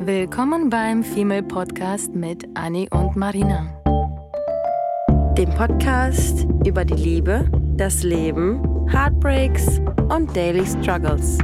Willkommen 0.00 0.70
beim 0.70 1.02
Female 1.02 1.42
Podcast 1.42 2.14
mit 2.14 2.46
Annie 2.54 2.88
und 2.90 3.16
Marina. 3.16 3.66
Dem 5.36 5.50
Podcast 5.50 6.46
über 6.64 6.84
die 6.84 6.94
Liebe, 6.94 7.50
das 7.76 8.04
Leben, 8.04 8.88
Heartbreaks 8.88 9.80
und 10.08 10.34
Daily 10.36 10.64
Struggles. 10.64 11.38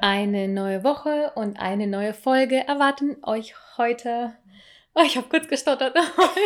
Eine 0.00 0.48
neue 0.48 0.82
Woche 0.82 1.30
und 1.36 1.60
eine 1.60 1.86
neue 1.86 2.12
Folge 2.12 2.66
erwarten 2.66 3.16
euch 3.22 3.54
heute. 3.76 4.32
Oh, 4.98 5.04
ich 5.04 5.16
habe 5.16 5.28
kurz 5.28 5.46
gestottert. 5.46 5.94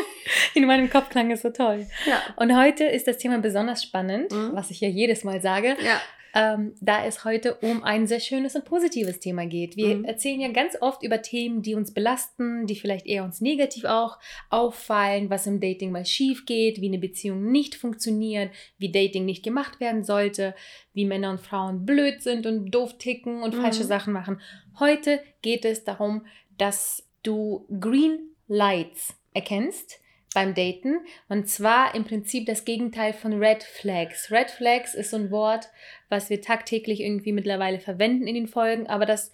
In 0.55 0.67
meinem 0.67 0.91
Kopf 0.91 1.09
klang 1.09 1.31
es 1.31 1.43
so 1.43 1.51
toll. 1.51 1.87
Ja. 2.07 2.21
Und 2.37 2.55
heute 2.57 2.85
ist 2.85 3.07
das 3.07 3.17
Thema 3.19 3.39
besonders 3.39 3.83
spannend, 3.83 4.31
Mhm. 4.31 4.51
was 4.53 4.71
ich 4.71 4.81
ja 4.81 4.89
jedes 4.89 5.25
Mal 5.25 5.41
sage, 5.41 5.77
Ja. 5.83 6.01
ähm, 6.35 6.75
da 6.81 7.05
es 7.07 7.25
heute 7.25 7.55
um 7.57 7.83
ein 7.83 8.07
sehr 8.07 8.21
schönes 8.21 8.55
und 8.55 8.65
positives 8.67 9.21
Thema 9.21 9.47
geht. 9.47 9.77
Wir 9.77 9.97
Mhm. 9.97 10.05
erzählen 10.05 10.41
ja 10.41 10.49
ganz 10.49 10.77
oft 10.81 11.03
über 11.03 11.23
Themen, 11.23 11.63
die 11.63 11.75
uns 11.75 11.95
belasten, 11.95 12.67
die 12.67 12.75
vielleicht 12.77 13.07
eher 13.07 13.25
uns 13.25 13.41
negativ 13.41 13.85
auch 13.85 14.19
auffallen, 14.51 15.31
was 15.31 15.47
im 15.47 15.61
Dating 15.61 15.91
mal 15.91 16.05
schief 16.05 16.45
geht, 16.45 16.81
wie 16.81 16.89
eine 16.89 16.99
Beziehung 16.99 17.51
nicht 17.51 17.75
funktioniert, 17.75 18.51
wie 18.77 18.93
Dating 18.93 19.25
nicht 19.25 19.43
gemacht 19.45 19.81
werden 19.81 20.05
sollte, 20.05 20.55
wie 20.93 21.07
Männer 21.07 21.31
und 21.31 21.41
Frauen 21.41 21.87
blöd 21.87 22.23
sind 22.23 22.45
und 22.47 22.71
doof 22.71 22.99
ticken 22.99 23.43
und 23.43 23.55
Mhm. 23.57 23.63
falsche 23.63 23.85
Sachen 23.85 24.13
machen. 24.13 24.41
Heute 24.79 25.21
geht 25.41 25.65
es 25.65 25.85
darum, 25.85 26.27
dass 26.59 27.09
du 27.23 27.67
Green 27.81 28.29
Lights 28.53 29.15
erkennst 29.35 29.99
beim 30.35 30.55
Daten. 30.55 30.97
Und 31.29 31.49
zwar 31.49 31.95
im 31.95 32.05
Prinzip 32.05 32.47
das 32.47 32.65
Gegenteil 32.65 33.13
von 33.13 33.33
Red 33.35 33.63
Flags. 33.63 34.31
Red 34.31 34.51
Flags 34.51 34.95
ist 34.95 35.11
so 35.11 35.17
ein 35.17 35.31
Wort, 35.31 35.69
was 36.09 36.31
wir 36.31 36.41
tagtäglich 36.41 37.01
irgendwie 37.01 37.33
mittlerweile 37.33 37.81
verwenden 37.81 38.27
in 38.27 38.35
den 38.35 38.47
Folgen, 38.47 38.87
aber 38.87 39.07
das 39.07 39.33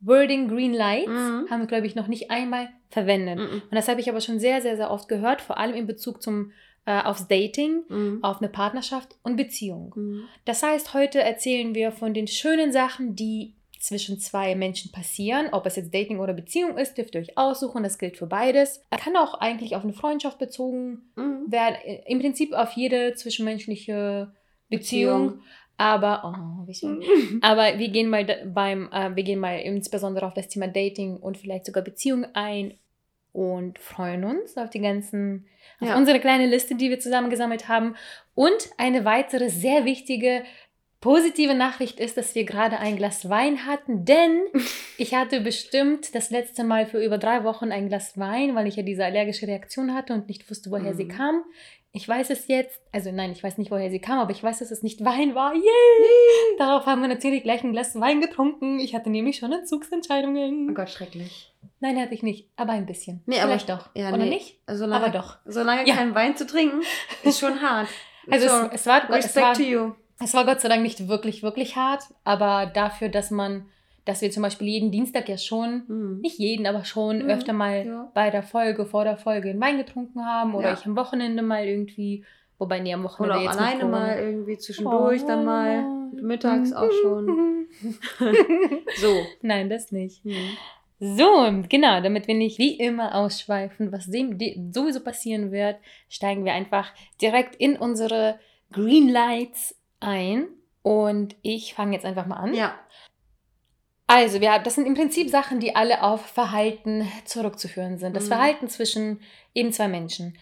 Wording 0.00 0.48
Green 0.48 0.72
Lights 0.74 1.08
Mhm. 1.08 1.46
haben 1.50 1.60
wir, 1.62 1.66
glaube 1.66 1.86
ich, 1.86 1.96
noch 1.96 2.06
nicht 2.06 2.30
einmal 2.30 2.68
verwendet. 2.88 3.38
Mhm. 3.38 3.62
Und 3.62 3.72
das 3.74 3.88
habe 3.88 4.00
ich 4.00 4.08
aber 4.08 4.20
schon 4.20 4.38
sehr, 4.38 4.62
sehr, 4.62 4.76
sehr 4.76 4.90
oft 4.92 5.08
gehört, 5.08 5.40
vor 5.40 5.58
allem 5.58 5.74
in 5.74 5.88
Bezug 5.88 6.22
zum, 6.22 6.52
äh, 6.86 7.02
aufs 7.02 7.26
Dating, 7.26 7.82
Mhm. 7.88 8.22
auf 8.22 8.38
eine 8.38 8.48
Partnerschaft 8.48 9.16
und 9.24 9.34
Beziehung. 9.36 9.92
Mhm. 9.96 10.24
Das 10.44 10.62
heißt, 10.62 10.94
heute 10.94 11.20
erzählen 11.20 11.74
wir 11.74 11.90
von 11.90 12.14
den 12.14 12.28
schönen 12.28 12.70
Sachen, 12.72 13.16
die 13.16 13.54
zwischen 13.78 14.18
zwei 14.18 14.54
Menschen 14.54 14.90
passieren. 14.92 15.48
Ob 15.52 15.66
es 15.66 15.76
jetzt 15.76 15.94
Dating 15.94 16.18
oder 16.18 16.32
Beziehung 16.32 16.76
ist, 16.78 16.98
dürft 16.98 17.14
ihr 17.14 17.20
euch 17.20 17.36
aussuchen. 17.38 17.82
Das 17.82 17.98
gilt 17.98 18.16
für 18.16 18.26
beides. 18.26 18.84
Kann 18.90 19.16
auch 19.16 19.34
eigentlich 19.34 19.76
auf 19.76 19.84
eine 19.84 19.92
Freundschaft 19.92 20.38
bezogen 20.38 21.10
Mhm. 21.16 21.50
werden. 21.50 21.76
Im 22.06 22.18
Prinzip 22.20 22.52
auf 22.52 22.72
jede 22.72 23.14
zwischenmenschliche 23.14 24.32
Beziehung. 24.68 25.26
Beziehung. 25.28 25.42
Aber, 25.80 26.22
oh, 26.24 26.66
wie 26.66 26.74
schön. 26.74 26.98
Mhm. 26.98 27.38
Aber 27.40 27.78
wir 27.78 27.88
gehen 27.88 28.10
mal 28.10 28.24
beim, 28.52 28.90
äh, 28.92 29.14
wir 29.14 29.22
gehen 29.22 29.38
mal 29.38 29.58
insbesondere 29.60 30.26
auf 30.26 30.34
das 30.34 30.48
Thema 30.48 30.66
Dating 30.66 31.16
und 31.18 31.36
vielleicht 31.38 31.66
sogar 31.66 31.84
Beziehung 31.84 32.26
ein 32.34 32.74
und 33.32 33.78
freuen 33.78 34.24
uns 34.24 34.56
auf 34.56 34.70
die 34.70 34.80
ganzen, 34.80 35.46
auf 35.80 35.88
Ja. 35.88 35.96
unsere 35.96 36.18
kleine 36.18 36.46
Liste, 36.46 36.74
die 36.74 36.90
wir 36.90 36.98
zusammengesammelt 36.98 37.68
haben. 37.68 37.94
Und 38.34 38.70
eine 38.76 39.04
weitere 39.04 39.50
sehr 39.50 39.84
wichtige 39.84 40.42
positive 41.00 41.54
Nachricht 41.54 42.00
ist, 42.00 42.16
dass 42.16 42.34
wir 42.34 42.44
gerade 42.44 42.78
ein 42.78 42.96
Glas 42.96 43.28
Wein 43.28 43.66
hatten, 43.66 44.04
denn 44.04 44.42
ich 44.98 45.14
hatte 45.14 45.40
bestimmt 45.40 46.14
das 46.14 46.30
letzte 46.30 46.64
Mal 46.64 46.86
für 46.86 47.02
über 47.04 47.18
drei 47.18 47.44
Wochen 47.44 47.70
ein 47.72 47.88
Glas 47.88 48.18
Wein, 48.18 48.54
weil 48.54 48.66
ich 48.66 48.76
ja 48.76 48.82
diese 48.82 49.04
allergische 49.04 49.46
Reaktion 49.46 49.94
hatte 49.94 50.12
und 50.12 50.28
nicht 50.28 50.50
wusste, 50.50 50.70
woher 50.70 50.94
sie 50.94 51.04
Mhm. 51.04 51.08
kam. 51.08 51.44
Ich 51.92 52.06
weiß 52.06 52.28
es 52.30 52.48
jetzt, 52.48 52.80
also 52.92 53.10
nein, 53.10 53.32
ich 53.32 53.42
weiß 53.42 53.56
nicht, 53.56 53.70
woher 53.70 53.90
sie 53.90 53.98
kam, 54.00 54.18
aber 54.18 54.30
ich 54.30 54.42
weiß, 54.42 54.58
dass 54.58 54.70
es 54.70 54.82
nicht 54.82 55.02
Wein 55.04 55.34
war. 55.34 55.54
Yay! 55.54 55.62
Darauf 56.58 56.84
haben 56.84 57.00
wir 57.00 57.08
natürlich 57.08 57.42
gleich 57.42 57.64
ein 57.64 57.72
Glas 57.72 57.98
Wein 57.98 58.20
getrunken. 58.20 58.78
Ich 58.78 58.94
hatte 58.94 59.08
nämlich 59.08 59.38
schon 59.38 59.52
Entzugsentscheidungen. 59.52 60.68
Oh 60.70 60.74
Gott, 60.74 60.90
schrecklich. 60.90 61.52
Nein, 61.80 61.98
hatte 61.98 62.12
ich 62.14 62.22
nicht, 62.22 62.50
aber 62.56 62.72
ein 62.72 62.84
bisschen. 62.86 63.22
Nee, 63.26 63.38
aber- 63.38 63.48
Vielleicht 63.52 63.70
doch. 63.70 63.88
ja, 63.94 64.08
Oder 64.08 64.18
nee. 64.18 64.28
nicht? 64.30 64.58
Solange, 64.66 65.04
Aber 65.06 65.12
doch. 65.16 65.38
Solange 65.46 65.88
Ja. 65.88 65.94
kein 65.96 66.14
Wein 66.14 66.36
zu 66.36 66.46
trinken, 66.46 66.82
ist 67.22 67.38
schon 67.40 67.60
hart. 67.62 67.88
Also 68.30 68.46
so, 68.46 68.54
es, 68.66 68.82
es, 68.82 68.86
war, 68.86 69.04
es, 69.08 69.24
respect 69.24 69.46
war, 69.46 69.54
to 69.54 69.62
you. 69.62 69.92
Es 70.22 70.34
war 70.34 70.44
Gott 70.44 70.60
sei 70.60 70.68
Dank 70.68 70.82
nicht 70.82 71.08
wirklich, 71.08 71.42
wirklich 71.42 71.76
hart, 71.76 72.02
aber 72.24 72.66
dafür, 72.66 73.08
dass 73.08 73.30
man, 73.30 73.66
dass 74.04 74.20
wir 74.22 74.30
zum 74.30 74.42
Beispiel 74.42 74.68
jeden 74.68 74.90
Dienstag 74.90 75.28
ja 75.28 75.38
schon, 75.38 75.84
Mhm. 75.88 76.20
nicht 76.20 76.38
jeden, 76.38 76.66
aber 76.66 76.84
schon 76.84 77.18
Mhm, 77.24 77.30
öfter 77.30 77.52
mal 77.52 77.86
ja. 77.86 78.10
bei 78.14 78.30
der 78.30 78.42
Folge, 78.42 78.86
vor 78.86 79.04
der 79.04 79.16
Folge 79.16 79.50
einen 79.50 79.60
Wein 79.60 79.76
getrunken 79.78 80.24
haben 80.24 80.54
oder 80.54 80.68
Ja. 80.68 80.74
ich 80.74 80.86
am 80.86 80.96
Wochenende 80.96 81.42
mal 81.42 81.64
irgendwie, 81.66 82.24
wobei 82.58 82.80
nee, 82.80 82.92
am 82.94 83.04
Wochenende 83.04 83.36
Oder 83.36 83.40
auch 83.40 83.52
jetzt 83.52 83.58
alleine 83.60 83.84
mal 83.84 84.18
irgendwie 84.18 84.58
zwischendurch, 84.58 85.24
dann 85.24 85.44
mal 85.44 85.84
Oh. 85.86 86.16
mittags 86.20 86.72
auch 86.72 86.90
schon. 86.90 87.66
So. 88.96 89.26
Nein, 89.42 89.68
das 89.70 89.92
nicht. 89.92 90.24
Mhm. 90.24 90.56
So, 91.00 91.52
genau, 91.68 92.00
damit 92.00 92.26
wir 92.26 92.34
nicht 92.34 92.58
wie 92.58 92.74
immer 92.74 93.14
ausschweifen, 93.14 93.92
was 93.92 94.06
dem, 94.10 94.36
de, 94.36 94.58
sowieso 94.72 94.98
passieren 95.00 95.52
wird, 95.52 95.76
steigen 96.08 96.44
wir 96.44 96.54
einfach 96.54 96.90
direkt 97.22 97.54
in 97.54 97.76
unsere 97.76 98.40
Green 98.72 99.08
Lights 99.08 99.76
ein. 100.00 100.48
Und 100.82 101.36
ich 101.42 101.74
fange 101.74 101.94
jetzt 101.94 102.06
einfach 102.06 102.26
mal 102.26 102.36
an. 102.36 102.54
Ja. 102.54 102.74
Also, 104.06 104.40
wir, 104.40 104.58
das 104.58 104.74
sind 104.74 104.86
im 104.86 104.94
Prinzip 104.94 105.28
Sachen, 105.28 105.60
die 105.60 105.76
alle 105.76 106.02
auf 106.02 106.24
Verhalten 106.24 107.06
zurückzuführen 107.26 107.98
sind. 107.98 108.16
Das 108.16 108.24
Mhm. 108.24 108.28
Verhalten 108.28 108.68
zwischen 108.68 109.20
eben 109.54 109.72
zwei 109.72 109.88
Menschen. 109.88 110.38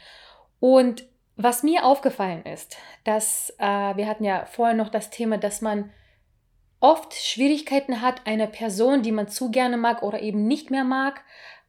Und 0.61 1.05
was 1.37 1.62
mir 1.62 1.84
aufgefallen 1.84 2.45
ist, 2.45 2.77
dass 3.05 3.50
äh, 3.59 3.66
wir 3.97 4.06
hatten 4.06 4.25
ja 4.25 4.47
vorher 4.47 4.75
noch 4.75 4.89
das 4.89 5.11
Thema, 5.11 5.37
dass 5.37 5.61
man 5.61 5.91
oft 6.81 7.15
Schwierigkeiten 7.15 8.00
hat, 8.00 8.27
einer 8.27 8.47
Person, 8.47 9.03
die 9.03 9.12
man 9.12 9.28
zu 9.28 9.50
gerne 9.50 9.77
mag 9.77 10.03
oder 10.03 10.21
eben 10.21 10.47
nicht 10.47 10.71
mehr 10.71 10.84
mag, 10.84 11.22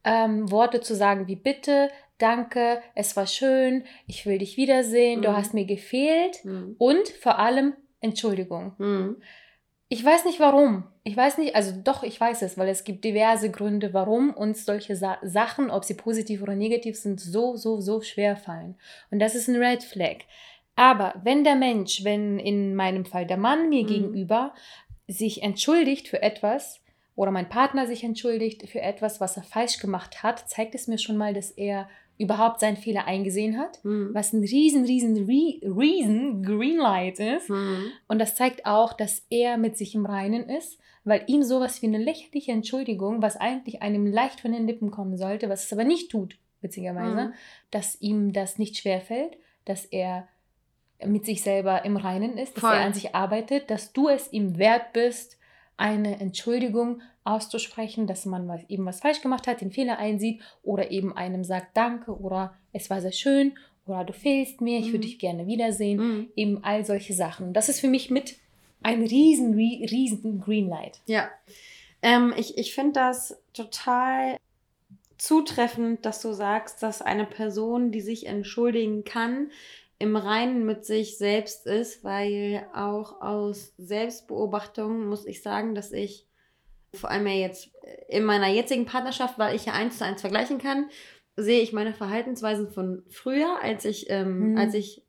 ähm, 0.03 0.49
Worte 0.51 0.81
zu 0.81 0.95
sagen 0.95 1.27
wie 1.27 1.35
bitte, 1.35 1.89
danke, 2.17 2.81
es 2.95 3.15
war 3.15 3.27
schön, 3.27 3.83
ich 4.07 4.25
will 4.25 4.37
dich 4.39 4.57
wiedersehen, 4.57 5.21
du 5.21 5.29
Mhm. 5.29 5.35
hast 5.37 5.53
mir 5.53 5.65
gefehlt 5.65 6.43
Mhm. 6.45 6.75
und 6.77 7.07
vor 7.09 7.39
allem 7.39 7.73
Entschuldigung. 7.99 8.73
Mhm. 8.77 9.17
Ich 9.89 10.03
weiß 10.03 10.25
nicht 10.25 10.39
warum. 10.41 10.83
Ich 11.03 11.15
weiß 11.15 11.37
nicht, 11.37 11.55
also 11.55 11.71
doch, 11.81 12.03
ich 12.03 12.19
weiß 12.19 12.41
es, 12.41 12.57
weil 12.57 12.67
es 12.67 12.83
gibt 12.83 13.05
diverse 13.05 13.49
Gründe, 13.49 13.93
warum 13.93 14.33
uns 14.33 14.65
solche 14.65 14.97
Sa 14.97 15.17
Sachen, 15.23 15.71
ob 15.71 15.85
sie 15.85 15.93
positiv 15.93 16.41
oder 16.41 16.55
negativ 16.55 16.97
sind, 16.99 17.21
so, 17.21 17.55
so, 17.55 17.79
so 17.79 18.01
schwer 18.01 18.35
fallen. 18.35 18.75
Und 19.11 19.19
das 19.19 19.33
ist 19.33 19.47
ein 19.47 19.55
Red 19.55 19.83
Flag. 19.83 20.17
Aber 20.75 21.15
wenn 21.23 21.43
der 21.45 21.55
Mensch, 21.55 22.03
wenn 22.03 22.37
in 22.37 22.75
meinem 22.75 23.05
Fall 23.05 23.25
der 23.25 23.37
Mann 23.37 23.69
mir 23.69 23.83
Mhm. 23.83 23.87
gegenüber 23.87 24.53
sich 25.07 25.41
entschuldigt 25.41 26.09
für 26.09 26.21
etwas 26.21 26.81
oder 27.17 27.31
mein 27.31 27.49
Partner 27.49 27.85
sich 27.87 28.03
entschuldigt 28.05 28.69
für 28.69 28.79
etwas, 28.79 29.19
was 29.19 29.35
er 29.35 29.43
falsch 29.43 29.79
gemacht 29.79 30.23
hat, 30.23 30.47
zeigt 30.49 30.75
es 30.75 30.87
mir 30.87 30.97
schon 30.99 31.17
mal, 31.17 31.33
dass 31.33 31.51
er 31.51 31.89
überhaupt 32.19 32.59
seinen 32.61 32.77
Fehler 32.77 33.05
eingesehen 33.05 33.59
hat, 33.59 33.83
Mhm. 33.83 34.11
was 34.13 34.31
ein 34.33 34.39
riesen, 34.41 34.85
riesen, 34.85 35.25
re 35.25 35.59
riesen 35.63 36.43
Greenlight 36.43 37.19
ist. 37.19 37.49
Mhm. 37.49 37.87
Und 38.07 38.19
das 38.19 38.35
zeigt 38.35 38.65
auch, 38.65 38.93
dass 38.93 39.25
er 39.29 39.57
mit 39.57 39.77
sich 39.77 39.93
im 39.95 40.05
Reinen 40.05 40.47
ist, 40.47 40.79
weil 41.03 41.23
ihm 41.27 41.43
sowas 41.43 41.81
wie 41.81 41.87
eine 41.87 41.97
lächerliche 41.99 42.51
Entschuldigung, 42.51 43.21
was 43.21 43.35
eigentlich 43.37 43.81
einem 43.81 44.05
leicht 44.07 44.39
von 44.39 44.51
den 44.51 44.67
Lippen 44.67 44.91
kommen 44.91 45.17
sollte, 45.17 45.49
was 45.49 45.65
es 45.65 45.73
aber 45.73 45.83
nicht 45.85 46.11
tut, 46.11 46.37
witzigerweise, 46.61 47.27
Mhm. 47.29 47.33
dass 47.71 47.99
ihm 48.01 48.31
das 48.33 48.57
nicht 48.59 48.77
schwerfällt, 48.77 49.37
dass 49.65 49.85
er 49.85 50.27
mit 51.05 51.25
sich 51.25 51.41
selber 51.43 51.83
im 51.85 51.97
Reinen 51.97 52.37
ist, 52.37 52.55
dass 52.57 52.61
Voll. 52.61 52.73
er 52.75 52.85
an 52.85 52.93
sich 52.93 53.13
arbeitet, 53.15 53.69
dass 53.69 53.93
du 53.93 54.07
es 54.09 54.31
ihm 54.33 54.57
wert 54.57 54.93
bist, 54.93 55.36
eine 55.77 56.19
Entschuldigung 56.19 57.01
auszusprechen, 57.23 58.07
dass 58.07 58.25
man 58.25 58.47
was, 58.47 58.61
eben 58.69 58.85
was 58.85 58.99
falsch 59.01 59.21
gemacht 59.21 59.47
hat, 59.47 59.61
den 59.61 59.71
Fehler 59.71 59.99
einsieht 59.99 60.41
oder 60.63 60.91
eben 60.91 61.15
einem 61.15 61.43
sagt 61.43 61.75
Danke 61.77 62.11
oder 62.19 62.53
es 62.73 62.89
war 62.89 62.99
sehr 63.01 63.11
schön 63.11 63.53
oder 63.85 64.03
du 64.03 64.13
fehlst 64.13 64.59
mir, 64.61 64.79
ich 64.79 64.87
würde 64.87 64.97
Mhm. 64.99 65.01
dich 65.01 65.19
gerne 65.19 65.47
wiedersehen 65.47 65.97
Mhm. 65.99 66.29
eben 66.35 66.63
all 66.63 66.83
solche 66.85 67.13
Sachen. 67.13 67.53
Das 67.53 67.69
ist 67.69 67.79
für 67.79 67.87
mich 67.87 68.09
mit 68.09 68.35
ein 68.83 69.01
riesen, 69.03 69.53
rie- 69.55 69.85
riesen 69.89 70.41
Greenlight. 70.41 70.99
Ja. 71.05 71.29
Ähm, 72.01 72.33
ich 72.37 72.57
ich 72.57 72.73
finde 72.75 72.93
das 72.93 73.37
total 73.53 74.37
zutreffend, 75.17 76.05
dass 76.05 76.21
du 76.21 76.33
sagst, 76.33 76.83
dass 76.83 77.01
eine 77.01 77.25
Person, 77.25 77.91
die 77.91 78.01
sich 78.01 78.27
entschuldigen 78.27 79.03
kann, 79.03 79.51
im 79.99 80.15
Reinen 80.15 80.65
mit 80.65 80.85
sich 80.85 81.17
selbst 81.17 81.65
ist, 81.65 82.03
weil 82.03 82.67
auch 82.73 83.21
aus 83.21 83.73
Selbstbeobachtung 83.77 85.07
muss 85.07 85.25
ich 85.25 85.41
sagen, 85.41 85.73
dass 85.73 85.91
ich 85.91 86.27
vor 86.93 87.09
allem 87.09 87.27
ja 87.27 87.33
jetzt 87.33 87.69
in 88.07 88.23
meiner 88.23 88.47
jetzigen 88.47 88.85
Partnerschaft, 88.85 89.37
weil 89.39 89.55
ich 89.55 89.65
ja 89.65 89.73
eins 89.73 89.97
zu 89.97 90.05
eins 90.05 90.21
vergleichen 90.21 90.59
kann, 90.59 90.89
sehe 91.35 91.61
ich 91.61 91.73
meine 91.73 91.93
Verhaltensweisen 91.93 92.69
von 92.69 93.03
früher, 93.09 93.61
als 93.61 93.85
ich, 93.85 94.09
ähm, 94.09 94.51
Mhm. 94.51 94.57
als 94.57 94.73
ich 94.73 95.03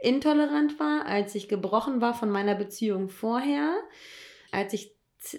intolerant 0.00 0.80
war, 0.80 1.06
als 1.06 1.34
ich 1.34 1.48
gebrochen 1.48 2.00
war 2.00 2.14
von 2.14 2.30
meiner 2.30 2.54
Beziehung 2.54 3.08
vorher, 3.08 3.76
als 4.50 4.72
ich 4.72 4.94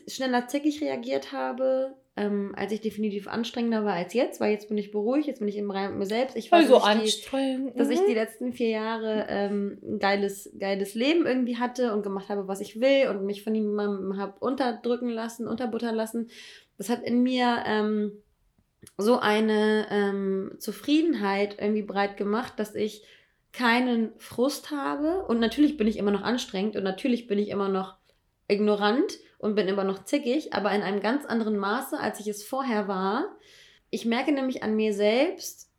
schneller 0.07 0.47
zickig 0.47 0.81
reagiert 0.81 1.31
habe, 1.31 1.95
ähm, 2.21 2.53
als 2.56 2.71
ich 2.71 2.81
definitiv 2.81 3.27
anstrengender 3.27 3.83
war 3.83 3.94
als 3.94 4.13
jetzt, 4.13 4.39
weil 4.39 4.51
jetzt 4.51 4.69
bin 4.69 4.77
ich 4.77 4.91
beruhigt, 4.91 5.27
jetzt 5.27 5.39
bin 5.39 5.47
ich 5.47 5.57
im 5.57 5.71
Reim 5.71 5.91
mit 5.91 6.00
mir 6.00 6.06
selbst. 6.06 6.35
Ich 6.38 6.51
weiß, 6.51 6.71
Also 6.71 6.75
dass, 6.75 6.83
ich 6.83 6.94
die, 6.94 7.00
anstrengend. 7.01 7.79
dass 7.79 7.89
ich 7.89 8.00
mhm. 8.00 8.06
die 8.07 8.13
letzten 8.13 8.53
vier 8.53 8.69
Jahre 8.69 9.25
ähm, 9.29 9.79
ein 9.83 10.00
geiles, 10.00 10.51
geiles 10.59 10.94
Leben 10.94 11.25
irgendwie 11.25 11.57
hatte 11.57 11.94
und 11.94 12.03
gemacht 12.03 12.29
habe, 12.29 12.47
was 12.47 12.62
ich 12.62 12.79
will 12.79 13.09
und 13.09 13.25
mich 13.25 13.44
von 13.44 13.53
niemandem 13.53 14.18
habe 14.18 14.33
unterdrücken 14.39 15.09
lassen, 15.09 15.47
unterbuttern 15.47 15.95
lassen. 15.95 16.29
Das 16.77 16.89
hat 16.89 17.03
in 17.03 17.23
mir 17.23 17.63
ähm, 17.65 18.12
so 18.97 19.19
eine 19.19 19.88
ähm, 19.89 20.53
Zufriedenheit 20.59 21.57
irgendwie 21.59 21.83
breit 21.83 22.18
gemacht, 22.18 22.53
dass 22.57 22.75
ich 22.75 23.03
keinen 23.51 24.12
Frust 24.18 24.71
habe. 24.71 25.25
Und 25.27 25.39
natürlich 25.39 25.77
bin 25.77 25.88
ich 25.88 25.97
immer 25.97 26.12
noch 26.12 26.23
anstrengend 26.23 26.75
und 26.75 26.83
natürlich 26.83 27.27
bin 27.27 27.39
ich 27.39 27.50
immer 27.50 27.69
noch 27.69 27.95
ignorant 28.47 29.18
und 29.41 29.55
bin 29.55 29.67
immer 29.67 29.83
noch 29.83 30.05
zickig, 30.05 30.53
aber 30.53 30.71
in 30.71 30.81
einem 30.83 31.01
ganz 31.01 31.25
anderen 31.25 31.57
Maße, 31.57 31.99
als 31.99 32.19
ich 32.19 32.27
es 32.27 32.43
vorher 32.43 32.88
war. 32.88 33.25
Ich 33.89 34.05
merke 34.05 34.31
nämlich 34.31 34.63
an 34.63 34.75
mir 34.75 34.93
selbst 34.93 35.69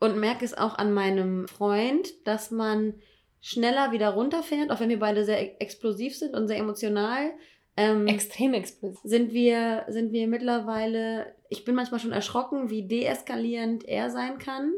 und 0.00 0.18
merke 0.18 0.44
es 0.44 0.56
auch 0.56 0.76
an 0.76 0.92
meinem 0.92 1.46
Freund, 1.48 2.26
dass 2.26 2.50
man 2.50 2.94
schneller 3.40 3.92
wieder 3.92 4.10
runterfährt, 4.10 4.70
auch 4.70 4.80
wenn 4.80 4.88
wir 4.88 4.98
beide 4.98 5.24
sehr 5.24 5.40
e- 5.40 5.56
explosiv 5.60 6.16
sind 6.16 6.34
und 6.34 6.48
sehr 6.48 6.58
emotional. 6.58 7.30
Ähm, 7.76 8.06
Extrem 8.06 8.54
explosiv. 8.54 9.00
sind 9.04 9.32
wir, 9.32 9.84
sind 9.88 10.12
wir 10.12 10.26
mittlerweile, 10.26 11.34
ich 11.48 11.64
bin 11.64 11.74
manchmal 11.74 12.00
schon 12.00 12.12
erschrocken, 12.12 12.70
wie 12.70 12.86
deeskalierend 12.86 13.84
er 13.84 14.10
sein 14.10 14.38
kann, 14.38 14.72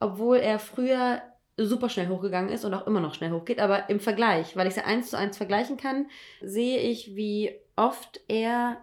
obwohl 0.00 0.38
er 0.38 0.58
früher 0.58 1.22
super 1.66 1.88
schnell 1.88 2.08
hochgegangen 2.08 2.50
ist 2.50 2.64
und 2.64 2.74
auch 2.74 2.86
immer 2.86 3.00
noch 3.00 3.14
schnell 3.14 3.30
hochgeht. 3.32 3.58
Aber 3.60 3.88
im 3.90 4.00
Vergleich, 4.00 4.56
weil 4.56 4.66
ich 4.68 4.74
sie 4.74 4.84
eins 4.84 5.10
zu 5.10 5.18
eins 5.18 5.36
vergleichen 5.36 5.76
kann, 5.76 6.06
sehe 6.40 6.78
ich, 6.80 7.14
wie 7.16 7.52
oft 7.76 8.20
er 8.28 8.78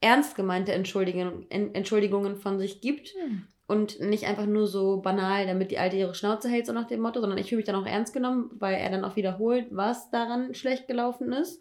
ernst 0.00 0.34
gemeinte 0.36 0.72
Entschuldigungen, 0.72 1.46
En- 1.50 1.74
Entschuldigungen 1.74 2.36
von 2.36 2.58
sich 2.58 2.80
gibt 2.80 3.14
Hm. 3.14 3.46
und 3.66 4.00
nicht 4.00 4.26
einfach 4.26 4.46
nur 4.46 4.66
so 4.66 5.00
banal, 5.00 5.46
damit 5.46 5.70
die 5.70 5.78
Alte 5.78 5.96
ihre 5.96 6.14
Schnauze 6.14 6.48
hält, 6.48 6.66
so 6.66 6.72
nach 6.72 6.88
dem 6.88 7.00
Motto, 7.00 7.20
sondern 7.20 7.38
ich 7.38 7.48
fühle 7.48 7.58
mich 7.58 7.66
dann 7.66 7.76
auch 7.76 7.86
ernst 7.86 8.12
genommen, 8.12 8.50
weil 8.58 8.74
er 8.74 8.90
dann 8.90 9.04
auch 9.04 9.16
wiederholt, 9.16 9.66
was 9.70 10.10
daran 10.10 10.54
schlecht 10.54 10.88
gelaufen 10.88 11.32
ist. 11.32 11.60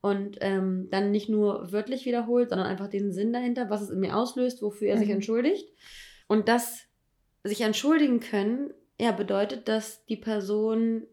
Und 0.00 0.36
ähm, 0.42 0.86
dann 0.92 1.10
nicht 1.10 1.28
nur 1.28 1.72
wörtlich 1.72 2.04
wiederholt, 2.06 2.50
sondern 2.50 2.68
einfach 2.68 2.86
den 2.88 3.10
Sinn 3.12 3.32
dahinter, 3.32 3.68
was 3.68 3.82
es 3.82 3.90
in 3.90 3.98
mir 3.98 4.16
auslöst, 4.16 4.62
wofür 4.62 4.88
er 4.90 4.98
sich 4.98 5.08
Mhm. 5.08 5.14
entschuldigt. 5.14 5.68
Und 6.28 6.46
das 6.46 6.82
sich 7.42 7.62
entschuldigen 7.62 8.20
können, 8.20 8.72
ja, 9.00 9.12
bedeutet, 9.12 9.68
dass 9.68 10.04
die 10.06 10.16
Person 10.16 11.06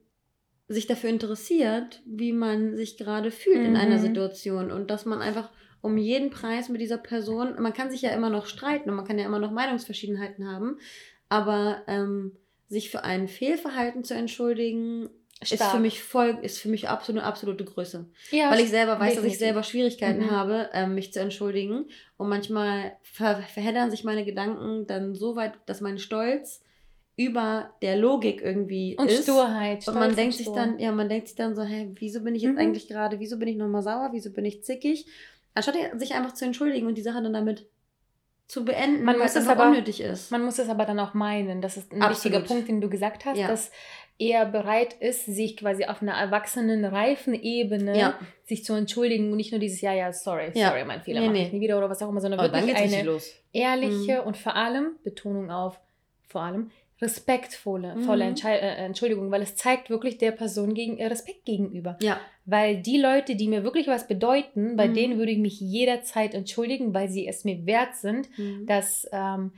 sich 0.68 0.88
dafür 0.88 1.10
interessiert, 1.12 2.02
wie 2.06 2.34
man 2.34 2.76
sich 2.76 2.98
gerade 2.98 3.30
fühlt 3.32 3.64
in 3.64 3.76
einer 3.76 3.98
Mhm. 3.98 4.02
Situation 4.02 4.72
und 4.72 4.90
dass 4.90 5.06
man 5.06 5.22
einfach 5.22 5.50
um 5.82 5.98
jeden 5.98 6.32
Preis 6.32 6.70
mit 6.70 6.82
dieser 6.82 6.98
Person, 6.98 7.62
man 7.62 7.74
kann 7.74 7.92
sich 7.92 8.02
ja 8.02 8.10
immer 8.10 8.32
noch 8.32 8.48
streiten 8.48 8.90
und 8.90 8.96
man 8.96 9.06
kann 9.06 9.20
ja 9.20 9.26
immer 9.26 9.38
noch 9.38 9.52
Meinungsverschiedenheiten 9.52 10.50
haben, 10.50 10.80
aber 11.30 11.84
ähm, 11.88 12.36
sich 12.68 12.90
für 12.90 13.04
ein 13.04 13.28
Fehlverhalten 13.28 14.04
zu 14.04 14.16
entschuldigen, 14.16 15.10
ist 15.42 15.62
für 15.62 15.80
mich 15.80 16.02
voll, 16.02 16.40
ist 16.42 16.60
für 16.60 16.70
mich 16.70 16.90
absolut 16.90 17.22
absolute 17.22 17.66
Größe. 17.66 18.10
Ja, 18.32 18.50
Weil 18.50 18.62
ich 18.62 18.70
selber 18.70 19.00
weiß, 19.00 19.16
dass 19.16 19.26
ich 19.26 19.38
selber 19.38 19.64
Schwierigkeiten 19.64 20.24
Mhm. 20.26 20.32
habe, 20.32 20.70
ähm, 20.74 20.96
mich 20.96 21.14
zu 21.14 21.20
entschuldigen. 21.20 21.86
Und 22.18 22.30
manchmal 22.30 22.94
ver 23.04 23.36
verheddern 23.54 23.92
sich 23.92 24.04
meine 24.04 24.26
Gedanken 24.26 24.88
dann 24.88 25.14
so 25.14 25.36
weit, 25.36 25.54
dass 25.68 25.82
mein 25.82 26.00
Stolz 26.00 26.64
über 27.18 27.70
der 27.82 27.96
Logik 27.96 28.42
irgendwie 28.42 28.96
Und 28.98 29.10
ist. 29.10 29.24
Sturheit. 29.24 29.88
Und 29.88 29.94
man 29.96 30.04
Stolz 30.12 30.16
denkt 30.18 30.34
und 30.34 30.38
sich 30.46 30.54
dann, 30.54 30.80
ja, 30.80 30.92
man 30.92 31.08
denkt 31.08 31.28
sich 31.30 31.38
dann 31.38 31.56
so, 31.56 31.64
hä, 31.64 31.90
wieso 31.96 32.22
bin 32.22 32.36
ich 32.36 32.42
jetzt 32.44 32.54
Mhm. 32.54 32.58
eigentlich 32.60 32.88
gerade, 32.88 33.20
wieso 33.20 33.38
bin 33.40 33.48
ich 33.48 33.56
nochmal 33.56 33.84
sauer, 33.84 34.10
wieso 34.12 34.32
bin 34.32 34.44
ich 34.46 34.64
zickig? 34.64 35.06
Anstatt 35.54 35.76
sich 35.96 36.14
einfach 36.14 36.34
zu 36.34 36.44
entschuldigen 36.46 36.88
und 36.88 36.96
die 36.98 37.02
Sache 37.02 37.22
dann 37.24 37.32
damit 37.34 37.66
zu 38.48 38.66
beenden, 38.66 39.04
Man 39.04 39.16
weil 39.16 39.24
muss 39.24 39.36
es 39.36 39.48
aber- 39.48 39.68
unnötig 39.70 40.02
ist. 40.02 40.30
Man 40.32 40.44
muss 40.44 40.60
es 40.60 40.68
aber 40.70 40.86
dann 40.86 41.00
auch 41.00 41.14
meinen. 41.14 41.62
Das 41.62 41.78
ist 41.78 41.92
ein 41.94 42.02
Absolut. 42.02 42.38
wichtiger 42.38 42.40
Punkt, 42.54 42.68
den 42.68 42.82
du 42.82 42.90
gesagt 42.90 43.26
hast, 43.26 43.38
Ja. 43.40 43.48
dass 43.48 43.72
er 44.20 44.46
bereit 44.46 44.94
ist, 45.00 45.26
sich 45.26 45.58
quasi 45.58 45.86
auf 45.86 46.02
einer 46.02 46.14
erwachsenen, 46.14 46.86
reifen 46.86 47.34
Ebene 47.34 47.98
ja, 47.98 48.20
sich 48.46 48.64
zu 48.64 48.74
entschuldigen 48.74 49.32
und 49.32 49.38
nicht 49.38 49.52
nur 49.52 49.60
dieses 49.60 49.82
Ja, 49.82 49.94
ja, 49.94 50.12
sorry, 50.14 50.52
Ja. 50.54 50.70
sorry, 50.70 50.86
mein 50.86 51.02
Fehler, 51.02 51.22
Nee, 51.22 51.30
nee. 51.30 51.44
ich 51.48 51.54
nie 51.54 51.60
wieder 51.62 51.78
oder 51.78 51.90
was 51.90 52.02
auch 52.04 52.10
immer, 52.10 52.22
sondern 52.22 52.40
dann 52.40 52.52
wirklich 52.68 52.76
eine 52.78 53.20
ehrliche 53.52 54.22
Mhm. 54.22 54.28
und 54.28 54.38
vor 54.38 54.56
allem, 54.56 54.92
Betonung 55.04 55.50
auf 55.50 55.80
vor 56.28 56.42
allem, 56.42 56.72
respektvolle 57.02 57.98
volle 58.00 58.24
Mhm. 58.24 58.30
Entschei 58.30 58.56
äh, 58.58 58.76
Entschuldigung, 58.86 59.32
weil 59.32 59.42
es 59.42 59.56
zeigt 59.56 59.90
wirklich 59.90 60.18
der 60.18 60.32
Person 60.32 60.74
gegen, 60.74 60.98
äh, 60.98 61.08
Respekt 61.08 61.46
gegenüber. 61.46 61.98
Ja, 62.02 62.20
Weil 62.46 62.82
die 62.82 62.98
Leute, 63.00 63.36
die 63.36 63.48
mir 63.48 63.64
wirklich 63.64 63.88
was 63.88 64.08
bedeuten, 64.08 64.76
bei 64.76 64.88
Mhm. 64.88 64.94
denen 64.94 65.18
würde 65.18 65.32
ich 65.32 65.40
mich 65.40 65.60
jederzeit 65.60 66.34
entschuldigen, 66.36 66.94
weil 66.94 67.10
sie 67.10 67.28
es 67.28 67.44
mir 67.44 67.66
wert 67.66 67.96
sind, 67.96 68.30
Mhm. 68.38 68.66
dass 68.68 69.08
ähm, 69.12 69.52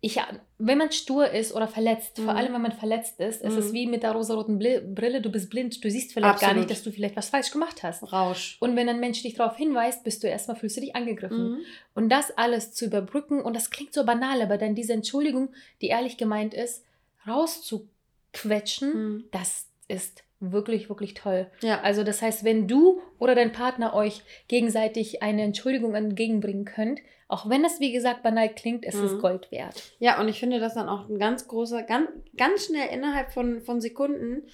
ich, 0.00 0.20
wenn 0.58 0.78
man 0.78 0.92
stur 0.92 1.28
ist 1.30 1.52
oder 1.52 1.66
verletzt, 1.66 2.16
vor 2.16 2.24
Mhm. 2.32 2.38
allem 2.38 2.52
wenn 2.54 2.62
man 2.62 2.72
verletzt 2.72 3.18
ist, 3.18 3.42
ist 3.42 3.56
es 3.56 3.70
Mhm. 3.70 3.72
wie 3.74 3.86
mit 3.86 4.02
der 4.04 4.12
rosaroten 4.12 4.58
Brille, 4.58 5.20
du 5.20 5.30
bist 5.30 5.50
blind, 5.50 5.82
du 5.82 5.90
siehst 5.90 6.12
vielleicht 6.12 6.38
gar 6.40 6.50
Absolut. 6.50 6.56
nicht, 6.58 6.70
dass 6.70 6.84
du 6.84 6.92
vielleicht 6.92 7.16
was 7.16 7.30
falsch 7.30 7.50
gemacht 7.50 7.82
hast. 7.82 8.12
Rausch. 8.12 8.58
Und 8.60 8.76
wenn 8.76 8.88
ein 8.88 9.00
Mensch 9.00 9.22
dich 9.22 9.34
darauf 9.34 9.56
hinweist, 9.56 10.04
bist 10.04 10.22
du 10.22 10.28
erstmal, 10.28 10.56
fühlst 10.56 10.76
du 10.76 10.80
dich 10.82 10.94
angegriffen. 10.94 11.52
Mhm. 11.54 11.58
Und 11.96 12.10
das 12.10 12.30
alles 12.38 12.72
zu 12.72 12.84
überbrücken, 12.84 13.40
und 13.42 13.54
das 13.56 13.70
klingt 13.70 13.92
so 13.92 14.04
banal, 14.04 14.40
aber 14.40 14.56
dann 14.56 14.76
diese 14.76 14.92
Entschuldigung, 14.92 15.48
die 15.80 15.88
ehrlich 15.88 16.16
gemeint 16.16 16.54
ist, 16.54 16.84
rauszuquetschen, 17.26 18.92
Mhm. 19.14 19.24
das 19.32 19.66
ist 19.88 20.22
wirklich, 20.40 20.88
wirklich 20.88 21.14
toll. 21.14 21.46
Ja, 21.60 21.80
Also 21.80 22.04
das 22.04 22.22
heißt, 22.22 22.44
wenn 22.44 22.68
du 22.68 23.00
oder 23.18 23.34
dein 23.34 23.52
Partner 23.52 23.94
euch 23.94 24.22
gegenseitig 24.48 25.22
eine 25.22 25.42
Entschuldigung 25.42 25.94
entgegenbringen 25.94 26.64
könnt, 26.64 27.00
auch 27.26 27.48
wenn 27.48 27.64
es 27.64 27.80
wie 27.80 27.92
gesagt 27.92 28.22
banal 28.22 28.48
klingt, 28.48 28.84
es 28.86 28.94
ist 28.94 29.14
Mhm. 29.14 29.20
Gold 29.20 29.50
wert. 29.52 29.92
Ja, 29.98 30.20
und 30.20 30.28
ich 30.28 30.40
finde 30.40 30.60
das 30.60 30.74
dann 30.74 30.88
auch 30.88 31.08
ein 31.08 31.18
ganz 31.18 31.46
großer, 31.48 31.82
ganz, 31.82 32.08
ganz 32.36 32.66
schnell 32.66 32.88
innerhalb 32.92 33.32
von, 33.32 33.60
von 33.60 33.80
Sekunden 33.80 34.44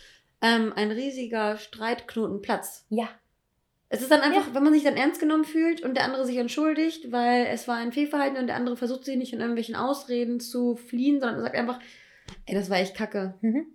ähm, 0.43 0.73
ein 0.75 0.91
riesiger 0.91 1.57
Streitknoten 1.57 2.43
Platz. 2.43 2.85
Ja. 2.89 3.09
Es 3.91 4.01
ist 4.03 4.11
dann 4.11 4.23
einfach, 4.23 4.53
wenn 4.55 4.65
man 4.65 4.73
sich 4.73 4.83
dann 4.83 4.97
ernst 4.97 5.21
genommen 5.21 5.45
fühlt 5.45 5.83
und 5.83 5.95
der 5.97 6.05
andere 6.05 6.27
sich 6.27 6.37
entschuldigt, 6.39 7.13
weil 7.13 7.47
es 7.47 7.69
war 7.69 7.77
ein 7.77 7.93
Fehlverhalten 7.93 8.39
und 8.39 8.49
der 8.49 8.57
andere 8.57 8.77
versucht 8.77 9.05
sich 9.05 9.17
nicht 9.17 9.33
in 9.33 9.39
irgendwelchen 9.39 9.77
Ausreden 9.77 10.41
zu 10.41 10.75
fliehen, 10.75 11.21
sondern 11.21 11.43
sagt 11.43 11.55
einfach, 11.55 11.79
ey, 12.47 12.55
das 12.57 12.71
war 12.71 12.79
echt 12.79 12.97
kacke. 12.97 13.35
Mhm. 13.41 13.67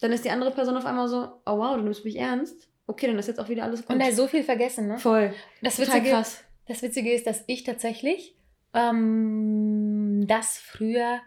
Dann 0.00 0.12
ist 0.12 0.24
die 0.24 0.30
andere 0.30 0.50
Person 0.50 0.76
auf 0.76 0.86
einmal 0.86 1.08
so, 1.08 1.28
oh 1.46 1.58
wow, 1.58 1.76
du 1.76 1.82
nimmst 1.82 2.04
mich 2.04 2.16
ernst. 2.16 2.68
Okay, 2.86 3.06
dann 3.06 3.18
ist 3.18 3.26
jetzt 3.26 3.40
auch 3.40 3.48
wieder 3.48 3.64
alles 3.64 3.82
gut. 3.82 3.94
Und 3.94 4.00
da 4.00 4.08
ist 4.08 4.16
so 4.16 4.26
viel 4.26 4.44
vergessen, 4.44 4.88
ne? 4.88 4.98
Voll. 4.98 5.34
Das 5.62 5.76
Total 5.76 5.96
Witzige, 5.96 6.10
krass. 6.10 6.44
das 6.66 6.82
Witzige 6.82 7.12
ist, 7.12 7.26
dass 7.26 7.42
ich 7.46 7.64
tatsächlich 7.64 8.36
ähm, 8.74 10.24
das 10.28 10.58
früher, 10.58 11.20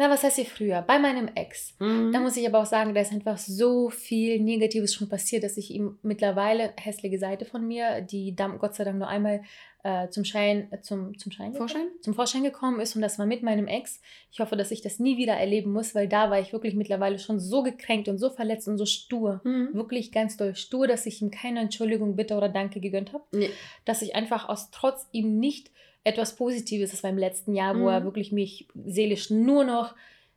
na 0.00 0.08
was 0.08 0.24
heißt 0.24 0.36
hier 0.36 0.46
früher, 0.46 0.80
bei 0.80 0.98
meinem 0.98 1.28
Ex, 1.34 1.74
Mhm. 1.78 2.10
Da 2.10 2.20
muss 2.20 2.34
ich 2.36 2.48
aber 2.48 2.60
auch 2.60 2.66
sagen, 2.66 2.94
da 2.94 3.02
ist 3.02 3.12
einfach 3.12 3.36
so 3.36 3.90
viel 3.90 4.40
Negatives 4.40 4.94
schon 4.94 5.10
passiert, 5.10 5.44
dass 5.44 5.58
ich 5.58 5.70
ihm 5.70 5.98
mittlerweile 6.02 6.72
hässliche 6.80 7.18
Seite 7.18 7.44
von 7.44 7.66
mir, 7.66 8.00
die 8.00 8.34
Gott 8.34 8.74
sei 8.74 8.84
Dank 8.84 8.98
nur 8.98 9.08
einmal 9.08 9.42
äh, 9.82 10.08
zum 10.08 10.24
Schein, 10.24 10.72
äh, 10.72 10.80
zum, 10.80 11.18
zum 11.18 11.32
Schein 11.32 11.52
Vorschein? 11.52 11.88
zum 12.00 12.14
Vorschein 12.14 12.42
gekommen 12.42 12.80
ist 12.80 12.96
und 12.96 13.02
das 13.02 13.18
war 13.18 13.26
mit 13.26 13.42
meinem 13.42 13.66
Ex. 13.66 14.00
Ich 14.32 14.40
hoffe, 14.40 14.56
dass 14.56 14.70
ich 14.70 14.80
das 14.80 15.00
nie 15.00 15.18
wieder 15.18 15.34
erleben 15.34 15.70
muss, 15.70 15.94
weil 15.94 16.08
da 16.08 16.30
war 16.30 16.40
ich 16.40 16.54
wirklich 16.54 16.74
mittlerweile 16.74 17.18
schon 17.18 17.38
so 17.38 17.62
gekränkt 17.62 18.08
und 18.08 18.16
so 18.16 18.30
verletzt 18.30 18.68
und 18.68 18.78
so 18.78 18.86
stur. 18.86 19.42
Mhm. 19.44 19.68
Wirklich 19.74 20.12
ganz 20.12 20.38
doll 20.38 20.54
stur, 20.56 20.86
dass 20.86 21.04
ich 21.04 21.20
ihm 21.20 21.30
keine 21.30 21.60
Entschuldigung, 21.60 22.16
Bitte 22.16 22.36
oder 22.36 22.48
Danke 22.48 22.80
gegönnt 22.80 23.12
habe. 23.12 23.24
Nee. 23.32 23.50
Dass 23.84 24.00
ich 24.00 24.14
einfach 24.14 24.48
aus 24.48 24.70
Trotz 24.70 25.08
ihm 25.12 25.38
nicht 25.38 25.70
etwas 26.04 26.36
Positives, 26.36 26.90
das 26.92 27.02
war 27.02 27.10
im 27.10 27.18
letzten 27.18 27.54
Jahr, 27.54 27.78
wo 27.78 27.88
er 27.88 28.00
Mhm. 28.00 28.04
wirklich 28.04 28.32
mich 28.32 28.68
seelisch 28.84 29.30
nur 29.30 29.64
noch 29.64 29.94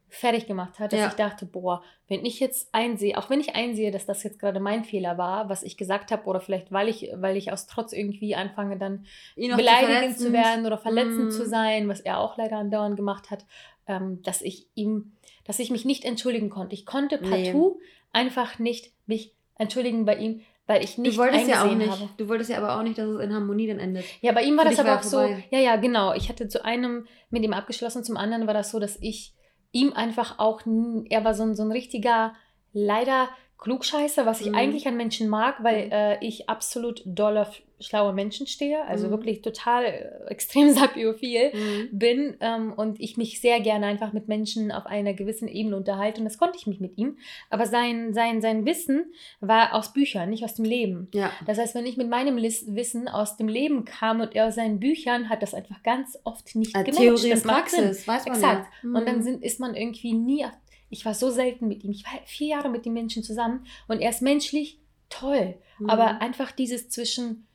fertig 0.10 0.46
gemacht 0.46 0.78
hat, 0.80 0.94
dass 0.94 1.00
Ja. 1.00 1.08
ich 1.08 1.14
dachte, 1.16 1.46
boah, 1.48 1.82
wenn 2.08 2.24
ich 2.24 2.40
jetzt 2.40 2.70
einsehe, 2.72 3.18
auch 3.18 3.32
wenn 3.32 3.40
ich 3.40 3.56
einsehe, 3.56 3.90
dass 3.90 4.06
das 4.06 4.22
jetzt 4.22 4.38
gerade 4.40 4.60
mein 4.60 4.84
Fehler 4.84 5.18
war, 5.18 5.50
was 5.50 5.64
ich 5.64 5.76
gesagt 5.76 6.12
habe, 6.12 6.26
oder 6.26 6.40
vielleicht 6.40 6.72
weil 6.72 6.88
ich, 6.88 7.10
weil 7.16 7.36
ich 7.36 7.52
aus 7.52 7.66
Trotz 7.66 7.94
irgendwie 7.94 8.36
anfange, 8.36 8.78
dann 8.78 9.06
beleidigend 9.36 10.16
zu 10.18 10.26
verletzen. 10.30 10.34
werden 10.34 10.66
oder 10.68 10.78
verletzend 10.78 11.28
Mm. 11.30 11.32
zu 11.32 11.48
sein, 11.48 11.88
was 11.90 12.00
er 12.00 12.20
auch 12.20 12.38
leider 12.38 12.58
andauernd 12.58 12.96
gemacht 12.96 13.32
hat, 13.32 13.46
ähm, 13.88 14.22
dass 14.22 14.42
ich 14.44 14.68
ihm, 14.76 15.14
dass 15.46 15.58
ich 15.60 15.72
mich 15.72 15.84
nicht 15.84 16.06
entschuldigen 16.06 16.50
konnte. 16.52 16.76
Ich 16.76 16.86
konnte 16.86 17.20
Nee. 17.20 17.52
partout 17.52 17.80
einfach 18.12 18.60
nicht 18.60 18.92
mich 19.08 19.34
entschuldigen 19.58 20.06
bei 20.06 20.18
ihm, 20.18 20.42
weil 20.68 20.84
ich 20.84 20.98
nicht 20.98 21.18
Du 21.18 21.22
wolltest 21.22 21.48
ja 21.48 21.64
auch 21.64 21.74
nicht. 21.76 21.90
habe. 21.92 22.10
Du 22.18 22.28
wolltest 22.30 22.50
ja 22.50 22.58
aber 22.58 22.78
auch 22.78 22.84
nicht, 22.84 22.98
dass 22.98 23.08
es 23.08 23.20
in 23.20 23.34
Harmonie 23.34 23.68
dann 23.68 23.80
endet. 23.80 24.06
Ja, 24.22 24.32
bei 24.32 24.44
ihm 24.44 24.56
war 24.58 24.64
Für 24.64 24.70
das 24.72 24.80
aber 24.80 24.90
war 24.90 25.00
auch 25.00 25.04
ja 25.04 25.10
so, 25.10 25.18
vorbei. 25.20 25.44
ja, 25.52 25.60
ja, 25.60 25.76
genau. 25.76 26.14
Ich 26.14 26.30
hatte 26.30 26.48
zu 26.48 26.64
einem 26.64 27.08
mit 27.30 27.44
ihm 27.44 27.54
abgeschlossen, 27.54 28.04
zum 28.04 28.18
anderen 28.18 28.48
war 28.48 28.54
das 28.54 28.72
so, 28.72 28.80
dass 28.80 28.98
ich 29.02 29.34
ihm 29.72 29.92
einfach 29.94 30.40
auch, 30.40 30.62
er 31.10 31.24
war 31.26 31.34
so 31.34 31.44
ein, 31.44 31.56
so 31.56 31.64
ein 31.64 31.72
richtiger, 31.72 32.34
leider 32.74 33.28
Klugscheißer, 33.64 34.26
was 34.26 34.42
ich 34.42 34.50
Mhm. 34.50 34.56
eigentlich 34.56 34.88
an 34.88 34.98
Menschen 34.98 35.30
mag, 35.30 35.64
weil 35.64 35.86
Mhm. 35.88 35.92
äh, 35.92 36.26
ich 36.26 36.50
absolut 36.50 37.02
doll 37.06 37.38
auf 37.38 37.62
schlaue 37.80 38.14
Menschen 38.14 38.48
stehe, 38.48 38.86
also 38.86 39.08
Mhm. 39.08 39.12
wirklich 39.12 39.42
total 39.42 39.84
äh, 39.84 40.26
extrem 40.30 40.70
sapiophil 40.74 41.52
Mhm. 41.54 41.90
bin 41.92 42.38
ähm, 42.40 42.72
und 42.74 43.00
ich 43.02 43.18
mich 43.18 43.42
sehr 43.42 43.60
gerne 43.60 43.88
einfach 43.88 44.14
mit 44.14 44.28
Menschen 44.30 44.72
auf 44.72 44.86
einer 44.86 45.14
gewissen 45.14 45.48
Ebene 45.50 45.76
unterhalte 45.76 46.20
und 46.20 46.26
das 46.26 46.38
konnte 46.38 46.58
ich 46.58 46.66
mich 46.68 46.80
mit 46.80 46.98
ihm. 46.98 47.18
Aber 47.50 47.66
sein, 47.66 48.14
sein, 48.14 48.42
sein 48.42 48.66
Wissen 48.66 49.12
war 49.42 49.74
aus 49.74 49.92
Büchern, 49.92 50.30
nicht 50.30 50.46
aus 50.46 50.56
dem 50.56 50.64
Leben. 50.66 51.10
Ja. 51.14 51.32
Das 51.46 51.58
heißt, 51.58 51.76
wenn 51.76 51.86
ich 51.86 51.98
mit 51.98 52.10
meinem 52.10 52.38
Lis- 52.38 52.66
Wissen 52.74 53.08
aus 53.10 53.36
dem 53.38 53.48
Leben 53.50 53.84
kam 53.86 54.22
und 54.22 54.34
er 54.36 54.48
aus 54.48 54.56
seinen 54.56 54.80
Büchern, 54.80 55.28
hat 55.30 55.42
das 55.42 55.54
einfach 55.54 55.84
ganz 55.84 56.18
oft 56.24 56.56
nicht 56.56 56.76
Äh, 56.78 56.84
gematcht. 56.84 57.02
Theorie 57.02 57.30
Das 57.32 57.44
macht 57.44 57.70
Sinn. 57.70 57.80
Praxis, 57.84 58.08
weiß 58.08 58.26
man 58.28 58.36
Exakt. 58.36 58.68
ja. 58.84 58.90
Und 58.90 59.08
dann 59.08 59.18
Mhm. 59.18 59.24
sind, 59.24 59.44
ist 59.44 59.60
man 59.60 59.76
irgendwie 59.76 60.14
nie. 60.14 60.46
auf- 60.46 60.52
Ich 60.94 61.06
war 61.06 61.14
so 61.14 61.30
selten 61.30 61.68
mit 61.68 61.84
ihm. 61.84 61.92
Ich 61.92 62.06
war 62.06 62.12
vier 62.26 62.48
Jahre 62.48 62.70
mit 62.70 62.86
den 62.86 62.94
Menschen 62.94 63.24
zusammen 63.24 63.66
und 63.88 64.00
er 64.00 64.12
ist 64.12 64.22
menschlich 64.22 64.80
toll. 65.10 65.56
Mhm. 65.80 65.90
Aber 65.90 66.22
einfach 66.22 66.52
dieses 66.52 66.90
zwischen. 66.90 67.48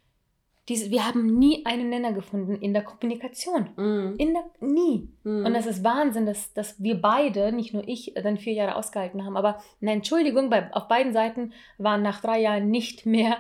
Diese, 0.68 0.90
wir 0.90 1.07
haben 1.07 1.38
nie 1.38 1.64
einen 1.64 1.88
Nenner 1.88 2.12
gefunden 2.12 2.57
in 2.57 2.75
der 2.75 2.83
Kommunikation. 2.83 3.71
Mhm. 3.76 4.16
In 4.18 4.35
der, 4.35 4.45
nie. 4.61 5.09
Mhm. 5.25 5.47
Und 5.47 5.54
das 5.54 5.64
ist 5.64 5.83
Wahnsinn, 5.83 6.26
dass, 6.26 6.52
dass 6.52 6.83
wir 6.83 7.00
beide, 7.00 7.52
nicht 7.52 7.73
nur 7.73 7.88
ich, 7.88 8.12
dann 8.23 8.37
vier 8.37 8.52
Jahre 8.52 8.76
ausgehalten 8.76 9.25
haben. 9.25 9.38
Aber 9.38 9.62
eine 9.80 9.92
Entschuldigung, 9.92 10.50
bei, 10.50 10.71
auf 10.75 10.87
beiden 10.87 11.14
Seiten 11.14 11.54
waren 11.78 12.02
nach 12.02 12.21
drei 12.21 12.42
Jahren 12.42 12.71
nicht 12.71 13.07
mehr, 13.07 13.38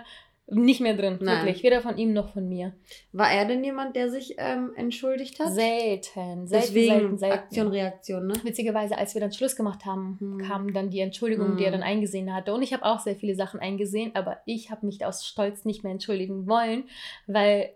nicht 0.50 0.80
mehr 0.80 0.94
drin. 0.94 1.18
Nein. 1.20 1.44
Wirklich. 1.44 1.62
Weder 1.62 1.82
von 1.82 1.98
ihm 1.98 2.12
noch 2.12 2.32
von 2.32 2.48
mir. 2.48 2.72
War 3.12 3.30
er 3.30 3.44
denn 3.44 3.62
jemand, 3.62 3.96
der 3.96 4.10
sich 4.10 4.36
ähm, 4.38 4.72
entschuldigt 4.76 5.38
hat? 5.40 5.52
Selten. 5.52 6.46
Selten, 6.46 6.48
Deswegen 6.48 6.88
selten, 6.94 7.18
selten. 7.18 7.38
Aktion, 7.38 7.68
Reaktion, 7.68 8.26
ne? 8.26 8.34
Witzigerweise, 8.44 8.96
als 8.96 9.14
wir 9.14 9.20
dann 9.20 9.32
Schluss 9.32 9.56
gemacht 9.56 9.84
haben, 9.84 10.16
Mhm. 10.20 10.38
kam 10.38 10.72
dann 10.72 10.88
die 10.90 11.00
Entschuldigung, 11.00 11.56
die 11.56 11.64
er 11.64 11.70
Mhm. 11.70 11.74
dann 11.74 11.82
eingesehen 11.82 12.34
hatte. 12.34 12.54
Und 12.54 12.62
ich 12.62 12.72
habe 12.72 12.84
auch 12.84 12.98
sehr 13.00 13.16
viele 13.16 13.34
Sachen 13.34 13.60
eingesehen, 13.60 14.12
aber 14.14 14.38
ich 14.46 14.70
habe 14.70 14.86
mich 14.86 15.04
aus 15.04 15.26
Stolz 15.26 15.64
nicht 15.66 15.82
mehr 15.84 15.92
entschuldigen 15.92 16.46
wollen, 16.48 16.84
weil 17.26 17.70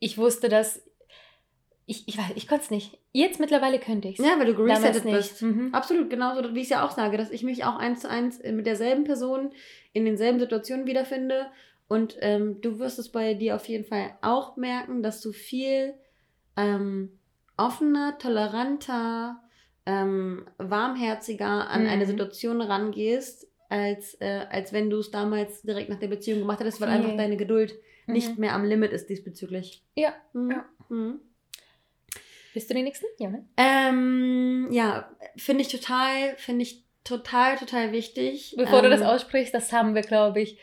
ich 0.00 0.18
wusste, 0.18 0.48
dass 0.48 0.82
ich, 1.86 2.06
ich 2.06 2.16
weiß, 2.18 2.32
ich 2.36 2.46
konnte 2.46 2.64
es 2.64 2.70
nicht. 2.70 2.98
Jetzt 3.12 3.40
mittlerweile 3.40 3.80
könnte 3.80 4.06
ich 4.08 4.18
es. 4.18 4.24
Ja, 4.24 4.38
weil 4.38 4.46
du 4.46 4.54
geresettet 4.54 5.02
bist. 5.02 5.42
Mhm. 5.42 5.70
Absolut, 5.74 6.08
genauso 6.08 6.54
wie 6.54 6.58
ich 6.58 6.64
es 6.64 6.70
ja 6.70 6.86
auch 6.86 6.92
sage, 6.92 7.16
dass 7.16 7.32
ich 7.32 7.42
mich 7.42 7.64
auch 7.64 7.76
eins 7.76 8.00
zu 8.02 8.08
eins 8.08 8.40
mit 8.44 8.64
derselben 8.64 9.02
Person 9.04 9.50
in 9.92 10.04
denselben 10.04 10.38
Situationen 10.38 10.86
wiederfinde. 10.86 11.46
Und 11.90 12.16
ähm, 12.20 12.60
du 12.60 12.78
wirst 12.78 13.00
es 13.00 13.10
bei 13.10 13.34
dir 13.34 13.56
auf 13.56 13.66
jeden 13.66 13.84
Fall 13.84 14.16
auch 14.22 14.56
merken, 14.56 15.02
dass 15.02 15.20
du 15.20 15.32
viel 15.32 15.94
ähm, 16.56 17.18
offener, 17.56 18.16
toleranter, 18.16 19.42
ähm, 19.86 20.46
warmherziger 20.56 21.68
an 21.68 21.82
Mhm. 21.82 21.88
eine 21.88 22.06
Situation 22.06 22.60
rangehst, 22.62 23.48
als, 23.68 24.14
äh, 24.20 24.46
als 24.50 24.72
wenn 24.72 24.88
du 24.88 24.98
es 24.98 25.10
damals 25.10 25.62
direkt 25.62 25.88
nach 25.88 25.98
der 25.98 26.06
Beziehung 26.06 26.38
gemacht 26.38 26.60
hättest, 26.60 26.80
weil 26.80 26.90
Viel. 26.90 26.96
einfach 26.98 27.16
deine 27.16 27.36
Geduld 27.36 27.74
Mhm. 28.06 28.12
nicht 28.14 28.38
mehr 28.38 28.54
am 28.54 28.64
Limit 28.64 28.92
ist 28.92 29.08
diesbezüglich. 29.10 29.82
Ja, 29.96 30.14
Mhm. 30.32 30.50
ja. 30.52 30.64
Mhm. 30.90 31.20
Bist 32.54 32.70
du 32.70 32.74
den 32.74 32.84
nächsten? 32.84 33.06
Ja, 33.18 33.30
ne? 33.30 33.44
Ähm, 33.56 34.68
ja, 34.70 35.10
finde 35.36 35.62
ich 35.62 35.68
total, 35.68 36.36
finde 36.36 36.62
ich 36.62 36.84
total, 37.02 37.56
total 37.56 37.90
wichtig. 37.90 38.54
Bevor 38.56 38.78
ähm, 38.78 38.84
du 38.84 38.90
das 38.90 39.02
aussprichst, 39.02 39.52
das 39.52 39.72
haben 39.72 39.96
wir, 39.96 40.02
glaube 40.02 40.40
ich, 40.40 40.60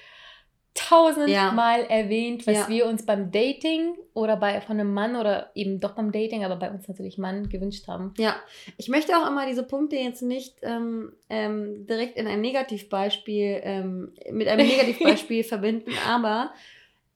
tausendmal 0.78 1.82
erwähnt, 1.86 2.46
was 2.48 2.56
Ja. 2.56 2.68
wir 2.70 2.86
uns 2.86 3.06
beim 3.06 3.32
Dating 3.32 3.96
oder 4.14 4.38
bei 4.38 4.62
von 4.62 4.80
einem 4.80 4.94
Mann 4.94 5.16
oder 5.16 5.52
eben 5.56 5.80
doch 5.80 5.92
beim 5.94 6.12
Dating, 6.12 6.46
aber 6.46 6.56
bei 6.56 6.70
uns 6.70 6.88
natürlich 6.88 7.18
Mann 7.18 7.50
gewünscht 7.50 7.88
haben. 7.88 8.14
Ja, 8.18 8.36
ich 8.78 8.88
möchte 8.88 9.18
auch 9.18 9.28
immer 9.28 9.46
diese 9.48 9.64
Punkte 9.64 9.96
jetzt 9.96 10.22
nicht 10.22 10.56
ähm, 10.62 11.14
ähm, 11.30 11.86
direkt 11.88 12.18
in 12.18 12.28
ein 12.28 12.42
Negativbeispiel, 12.42 13.60
ähm, 13.64 14.14
mit 14.32 14.48
einem 14.48 14.68
Negativbeispiel 14.68 15.44
verbinden, 15.44 15.92
aber 16.08 16.52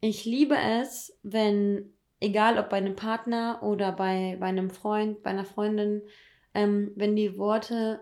ich 0.01 0.25
liebe 0.25 0.56
es, 0.80 1.15
wenn, 1.24 1.94
egal 2.20 2.58
ob 2.58 2.70
bei 2.70 2.77
einem 2.77 2.96
Partner 2.96 3.60
oder 3.62 3.91
bei, 3.91 4.38
bei 4.39 4.48
einem 4.48 4.70
Freund, 4.72 5.22
bei 5.24 5.30
einer 5.30 5.46
Freundin, 5.46 6.01
ähm, 6.53 6.91
wenn 6.96 7.15
die 7.15 7.38
Worte 7.38 8.01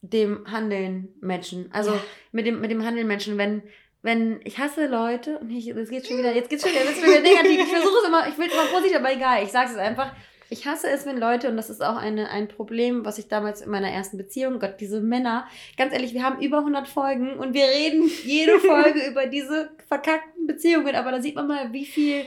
dem 0.00 0.44
Handeln 0.50 1.08
matchen. 1.20 1.70
Also 1.72 1.92
Ja. 1.92 2.00
mit 2.32 2.46
dem, 2.46 2.60
mit 2.60 2.70
dem 2.70 2.84
Handeln 2.84 3.08
matchen, 3.08 3.36
wenn, 3.36 3.62
wenn, 4.02 4.40
ich 4.44 4.58
hasse 4.58 4.86
Leute, 4.86 5.38
und 5.38 5.50
ich, 5.50 5.72
das 5.74 5.88
geht 5.88 6.06
schon 6.06 6.18
wieder, 6.18 6.34
jetzt 6.34 6.50
geht's 6.50 6.62
schon 6.62 6.72
wieder, 6.72 6.84
schon 6.92 7.02
wieder 7.10 7.20
negativ. 7.20 7.60
Ich 7.60 7.68
versuche 7.68 7.98
es 8.02 8.08
immer, 8.08 8.28
ich 8.28 8.38
will 8.38 8.46
immer 8.46 8.66
positiv, 8.72 8.96
aber 8.96 9.12
egal, 9.12 9.42
ich 9.42 9.50
sage 9.50 9.70
es 9.72 9.76
einfach. 9.76 10.12
Ich 10.50 10.66
hasse 10.66 10.88
es, 10.88 11.04
wenn 11.04 11.18
Leute, 11.18 11.50
und 11.50 11.58
das 11.58 11.68
ist 11.68 11.82
auch 11.82 11.96
eine, 11.96 12.30
ein 12.30 12.48
Problem, 12.48 13.04
was 13.04 13.18
ich 13.18 13.28
damals 13.28 13.60
in 13.60 13.70
meiner 13.70 13.90
ersten 13.90 14.16
Beziehung, 14.16 14.58
Gott, 14.60 14.76
diese 14.80 15.02
Männer, 15.02 15.46
ganz 15.76 15.92
ehrlich, 15.92 16.14
wir 16.14 16.22
haben 16.22 16.40
über 16.40 16.58
100 16.58 16.88
Folgen 16.88 17.38
und 17.38 17.52
wir 17.52 17.64
reden 17.66 18.10
jede 18.24 18.58
Folge 18.60 19.06
über 19.10 19.26
diese 19.26 19.70
verkackten 19.88 20.46
Beziehungen, 20.46 20.94
aber 20.94 21.10
da 21.10 21.20
sieht 21.20 21.34
man 21.34 21.48
mal, 21.48 21.72
wie 21.74 21.84
viel, 21.84 22.24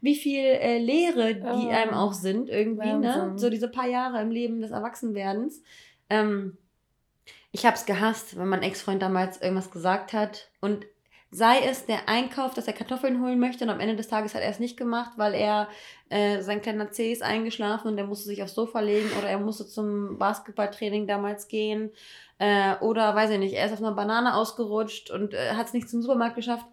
wie 0.00 0.14
viel 0.14 0.44
äh, 0.44 0.78
Lehre 0.78 1.34
die 1.34 1.42
Oh. 1.42 1.68
einem 1.68 1.94
auch 1.94 2.12
sind, 2.12 2.48
irgendwie, 2.48 2.92
ne? 2.92 3.08
Wahnsinn. 3.08 3.38
So 3.38 3.50
diese 3.50 3.68
paar 3.68 3.88
Jahre 3.88 4.20
im 4.22 4.30
Leben 4.30 4.60
des 4.60 4.70
Erwachsenwerdens. 4.70 5.60
Ähm, 6.10 6.56
ich 7.50 7.66
habe 7.66 7.74
es 7.76 7.86
gehasst, 7.86 8.38
wenn 8.38 8.48
mein 8.48 8.62
Ex-Freund 8.62 9.02
damals 9.02 9.42
irgendwas 9.42 9.72
gesagt 9.72 10.12
hat 10.12 10.48
und 10.60 10.86
sei 11.34 11.58
es 11.68 11.84
der 11.84 12.08
Einkauf, 12.08 12.54
dass 12.54 12.68
er 12.68 12.74
Kartoffeln 12.74 13.20
holen 13.20 13.40
möchte 13.40 13.64
und 13.64 13.70
am 13.70 13.80
Ende 13.80 13.96
des 13.96 14.06
Tages 14.06 14.36
hat 14.36 14.42
er 14.42 14.50
es 14.50 14.60
nicht 14.60 14.76
gemacht, 14.76 15.14
weil 15.16 15.34
er 15.34 15.68
äh, 16.08 16.40
sein 16.42 16.62
kleiner 16.62 16.92
C 16.92 17.10
ist 17.10 17.24
eingeschlafen 17.24 17.88
und 17.88 17.98
er 17.98 18.06
musste 18.06 18.26
sich 18.26 18.40
aufs 18.40 18.54
Sofa 18.54 18.78
legen 18.78 19.10
oder 19.18 19.28
er 19.28 19.40
musste 19.40 19.66
zum 19.66 20.16
Basketballtraining 20.16 21.08
damals 21.08 21.48
gehen 21.48 21.90
äh, 22.38 22.76
oder 22.76 23.16
weiß 23.16 23.30
ich 23.30 23.38
nicht, 23.40 23.54
er 23.54 23.66
ist 23.66 23.72
auf 23.72 23.80
einer 23.80 23.96
Banane 23.96 24.36
ausgerutscht 24.36 25.10
und 25.10 25.34
äh, 25.34 25.54
hat 25.54 25.66
es 25.66 25.72
nicht 25.72 25.90
zum 25.90 26.02
Supermarkt 26.02 26.36
geschafft. 26.36 26.66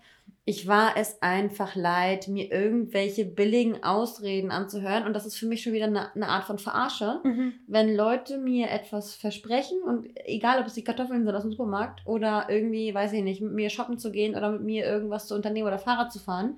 Ich 0.44 0.68
war 0.68 0.98
es 0.98 1.22
einfach 1.22 1.76
leid, 1.76 2.28
mir 2.28 2.52
irgendwelche 2.52 3.26
billigen 3.26 3.84
Ausreden 3.84 4.50
anzuhören 4.50 5.06
und 5.06 5.14
das 5.14 5.28
ist 5.28 5.36
für 5.38 5.46
mich 5.46 5.62
schon 5.62 5.74
wieder 5.74 5.86
eine, 5.86 6.14
eine 6.16 6.28
Art 6.30 6.46
von 6.46 6.58
Verarsche 6.58 7.22
wenn 7.68 7.96
Leute 7.96 8.38
mir 8.40 8.70
etwas 8.72 9.14
versprechen 9.14 9.78
und 9.84 10.08
egal, 10.26 10.60
ob 10.60 10.66
es 10.66 10.74
die 10.74 10.84
Kartoffeln 10.84 11.26
sind 11.26 11.36
aus 11.36 11.44
dem 11.44 11.52
Supermarkt 11.52 12.02
oder 12.06 12.48
irgendwie, 12.50 12.92
weiß 12.94 13.14
ich 13.14 13.22
nicht, 13.24 13.42
mit 13.42 13.54
mir 13.54 13.70
shoppen 13.70 14.00
zu 14.00 14.12
gehen 14.12 14.36
oder 14.36 14.52
mit 14.52 14.64
mir 14.64 14.86
irgendwas 14.86 15.28
zu 15.28 15.36
unternehmen 15.36 15.68
oder 15.68 15.78
Fahrrad 15.78 16.12
zu 16.12 16.18
fahren. 16.20 16.58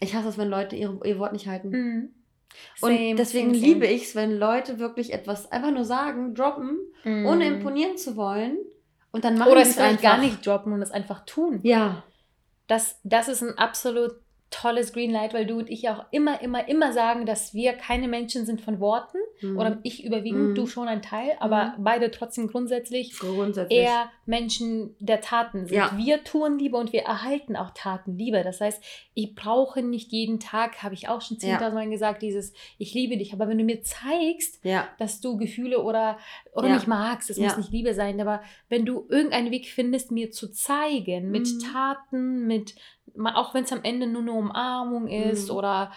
Ich 0.00 0.14
hasse 0.14 0.28
es, 0.28 0.38
wenn 0.38 0.48
Leute 0.48 0.76
ihre, 0.76 0.98
ihr 1.04 1.18
Wort 1.18 1.32
nicht 1.32 1.48
halten. 1.48 1.70
Mhm. 1.70 2.08
Und 2.80 2.90
Same, 2.96 3.14
deswegen 3.16 3.54
same, 3.54 3.66
liebe 3.66 3.86
ich 3.86 4.04
es, 4.04 4.14
wenn 4.14 4.38
Leute 4.38 4.78
wirklich 4.78 5.12
etwas 5.12 5.50
einfach 5.50 5.72
nur 5.72 5.84
sagen, 5.84 6.34
droppen, 6.34 6.78
Mhm. 7.02 7.26
ohne 7.26 7.46
imponieren 7.48 7.96
zu 7.96 8.16
wollen. 8.16 8.56
Und 9.10 9.24
dann 9.24 9.36
machen 9.36 9.50
Oder 9.52 9.64
sie 9.64 9.72
es 9.72 9.78
einfach. 9.78 10.02
gar 10.02 10.18
nicht 10.18 10.46
droppen 10.46 10.72
und 10.72 10.80
es 10.80 10.90
einfach 10.92 11.24
tun. 11.26 11.58
Ja. 11.64 12.04
Das, 12.66 12.98
das 13.04 13.28
ist 13.28 13.42
ein 13.42 13.58
absolut 13.58 14.23
tolles 14.60 14.92
Greenlight, 14.92 15.34
weil 15.34 15.46
du 15.46 15.58
und 15.58 15.68
ich 15.68 15.88
auch 15.88 16.04
immer, 16.12 16.40
immer, 16.40 16.68
immer 16.68 16.92
sagen, 16.92 17.26
dass 17.26 17.54
wir 17.54 17.72
keine 17.72 18.06
Menschen 18.08 18.46
sind 18.46 18.60
von 18.60 18.78
Worten. 18.80 19.18
Mhm. 19.40 19.58
Oder 19.58 19.78
ich 19.82 20.04
überwiegend, 20.04 20.50
Mhm. 20.50 20.54
du 20.54 20.66
schon 20.66 20.86
ein 20.88 21.02
Teil, 21.02 21.32
aber 21.40 21.74
beide 21.78 22.10
trotzdem 22.10 22.46
grundsätzlich 22.48 23.18
grundsätzlich. 23.18 23.78
eher 23.80 24.10
Menschen 24.26 24.94
der 25.00 25.20
Taten 25.20 25.66
sind. 25.66 25.76
Ja. 25.76 25.92
Wir 25.96 26.22
tun 26.24 26.58
Liebe 26.58 26.76
und 26.76 26.92
wir 26.92 27.02
erhalten 27.02 27.56
auch 27.56 27.70
Tatenliebe. 27.74 28.42
Das 28.44 28.60
heißt, 28.60 28.82
ich 29.14 29.34
brauche 29.34 29.82
nicht 29.82 30.12
jeden 30.12 30.38
Tag, 30.40 30.82
habe 30.82 30.94
ich 30.94 31.08
auch 31.08 31.20
schon 31.20 31.36
10.000 31.38 31.74
Mal 31.74 31.90
gesagt, 31.90 32.22
dieses 32.22 32.52
Ich 32.78 32.94
liebe 32.94 33.16
dich. 33.16 33.32
Aber 33.32 33.48
wenn 33.48 33.58
du 33.58 33.64
mir 33.64 33.82
zeigst, 33.82 34.64
ja. 34.64 34.88
dass 34.98 35.20
du 35.20 35.36
Gefühle 35.36 35.82
oder, 35.82 36.18
oder 36.54 36.68
Ja. 36.68 36.74
mich 36.74 36.86
magst, 36.86 37.28
es 37.30 37.36
Ja. 37.38 37.44
muss 37.44 37.56
nicht 37.56 37.72
Liebe 37.72 37.92
sein, 37.94 38.20
aber 38.20 38.42
wenn 38.68 38.86
du 38.86 39.06
irgendeinen 39.08 39.50
Weg 39.50 39.66
findest, 39.66 40.10
mir 40.10 40.30
zu 40.30 40.50
zeigen, 40.52 41.30
mit 41.30 41.46
Mhm. 41.46 41.60
Taten, 41.72 42.46
mit, 42.46 42.74
auch 43.36 43.54
wenn 43.54 43.64
es 43.64 43.72
am 43.72 43.82
Ende 43.82 44.06
nur 44.06 44.22
eine 44.22 44.32
Umarmung 44.32 45.06
ist 45.08 45.50
Mhm. 45.50 45.56
oder 45.56 45.92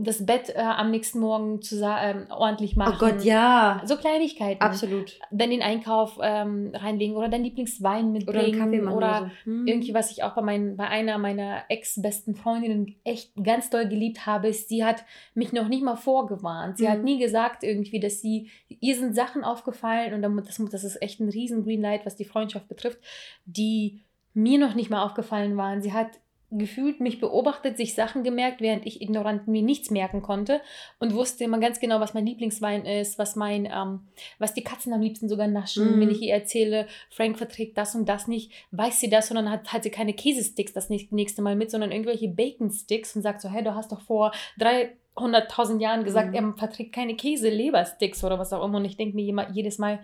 das 0.00 0.24
Bett 0.24 0.48
äh, 0.54 0.60
am 0.60 0.90
nächsten 0.90 1.20
Morgen 1.20 1.60
zu, 1.60 1.76
ähm, 1.84 2.26
ordentlich 2.30 2.74
machen. 2.74 2.94
Oh 2.96 2.98
Gott, 2.98 3.22
ja. 3.22 3.82
So 3.84 3.96
Kleinigkeiten 3.98 4.62
Absolut. 4.62 5.18
dann 5.30 5.50
den 5.50 5.60
Einkauf 5.60 6.18
ähm, 6.22 6.72
reinlegen 6.74 7.14
oder 7.16 7.28
deinen 7.28 7.44
Lieblingswein 7.44 8.04
Oder 8.06 8.12
mitbringen 8.12 8.62
einen 8.62 8.70
Kaffee 8.72 8.80
machen 8.80 8.96
oder 8.96 9.06
oder 9.20 9.30
so. 9.44 9.50
Mhm. 9.50 9.66
irgendwie, 9.66 9.92
was 9.92 10.10
ich 10.10 10.22
auch 10.22 10.34
bei, 10.34 10.40
meinen, 10.40 10.78
bei 10.78 10.88
einer 10.88 11.18
meiner 11.18 11.64
ex-besten 11.68 12.34
Freundinnen 12.34 12.96
echt 13.04 13.32
ganz 13.44 13.68
doll 13.68 13.86
geliebt 13.86 14.24
habe, 14.24 14.48
ist, 14.48 14.70
sie 14.70 14.84
hat 14.86 15.04
mich 15.34 15.52
noch 15.52 15.68
nicht 15.68 15.82
mal 15.82 15.96
vorgewarnt. 15.96 16.78
Sie 16.78 16.88
hat 16.88 17.00
Mhm. 17.00 17.04
nie 17.04 17.18
gesagt 17.18 17.62
irgendwie, 17.62 18.00
dass 18.00 18.22
sie, 18.22 18.50
ihr 18.68 18.96
sind 18.96 19.14
Sachen 19.14 19.44
aufgefallen 19.44 20.14
und 20.14 20.22
das, 20.46 20.56
das 20.70 20.82
ist 20.84 21.02
echt 21.02 21.20
ein 21.20 21.28
riesen 21.28 21.62
Greenlight, 21.64 22.06
was 22.06 22.16
die 22.16 22.24
Freundschaft 22.24 22.68
betrifft, 22.68 23.00
die 23.44 24.02
mir 24.38 24.58
noch 24.58 24.74
nicht 24.74 24.88
mal 24.88 25.04
aufgefallen 25.04 25.56
waren. 25.56 25.82
Sie 25.82 25.92
hat 25.92 26.20
gefühlt 26.50 27.00
mich 27.00 27.20
beobachtet, 27.20 27.76
sich 27.76 27.94
Sachen 27.94 28.24
gemerkt, 28.24 28.62
während 28.62 28.86
ich 28.86 29.02
ignorant 29.02 29.48
mir 29.48 29.60
nichts 29.60 29.90
merken 29.90 30.22
konnte 30.22 30.62
und 30.98 31.12
wusste 31.12 31.44
immer 31.44 31.58
ganz 31.58 31.78
genau, 31.78 32.00
was 32.00 32.14
mein 32.14 32.24
Lieblingswein 32.24 32.86
ist, 32.86 33.18
was 33.18 33.36
mein, 33.36 33.66
ähm, 33.66 34.00
was 34.38 34.54
die 34.54 34.64
Katzen 34.64 34.94
am 34.94 35.02
liebsten 35.02 35.28
sogar 35.28 35.46
naschen. 35.46 35.96
Mhm. 35.96 36.00
Wenn 36.00 36.10
ich 36.10 36.22
ihr 36.22 36.32
erzähle, 36.32 36.86
Frank 37.10 37.36
verträgt 37.36 37.76
das 37.76 37.94
und 37.94 38.08
das 38.08 38.28
nicht, 38.28 38.50
weiß 38.70 38.98
sie 38.98 39.10
das 39.10 39.28
und 39.30 39.36
dann 39.36 39.50
hat, 39.50 39.72
hat 39.72 39.82
sie 39.82 39.90
keine 39.90 40.14
Käsesticks 40.14 40.72
das 40.72 40.88
nächste 40.88 41.42
Mal 41.42 41.54
mit, 41.54 41.70
sondern 41.70 41.92
irgendwelche 41.92 42.28
Bacon-Sticks 42.28 43.14
und 43.14 43.20
sagt 43.22 43.42
so, 43.42 43.50
hey, 43.50 43.62
du 43.62 43.74
hast 43.74 43.92
doch 43.92 44.00
vor 44.00 44.32
300.000 44.58 45.80
Jahren 45.82 46.04
gesagt, 46.04 46.28
Mhm. 46.28 46.34
er 46.34 46.54
verträgt 46.56 46.94
keine 46.94 47.14
Käse, 47.14 47.50
Lebersticks 47.50 48.24
oder 48.24 48.38
was 48.38 48.54
auch 48.54 48.64
immer. 48.64 48.78
Und 48.78 48.86
ich 48.86 48.96
denke 48.96 49.16
mir 49.16 49.48
jedes 49.52 49.76
Mal, 49.76 50.00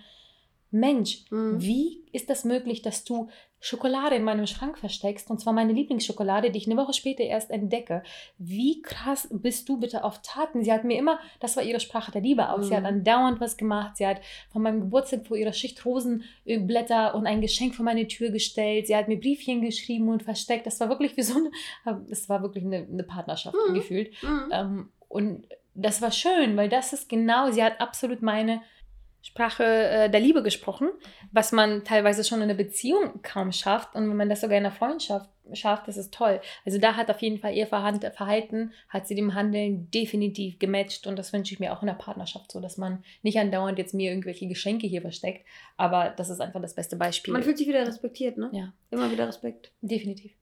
Mensch, 0.71 1.25
mhm. 1.31 1.63
wie 1.63 2.03
ist 2.13 2.29
das 2.29 2.45
möglich, 2.45 2.83
dass 2.83 3.05
du 3.05 3.29
Schokolade 3.65 4.15
in 4.15 4.25
meinem 4.25 4.47
Schrank 4.47 4.77
versteckst, 4.77 5.31
und 5.31 5.41
zwar 5.41 5.55
meine 5.55 5.73
Lieblingsschokolade, 5.73 6.51
die 6.51 6.59
ich 6.59 6.67
eine 6.67 6.77
Woche 6.77 6.93
später 6.93 7.25
erst 7.25 7.51
entdecke. 7.51 8.03
Wie 8.37 8.83
krass 8.83 9.27
bist 9.33 9.71
du 9.71 9.81
bitte 9.81 10.05
auf 10.05 10.21
Taten? 10.21 10.63
Sie 10.63 10.71
hat 10.71 10.85
mir 10.85 10.99
immer, 10.99 11.19
das 11.41 11.57
war 11.57 11.63
ihre 11.63 11.81
Sprache 11.81 12.13
der 12.13 12.21
Liebe 12.21 12.51
auch, 12.51 12.59
mhm. 12.59 12.63
sie 12.65 12.75
hat 12.75 12.83
mhm. 12.83 12.89
andauernd 12.89 13.41
was 13.41 13.57
gemacht, 13.57 13.97
sie 13.97 14.07
hat 14.07 14.21
von 14.53 14.61
meinem 14.61 14.81
Geburtstag 14.81 15.27
vor 15.27 15.39
ihrer 15.39 15.55
Schicht 15.55 15.83
Rosenblätter 15.83 17.15
und 17.15 17.27
ein 17.27 17.41
Geschenk 17.41 17.75
vor 17.75 17.87
meine 17.87 18.07
Tür 18.07 18.29
gestellt, 18.29 18.87
sie 18.87 18.95
hat 18.95 19.09
mir 19.09 19.19
Briefchen 19.19 19.63
geschrieben 19.63 20.11
und 20.11 20.23
versteckt. 20.23 20.67
Das 20.67 20.79
war 20.81 20.91
wirklich 20.91 21.17
wie 21.17 21.23
so 21.23 21.39
eine, 21.39 22.05
das 22.07 22.29
war 22.29 22.43
wirklich 22.43 22.65
eine, 22.65 22.87
eine 22.87 23.03
Partnerschaft 23.03 23.57
mhm. 23.71 23.73
gefühlt. 23.73 24.13
Mhm. 24.23 24.49
Ähm, 24.53 24.89
und 25.09 25.49
das 25.75 26.03
war 26.03 26.13
schön, 26.13 26.55
weil 26.59 26.69
das 26.69 26.93
ist 26.93 27.09
genau, 27.09 27.51
sie 27.51 27.63
hat 27.63 27.81
absolut 27.81 28.21
meine 28.21 28.61
Sprache 29.25 29.65
äh, 29.65 30.11
der 30.11 30.21
Liebe 30.21 30.43
gesprochen, 30.43 30.91
was 31.33 31.51
man 31.51 31.83
teilweise 31.83 32.25
schon 32.25 32.41
in 32.41 32.45
einer 32.45 32.55
Beziehung 32.55 33.23
kaum 33.23 33.53
schafft. 33.53 33.95
Und 33.95 34.11
wenn 34.11 34.19
man 34.19 34.29
das 34.29 34.43
sogar 34.43 34.59
in 34.59 34.67
einer 34.67 34.75
Freundschaft 34.75 35.31
schafft, 35.55 35.89
das 35.89 35.97
ist 35.97 36.13
toll. 36.13 36.43
Also 36.67 36.77
da 36.77 36.95
hat 36.95 37.09
auf 37.11 37.23
jeden 37.23 37.39
Fall 37.39 37.55
ihr 37.55 37.67
Verhalten, 37.67 38.73
hat 38.91 39.09
sie 39.09 39.15
dem 39.15 39.33
Handeln 39.33 39.91
definitiv 39.91 40.59
gematcht. 40.59 41.07
Und 41.07 41.19
das 41.19 41.33
wünsche 41.33 41.55
ich 41.55 41.59
mir 41.59 41.73
auch 41.73 41.81
in 41.81 41.87
der 41.87 41.95
Partnerschaft 41.95 42.53
so, 42.53 42.61
dass 42.61 42.77
man 42.77 43.03
nicht 43.23 43.39
andauernd 43.39 43.79
jetzt 43.79 43.95
mir 43.95 44.11
irgendwelche 44.11 44.47
Geschenke 44.47 44.87
hier 44.87 45.01
versteckt. 45.01 45.47
Aber 45.79 46.11
das 46.11 46.29
ist 46.29 46.43
einfach 46.43 46.61
das 46.61 46.75
beste 46.75 46.97
Beispiel. 46.97 47.33
Man 47.33 47.43
fühlt 47.43 47.57
sich 47.57 47.67
wieder 47.67 47.87
respektiert, 47.87 48.37
ne? 48.37 48.51
Ja. 48.53 48.75
Immer 48.91 49.11
wieder 49.11 49.27
Respekt. 49.27 49.73
Definitiv. 49.81 50.33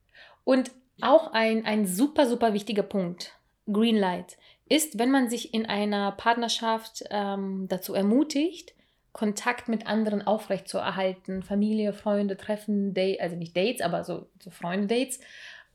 Und 0.42 0.72
auch 1.00 1.32
ein, 1.32 1.64
ein 1.64 1.86
super, 1.86 2.26
super 2.26 2.52
wichtiger 2.52 2.82
Punkt. 2.82 3.32
Greenlight 3.70 4.36
ist, 4.72 4.98
wenn 4.98 5.10
man 5.10 5.28
sich 5.28 5.52
in 5.52 5.66
einer 5.66 6.12
Partnerschaft 6.12 7.04
ähm, 7.10 7.66
dazu 7.68 7.92
ermutigt, 7.92 8.72
Kontakt 9.12 9.68
mit 9.68 9.86
anderen 9.86 10.22
aufrechtzuerhalten, 10.22 11.42
Familie, 11.42 11.92
Freunde 11.92 12.38
treffen, 12.38 12.94
Date, 12.94 13.20
also 13.20 13.36
nicht 13.36 13.54
Dates, 13.54 13.82
aber 13.82 14.02
so, 14.04 14.30
so 14.40 14.50
Freunde-Dates. 14.50 15.20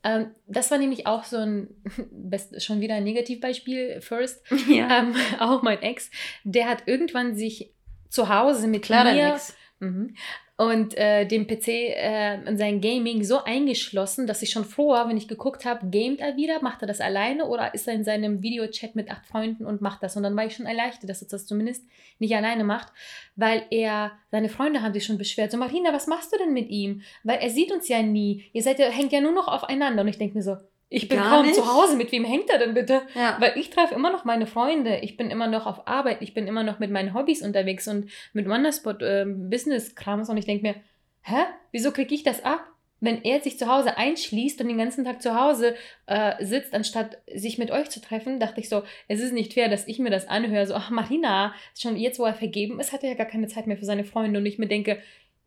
Ähm, 0.02 0.32
das 0.48 0.72
war 0.72 0.78
nämlich 0.78 1.06
auch 1.06 1.22
so 1.22 1.36
ein, 1.36 1.68
best, 2.10 2.60
schon 2.60 2.80
wieder 2.80 2.96
ein 2.96 3.04
Negativbeispiel, 3.04 4.00
First, 4.00 4.42
ja. 4.68 4.98
ähm, 4.98 5.14
auch 5.38 5.62
mein 5.62 5.80
Ex, 5.80 6.10
der 6.42 6.68
hat 6.68 6.82
irgendwann 6.86 7.36
sich 7.36 7.72
zu 8.08 8.28
Hause 8.28 8.66
mit 8.66 8.82
Klar, 8.82 9.04
mir, 9.04 9.38
mhm, 9.78 10.16
und 10.58 10.98
äh, 10.98 11.24
dem 11.24 11.46
PC 11.46 11.68
äh, 11.68 12.42
in 12.42 12.58
sein 12.58 12.80
Gaming 12.80 13.22
so 13.22 13.44
eingeschlossen, 13.44 14.26
dass 14.26 14.42
ich 14.42 14.50
schon 14.50 14.64
froh 14.64 14.90
war, 14.90 15.08
wenn 15.08 15.16
ich 15.16 15.28
geguckt 15.28 15.64
habe, 15.64 15.88
gamet 15.88 16.18
er 16.18 16.36
wieder, 16.36 16.60
macht 16.62 16.82
er 16.82 16.88
das 16.88 17.00
alleine 17.00 17.46
oder 17.46 17.74
ist 17.74 17.86
er 17.86 17.94
in 17.94 18.02
seinem 18.02 18.42
Videochat 18.42 18.96
mit 18.96 19.08
acht 19.08 19.24
Freunden 19.24 19.64
und 19.64 19.80
macht 19.80 20.02
das? 20.02 20.16
Und 20.16 20.24
dann 20.24 20.36
war 20.36 20.46
ich 20.46 20.56
schon 20.56 20.66
erleichtert, 20.66 21.08
dass 21.08 21.22
er 21.22 21.28
das 21.28 21.46
zumindest 21.46 21.86
nicht 22.18 22.34
alleine 22.34 22.64
macht, 22.64 22.92
weil 23.36 23.66
er, 23.70 24.10
seine 24.32 24.48
Freunde 24.48 24.82
haben 24.82 24.92
sich 24.92 25.06
schon 25.06 25.16
beschwert, 25.16 25.52
so 25.52 25.58
Marina, 25.58 25.92
was 25.92 26.08
machst 26.08 26.32
du 26.32 26.38
denn 26.38 26.52
mit 26.52 26.70
ihm? 26.70 27.02
Weil 27.22 27.38
er 27.38 27.50
sieht 27.50 27.70
uns 27.70 27.86
ja 27.86 28.02
nie, 28.02 28.50
ihr 28.52 28.64
seid 28.64 28.80
ja, 28.80 28.88
hängt 28.88 29.12
ja 29.12 29.20
nur 29.20 29.32
noch 29.32 29.46
aufeinander 29.46 30.02
und 30.02 30.08
ich 30.08 30.18
denke 30.18 30.36
mir 30.36 30.42
so, 30.42 30.56
ich 30.90 31.08
bin 31.08 31.18
Gar 31.18 31.30
kaum 31.30 31.46
nicht. 31.46 31.54
zu 31.54 31.66
Hause. 31.70 31.96
Mit 31.96 32.10
wem 32.12 32.24
hängt 32.24 32.48
er 32.48 32.58
denn 32.58 32.74
bitte? 32.74 33.02
Ja. 33.14 33.36
Weil 33.40 33.52
ich 33.56 33.70
treffe 33.70 33.94
immer 33.94 34.10
noch 34.10 34.24
meine 34.24 34.46
Freunde. 34.46 34.98
Ich 35.02 35.16
bin 35.16 35.30
immer 35.30 35.46
noch 35.46 35.66
auf 35.66 35.86
Arbeit. 35.86 36.18
Ich 36.20 36.32
bin 36.32 36.46
immer 36.46 36.62
noch 36.62 36.78
mit 36.78 36.90
meinen 36.90 37.12
Hobbys 37.14 37.42
unterwegs 37.42 37.86
und 37.88 38.10
mit 38.32 38.48
Wonderspot 38.48 39.02
äh, 39.02 39.26
Business-Krams. 39.26 40.30
Und 40.30 40.38
ich 40.38 40.46
denke 40.46 40.62
mir, 40.66 40.74
hä? 41.22 41.44
Wieso 41.72 41.92
kriege 41.92 42.14
ich 42.14 42.22
das 42.22 42.42
ab? 42.44 42.60
Wenn 43.00 43.22
er 43.22 43.40
sich 43.40 43.58
zu 43.58 43.68
Hause 43.68 43.96
einschließt 43.96 44.60
und 44.60 44.66
den 44.68 44.78
ganzen 44.78 45.04
Tag 45.04 45.22
zu 45.22 45.38
Hause 45.38 45.76
äh, 46.06 46.44
sitzt, 46.44 46.74
anstatt 46.74 47.18
sich 47.32 47.56
mit 47.58 47.70
euch 47.70 47.90
zu 47.90 48.00
treffen, 48.00 48.40
dachte 48.40 48.60
ich 48.60 48.68
so, 48.68 48.82
es 49.06 49.20
ist 49.20 49.32
nicht 49.32 49.54
fair, 49.54 49.68
dass 49.68 49.86
ich 49.86 50.00
mir 50.00 50.10
das 50.10 50.26
anhöre. 50.26 50.66
So, 50.66 50.74
ach, 50.74 50.90
Marina, 50.90 51.54
schon 51.78 51.96
jetzt, 51.96 52.18
wo 52.18 52.24
er 52.24 52.34
vergeben 52.34 52.80
ist, 52.80 52.92
hat 52.92 53.04
er 53.04 53.10
ja 53.10 53.14
gar 53.14 53.26
keine 53.26 53.46
Zeit 53.46 53.68
mehr 53.68 53.76
für 53.76 53.84
seine 53.84 54.02
Freunde. 54.04 54.40
Und 54.40 54.46
ich 54.46 54.58
mir 54.58 54.66
denke, 54.66 54.98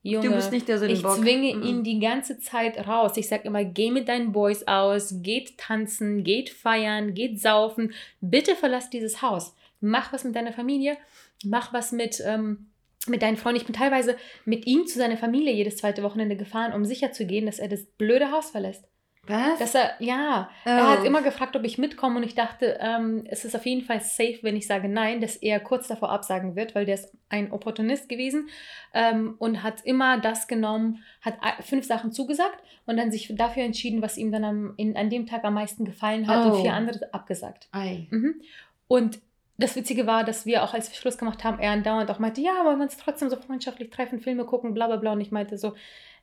Junge, 0.03 0.29
du 0.29 0.36
bist 0.36 0.51
nicht 0.51 0.67
der 0.67 0.79
Sündenbock. 0.79 1.17
Ich 1.17 1.22
zwinge 1.22 1.55
mhm. 1.55 1.63
ihn 1.63 1.84
die 1.84 2.00
ganze 2.00 2.39
Zeit 2.39 2.88
raus. 2.88 3.17
Ich 3.17 3.27
sage 3.27 3.43
immer, 3.43 3.63
geh 3.63 3.91
mit 3.91 4.08
deinen 4.08 4.31
Boys 4.31 4.67
aus, 4.67 5.22
geht 5.22 5.58
tanzen, 5.58 6.24
geht 6.24 6.50
feiern, 6.50 7.13
geht 7.13 7.39
saufen. 7.39 7.93
Bitte 8.20 8.55
verlass 8.55 8.89
dieses 8.89 9.22
Haus. 9.22 9.55
Mach 9.79 10.12
was 10.12 10.24
mit 10.24 10.36
deiner 10.36 10.53
Familie, 10.53 10.98
mach 11.43 11.72
was 11.72 11.91
mit, 11.91 12.22
ähm, 12.25 12.67
mit 13.08 13.22
deinen 13.22 13.38
Freunden. 13.38 13.62
Ich 13.62 13.65
bin 13.65 13.75
teilweise 13.75 14.15
mit 14.46 14.65
ihm 14.65 14.88
zu 14.88 14.98
seiner 14.98 15.17
Familie 15.17 15.53
jedes 15.53 15.77
zweite 15.77 16.01
Wochenende 16.01 16.36
gefahren, 16.36 16.74
um 16.74 16.84
sicher 16.84 17.12
zu 17.12 17.25
gehen, 17.25 17.46
dass 17.46 17.60
er 17.60 17.67
das 17.67 17.84
blöde 17.84 18.31
Haus 18.31 18.50
verlässt. 18.50 18.91
Was? 19.28 19.60
Dass 19.60 19.75
er, 19.75 19.92
ja, 20.00 20.50
oh. 20.66 20.70
er 20.70 20.90
hat 20.90 21.00
oh. 21.01 21.06
immer 21.06 21.22
gefragt, 21.22 21.56
ob 21.56 21.63
ich 21.63 21.78
mitkomme 21.78 22.18
und 22.18 22.24
ich 22.24 22.34
dachte, 22.34 22.80
ähm, 22.82 23.24
es 23.30 23.46
ist 23.46 23.56
auf 23.56 23.66
jeden 23.66 23.86
Fall 23.86 24.01
safe, 24.01 24.40
wenn 24.42 24.56
ich 24.56 24.66
sage 24.66 24.90
nein, 24.90 25.22
dass 25.22 25.36
er 25.36 25.60
kurz 25.60 25.88
davor 25.88 26.10
absagen 26.10 26.56
wird, 26.56 26.74
weil 26.74 26.86
der 26.86 26.96
ist 26.96 27.16
ein 27.29 27.51
Opportunist 27.51 28.10
gewesen 28.10 28.50
ähm, 28.94 29.36
und 29.38 29.62
hat 29.62 29.86
immer 29.86 30.20
das 30.20 30.48
genommen, 30.48 31.03
hat 31.22 31.36
fünf 31.62 31.86
Sachen 31.86 32.12
zugesagt 32.12 32.64
und 32.88 32.98
dann 32.98 33.12
sich 33.12 33.31
dafür 33.36 33.64
entschieden, 33.64 34.01
was 34.01 34.18
ihm 34.18 34.31
dann 34.31 34.44
am, 34.44 34.74
in, 34.77 34.98
an 34.98 35.12
dem 35.12 35.27
Tag 35.27 35.44
am 35.44 35.53
meisten 35.53 35.86
gefallen 35.86 36.27
hat 36.27 36.46
oh. 36.46 36.50
und 36.50 36.62
vier 36.62 36.74
andere 36.74 37.14
abgesagt. 37.14 37.70
Mhm. 38.10 38.42
Und 38.88 39.20
das 39.62 39.75
Witzige 39.75 40.07
war, 40.07 40.24
dass 40.24 40.48
wir 40.48 40.64
auch, 40.64 40.74
als 40.74 40.90
wir 40.90 40.98
Schluss 40.98 41.20
gemacht 41.20 41.44
haben, 41.44 41.60
er 41.60 41.72
andauernd 41.72 42.10
auch 42.10 42.20
meinte, 42.20 42.42
ja, 42.42 42.66
wollen 42.66 42.79
wir 42.79 42.84
uns 42.84 42.98
trotzdem 42.98 43.29
so 43.29 43.36
freundschaftlich 43.38 43.92
treffen, 43.92 44.20
Filme 44.20 44.46
gucken, 44.46 44.74
bla 44.74 44.88
bla 44.88 44.96
bla. 44.96 45.12
Und 45.14 45.22
ich 45.22 45.31
meinte 45.31 45.57
so, 45.57 45.75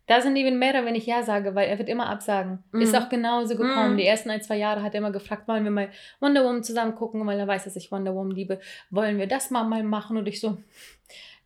da 0.09 0.23
sind 0.23 0.37
eben 0.37 0.59
mehrere, 0.59 0.87
wenn 0.87 0.95
ich 0.95 1.07
Ja 1.07 1.23
sage, 1.23 1.55
weil 1.55 1.69
er 1.69 1.79
wird 1.79 1.89
immer 1.89 2.09
absagen. 2.09 2.65
Mhm. 2.73 2.81
Ist 2.81 2.97
auch 2.97 3.11
genauso 3.11 3.57
gekommen. 3.57 3.93
Mhm. 3.93 3.99
Die 3.99 4.07
ersten 4.07 4.31
ein, 4.31 4.43
zwei 4.43 4.57
Jahre 4.57 4.83
hat 4.83 4.95
er 4.95 4.99
immer 4.99 5.13
gefragt, 5.13 5.47
wollen 5.47 5.65
wir 5.65 5.71
mal 5.71 5.91
Wonder 6.19 6.45
Woman 6.45 6.65
zusammen 6.65 6.95
gucken, 6.95 7.25
weil 7.27 7.39
er 7.39 7.47
weiß, 7.47 7.65
dass 7.65 7.77
ich 7.77 7.93
Wonder 7.93 8.15
Woman 8.15 8.35
liebe. 8.35 8.59
Wollen 8.91 9.19
wir 9.19 9.27
das 9.27 9.51
mal, 9.51 9.65
mal 9.65 9.83
machen? 9.83 10.17
Und 10.17 10.27
ich 10.27 10.41
so, 10.41 10.57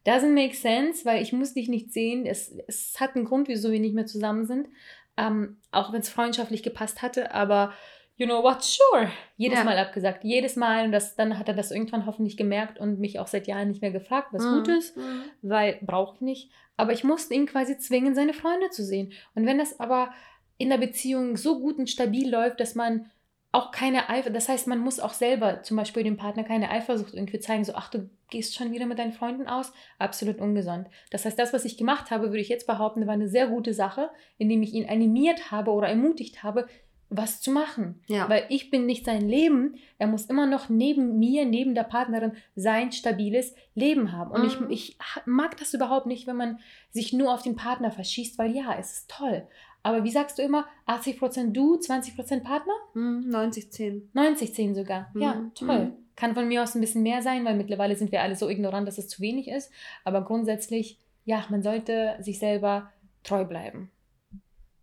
doesn't 0.07 0.33
make 0.33 0.55
sense, 0.55 1.05
weil 1.05 1.23
ich 1.23 1.33
muss 1.33 1.55
dich 1.55 1.69
nicht 1.69 1.93
sehen. 1.93 2.25
Es, 2.25 2.57
es 2.69 3.01
hat 3.01 3.17
einen 3.17 3.25
Grund, 3.25 3.49
wieso 3.49 3.73
wir 3.73 3.81
nicht 3.81 3.95
mehr 3.95 4.07
zusammen 4.07 4.47
sind. 4.47 4.69
Ähm, 5.17 5.59
auch 5.73 5.93
wenn 5.93 6.01
es 6.01 6.09
freundschaftlich 6.09 6.63
gepasst 6.63 7.03
hatte, 7.03 7.35
aber 7.35 7.73
you 8.17 8.27
know 8.27 8.43
what, 8.43 8.63
sure. 8.63 9.11
Jedes 9.37 9.59
ja. 9.59 9.65
Mal 9.65 9.79
abgesagt, 9.79 10.25
jedes 10.25 10.57
Mal. 10.57 10.85
Und 10.85 10.93
das, 10.93 11.17
dann 11.17 11.39
hat 11.39 11.49
er 11.49 11.55
das 11.55 11.71
irgendwann 11.71 12.07
hoffentlich 12.07 12.37
gemerkt 12.37 12.79
und 12.79 13.01
mich 13.01 13.19
auch 13.19 13.27
seit 13.27 13.47
Jahren 13.47 13.69
nicht 13.69 13.83
mehr 13.83 13.91
gefragt, 13.91 14.29
was 14.33 14.45
mhm. 14.45 14.55
gut 14.55 14.69
ist, 14.69 14.97
mhm. 14.97 15.25
weil 15.43 15.79
braucht 15.83 16.23
nicht. 16.23 16.51
Aber 16.77 16.93
ich 16.93 17.05
musste 17.05 17.35
ihn 17.35 17.47
quasi 17.47 17.79
zwingen, 17.79 18.15
seine 18.15 18.35
Freunde 18.35 18.71
zu 18.71 18.85
sehen. 18.85 19.13
Und 19.35 19.47
wenn 19.47 19.59
das 19.59 19.81
aber 19.81 20.11
in 20.59 20.71
der 20.71 20.79
Beziehung 20.79 21.37
so 21.37 21.59
gut 21.61 21.79
und 21.79 21.91
stabil 21.91 22.31
läuft, 22.31 22.61
dass 22.61 22.75
man 22.75 23.11
auch 23.51 23.71
keine 23.71 24.09
Eifersucht, 24.09 24.37
das 24.37 24.49
heißt, 24.49 24.67
man 24.67 24.79
muss 24.79 24.99
auch 24.99 25.13
selber 25.13 25.63
zum 25.63 25.77
Beispiel 25.77 26.05
dem 26.05 26.17
Partner 26.17 26.43
keine 26.43 26.71
Eifersucht 26.71 27.13
irgendwie 27.13 27.39
zeigen, 27.39 27.65
so, 27.65 27.75
ach, 27.75 27.91
du 27.91 28.09
gehst 28.31 28.55
schon 28.55 28.73
wieder 28.73 28.87
mit 28.87 28.99
deinen 28.99 29.13
Freunden 29.13 29.47
aus, 29.47 29.73
absolut 29.99 30.41
ungesund. 30.41 30.89
Das 31.11 31.27
heißt, 31.27 31.39
das, 31.39 31.53
was 31.53 31.67
ich 31.67 31.77
gemacht 31.77 32.11
habe, 32.11 32.29
würde 32.29 32.41
ich 32.41 32.49
jetzt 32.49 32.67
behaupten, 32.67 33.07
war 33.07 33.13
eine 33.13 33.29
sehr 33.29 33.49
gute 33.49 33.75
Sache, 33.75 34.11
indem 34.39 34.63
ich 34.63 34.73
ihn 34.73 34.89
animiert 34.89 35.51
habe 35.51 35.71
oder 35.73 35.89
ermutigt 35.89 36.43
habe, 36.43 36.67
was 37.13 37.41
zu 37.41 37.51
machen. 37.51 38.01
Ja. 38.07 38.29
Weil 38.29 38.47
ich 38.49 38.71
bin 38.71 38.87
nicht 38.87 39.05
sein 39.05 39.29
Leben. 39.29 39.77
Er 39.99 40.07
muss 40.07 40.27
immer 40.27 40.47
noch 40.47 40.69
neben 40.69 41.19
mir, 41.19 41.45
neben 41.45 41.75
der 41.75 41.85
Partnerin 41.85 42.33
sein 42.57 42.91
stabiles 42.91 43.55
Leben 43.75 44.13
haben. 44.13 44.31
Und 44.31 44.43
mhm. 44.43 44.71
ich, 44.71 44.97
ich 44.97 44.99
mag 45.27 45.57
das 45.59 45.75
überhaupt 45.75 46.07
nicht, 46.07 46.27
wenn 46.27 46.37
man 46.37 46.59
sich 46.91 47.13
nur 47.13 47.33
auf 47.33 47.43
den 47.43 47.57
Partner 47.57 47.91
verschießt, 47.91 48.39
weil 48.39 48.57
ja, 48.57 48.75
es 48.79 48.93
ist 48.93 49.11
toll. 49.11 49.47
Aber 49.83 50.05
wie 50.05 50.11
sagst 50.11 50.39
du 50.39 50.43
immer, 50.43 50.67
80% 50.87 51.53
du, 51.53 51.77
20% 51.77 52.41
Partner? 52.41 52.73
Mhm, 52.95 53.31
90-10. 53.31 54.03
90-10 54.15 54.75
sogar. 54.75 55.11
Mhm. 55.13 55.21
Ja, 55.21 55.51
toll. 55.55 55.85
Mhm. 55.87 55.93
Kann 56.15 56.35
von 56.35 56.47
mir 56.47 56.63
aus 56.63 56.75
ein 56.75 56.81
bisschen 56.81 57.03
mehr 57.03 57.23
sein, 57.23 57.45
weil 57.45 57.57
mittlerweile 57.57 57.97
sind 57.97 58.13
wir 58.13 58.23
alle 58.23 58.37
so 58.37 58.49
ignorant, 58.49 58.87
dass 58.87 58.99
es 58.99 59.09
zu 59.09 59.21
wenig 59.21 59.49
ist. 59.49 59.73
Aber 60.05 60.23
grundsätzlich, 60.23 60.99
ja, 61.25 61.45
man 61.49 61.63
sollte 61.63 62.17
sich 62.21 62.39
selber 62.39 62.91
treu 63.25 63.45
bleiben. 63.45 63.91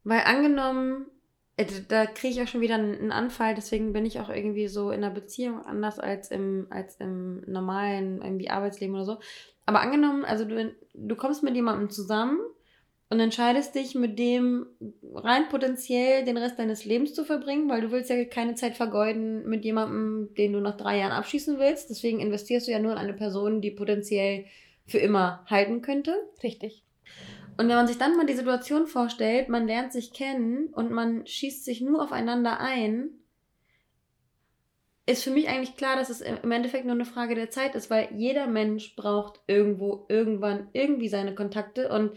Weil 0.03 0.21
angenommen, 0.21 1.05
da 1.87 2.05
kriege 2.05 2.33
ich 2.33 2.41
auch 2.41 2.47
schon 2.47 2.61
wieder 2.61 2.75
einen 2.75 3.11
Anfall, 3.11 3.55
deswegen 3.55 3.93
bin 3.93 4.05
ich 4.05 4.19
auch 4.19 4.29
irgendwie 4.29 4.67
so 4.67 4.91
in 4.91 5.03
einer 5.03 5.13
Beziehung 5.13 5.61
anders 5.65 5.99
als 5.99 6.31
im, 6.31 6.67
als 6.69 6.95
im 6.97 7.41
normalen 7.47 8.21
irgendwie 8.21 8.49
Arbeitsleben 8.49 8.95
oder 8.95 9.05
so. 9.05 9.17
Aber 9.65 9.81
angenommen, 9.81 10.25
also 10.25 10.45
du, 10.45 10.73
du 10.93 11.15
kommst 11.15 11.43
mit 11.43 11.55
jemandem 11.55 11.89
zusammen 11.89 12.39
und 13.09 13.19
entscheidest 13.19 13.75
dich 13.75 13.95
mit 13.95 14.19
dem 14.19 14.67
rein 15.13 15.49
potenziell 15.49 16.23
den 16.23 16.37
Rest 16.37 16.59
deines 16.59 16.85
Lebens 16.85 17.13
zu 17.13 17.25
verbringen, 17.25 17.69
weil 17.69 17.81
du 17.81 17.91
willst 17.91 18.09
ja 18.09 18.23
keine 18.25 18.55
Zeit 18.55 18.75
vergeuden 18.75 19.47
mit 19.47 19.65
jemandem, 19.65 20.33
den 20.35 20.53
du 20.53 20.59
nach 20.59 20.77
drei 20.77 20.99
Jahren 20.99 21.11
abschießen 21.11 21.59
willst. 21.59 21.89
Deswegen 21.89 22.19
investierst 22.19 22.67
du 22.67 22.71
ja 22.71 22.79
nur 22.79 22.91
in 22.91 22.97
eine 22.99 23.13
Person, 23.13 23.61
die 23.61 23.71
potenziell 23.71 24.45
für 24.85 24.99
immer 24.99 25.43
halten 25.47 25.81
könnte. 25.81 26.15
Richtig. 26.43 26.83
Und 27.59 27.67
wenn 27.67 27.75
man 27.75 27.87
sich 27.87 27.97
dann 27.97 28.15
mal 28.15 28.25
die 28.25 28.37
Situation 28.37 28.87
vorstellt, 28.87 29.49
man 29.49 29.67
lernt 29.67 29.91
sich 29.91 30.13
kennen 30.13 30.67
und 30.67 30.91
man 30.91 31.27
schießt 31.27 31.65
sich 31.65 31.81
nur 31.81 32.01
aufeinander 32.01 32.61
ein, 32.61 33.09
ist 35.05 35.25
für 35.25 35.31
mich 35.31 35.49
eigentlich 35.49 35.75
klar, 35.75 35.97
dass 35.97 36.09
es 36.09 36.21
im 36.21 36.51
Endeffekt 36.51 36.85
nur 36.85 36.93
eine 36.93 37.03
Frage 37.03 37.35
der 37.35 37.49
Zeit 37.49 37.75
ist, 37.75 37.89
weil 37.89 38.07
jeder 38.15 38.47
Mensch 38.47 38.95
braucht 38.95 39.41
irgendwo, 39.45 40.05
irgendwann, 40.07 40.69
irgendwie 40.71 41.09
seine 41.09 41.35
Kontakte. 41.35 41.89
Und 41.89 42.11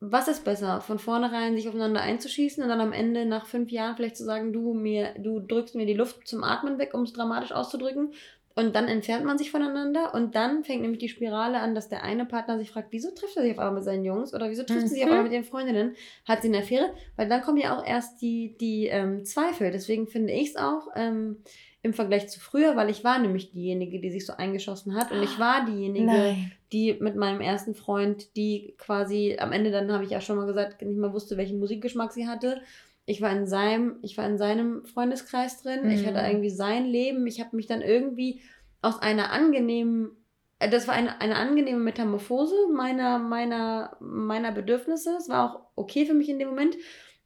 was 0.00 0.28
ist 0.28 0.44
besser, 0.44 0.82
von 0.82 0.98
vornherein 0.98 1.56
sich 1.56 1.68
aufeinander 1.68 2.02
einzuschießen 2.02 2.62
und 2.62 2.68
dann 2.68 2.82
am 2.82 2.92
Ende 2.92 3.24
nach 3.24 3.46
fünf 3.46 3.70
Jahren 3.70 3.96
vielleicht 3.96 4.18
zu 4.18 4.24
sagen, 4.24 4.52
du 4.52 4.74
mir, 4.74 5.14
du 5.16 5.40
drückst 5.40 5.74
mir 5.74 5.86
die 5.86 5.94
Luft 5.94 6.28
zum 6.28 6.44
Atmen 6.44 6.78
weg, 6.78 6.92
um 6.92 7.04
es 7.04 7.14
dramatisch 7.14 7.52
auszudrücken, 7.52 8.12
und 8.58 8.74
dann 8.74 8.88
entfernt 8.88 9.26
man 9.26 9.36
sich 9.36 9.50
voneinander 9.50 10.14
und 10.14 10.34
dann 10.34 10.64
fängt 10.64 10.80
nämlich 10.80 10.98
die 10.98 11.10
Spirale 11.10 11.60
an, 11.60 11.74
dass 11.74 11.90
der 11.90 12.02
eine 12.02 12.24
Partner 12.24 12.58
sich 12.58 12.70
fragt, 12.70 12.88
wieso 12.90 13.10
trifft 13.10 13.36
er 13.36 13.42
sich 13.42 13.52
auf 13.52 13.58
einmal 13.58 13.74
mit 13.74 13.84
seinen 13.84 14.04
Jungs 14.04 14.32
oder 14.32 14.48
wieso 14.48 14.62
trifft 14.62 14.80
mhm. 14.80 14.86
er 14.86 14.88
sich 14.88 15.04
auf 15.04 15.10
einmal 15.10 15.24
mit 15.24 15.32
den 15.32 15.44
Freundinnen? 15.44 15.94
Hat 16.26 16.40
sie 16.40 16.48
eine 16.48 16.60
Affäre? 16.60 16.90
Weil 17.16 17.28
dann 17.28 17.42
kommen 17.42 17.58
ja 17.58 17.78
auch 17.78 17.86
erst 17.86 18.22
die, 18.22 18.56
die 18.58 18.86
ähm, 18.86 19.26
Zweifel. 19.26 19.70
Deswegen 19.70 20.06
finde 20.06 20.32
ich 20.32 20.48
es 20.48 20.56
auch 20.56 20.88
ähm, 20.96 21.36
im 21.82 21.92
Vergleich 21.92 22.28
zu 22.28 22.40
früher, 22.40 22.76
weil 22.76 22.88
ich 22.88 23.04
war 23.04 23.18
nämlich 23.18 23.52
diejenige, 23.52 24.00
die 24.00 24.10
sich 24.10 24.24
so 24.24 24.32
eingeschossen 24.32 24.94
hat 24.94 25.12
und 25.12 25.22
ich 25.22 25.38
war 25.38 25.66
diejenige, 25.66 26.06
Nein. 26.06 26.52
die 26.72 26.94
mit 26.94 27.14
meinem 27.14 27.42
ersten 27.42 27.74
Freund, 27.74 28.34
die 28.36 28.74
quasi 28.78 29.36
am 29.38 29.52
Ende 29.52 29.70
dann 29.70 29.92
habe 29.92 30.04
ich 30.04 30.10
ja 30.10 30.22
schon 30.22 30.36
mal 30.36 30.46
gesagt, 30.46 30.80
nicht 30.80 30.98
mal 30.98 31.12
wusste, 31.12 31.36
welchen 31.36 31.58
Musikgeschmack 31.58 32.10
sie 32.10 32.26
hatte 32.26 32.62
ich 33.06 33.22
war 33.22 33.30
in 33.30 33.46
seinem, 33.46 33.96
ich 34.02 34.18
war 34.18 34.26
in 34.26 34.36
seinem 34.36 34.84
Freundeskreis 34.84 35.62
drin, 35.62 35.84
mhm. 35.84 35.90
ich 35.90 36.06
hatte 36.06 36.20
mhm. 36.20 36.26
irgendwie 36.26 36.50
sein 36.50 36.84
Leben, 36.84 37.26
ich 37.26 37.40
habe 37.40 37.56
mich 37.56 37.66
dann 37.66 37.80
irgendwie 37.80 38.42
aus 38.82 39.00
einer 39.00 39.30
angenehmen, 39.30 40.10
äh, 40.58 40.68
das 40.68 40.88
war 40.88 40.94
eine, 40.94 41.20
eine 41.20 41.36
angenehme 41.36 41.78
Metamorphose 41.78 42.54
meiner, 42.74 43.18
meiner, 43.18 43.96
meiner 44.00 44.52
Bedürfnisse. 44.52 45.16
Es 45.18 45.28
war 45.28 45.50
auch 45.50 45.60
okay 45.76 46.04
für 46.04 46.14
mich 46.14 46.28
in 46.28 46.38
dem 46.38 46.48
Moment. 46.48 46.76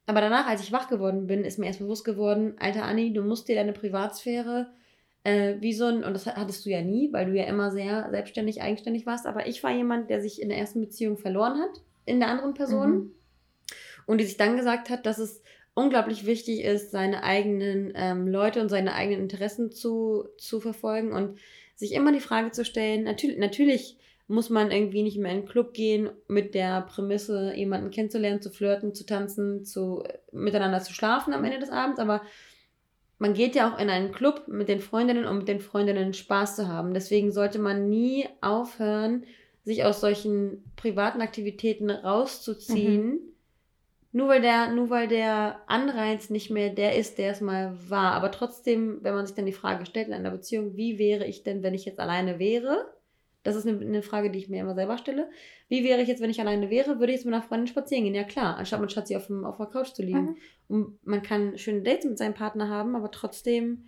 Aber 0.05 0.21
danach, 0.21 0.47
als 0.47 0.61
ich 0.61 0.71
wach 0.71 0.87
geworden 0.87 1.27
bin, 1.27 1.43
ist 1.43 1.59
mir 1.59 1.67
erst 1.67 1.79
bewusst 1.79 2.05
geworden, 2.05 2.55
alter 2.59 2.83
Anni, 2.83 3.13
du 3.13 3.23
musst 3.23 3.47
dir 3.47 3.55
deine 3.55 3.73
Privatsphäre 3.73 4.71
äh, 5.23 5.55
wie 5.59 5.73
so 5.73 5.85
ein, 5.85 6.03
und 6.03 6.13
das 6.13 6.25
hattest 6.25 6.65
du 6.65 6.69
ja 6.69 6.81
nie, 6.81 7.13
weil 7.13 7.27
du 7.27 7.33
ja 7.33 7.45
immer 7.45 7.71
sehr 7.71 8.09
selbstständig, 8.09 8.61
eigenständig 8.61 9.05
warst, 9.05 9.27
aber 9.27 9.47
ich 9.47 9.63
war 9.63 9.71
jemand, 9.71 10.09
der 10.09 10.21
sich 10.21 10.41
in 10.41 10.49
der 10.49 10.57
ersten 10.57 10.81
Beziehung 10.81 11.17
verloren 11.17 11.59
hat 11.59 11.81
in 12.05 12.19
der 12.19 12.29
anderen 12.29 12.55
Person 12.55 12.91
mhm. 12.91 13.11
und 14.07 14.17
die 14.17 14.25
sich 14.25 14.37
dann 14.37 14.57
gesagt 14.57 14.89
hat, 14.89 15.05
dass 15.05 15.19
es 15.19 15.43
unglaublich 15.73 16.25
wichtig 16.25 16.63
ist, 16.63 16.91
seine 16.91 17.23
eigenen 17.23 17.93
ähm, 17.95 18.27
Leute 18.27 18.61
und 18.61 18.69
seine 18.69 18.93
eigenen 18.93 19.21
Interessen 19.21 19.71
zu, 19.71 20.25
zu 20.37 20.59
verfolgen 20.59 21.13
und 21.13 21.39
sich 21.75 21.93
immer 21.93 22.11
die 22.11 22.19
Frage 22.19 22.51
zu 22.51 22.65
stellen, 22.65 23.03
natürlich, 23.03 23.37
natürlich 23.37 23.97
muss 24.27 24.49
man 24.49 24.71
irgendwie 24.71 25.03
nicht 25.03 25.17
mehr 25.17 25.31
in 25.31 25.39
einen 25.39 25.47
Club 25.47 25.73
gehen 25.73 26.09
mit 26.27 26.53
der 26.53 26.81
Prämisse, 26.81 27.53
jemanden 27.55 27.91
kennenzulernen, 27.91 28.41
zu 28.41 28.49
flirten, 28.49 28.93
zu 28.93 29.05
tanzen, 29.05 29.65
zu 29.65 30.03
miteinander 30.31 30.79
zu 30.79 30.93
schlafen 30.93 31.33
am 31.33 31.43
Ende 31.43 31.59
des 31.59 31.69
Abends, 31.69 31.99
aber 31.99 32.21
man 33.19 33.33
geht 33.33 33.55
ja 33.55 33.71
auch 33.71 33.77
in 33.77 33.89
einen 33.89 34.11
Club 34.11 34.47
mit 34.47 34.67
den 34.67 34.79
Freundinnen, 34.79 35.27
um 35.27 35.39
mit 35.39 35.47
den 35.47 35.59
Freundinnen 35.59 36.13
Spaß 36.13 36.55
zu 36.55 36.67
haben. 36.67 36.95
Deswegen 36.95 37.31
sollte 37.31 37.59
man 37.59 37.87
nie 37.87 38.27
aufhören, 38.41 39.25
sich 39.63 39.83
aus 39.83 40.01
solchen 40.01 40.63
privaten 40.75 41.21
Aktivitäten 41.21 41.91
rauszuziehen, 41.91 43.05
mhm. 43.05 43.19
Nur 44.13 44.27
weil 44.27 44.41
der, 44.41 44.71
nur 44.73 44.89
weil 44.89 45.07
der 45.07 45.61
Anreiz 45.67 46.29
nicht 46.29 46.49
mehr 46.49 46.69
der 46.69 46.97
ist, 46.97 47.17
der 47.17 47.31
es 47.31 47.39
mal 47.39 47.77
war. 47.87 48.11
Aber 48.13 48.31
trotzdem, 48.31 48.99
wenn 49.01 49.13
man 49.13 49.25
sich 49.25 49.35
dann 49.35 49.45
die 49.45 49.53
Frage 49.53 49.85
stellt 49.85 50.07
in 50.07 50.13
einer 50.13 50.31
Beziehung, 50.31 50.75
wie 50.75 50.99
wäre 50.99 51.25
ich 51.25 51.43
denn, 51.43 51.63
wenn 51.63 51.73
ich 51.73 51.85
jetzt 51.85 51.99
alleine 51.99 52.37
wäre? 52.37 52.93
Das 53.43 53.55
ist 53.55 53.65
eine, 53.65 53.79
eine 53.79 54.01
Frage, 54.01 54.29
die 54.29 54.37
ich 54.37 54.49
mir 54.49 54.61
immer 54.61 54.75
selber 54.75 54.97
stelle. 54.97 55.29
Wie 55.69 55.83
wäre 55.83 56.01
ich 56.01 56.07
jetzt, 56.09 56.21
wenn 56.21 56.29
ich 56.29 56.41
alleine 56.41 56.69
wäre? 56.69 56.99
Würde 56.99 57.13
ich 57.13 57.19
jetzt 57.19 57.25
mit 57.25 57.33
einer 57.33 57.43
Freundin 57.43 57.67
spazieren 57.67 58.03
gehen? 58.03 58.13
Ja 58.13 58.23
klar, 58.23 58.57
anstatt 58.57 58.81
mit 58.81 58.91
Schatzi 58.91 59.15
auf, 59.15 59.27
dem, 59.27 59.45
auf 59.45 59.57
der 59.57 59.65
Couch 59.67 59.93
zu 59.93 60.03
liegen. 60.03 60.21
Mhm. 60.21 60.37
Und 60.67 61.07
man 61.07 61.23
kann 61.23 61.57
schöne 61.57 61.81
Dates 61.81 62.05
mit 62.05 62.17
seinem 62.17 62.33
Partner 62.33 62.69
haben, 62.69 62.95
aber 62.95 63.09
trotzdem 63.11 63.85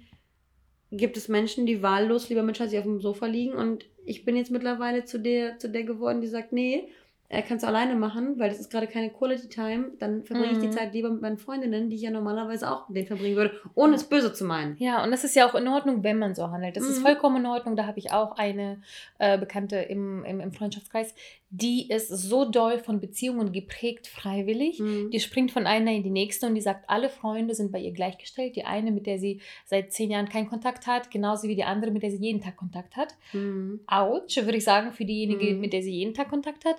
gibt 0.90 1.18
es 1.18 1.28
Menschen, 1.28 1.66
die 1.66 1.82
wahllos 1.82 2.30
lieber 2.30 2.44
mit 2.44 2.58
Schatzi 2.58 2.78
auf 2.78 2.86
dem 2.86 3.02
Sofa 3.02 3.26
liegen. 3.26 3.54
Und 3.54 3.86
ich 4.06 4.26
bin 4.26 4.36
jetzt 4.36 4.52
mittlerweile 4.52 5.06
zu 5.06 5.20
der, 5.20 5.60
zu 5.60 5.70
der 5.70 5.84
geworden, 5.84 6.22
die 6.22 6.28
sagt, 6.28 6.54
nee, 6.54 6.88
er 7.34 7.42
kann 7.42 7.58
es 7.58 7.64
alleine 7.64 7.96
machen, 7.96 8.38
weil 8.38 8.50
das 8.50 8.60
ist 8.60 8.70
gerade 8.70 8.88
keine 8.88 9.10
Quality 9.10 9.50
Time, 9.50 9.92
dann 10.00 10.24
verbringe 10.24 10.50
mhm. 10.50 10.54
ich 10.54 10.60
die 10.60 10.68
mhm. 10.68 10.72
Zeit 10.72 10.94
lieber 10.94 11.10
mit 11.10 11.22
meinen 11.22 11.38
Freundinnen, 11.38 11.90
die 11.90 11.96
ich 11.96 12.04
ja 12.04 12.12
normalerweise 12.12 12.72
auch 12.72 12.88
mit 12.88 12.98
denen 12.98 13.08
verbringen 13.08 13.36
würde, 13.36 13.60
ohne 13.74 13.96
es 13.96 14.04
böse 14.04 14.34
zu 14.34 14.46
meinen. 14.46 14.78
Ja, 14.78 15.04
und 15.04 15.12
das 15.12 15.24
ist 15.24 15.36
ja 15.36 15.50
auch 15.50 15.56
in 15.56 15.68
Ordnung, 15.68 16.04
wenn 16.04 16.20
man 16.20 16.36
so 16.36 16.52
handelt. 16.52 16.78
Das 16.78 16.84
mhm. 16.84 16.90
ist 16.92 17.00
vollkommen 17.00 17.38
in 17.38 17.46
Ordnung. 17.48 17.76
Da 17.76 17.88
habe 17.88 17.98
ich 17.98 18.12
auch 18.12 18.38
eine 18.38 18.82
äh, 19.18 19.38
Bekannte 19.38 19.78
im, 19.78 20.24
im, 20.26 20.40
im, 20.40 20.54
Freundschaftskreis, 20.54 21.16
die 21.50 21.90
ist 21.90 22.08
so 22.08 22.46
doll 22.46 22.80
von 22.80 23.00
Beziehungen 23.00 23.52
geprägt, 23.52 24.08
freiwillig. 24.08 24.80
Mhm. 24.80 25.12
Die 25.12 25.20
springt 25.20 25.52
von 25.52 25.68
einer 25.68 25.92
in 25.92 26.04
die 26.04 26.10
nächste 26.10 26.48
und 26.48 26.56
die 26.56 26.62
sagt, 26.62 26.90
alle 26.90 27.10
Freunde 27.10 27.56
sind 27.56 27.72
bei 27.72 27.80
ihr 27.80 27.92
gleichgestellt. 27.92 28.56
Die 28.56 28.66
eine, 28.66 28.92
mit 28.92 29.06
der 29.06 29.20
sie 29.20 29.42
seit 29.66 29.92
zehn 29.92 30.10
Jahren 30.12 30.30
keinen 30.30 30.50
Kontakt 30.50 30.88
hat, 30.88 31.12
genauso 31.12 31.48
wie 31.48 31.56
die 31.56 31.64
andere, 31.64 31.92
mit 31.92 32.04
der 32.04 32.12
sie 32.12 32.18
jeden 32.18 32.42
Tag 32.42 32.58
Kontakt 32.58 32.96
hat. 32.96 33.16
Mhm. 33.34 33.82
Autsch, 33.88 34.38
würde 34.38 34.58
ich 34.58 34.64
sagen, 34.64 34.94
für 34.94 35.06
diejenige, 35.06 35.54
mhm. 35.54 35.60
mit 35.60 35.74
der 35.74 35.84
sie 35.84 35.92
jeden 35.92 36.14
Tag 36.14 36.30
Kontakt 36.30 36.66
hat. 36.66 36.78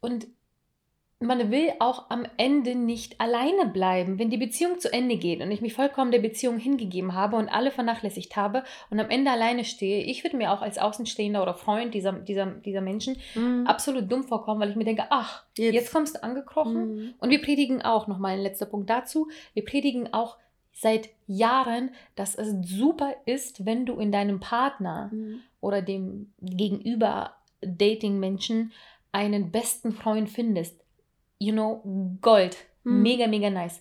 Und 0.00 0.26
man 1.22 1.50
will 1.50 1.70
auch 1.80 2.08
am 2.08 2.26
Ende 2.38 2.74
nicht 2.74 3.20
alleine 3.20 3.66
bleiben, 3.66 4.18
wenn 4.18 4.30
die 4.30 4.38
Beziehung 4.38 4.78
zu 4.78 4.90
Ende 4.90 5.18
geht 5.18 5.42
und 5.42 5.50
ich 5.50 5.60
mich 5.60 5.74
vollkommen 5.74 6.12
der 6.12 6.18
Beziehung 6.18 6.58
hingegeben 6.58 7.12
habe 7.14 7.36
und 7.36 7.50
alle 7.50 7.70
vernachlässigt 7.70 8.36
habe 8.36 8.64
und 8.88 8.98
am 8.98 9.10
Ende 9.10 9.30
alleine 9.30 9.64
stehe. 9.64 10.02
Ich 10.04 10.24
würde 10.24 10.38
mir 10.38 10.50
auch 10.50 10.62
als 10.62 10.78
Außenstehender 10.78 11.42
oder 11.42 11.52
Freund 11.52 11.92
dieser, 11.92 12.12
dieser, 12.12 12.46
dieser 12.46 12.80
Menschen 12.80 13.18
mhm. 13.34 13.66
absolut 13.66 14.10
dumm 14.10 14.24
vorkommen, 14.24 14.62
weil 14.62 14.70
ich 14.70 14.76
mir 14.76 14.84
denke, 14.84 15.04
ach, 15.10 15.44
jetzt, 15.58 15.74
jetzt 15.74 15.92
kommst 15.92 16.16
du 16.16 16.22
angekrochen. 16.22 16.94
Mhm. 16.94 17.14
Und 17.18 17.28
wir 17.28 17.42
predigen 17.42 17.82
auch, 17.82 18.06
nochmal 18.06 18.32
ein 18.32 18.42
letzter 18.42 18.66
Punkt 18.66 18.88
dazu, 18.88 19.28
wir 19.52 19.64
predigen 19.66 20.14
auch 20.14 20.38
seit 20.72 21.10
Jahren, 21.26 21.90
dass 22.14 22.34
es 22.34 22.54
super 22.66 23.14
ist, 23.26 23.66
wenn 23.66 23.84
du 23.84 23.96
in 23.96 24.10
deinem 24.10 24.40
Partner 24.40 25.10
mhm. 25.12 25.40
oder 25.60 25.82
dem 25.82 26.32
Gegenüber 26.40 27.34
Dating-Menschen 27.60 28.72
einen 29.12 29.50
besten 29.50 29.92
Freund 29.92 30.28
findest, 30.28 30.80
you 31.38 31.52
know, 31.52 31.82
Gold. 32.20 32.56
Mhm. 32.84 33.02
Mega, 33.02 33.26
mega 33.26 33.50
nice. 33.50 33.80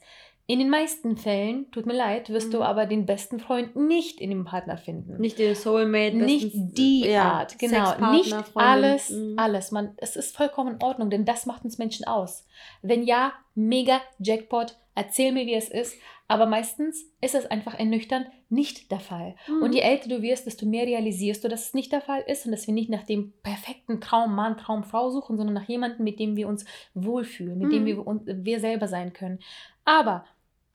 In 0.49 0.57
den 0.57 0.71
meisten 0.71 1.15
Fällen, 1.15 1.69
tut 1.69 1.85
mir 1.85 1.93
leid, 1.93 2.31
wirst 2.31 2.47
mhm. 2.47 2.53
du 2.53 2.61
aber 2.63 2.87
den 2.87 3.05
besten 3.05 3.39
Freund 3.39 3.75
nicht 3.75 4.19
in 4.19 4.31
dem 4.31 4.45
Partner 4.45 4.77
finden. 4.77 5.21
Nicht 5.21 5.37
den 5.37 5.53
Soulmate. 5.53 6.17
Nicht 6.17 6.49
die 6.55 7.05
ja, 7.05 7.33
Art, 7.33 7.59
genau. 7.59 8.11
Nicht 8.11 8.35
alles, 8.55 9.11
mhm. 9.11 9.35
alles. 9.37 9.69
Man, 9.69 9.93
es 9.97 10.15
ist 10.15 10.35
vollkommen 10.35 10.77
in 10.77 10.81
Ordnung, 10.81 11.11
denn 11.11 11.23
das 11.23 11.45
macht 11.45 11.65
uns 11.65 11.77
Menschen 11.77 12.07
aus. 12.07 12.47
Wenn 12.81 13.03
ja, 13.03 13.33
mega 13.53 14.01
Jackpot, 14.17 14.75
erzähl 14.95 15.33
mir, 15.33 15.45
wie 15.45 15.53
es 15.53 15.69
ist. 15.69 15.93
Aber 16.29 16.45
meistens 16.45 17.11
ist 17.21 17.33
es 17.33 17.47
einfach 17.47 17.73
ernüchternd 17.77 18.27
nicht 18.49 18.91
der 18.91 18.99
Fall. 18.99 19.35
Mhm. 19.47 19.63
Und 19.63 19.73
je 19.73 19.81
älter 19.81 20.09
du 20.09 20.21
wirst, 20.21 20.45
desto 20.45 20.67
mehr 20.67 20.85
realisierst 20.85 21.43
du, 21.43 21.49
dass 21.49 21.65
es 21.65 21.73
nicht 21.73 21.91
der 21.91 22.01
Fall 22.01 22.23
ist 22.27 22.45
und 22.45 22.51
dass 22.51 22.67
wir 22.67 22.73
nicht 22.73 22.89
nach 22.89 23.03
dem 23.03 23.33
perfekten 23.41 23.99
Traummann, 23.99 24.55
Traumfrau 24.55 25.09
suchen, 25.09 25.37
sondern 25.37 25.55
nach 25.55 25.67
jemandem, 25.67 26.03
mit 26.03 26.19
dem 26.19 26.35
wir 26.35 26.47
uns 26.47 26.65
wohlfühlen, 26.93 27.57
mit 27.57 27.69
mhm. 27.69 27.71
dem 27.71 27.85
wir, 27.85 28.45
wir 28.45 28.59
selber 28.59 28.87
sein 28.87 29.11
können. 29.11 29.39
Aber 29.85 30.23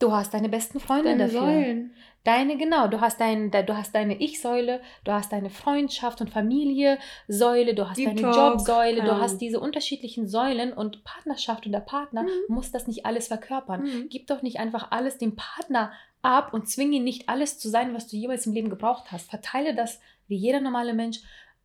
Du 0.04 0.12
hast 0.12 0.34
deine 0.34 0.50
besten 0.50 0.80
Freunde 0.80 1.04
deine 1.04 1.24
dafür. 1.24 1.40
Säulen. 1.40 1.94
Deine, 2.24 2.58
genau, 2.58 2.88
du 2.88 3.00
hast, 3.00 3.20
dein, 3.20 3.50
du 3.50 3.74
hast 3.74 3.94
deine 3.94 4.20
Ich-Säule, 4.20 4.82
du 5.02 5.12
hast 5.12 5.32
deine 5.32 5.48
Freundschaft 5.48 6.20
und 6.20 6.28
Familie-Säule, 6.28 7.74
du 7.74 7.88
hast 7.88 7.96
Deep 7.96 8.14
deine 8.14 8.20
Jobsäule, 8.20 9.02
du 9.02 9.18
hast 9.18 9.38
diese 9.38 9.60
unterschiedlichen 9.60 10.28
Säulen 10.28 10.74
und 10.74 11.04
Partnerschaft 11.04 11.64
und 11.64 11.72
der 11.72 11.80
Partner 11.80 12.24
mhm. 12.24 12.28
muss 12.48 12.70
das 12.70 12.86
nicht 12.86 13.06
alles 13.06 13.28
verkörpern. 13.28 13.84
Mhm. 13.84 14.08
Gib 14.10 14.26
doch 14.26 14.42
nicht 14.42 14.58
einfach 14.58 14.90
alles 14.90 15.16
dem 15.16 15.36
Partner 15.36 15.90
ab 16.20 16.52
und 16.52 16.68
zwinge 16.68 16.96
ihn 16.96 17.04
nicht 17.04 17.30
alles 17.30 17.58
zu 17.58 17.70
sein, 17.70 17.94
was 17.94 18.06
du 18.06 18.16
jemals 18.16 18.44
im 18.44 18.52
Leben 18.52 18.68
gebraucht 18.68 19.10
hast. 19.10 19.30
Verteile 19.30 19.74
das 19.74 20.00
wie 20.28 20.36
jeder 20.36 20.60
normale 20.60 20.92
Mensch 20.92 21.20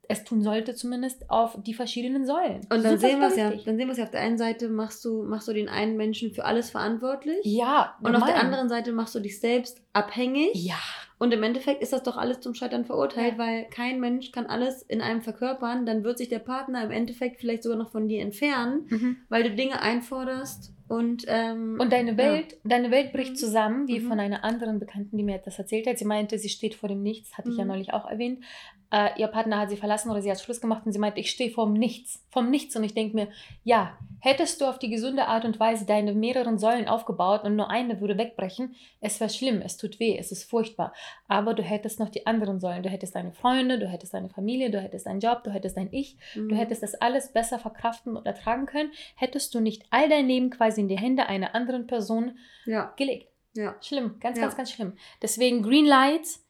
es 0.10 0.24
tun 0.24 0.42
sollte, 0.42 0.74
zumindest 0.74 1.30
auf 1.30 1.56
die 1.62 1.76
verschiedenen 1.76 2.26
Säulen. 2.26 2.62
Und 2.72 2.84
dann 2.84 2.98
sehen 2.98 3.20
wir 3.20 3.28
es 3.28 3.36
ja, 3.36 3.52
dann 3.52 3.78
sehen 3.78 3.88
wir 3.88 3.92
es 3.92 4.00
ja 4.00 4.06
auf 4.06 4.12
der 4.12 4.22
einen 4.22 4.40
Seite 4.40 4.68
machst 4.68 5.06
du, 5.06 5.22
machst 5.24 5.48
du 5.48 5.54
den 5.54 5.70
einen 5.70 5.98
Menschen 5.98 6.32
für 6.32 6.46
alles 6.46 6.72
verantwortlich. 6.72 7.38
Ja. 7.44 7.96
Und 8.02 8.16
auf 8.16 8.26
der 8.26 8.40
anderen 8.40 8.70
Seite 8.70 8.92
machst 8.92 9.14
du 9.14 9.20
dich 9.20 9.40
selbst 9.40 9.84
abhängig. 9.94 10.50
Ja. 10.56 10.80
Und 11.20 11.34
im 11.34 11.44
Endeffekt 11.44 11.82
ist 11.82 11.92
das 11.92 12.04
doch 12.04 12.16
alles 12.16 12.40
zum 12.40 12.56
Scheitern 12.56 12.86
verurteilt, 12.86 13.34
ja. 13.34 13.38
weil 13.38 13.66
kein 13.66 14.00
Mensch 14.00 14.32
kann 14.32 14.46
alles 14.46 14.82
in 14.84 15.02
einem 15.02 15.22
verkörpern. 15.22 15.86
Dann 15.86 16.04
wird 16.06 16.18
sich 16.18 16.30
der 16.30 16.40
Partner 16.40 16.84
im 16.84 16.92
Endeffekt 16.92 17.42
vielleicht 17.42 17.64
sogar 17.64 17.78
noch 17.78 17.92
von 17.92 18.08
dir 18.08 18.22
entfernen, 18.22 18.88
mhm. 18.90 19.18
weil 19.28 19.44
du 19.44 19.52
Dinge 19.52 19.82
einforderst 19.82 20.74
und, 20.90 21.26
ähm, 21.28 21.78
und 21.80 21.94
deine 21.94 22.18
Welt, 22.18 22.54
ja. 22.54 22.58
deine 22.64 22.90
Welt 22.90 23.14
bricht 23.14 23.38
zusammen, 23.38 23.88
wie 23.88 24.00
mhm. 24.00 24.08
von 24.08 24.20
einer 24.20 24.44
anderen 24.44 24.80
Bekannten, 24.80 25.18
die 25.18 25.24
mir 25.24 25.38
das 25.38 25.60
erzählt 25.60 25.86
hat. 25.86 26.00
Sie 26.00 26.06
meinte, 26.06 26.40
sie 26.40 26.50
steht 26.50 26.74
vor 26.74 26.90
dem 26.90 27.04
Nichts, 27.04 27.38
hatte 27.38 27.50
mhm. 27.50 27.54
ich 27.54 27.60
ja 27.60 27.64
mhm. 27.64 27.72
neulich 27.72 27.94
auch 27.94 28.10
erwähnt. 28.10 28.44
Äh, 28.92 29.10
ihr 29.22 29.28
Partner 29.28 29.60
hat 29.60 29.70
sie 29.70 29.78
verlassen 29.78 30.10
oder 30.10 30.24
sie 30.24 30.32
hat 30.32 30.42
Schluss 30.42 30.62
gemacht 30.62 30.88
und 30.88 30.92
sie 30.92 30.98
meinte, 30.98 31.20
ich 31.20 31.30
stehe 31.30 31.52
vor 31.52 31.68
dem 31.68 31.74
Nichts, 31.74 32.26
vom 32.32 32.50
Nichts. 32.50 32.76
Und 32.76 32.84
ich 32.84 32.96
denke 32.96 33.16
mir, 33.16 33.28
ja, 33.64 34.00
hättest 34.20 34.62
du 34.62 34.66
auf 34.66 34.80
die 34.80 34.90
gesunde 34.90 35.28
Art 35.28 35.46
und 35.46 35.60
Weise 35.60 35.86
deine 35.86 36.16
mehreren 36.16 36.58
Säulen 36.58 36.88
aufgebaut 36.88 37.44
und 37.44 37.56
nur 37.56 37.70
eine 37.70 38.02
würde 38.02 38.18
wegbrechen, 38.18 38.74
es 39.00 39.20
wäre 39.20 39.30
schlimm, 39.30 39.62
es 39.62 39.78
tut 39.78 40.00
weh, 40.00 40.18
es 40.18 40.32
ist 40.32 40.50
furchtbar. 40.50 40.92
Aber 41.28 41.54
du 41.54 41.64
hättest 41.64 42.00
noch 42.00 42.10
die 42.10 42.26
anderen 42.26 42.60
Säulen. 42.60 42.84
Du 42.84 42.90
hättest 42.90 43.16
deine 43.16 43.32
Freunde, 43.32 43.80
du 43.80 43.88
hättest 43.88 44.14
deine 44.14 44.30
Familie, 44.30 44.72
du 44.72 44.82
hättest 44.82 45.06
deinen 45.06 45.20
Job, 45.20 45.44
du 45.44 45.52
hättest 45.52 45.78
dein 45.78 45.92
Ich, 45.92 46.18
mhm. 46.36 46.50
du 46.50 46.56
hättest 46.56 46.84
das 46.84 46.96
alles 46.96 47.32
besser 47.32 47.60
verkraften 47.60 48.18
und 48.18 48.26
ertragen 48.26 48.66
können, 48.66 48.92
hättest 49.16 49.54
du 49.54 49.60
nicht 49.60 49.86
all 49.90 50.10
dein 50.10 50.28
Leben 50.28 50.50
quasi 50.50 50.82
in 50.82 50.88
die 50.88 50.98
Hände 50.98 51.28
einer 51.28 51.56
anderen 51.56 51.88
Person 51.88 52.38
ja. 52.66 52.94
gelegt. 52.98 53.30
Ja. 53.54 53.76
Schlimm, 53.82 54.20
ganz, 54.20 54.38
ja. 54.38 54.44
ganz, 54.44 54.56
ganz 54.56 54.72
schlimm. 54.72 54.94
Deswegen 55.22 55.64
Green 55.64 55.86
Lights 55.86 56.46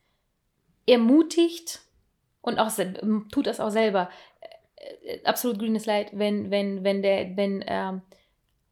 ermutigt 0.86 1.82
und 2.41 2.60
auch 2.60 2.72
tut 3.32 3.48
das 3.48 3.60
auch 3.60 3.69
selber. 3.69 4.10
Äh, 4.41 5.15
äh, 5.15 5.24
absolut 5.24 5.60
grünes 5.60 5.86
Light, 5.86 6.10
wenn, 6.13 6.52
wenn, 6.52 6.84
wenn, 6.84 7.02
der, 7.02 7.36
wenn 7.38 7.62
äh, 7.62 7.93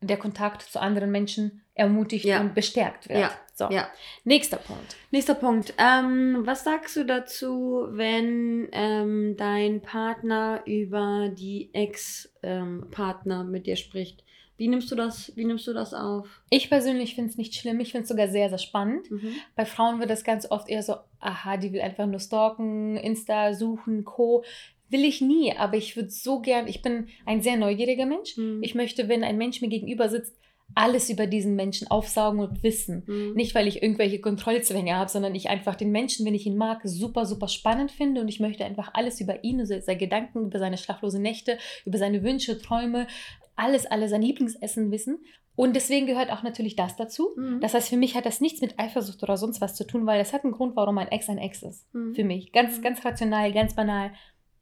der 0.02 0.18
Kontakt 0.18 0.62
zu 0.64 0.80
anderen 0.80 1.12
Menschen 1.12 1.64
ermutigt 1.78 2.26
Ja. 2.26 2.42
und 2.42 2.56
bestärkt 2.56 3.08
wird. 3.08 3.20
Ja. 3.20 3.32
So. 3.54 3.70
Ja. 3.72 3.88
Nächster 4.24 4.58
Punkt. 4.58 4.96
Nächster 5.12 5.34
Punkt. 5.34 5.74
Ähm, 5.78 6.42
was 6.46 6.64
sagst 6.64 6.96
du 6.96 7.06
dazu, 7.06 7.88
wenn 7.90 8.68
ähm, 8.72 9.36
dein 9.38 9.82
Partner 9.82 10.62
über 10.66 11.30
die 11.30 11.70
Ex-Partner 11.74 13.44
mit 13.44 13.66
dir 13.66 13.76
spricht? 13.76 14.24
Wie 14.58 14.68
nimmst 14.68 14.92
du 14.92 14.96
das, 14.96 15.32
wie 15.36 15.46
nimmst 15.46 15.68
du 15.68 15.74
das 15.74 15.94
auf? 15.94 16.28
Ich 16.50 16.70
persönlich 16.70 17.14
finde 17.14 17.30
es 17.30 17.38
nicht 17.38 17.54
schlimm, 17.54 17.80
ich 17.80 17.92
finde 17.92 18.04
es 18.04 18.10
sogar 18.10 18.28
sehr, 18.28 18.50
sehr 18.50 18.58
spannend. 18.58 19.10
Mhm. 19.12 19.34
Bei 19.56 19.66
Frauen 19.66 20.00
wird 20.00 20.10
das 20.10 20.24
ganz 20.24 20.50
oft 20.50 20.68
eher 20.68 20.82
so, 20.82 20.96
aha, 21.20 21.58
die 21.58 21.74
will 21.74 21.82
einfach 21.82 22.08
nur 22.08 22.20
stalken, 22.20 22.98
Insta 22.98 23.54
suchen, 23.54 24.04
Co. 24.04 24.44
Will 24.90 25.06
ich 25.06 25.22
nie, 25.22 25.54
aber 25.56 25.78
ich 25.78 25.96
würde 25.96 26.10
so 26.10 26.40
gern, 26.40 26.68
ich 26.68 26.82
bin 26.82 27.08
ein 27.26 27.42
sehr 27.42 27.58
neugieriger 27.58 28.08
Mensch. 28.08 28.36
Mhm. 28.38 28.64
Ich 28.64 28.74
möchte, 28.74 29.08
wenn 29.08 29.24
ein 29.24 29.38
Mensch 29.38 29.62
mir 29.62 29.68
gegenüber 29.70 30.10
sitzt, 30.10 30.36
alles 30.76 31.10
über 31.10 31.28
diesen 31.28 31.56
Menschen 31.56 31.90
aufsaugen 31.90 32.40
und 32.40 32.62
wissen. 32.64 33.04
Mhm. 33.08 33.34
Nicht, 33.34 33.56
weil 33.56 33.68
ich 33.68 33.82
irgendwelche 33.82 34.20
Kontrollzwänge 34.22 34.96
habe, 34.96 35.10
sondern 35.10 35.34
ich 35.34 35.50
einfach 35.50 35.76
den 35.76 35.92
Menschen, 35.92 36.26
wenn 36.26 36.36
ich 36.36 36.46
ihn 36.46 36.58
mag, 36.58 36.82
super, 36.84 37.26
super 37.26 37.48
spannend 37.48 37.92
finde 37.92 38.22
und 38.22 38.28
ich 38.28 38.40
möchte 38.40 38.66
einfach 38.66 38.92
alles 38.94 39.20
über 39.20 39.44
ihn, 39.44 39.60
also 39.60 39.80
seine 39.80 39.98
Gedanken, 39.98 40.46
über 40.46 40.60
seine 40.60 40.78
schlaflose 40.78 41.20
Nächte, 41.20 41.58
über 41.86 41.98
seine 41.98 42.22
Wünsche, 42.24 42.60
Träume, 42.60 43.08
alles, 43.56 43.86
alles, 43.86 44.12
sein 44.12 44.22
Lieblingsessen 44.22 44.92
wissen. 44.92 45.20
Und 45.56 45.76
deswegen 45.76 46.06
gehört 46.06 46.32
auch 46.32 46.44
natürlich 46.44 46.76
das 46.76 46.96
dazu. 46.96 47.30
Mhm. 47.36 47.60
Das 47.62 47.74
heißt, 47.74 47.90
für 47.90 47.98
mich 47.98 48.16
hat 48.16 48.28
das 48.28 48.42
nichts 48.42 48.62
mit 48.62 48.78
Eifersucht 48.78 49.24
oder 49.24 49.38
sonst 49.38 49.60
was 49.60 49.74
zu 49.74 49.88
tun, 49.88 50.06
weil 50.06 50.20
das 50.20 50.32
hat 50.32 50.44
einen 50.44 50.54
Grund, 50.54 50.76
warum 50.76 51.00
ein 51.00 51.08
Ex 51.08 51.28
ein 51.30 51.40
Ex 51.40 51.64
ist. 51.64 51.92
Mhm. 51.96 52.14
Für 52.14 52.24
mich. 52.24 52.52
Ganz, 52.52 52.78
Mhm. 52.78 52.82
ganz 52.84 53.04
rational, 53.04 53.52
ganz 53.52 53.74
banal. 53.76 54.12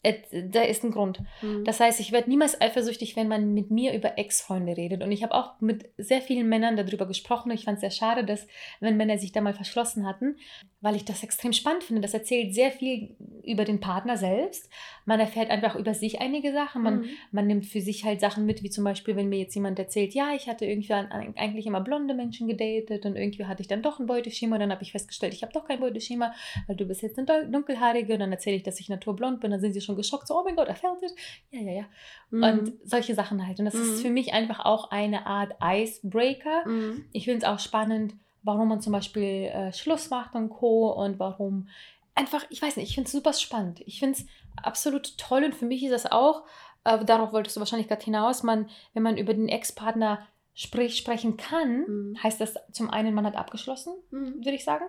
Et- 0.06 0.54
Da 0.54 0.62
ist 0.62 0.84
ein 0.84 0.92
Grund. 0.92 1.20
Mhm. 1.42 1.64
Das 1.66 1.80
heißt, 1.80 2.00
ich 2.00 2.12
werde 2.12 2.30
niemals 2.30 2.60
eifersüchtig, 2.62 3.16
wenn 3.16 3.28
man 3.28 3.54
mit 3.54 3.72
mir 3.72 3.94
über 3.94 4.18
Ex-Freunde 4.18 4.78
redet. 4.78 5.02
Und 5.04 5.12
ich 5.12 5.24
habe 5.24 5.34
auch 5.34 5.60
mit 5.62 5.90
sehr 5.98 6.22
vielen 6.22 6.48
Männern 6.48 6.76
darüber 6.78 7.08
gesprochen. 7.08 7.52
Ich 7.52 7.64
fand 7.66 7.76
es 7.78 7.82
sehr 7.82 7.92
schade, 7.92 8.24
dass, 8.24 8.48
wenn 8.80 8.98
Männer 8.98 9.18
sich 9.18 9.32
da 9.32 9.42
mal 9.42 9.54
verschlossen 9.54 10.06
hatten, 10.06 10.36
weil 10.82 10.96
ich 10.96 11.06
das 11.06 11.24
extrem 11.24 11.52
spannend 11.54 11.84
finde. 11.84 12.02
Das 12.02 12.14
erzählt 12.14 12.54
sehr 12.54 12.72
viel 12.72 13.16
über 13.44 13.66
den 13.66 13.80
Partner 13.80 14.18
selbst. 14.18 14.70
Man 15.06 15.20
erfährt 15.20 15.50
einfach 15.50 15.76
über 15.76 15.94
sich 15.94 16.22
einige 16.22 16.52
Sachen. 16.54 16.84
Man, 16.84 17.00
Mhm. 17.00 17.06
man 17.32 17.48
nimmt 17.48 17.66
für 17.66 17.82
sich 17.82 18.06
halt 18.06 18.20
Sachen 18.22 18.46
mit, 18.46 18.62
wie 18.64 18.70
zum 18.70 18.84
Beispiel, 18.84 19.16
wenn 19.16 19.30
mir 19.30 19.40
jetzt 19.40 19.56
jemand 19.56 19.80
erzählt, 19.80 20.14
ja, 20.14 20.34
ich 20.36 20.48
hatte 20.48 20.66
irgendwie 20.66 20.94
eigentlich 20.94 21.66
immer 21.66 21.82
blonde 21.82 22.14
Menschen 22.14 22.48
gedatet 22.48 23.06
und 23.06 23.16
irgendwie 23.16 23.46
hatte 23.46 23.62
ich 23.62 23.68
dann 23.68 23.82
doch 23.82 24.00
ein 24.00 24.06
Beuteschema. 24.06 24.58
Dann 24.60 24.72
habe 24.72 24.84
ich 24.84 24.92
festgestellt, 24.92 25.34
ich 25.34 25.42
habe 25.42 25.54
doch 25.54 25.66
kein 25.66 25.80
Beuteschema, 25.80 26.34
weil 26.68 26.76
du 26.76 26.86
bist 26.86 27.02
jetzt 27.02 27.18
eine 27.18 27.26
dun- 27.28 27.52
dunkelhaarige. 27.52 28.14
Und 28.14 28.20
dann 28.20 28.32
erzähle 28.32 28.58
ich, 28.58 28.64
dass 28.64 28.80
ich 28.80 28.90
naturblond 28.90 29.40
bin. 29.42 29.52
Dann 29.52 29.60
sind 29.62 29.74
sie 29.74 29.82
schon 29.82 29.95
geschockt, 29.96 30.28
so, 30.28 30.40
oh 30.40 30.44
mein 30.44 30.56
Gott, 30.56 30.70
I 30.70 30.74
felt 30.76 31.02
it. 31.02 31.14
Ja, 31.52 31.62
ja, 31.62 31.72
ja. 31.72 31.86
Mhm. 32.30 32.44
Und 32.44 32.74
solche 32.84 33.16
Sachen 33.16 33.46
halt. 33.46 33.60
Und 33.60 33.66
das 33.66 33.74
Mhm. 33.74 33.82
ist 33.82 34.02
für 34.02 34.10
mich 34.10 34.34
einfach 34.34 34.64
auch 34.66 34.92
eine 34.92 35.26
Art 35.26 35.54
Icebreaker. 35.64 36.68
Mhm. 36.68 37.06
Ich 37.14 37.26
finde 37.26 37.40
es 37.40 37.44
auch 37.46 37.60
spannend, 37.60 38.14
warum 38.44 38.68
man 38.70 38.82
zum 38.82 38.94
Beispiel 38.94 39.46
äh, 39.46 39.74
Schluss 39.74 40.10
macht 40.10 40.36
und 40.36 40.50
Co. 40.50 40.92
und 40.92 41.20
warum 41.20 41.68
einfach, 42.14 42.46
ich 42.50 42.62
weiß 42.62 42.78
nicht, 42.78 42.90
ich 42.90 42.96
finde 42.96 43.08
es 43.08 43.12
super 43.12 43.34
spannend. 43.34 43.82
Ich 43.86 44.00
finde 44.00 44.20
es 44.20 44.26
absolut 44.62 45.18
toll 45.18 45.44
und 45.44 45.56
für 45.56 45.66
mich 45.66 45.84
ist 45.84 45.92
das 45.92 46.12
auch, 46.12 46.44
äh, 46.84 47.04
darauf 47.04 47.34
wolltest 47.34 47.56
du 47.56 47.60
wahrscheinlich 47.60 47.88
gerade 47.88 48.04
hinaus, 48.06 48.44
man, 48.44 48.70
wenn 48.94 49.04
man 49.04 49.18
über 49.18 49.34
den 49.34 49.50
Ex-Partner 49.50 50.26
sprich, 50.54 50.96
sprechen 50.96 51.36
kann, 51.36 51.80
Mhm. 51.88 52.18
heißt 52.24 52.40
das 52.40 52.54
zum 52.72 52.90
einen, 52.90 53.14
man 53.14 53.26
hat 53.26 53.36
abgeschlossen, 53.36 53.94
Mhm. 54.12 54.36
würde 54.38 54.54
ich 54.54 54.64
sagen. 54.64 54.86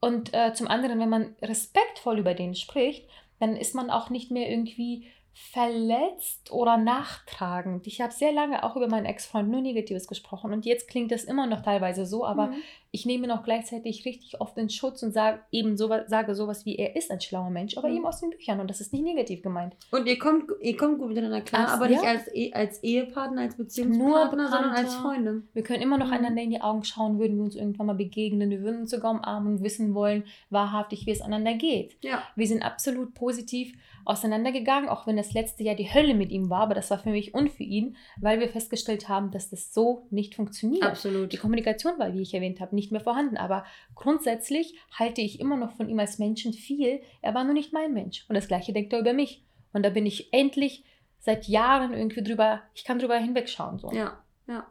Und 0.00 0.34
äh, 0.34 0.52
zum 0.52 0.68
anderen, 0.68 0.98
wenn 1.00 1.08
man 1.08 1.34
respektvoll 1.40 2.18
über 2.18 2.34
den 2.34 2.54
spricht, 2.54 3.08
dann 3.38 3.56
ist 3.56 3.74
man 3.74 3.90
auch 3.90 4.10
nicht 4.10 4.30
mehr 4.30 4.50
irgendwie 4.50 5.06
verletzt 5.32 6.50
oder 6.50 6.78
nachtragend. 6.78 7.86
Ich 7.86 8.00
habe 8.00 8.12
sehr 8.12 8.32
lange 8.32 8.64
auch 8.64 8.74
über 8.74 8.88
meinen 8.88 9.04
Ex-Freund 9.04 9.50
nur 9.50 9.60
Negatives 9.60 10.06
gesprochen 10.06 10.52
und 10.52 10.64
jetzt 10.64 10.88
klingt 10.88 11.12
das 11.12 11.24
immer 11.24 11.46
noch 11.46 11.60
teilweise 11.60 12.06
so, 12.06 12.24
aber 12.24 12.48
Mhm. 12.48 12.54
Ich 12.92 13.04
nehme 13.06 13.26
noch 13.26 13.42
gleichzeitig 13.42 14.04
richtig 14.04 14.40
oft 14.40 14.56
in 14.58 14.70
Schutz 14.70 15.02
und 15.02 15.12
sage 15.12 15.40
eben 15.52 15.76
so, 15.76 15.88
sage 16.06 16.34
sowas 16.34 16.64
wie, 16.64 16.76
er 16.76 16.96
ist 16.96 17.10
ein 17.10 17.20
schlauer 17.20 17.50
Mensch, 17.50 17.76
aber 17.76 17.88
Mhm. 17.88 17.96
eben 17.96 18.06
aus 18.06 18.20
den 18.20 18.30
Büchern 18.30 18.60
und 18.60 18.70
das 18.70 18.80
ist 18.80 18.92
nicht 18.92 19.04
negativ 19.04 19.42
gemeint. 19.42 19.74
Und 19.90 20.06
ihr 20.06 20.18
kommt, 20.18 20.50
ihr 20.62 20.76
kommt 20.76 20.98
gut 20.98 21.08
miteinander 21.08 21.40
klar, 21.42 21.62
Als- 21.62 21.72
aber 21.72 21.88
nicht 21.88 22.02
ja. 22.02 22.08
als, 22.10 22.34
E- 22.34 22.52
als 22.52 22.82
Ehepartner, 22.82 23.42
als 23.42 23.56
Beziehungspartner, 23.56 24.48
sondern 24.48 24.70
als. 24.72 24.94
Freunde. 24.94 25.42
Wir 25.52 25.62
können 25.62 25.82
immer 25.82 25.98
noch 25.98 26.06
Mhm. 26.06 26.12
einander 26.14 26.42
in 26.42 26.50
die 26.50 26.60
Augen 26.60 26.84
schauen, 26.84 27.18
würden 27.18 27.36
wir 27.36 27.44
uns 27.44 27.56
irgendwann 27.56 27.86
mal 27.86 27.94
begegnen, 27.96 28.48
wir 28.50 28.62
würden 28.62 28.80
uns 28.82 28.90
sogar 28.90 29.10
umarmen 29.10 29.56
und 29.56 29.62
wissen 29.62 29.94
wollen, 29.94 30.24
wahrhaftig, 30.50 31.04
wie 31.06 31.10
es 31.10 31.20
einander 31.20 31.54
geht. 31.54 31.96
Ja. 32.02 32.22
Wir 32.36 32.46
sind 32.46 32.62
absolut 32.62 33.14
positiv 33.14 33.74
auseinandergegangen, 34.06 34.88
auch 34.88 35.06
wenn 35.08 35.16
das 35.16 35.34
letzte 35.34 35.64
Jahr 35.64 35.74
die 35.74 35.92
Hölle 35.92 36.14
mit 36.14 36.30
ihm 36.30 36.48
war, 36.48 36.60
aber 36.60 36.74
das 36.74 36.90
war 36.90 36.98
für 36.98 37.10
mich 37.10 37.34
und 37.34 37.50
für 37.50 37.64
ihn, 37.64 37.96
weil 38.20 38.38
wir 38.38 38.48
festgestellt 38.48 39.08
haben, 39.08 39.32
dass 39.32 39.50
das 39.50 39.74
so 39.74 40.06
nicht 40.10 40.36
funktioniert. 40.36 40.84
Absolut. 40.84 41.32
Die 41.32 41.36
Kommunikation 41.38 41.98
war, 41.98 42.14
wie 42.14 42.22
ich 42.22 42.32
erwähnt 42.32 42.60
habe, 42.60 42.74
nicht 42.76 42.92
mehr 42.92 43.00
vorhanden, 43.00 43.36
aber 43.36 43.64
grundsätzlich 43.96 44.78
halte 44.92 45.20
ich 45.20 45.40
immer 45.40 45.56
noch 45.56 45.72
von 45.72 45.88
ihm 45.88 45.98
als 45.98 46.18
Menschen 46.18 46.52
viel. 46.52 47.00
Er 47.22 47.34
war 47.34 47.42
nur 47.42 47.54
nicht 47.54 47.72
mein 47.72 47.92
Mensch 47.92 48.24
und 48.28 48.36
das 48.36 48.46
gleiche 48.46 48.72
denkt 48.72 48.92
er 48.92 49.00
über 49.00 49.12
mich. 49.12 49.42
Und 49.72 49.82
da 49.82 49.90
bin 49.90 50.06
ich 50.06 50.32
endlich 50.32 50.84
seit 51.18 51.48
Jahren 51.48 51.92
irgendwie 51.92 52.22
drüber, 52.22 52.62
ich 52.74 52.84
kann 52.84 53.00
drüber 53.00 53.16
hinwegschauen. 53.16 53.78
So. 53.78 53.90
Ja, 53.92 54.22
ja. 54.46 54.66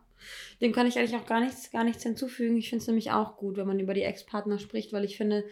Dem 0.62 0.72
kann 0.72 0.88
ich 0.88 0.98
eigentlich 0.98 1.16
auch 1.16 1.26
gar 1.26 1.42
nichts, 1.42 1.70
gar 1.72 1.84
nichts 1.84 2.04
hinzufügen. 2.04 2.58
Ich 2.58 2.70
finde 2.70 2.82
es 2.82 2.88
nämlich 2.88 3.12
auch 3.12 3.36
gut, 3.36 3.58
wenn 3.58 3.68
man 3.68 3.80
über 3.80 3.94
die 3.94 4.04
Ex-Partner 4.04 4.58
spricht, 4.58 4.94
weil 4.94 5.04
ich 5.04 5.18
finde, 5.18 5.44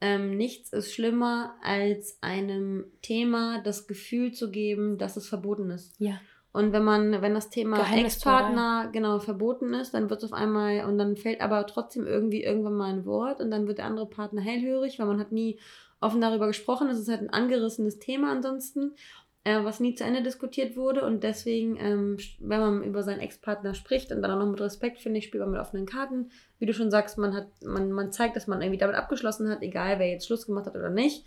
ähm, 0.00 0.36
nichts 0.36 0.72
ist 0.72 0.92
schlimmer, 0.94 1.56
als 1.62 2.18
einem 2.22 2.84
Thema 3.02 3.60
das 3.62 3.86
Gefühl 3.86 4.32
zu 4.32 4.50
geben, 4.50 4.98
dass 4.98 5.16
es 5.16 5.28
verboten 5.28 5.70
ist. 5.70 5.98
Ja. 5.98 6.20
Und 6.54 6.72
wenn 6.72 6.84
man, 6.84 7.20
wenn 7.20 7.34
das 7.34 7.50
Thema. 7.50 7.78
Ex-Partner 7.92 8.88
genau 8.92 9.18
verboten 9.18 9.74
ist, 9.74 9.92
dann 9.92 10.08
wird 10.08 10.22
es 10.22 10.32
auf 10.32 10.38
einmal 10.38 10.84
und 10.84 10.98
dann 10.98 11.16
fällt 11.16 11.40
aber 11.40 11.66
trotzdem 11.66 12.06
irgendwie 12.06 12.44
irgendwann 12.44 12.76
mal 12.76 12.92
ein 12.92 13.04
Wort 13.06 13.40
und 13.40 13.50
dann 13.50 13.66
wird 13.66 13.78
der 13.78 13.86
andere 13.86 14.06
Partner 14.06 14.40
hellhörig, 14.40 15.00
weil 15.00 15.06
man 15.06 15.18
hat 15.18 15.32
nie 15.32 15.58
offen 16.00 16.20
darüber 16.20 16.46
gesprochen. 16.46 16.88
Es 16.88 17.00
ist 17.00 17.08
halt 17.08 17.22
ein 17.22 17.30
angerissenes 17.30 17.98
Thema 17.98 18.30
ansonsten, 18.30 18.94
äh, 19.42 19.64
was 19.64 19.80
nie 19.80 19.96
zu 19.96 20.04
Ende 20.04 20.22
diskutiert 20.22 20.76
wurde 20.76 21.04
und 21.04 21.24
deswegen, 21.24 21.76
ähm, 21.76 22.18
wenn 22.38 22.60
man 22.60 22.84
über 22.84 23.02
seinen 23.02 23.18
Ex-Partner 23.18 23.74
spricht 23.74 24.12
und 24.12 24.22
dann 24.22 24.30
auch 24.30 24.38
noch 24.38 24.50
mit 24.52 24.60
Respekt, 24.60 25.00
finde 25.00 25.18
ich, 25.18 25.24
spielt 25.24 25.42
man 25.42 25.50
mit 25.50 25.60
offenen 25.60 25.86
Karten. 25.86 26.30
Wie 26.60 26.66
du 26.66 26.72
schon 26.72 26.92
sagst, 26.92 27.18
man 27.18 27.34
hat, 27.34 27.48
man, 27.64 27.90
man 27.90 28.12
zeigt, 28.12 28.36
dass 28.36 28.46
man 28.46 28.62
irgendwie 28.62 28.78
damit 28.78 28.94
abgeschlossen 28.94 29.50
hat, 29.50 29.62
egal 29.62 29.98
wer 29.98 30.08
jetzt 30.08 30.28
Schluss 30.28 30.46
gemacht 30.46 30.66
hat 30.66 30.76
oder 30.76 30.90
nicht. 30.90 31.24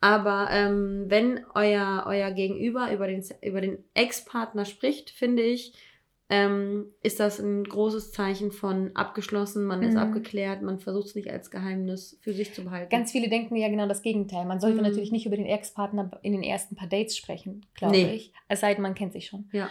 Aber 0.00 0.48
ähm, 0.52 1.06
wenn 1.08 1.44
euer, 1.54 2.04
euer 2.06 2.30
Gegenüber 2.30 2.92
über 2.92 3.06
den, 3.08 3.24
über 3.42 3.60
den 3.60 3.78
Ex-Partner 3.94 4.64
spricht, 4.64 5.10
finde 5.10 5.42
ich, 5.42 5.72
ähm, 6.30 6.86
ist 7.02 7.20
das 7.20 7.38
ein 7.40 7.64
großes 7.64 8.12
Zeichen 8.12 8.52
von 8.52 8.94
abgeschlossen, 8.94 9.64
man 9.64 9.82
ist 9.82 9.94
Mhm. 9.94 9.98
abgeklärt, 10.00 10.60
man 10.60 10.78
versucht 10.78 11.06
es 11.06 11.14
nicht 11.14 11.30
als 11.30 11.50
Geheimnis 11.50 12.18
für 12.20 12.34
sich 12.34 12.52
zu 12.52 12.64
behalten. 12.64 12.90
Ganz 12.90 13.12
viele 13.12 13.30
denken 13.30 13.56
ja 13.56 13.68
genau 13.68 13.88
das 13.88 14.02
Gegenteil. 14.02 14.44
Man 14.44 14.60
sollte 14.60 14.76
Mhm. 14.76 14.82
natürlich 14.82 15.10
nicht 15.10 15.24
über 15.24 15.36
den 15.36 15.46
Ex-Partner 15.46 16.10
in 16.22 16.32
den 16.32 16.42
ersten 16.42 16.76
paar 16.76 16.86
Dates 16.88 17.16
sprechen, 17.16 17.64
glaube 17.74 17.96
Nee. 17.96 18.12
ich. 18.14 18.32
Es 18.46 18.60
sei 18.60 18.74
denn, 18.74 18.82
man 18.82 18.94
kennt 18.94 19.14
sich 19.14 19.24
schon. 19.26 19.48
Ja. 19.52 19.70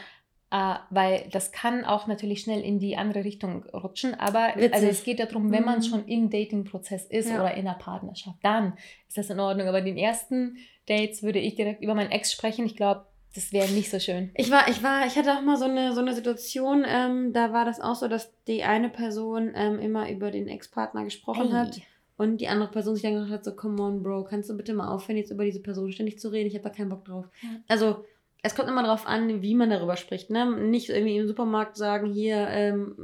Äh, 0.49 0.75
weil 0.91 1.27
das 1.33 1.51
kann 1.51 1.83
auch 1.83 2.07
natürlich 2.07 2.39
schnell 2.39 2.62
in 2.62 2.79
die 2.79 2.95
andere 2.95 3.25
Richtung 3.25 3.65
rutschen. 3.73 4.15
Aber 4.15 4.53
Witzig. 4.55 4.73
also 4.73 4.88
es 4.88 5.03
geht 5.03 5.19
darum, 5.19 5.51
wenn 5.51 5.65
man 5.65 5.79
Mhm. 5.79 5.83
schon 5.83 6.05
im 6.07 6.29
Dating-Prozess 6.29 7.05
ist 7.05 7.29
Ja. 7.29 7.36
oder 7.41 7.53
in 7.55 7.67
einer 7.67 7.77
Partnerschaft, 7.77 8.38
dann 8.43 8.73
ist 9.10 9.17
das 9.17 9.29
in 9.29 9.39
Ordnung. 9.41 9.67
Aber 9.67 9.81
den 9.81 9.97
ersten 9.97 10.55
Dates 10.88 11.21
würde 11.21 11.39
ich 11.39 11.55
direkt 11.55 11.83
über 11.83 11.95
meinen 11.95 12.12
Ex 12.12 12.31
sprechen. 12.31 12.65
Ich 12.65 12.77
glaube, 12.77 13.05
das 13.36 13.51
wäre 13.51 13.69
nicht 13.71 13.89
so 13.91 13.99
schön. 13.99 14.31
Ich 14.36 14.49
war, 14.49 14.69
ich 14.69 14.81
war, 14.81 15.05
ich 15.05 15.17
hatte 15.17 15.33
auch 15.33 15.41
mal 15.41 15.57
so 15.57 15.65
eine, 15.65 15.93
so 15.93 15.99
eine 15.99 16.13
Situation, 16.13 16.86
ähm, 16.88 17.33
da 17.33 17.51
war 17.51 17.65
das 17.65 17.81
auch 17.81 17.95
so, 17.95 18.07
dass 18.07 18.31
die 18.47 18.63
eine 18.63 18.89
Person 18.89 19.51
ähm, 19.53 19.79
immer 19.79 20.10
über 20.10 20.31
den 20.31 20.47
Ex-Partner 20.47 21.03
gesprochen 21.03 21.47
Ey. 21.47 21.51
hat 21.51 21.81
und 22.15 22.38
die 22.39 22.47
andere 22.47 22.71
Person 22.71 22.95
sich 22.95 23.03
dann 23.03 23.13
gedacht 23.15 23.31
hat, 23.31 23.43
so, 23.45 23.53
come 23.53 23.79
on, 23.83 24.01
Bro, 24.01 24.23
kannst 24.23 24.49
du 24.49 24.55
bitte 24.55 24.73
mal 24.73 24.88
aufhören, 24.88 25.17
jetzt 25.17 25.29
über 25.29 25.43
diese 25.43 25.62
Person 25.62 25.91
ständig 25.91 26.19
zu 26.19 26.29
reden? 26.29 26.47
Ich 26.47 26.53
habe 26.55 26.63
da 26.63 26.69
keinen 26.69 26.89
Bock 26.89 27.03
drauf. 27.03 27.25
Ja. 27.43 27.49
Also, 27.67 28.05
es 28.43 28.56
kommt 28.56 28.69
immer 28.69 28.84
darauf 28.84 29.08
an, 29.08 29.41
wie 29.41 29.56
man 29.56 29.69
darüber 29.69 29.97
spricht. 29.97 30.30
Ne? 30.30 30.45
Nicht 30.69 30.89
irgendwie 30.89 31.17
im 31.17 31.28
Supermarkt 31.28 31.76
sagen, 31.76 32.12
hier, 32.13 32.47
ähm, 32.50 32.95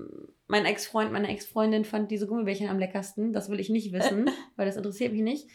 mein 0.48 0.66
Ex-Freund, 0.66 1.12
meine 1.12 1.30
Ex-Freundin 1.30 1.86
fand 1.86 2.12
diese 2.12 2.28
Gummibärchen 2.28 2.70
am 2.70 2.80
leckersten. 2.80 3.34
Das 3.34 3.50
will 3.50 3.60
ich 3.60 3.70
nicht 3.70 3.92
wissen, 3.94 4.30
weil 4.56 4.66
das 4.68 4.78
interessiert 4.78 5.12
mich 5.14 5.22
nicht. 5.24 5.48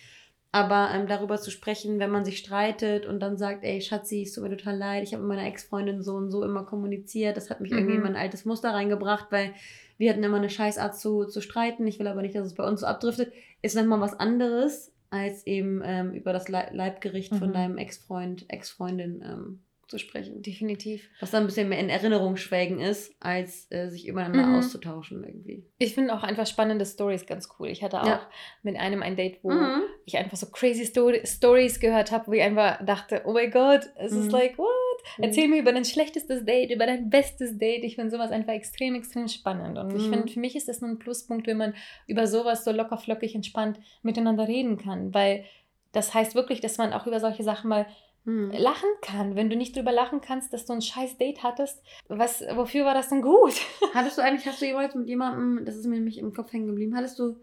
Aber 0.50 0.90
ähm, 0.94 1.06
darüber 1.06 1.36
zu 1.36 1.50
sprechen, 1.50 1.98
wenn 1.98 2.10
man 2.10 2.24
sich 2.24 2.38
streitet 2.38 3.04
und 3.06 3.20
dann 3.20 3.36
sagt, 3.36 3.64
ey, 3.64 3.80
Schatzi, 3.82 4.22
es 4.22 4.32
tut 4.32 4.44
mir 4.44 4.56
total 4.56 4.76
leid, 4.78 5.02
ich 5.04 5.12
habe 5.12 5.22
mit 5.22 5.36
meiner 5.36 5.46
Ex-Freundin 5.46 6.02
so 6.02 6.14
und 6.14 6.30
so 6.30 6.42
immer 6.42 6.64
kommuniziert, 6.64 7.36
das 7.36 7.50
hat 7.50 7.60
mich 7.60 7.70
irgendwie 7.70 7.92
in 7.94 7.98
Mhm. 7.98 8.04
mein 8.06 8.16
altes 8.16 8.46
Muster 8.46 8.70
reingebracht, 8.70 9.26
weil 9.30 9.52
wir 9.98 10.10
hatten 10.10 10.24
immer 10.24 10.38
eine 10.38 10.48
Scheißart 10.48 10.98
zu, 10.98 11.26
zu 11.26 11.42
streiten. 11.42 11.86
Ich 11.86 11.98
will 11.98 12.06
aber 12.06 12.22
nicht, 12.22 12.34
dass 12.34 12.46
es 12.46 12.54
bei 12.54 12.66
uns 12.66 12.80
so 12.80 12.86
abdriftet. 12.86 13.32
Ist 13.60 13.76
nochmal 13.76 14.00
was 14.00 14.18
anderes, 14.18 14.94
als 15.10 15.46
eben 15.46 15.82
ähm, 15.84 16.12
über 16.14 16.32
das 16.32 16.48
Le 16.48 16.68
Leibgericht 16.72 17.34
von 17.34 17.50
Mhm. 17.50 17.52
deinem 17.54 17.76
Ex-Freund, 17.78 18.46
Ex-Freundin 18.48 19.22
ähm, 19.22 19.60
zu 19.88 19.98
sprechen. 19.98 20.42
Definitiv. 20.42 21.08
Was 21.20 21.30
dann 21.30 21.42
ein 21.42 21.46
bisschen 21.46 21.68
mehr 21.68 21.78
in 21.78 21.88
Erinnerung 21.88 22.36
schwelgen 22.36 22.78
ist, 22.80 23.12
als 23.20 23.66
äh, 23.70 23.88
sich 23.88 24.06
übereinander 24.06 24.46
Mhm. 24.46 24.54
auszutauschen 24.56 25.24
irgendwie. 25.24 25.64
Ich 25.78 25.94
finde 25.94 26.14
auch 26.14 26.22
einfach 26.22 26.46
spannende 26.46 26.84
Stories 26.86 27.26
ganz 27.26 27.48
cool. 27.58 27.68
Ich 27.68 27.82
hatte 27.82 28.02
auch 28.02 28.06
Ja. 28.06 28.28
mit 28.62 28.76
einem 28.76 29.02
ein 29.02 29.16
Date, 29.16 29.38
wo 29.42 29.50
Mhm. 29.50 29.82
ich 30.04 30.16
einfach 30.18 30.36
so 30.36 30.46
crazy 30.50 30.84
Story 30.84 31.22
Stories 31.24 31.80
gehört 31.80 32.12
habe, 32.12 32.26
wo 32.28 32.32
ich 32.32 32.42
einfach 32.42 32.84
dachte, 32.84 33.22
oh 33.24 33.32
mein 33.32 33.50
Gott, 33.50 33.88
es 33.96 34.12
ist 34.12 34.26
Mhm. 34.26 34.30
like, 34.30 34.58
what? 34.58 34.68
Mhm. 35.16 35.24
Erzähl 35.24 35.48
mir 35.48 35.58
über 35.60 35.72
dein 35.72 35.84
schlechtestes 35.84 36.44
Date, 36.44 36.70
über 36.70 36.86
dein 36.86 37.08
bestes 37.10 37.56
Date. 37.58 37.84
Ich 37.84 37.94
finde 37.96 38.10
sowas 38.10 38.30
einfach 38.30 38.52
extrem, 38.52 38.94
extrem 38.94 39.26
spannend. 39.28 39.78
Und 39.78 39.88
mhm. 39.92 39.96
ich 39.96 40.08
finde, 40.08 40.28
für 40.32 40.40
mich 40.40 40.54
ist 40.54 40.68
das 40.68 40.80
nur 40.80 40.90
ein 40.90 40.98
Pluspunkt, 40.98 41.46
wenn 41.46 41.56
man 41.56 41.74
über 42.06 42.26
sowas 42.26 42.64
so 42.64 42.72
locker, 42.72 42.98
flockig, 42.98 43.34
entspannt 43.34 43.78
miteinander 44.02 44.46
reden 44.46 44.76
kann. 44.76 45.14
Weil 45.14 45.44
das 45.92 46.12
heißt 46.12 46.34
wirklich, 46.34 46.60
dass 46.60 46.76
man 46.76 46.92
auch 46.92 47.06
über 47.06 47.18
solche 47.20 47.42
Sachen 47.42 47.68
mal 47.70 47.86
hm. 48.28 48.50
lachen 48.50 48.90
kann. 49.00 49.36
Wenn 49.36 49.48
du 49.48 49.56
nicht 49.56 49.74
drüber 49.74 49.90
lachen 49.90 50.20
kannst, 50.20 50.52
dass 50.52 50.66
du 50.66 50.74
ein 50.74 50.82
scheiß 50.82 51.16
Date 51.16 51.42
hattest, 51.42 51.82
was, 52.08 52.42
wofür 52.52 52.84
war 52.84 52.92
das 52.92 53.08
denn 53.08 53.22
gut? 53.22 53.54
Hattest 53.94 54.18
du 54.18 54.22
eigentlich, 54.22 54.46
hast 54.46 54.60
du 54.60 54.66
jemals 54.66 54.94
mit 54.94 55.08
jemandem, 55.08 55.64
das 55.64 55.76
ist 55.76 55.86
mir 55.86 55.94
nämlich 55.94 56.18
im 56.18 56.34
Kopf 56.34 56.52
hängen 56.52 56.66
geblieben, 56.66 56.94
hattest 56.94 57.18
du 57.18 57.36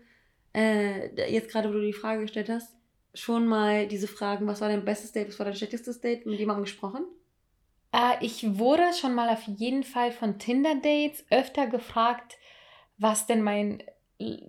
äh, 0.53 1.31
jetzt 1.31 1.49
gerade, 1.49 1.69
wo 1.69 1.73
du 1.73 1.81
die 1.81 1.91
Frage 1.91 2.21
gestellt 2.21 2.49
hast, 2.49 2.75
schon 3.15 3.47
mal 3.47 3.87
diese 3.87 4.07
Fragen, 4.07 4.45
was 4.45 4.61
war 4.61 4.69
dein 4.69 4.85
bestes 4.85 5.11
Date, 5.11 5.29
was 5.29 5.39
war 5.39 5.47
dein 5.47 5.55
schlechtestes 5.55 6.01
Date, 6.01 6.27
mit 6.27 6.37
jemandem 6.37 6.65
gesprochen? 6.65 7.05
Äh, 7.91 8.23
ich 8.23 8.59
wurde 8.59 8.93
schon 8.93 9.15
mal 9.15 9.29
auf 9.29 9.41
jeden 9.47 9.81
Fall 9.81 10.11
von 10.11 10.37
Tinder-Dates 10.37 11.25
öfter 11.31 11.65
gefragt, 11.65 12.37
was 12.99 13.25
denn 13.25 13.41
mein 13.41 13.81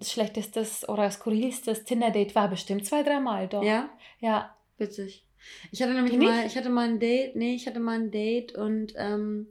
schlechtestes 0.03 0.87
oder 0.87 1.11
skurrilstes 1.11 1.85
Tinder-Date 1.85 2.35
war. 2.35 2.49
Bestimmt 2.49 2.85
zwei, 2.85 3.03
dreimal 3.03 3.49
doch. 3.49 3.63
Ja? 3.63 3.89
Ja. 4.21 4.55
Witzig. 4.77 5.26
Ich 5.73 5.83
hatte 5.83 5.95
nämlich 5.95 6.17
mal, 6.17 6.47
ich 6.47 6.57
hatte 6.57 6.71
mal 6.71 6.89
ein 6.89 6.99
Date, 6.99 7.37
nee, 7.37 7.55
ich 7.55 7.67
hatte 7.67 7.81
mal 7.81 7.99
ein 7.99 8.11
Date 8.11 8.55
und 8.55 8.95
ähm, 8.97 9.49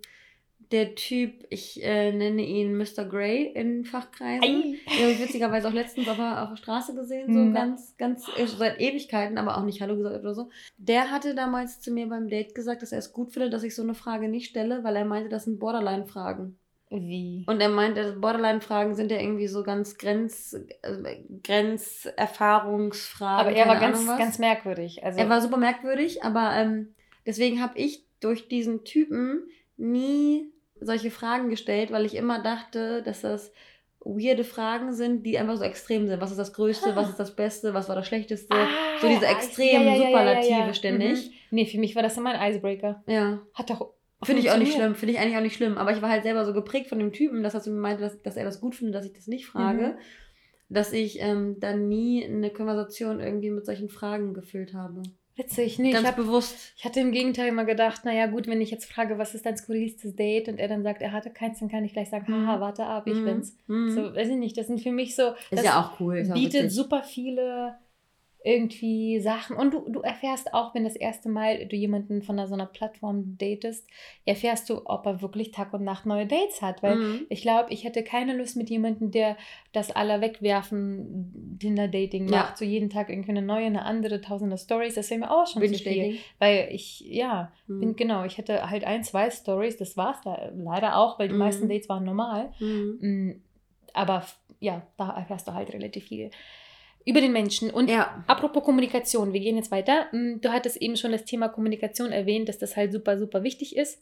der 0.71 0.95
Typ, 0.95 1.45
ich 1.49 1.84
äh, 1.84 2.12
nenne 2.12 2.43
ihn 2.43 2.75
Mr. 2.75 3.05
Grey 3.05 3.51
in 3.53 3.86
Fachkreisen. 3.86 4.41
Den 4.41 5.01
habe 5.01 5.12
ich 5.12 5.21
witzigerweise 5.21 5.67
auch 5.67 5.73
letztens 5.73 6.08
auf 6.08 6.17
der, 6.17 6.43
auf 6.43 6.49
der 6.49 6.58
Straße 6.58 6.95
gesehen, 6.95 7.31
so 7.34 7.39
mhm. 7.39 7.53
ganz, 7.53 7.95
ganz, 7.97 8.27
äh, 8.38 8.47
seit 8.47 8.79
Ewigkeiten, 8.79 9.38
aber 9.38 9.58
auch 9.58 9.63
nicht 9.63 9.81
Hallo 9.81 9.95
gesagt 9.95 10.19
oder 10.19 10.34
so. 10.34 10.49
Der 10.77 11.12
hatte 11.12 11.36
damals 11.36 11.81
zu 11.81 11.91
mir 11.91 12.08
beim 12.08 12.29
Date 12.29 12.55
gesagt, 12.55 12.81
dass 12.81 12.91
er 12.91 12.99
es 12.99 13.13
gut 13.13 13.31
findet, 13.31 13.53
dass 13.53 13.63
ich 13.63 13.75
so 13.75 13.84
eine 13.84 13.95
Frage 13.95 14.27
nicht 14.27 14.49
stelle, 14.49 14.84
weil 14.84 14.95
er 14.95 15.05
meinte, 15.05 15.29
das 15.29 15.45
sind 15.45 15.60
Borderline-Fragen. 15.60 16.58
Wie? 17.01 17.43
Und 17.47 17.62
er 17.62 17.69
meinte, 17.69 18.13
Borderline-Fragen 18.13 18.95
sind 18.95 19.12
ja 19.12 19.19
irgendwie 19.19 19.47
so 19.47 19.63
ganz 19.63 19.97
Grenz, 19.97 20.58
äh, 20.81 21.17
Grenzerfahrungsfragen. 21.43 23.47
Aber 23.47 23.55
er 23.55 23.67
war 23.67 23.79
ganz, 23.79 24.05
ganz 24.05 24.39
merkwürdig. 24.39 25.03
Also 25.03 25.19
er 25.19 25.29
war 25.29 25.41
super 25.41 25.58
merkwürdig, 25.58 26.23
aber 26.23 26.53
ähm, 26.55 26.93
deswegen 27.25 27.62
habe 27.62 27.77
ich 27.77 28.05
durch 28.19 28.47
diesen 28.47 28.84
Typen 28.84 29.43
nie 29.77 30.51
solche 30.79 31.12
Fragen 31.12 31.49
gestellt, 31.49 31.91
weil 31.91 32.05
ich 32.05 32.15
immer 32.15 32.41
dachte, 32.41 33.03
dass 33.03 33.21
das 33.21 33.51
weirde 34.05 34.43
Fragen 34.43 34.93
sind, 34.93 35.25
die 35.25 35.38
einfach 35.38 35.58
so 35.58 35.63
extrem 35.63 36.08
sind. 36.08 36.21
Was 36.21 36.31
ist 36.31 36.38
das 36.38 36.53
Größte, 36.53 36.91
ah. 36.91 36.95
was 36.95 37.10
ist 37.10 37.19
das 37.19 37.36
Beste, 37.36 37.73
was 37.73 37.89
war 37.89 37.95
das 37.95 38.08
Schlechteste? 38.08 38.55
Ah, 38.55 38.67
so 39.01 39.08
diese 39.08 39.25
extremen 39.25 39.88
ja, 39.88 39.95
ja, 39.95 40.05
Superlative 40.05 40.49
ja, 40.49 40.73
ständig. 40.73 41.27
Mhm. 41.27 41.34
Nee, 41.51 41.65
für 41.65 41.79
mich 41.79 41.95
war 41.95 42.03
das 42.03 42.17
immer 42.17 42.31
ein 42.31 42.51
Icebreaker. 42.51 43.03
Ja. 43.08 43.39
Hat 43.53 43.71
doch 43.71 43.94
Finde 44.25 44.41
ich 44.41 44.51
auch 44.51 44.57
nicht 44.57 44.73
schlimm, 44.73 44.95
finde 44.95 45.13
ich 45.13 45.19
eigentlich 45.19 45.38
auch 45.38 45.41
nicht 45.41 45.55
schlimm. 45.55 45.77
Aber 45.77 45.91
ich 45.91 46.01
war 46.01 46.09
halt 46.09 46.23
selber 46.23 46.45
so 46.45 46.53
geprägt 46.53 46.88
von 46.88 46.99
dem 46.99 47.13
Typen, 47.13 47.43
dass 47.43 47.53
er 47.53 47.61
zu 47.61 47.71
mir 47.71 47.79
meinte, 47.79 48.01
dass, 48.01 48.21
dass 48.21 48.38
er 48.38 48.45
das 48.45 48.59
gut 48.59 48.75
findet, 48.75 48.95
dass 48.95 49.05
ich 49.05 49.13
das 49.13 49.27
nicht 49.27 49.45
frage, 49.45 49.89
mhm. 49.89 49.97
dass 50.69 50.93
ich 50.93 51.19
ähm, 51.21 51.57
dann 51.59 51.88
nie 51.88 52.25
eine 52.25 52.49
Konversation 52.49 53.19
irgendwie 53.19 53.51
mit 53.51 53.65
solchen 53.65 53.89
Fragen 53.89 54.33
gefüllt 54.33 54.73
habe. 54.73 55.03
Witzig, 55.38 55.79
nee. 55.79 55.91
Ganz 55.91 56.03
ich 56.03 56.07
hab, 56.07 56.15
bewusst. 56.15 56.73
Ich 56.77 56.85
hatte 56.85 57.01
im 57.01 57.11
Gegenteil 57.11 57.49
immer 57.49 57.65
gedacht, 57.65 58.05
naja 58.05 58.27
gut, 58.27 58.47
wenn 58.47 58.61
ich 58.61 58.71
jetzt 58.71 58.89
frage, 58.89 59.17
was 59.17 59.35
ist 59.35 59.45
dein 59.45 59.57
skurrilstes 59.57 60.15
Date 60.15 60.47
und 60.47 60.59
er 60.59 60.69
dann 60.69 60.81
sagt, 60.81 61.01
er 61.01 61.11
hatte 61.11 61.29
keins, 61.29 61.59
dann 61.59 61.67
kann 61.67 61.83
ich 61.83 61.91
gleich 61.91 62.09
sagen, 62.09 62.25
haha, 62.27 62.55
mhm. 62.55 62.61
warte 62.61 62.85
ab, 62.85 63.05
ich 63.07 63.15
mhm. 63.15 63.25
bin's. 63.25 63.57
Mhm. 63.67 63.89
So, 63.91 64.15
weiß 64.15 64.29
ich 64.29 64.38
nicht, 64.38 64.57
das 64.57 64.67
sind 64.67 64.81
für 64.81 64.91
mich 64.91 65.15
so, 65.15 65.33
ist 65.51 65.65
ja 65.65 65.81
auch 65.81 65.99
cool. 65.99 66.19
Ist 66.19 66.33
bietet 66.33 66.71
super 66.71 67.03
viele 67.03 67.75
irgendwie 68.45 69.19
Sachen. 69.19 69.58
Und 69.58 69.73
du, 69.73 69.89
du 69.89 70.01
erfährst 70.01 70.53
auch, 70.53 70.75
wenn 70.75 70.84
das 70.84 70.95
erste 70.95 71.29
Mal 71.29 71.65
du 71.65 71.75
jemanden 71.75 72.21
von 72.21 72.38
so 72.45 72.53
einer 72.53 72.67
Plattform 72.67 73.38
datest, 73.39 73.88
erfährst 74.23 74.69
du, 74.69 74.84
ob 74.86 75.05
er 75.08 75.21
wirklich 75.23 75.51
Tag 75.51 75.73
und 75.73 75.84
Nacht 75.84 76.05
neue 76.05 76.27
Dates 76.27 76.62
hat. 76.62 76.84
Weil 76.84 76.95
mhm. 76.95 77.25
ich 77.29 77.41
glaube, 77.41 77.73
ich 77.73 77.84
hätte 77.84 78.03
keine 78.03 78.38
Lust 78.38 78.55
mit 78.55 78.69
jemandem, 78.69 79.10
der 79.10 79.36
das 79.73 79.89
aller 79.89 80.21
wegwerfen 80.21 81.58
Tinder-Dating 81.60 82.29
ja. 82.29 82.38
macht. 82.38 82.60
So 82.60 82.65
jeden 82.65 82.91
Tag 82.91 83.10
irgendwie 83.10 83.31
eine 83.31 83.41
neue, 83.41 83.65
eine 83.65 83.84
andere, 83.84 84.21
tausende 84.21 84.60
Stories. 84.60 84.93
Das 84.93 85.10
wäre 85.10 85.21
mir 85.21 85.31
auch 85.31 85.47
schon 85.47 85.63
zu 85.67 85.73
viel. 85.73 86.19
Weil 86.38 86.69
ich, 86.71 86.99
ja, 87.01 87.51
mhm. 87.65 87.79
bin 87.79 87.95
genau, 87.95 88.25
ich 88.25 88.38
hätte 88.38 88.69
halt 88.69 88.84
ein, 88.84 89.03
zwei 89.03 89.31
Stories, 89.31 89.77
das 89.77 89.97
war 89.97 90.13
es 90.13 90.21
da 90.21 90.51
leider 90.55 90.97
auch, 90.97 91.17
weil 91.17 91.29
die 91.29 91.34
mhm. 91.34 91.39
meisten 91.39 91.67
Dates 91.67 91.89
waren 91.89 92.03
normal. 92.03 92.51
Mhm. 92.60 92.97
Mm, 93.01 93.41
aber 93.93 94.23
ja, 94.60 94.86
da 94.97 95.17
erfährst 95.17 95.47
du 95.47 95.53
halt 95.53 95.73
relativ 95.73 96.05
viel 96.05 96.29
über 97.06 97.22
den 97.22 97.32
Menschen. 97.32 97.70
Und 97.70 97.89
ja. 97.89 98.24
apropos 98.28 98.63
Kommunikation, 98.63 99.32
wir 99.32 99.39
gehen 99.39 99.58
jetzt 99.58 99.72
weiter. 99.72 100.08
Mm, 100.12 100.41
du 100.41 100.52
hattest 100.52 100.78
eben 100.78 100.98
schon 100.98 101.12
das 101.12 101.24
Thema 101.24 101.50
Kommunikation 101.50 102.12
erwähnt, 102.12 102.50
dass 102.50 102.58
das 102.58 102.76
halt 102.76 102.91
super, 102.91 103.18
super 103.20 103.44
wichtig 103.44 103.78
ist. 103.78 104.02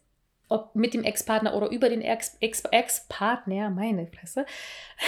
Ob 0.49 0.73
mit 0.75 0.93
dem 0.93 1.03
Ex-Partner 1.03 1.55
oder 1.55 1.69
über 1.69 1.89
den 1.89 2.01
Ex-Partner, 2.01 3.69
meine 3.69 4.07
Fresse. 4.07 4.45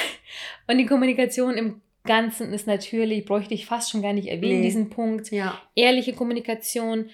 Und 0.67 0.77
die 0.77 0.85
Kommunikation 0.85 1.55
im 1.55 1.81
Ganzen 2.03 2.53
ist 2.53 2.67
natürlich, 2.67 3.25
bräuchte 3.25 3.53
ich 3.53 3.65
fast 3.65 3.91
schon 3.91 4.01
gar 4.01 4.13
nicht 4.13 4.27
erwähnen, 4.27 4.59
nee. 4.59 4.67
diesen 4.67 4.89
Punkt. 4.89 5.31
Ja. 5.31 5.59
Ehrliche 5.75 6.13
Kommunikation, 6.13 7.09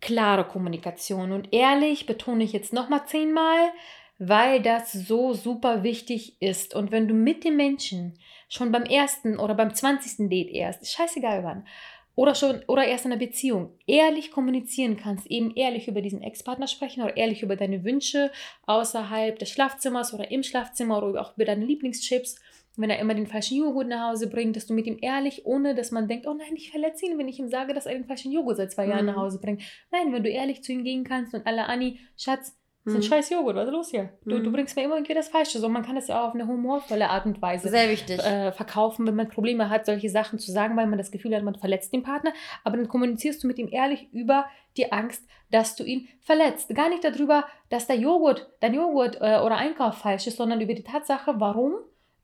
klare 0.00 0.44
Kommunikation. 0.44 1.32
Und 1.32 1.52
ehrlich 1.52 2.06
betone 2.06 2.44
ich 2.44 2.52
jetzt 2.52 2.72
nochmal 2.72 3.06
zehnmal, 3.06 3.70
weil 4.18 4.62
das 4.62 4.92
so 4.92 5.34
super 5.34 5.82
wichtig 5.82 6.40
ist. 6.40 6.74
Und 6.74 6.90
wenn 6.90 7.08
du 7.08 7.14
mit 7.14 7.44
dem 7.44 7.56
Menschen 7.56 8.18
schon 8.48 8.72
beim 8.72 8.84
ersten 8.84 9.38
oder 9.38 9.54
beim 9.54 9.74
zwanzigsten 9.74 10.30
Date 10.30 10.50
erst, 10.50 10.90
scheißegal 10.90 11.44
wann, 11.44 11.66
oder 12.16 12.34
schon 12.34 12.62
oder 12.66 12.86
erst 12.86 13.04
in 13.04 13.12
einer 13.12 13.18
Beziehung 13.18 13.74
ehrlich 13.86 14.30
kommunizieren 14.30 14.96
kannst, 14.96 15.26
eben 15.26 15.54
ehrlich 15.54 15.86
über 15.86 16.00
diesen 16.00 16.22
Ex-Partner 16.22 16.66
sprechen 16.66 17.02
oder 17.02 17.16
ehrlich 17.16 17.42
über 17.42 17.56
deine 17.56 17.84
Wünsche 17.84 18.32
außerhalb 18.66 19.38
des 19.38 19.50
Schlafzimmers 19.50 20.14
oder 20.14 20.30
im 20.30 20.42
Schlafzimmer 20.42 21.02
oder 21.02 21.20
auch 21.20 21.36
über 21.36 21.44
deine 21.44 21.66
Lieblingschips, 21.66 22.40
wenn 22.76 22.90
er 22.90 22.98
immer 22.98 23.14
den 23.14 23.26
falschen 23.26 23.58
Joghurt 23.58 23.88
nach 23.88 24.10
Hause 24.10 24.28
bringt, 24.28 24.56
dass 24.56 24.66
du 24.66 24.74
mit 24.74 24.86
ihm 24.86 24.98
ehrlich, 25.00 25.44
ohne 25.44 25.74
dass 25.74 25.90
man 25.90 26.08
denkt, 26.08 26.26
oh 26.26 26.34
nein, 26.34 26.56
ich 26.56 26.70
verletze 26.70 27.06
ihn, 27.06 27.18
wenn 27.18 27.28
ich 27.28 27.38
ihm 27.38 27.48
sage, 27.48 27.74
dass 27.74 27.86
er 27.86 27.92
den 27.92 28.06
falschen 28.06 28.32
Joghurt 28.32 28.56
seit 28.56 28.72
zwei 28.72 28.86
Jahren 28.86 29.04
mhm. 29.04 29.12
nach 29.12 29.16
Hause 29.16 29.38
bringt. 29.38 29.62
Nein, 29.90 30.12
wenn 30.12 30.22
du 30.22 30.30
ehrlich 30.30 30.62
zu 30.62 30.72
ihm 30.72 30.84
gehen 30.84 31.04
kannst 31.04 31.34
und 31.34 31.46
alle 31.46 31.66
Anni, 31.66 31.98
Schatz, 32.16 32.56
das 32.86 32.94
ist 32.94 33.00
ein 33.00 33.16
scheiß 33.16 33.30
Joghurt, 33.30 33.56
was 33.56 33.66
ist 33.66 33.72
los 33.72 33.90
hier? 33.90 34.10
Du, 34.24 34.38
du 34.38 34.52
bringst 34.52 34.76
mir 34.76 34.84
immer 34.84 34.94
irgendwie 34.94 35.14
das 35.14 35.28
Falsche. 35.28 35.58
So, 35.58 35.68
man 35.68 35.84
kann 35.84 35.96
das 35.96 36.06
ja 36.06 36.20
auch 36.20 36.28
auf 36.28 36.34
eine 36.34 36.46
humorvolle 36.46 37.10
Art 37.10 37.26
und 37.26 37.42
Weise 37.42 37.68
Sehr 37.68 37.90
wichtig. 37.90 38.20
Äh, 38.20 38.52
verkaufen, 38.52 39.08
wenn 39.08 39.16
man 39.16 39.28
Probleme 39.28 39.68
hat, 39.68 39.86
solche 39.86 40.08
Sachen 40.08 40.38
zu 40.38 40.52
sagen, 40.52 40.76
weil 40.76 40.86
man 40.86 40.96
das 40.96 41.10
Gefühl 41.10 41.34
hat, 41.34 41.42
man 41.42 41.56
verletzt 41.56 41.92
den 41.92 42.04
Partner. 42.04 42.32
Aber 42.62 42.76
dann 42.76 42.86
kommunizierst 42.86 43.42
du 43.42 43.48
mit 43.48 43.58
ihm 43.58 43.68
ehrlich 43.72 44.06
über 44.12 44.46
die 44.76 44.92
Angst, 44.92 45.26
dass 45.50 45.74
du 45.74 45.82
ihn 45.82 46.06
verletzt. 46.20 46.72
Gar 46.76 46.90
nicht 46.90 47.02
darüber, 47.02 47.44
dass 47.70 47.88
der 47.88 47.96
Joghurt, 47.96 48.48
dein 48.60 48.74
Joghurt 48.74 49.16
äh, 49.16 49.40
oder 49.40 49.56
Einkauf 49.56 49.98
falsch 49.98 50.28
ist, 50.28 50.36
sondern 50.36 50.60
über 50.60 50.74
die 50.74 50.84
Tatsache, 50.84 51.34
warum 51.38 51.74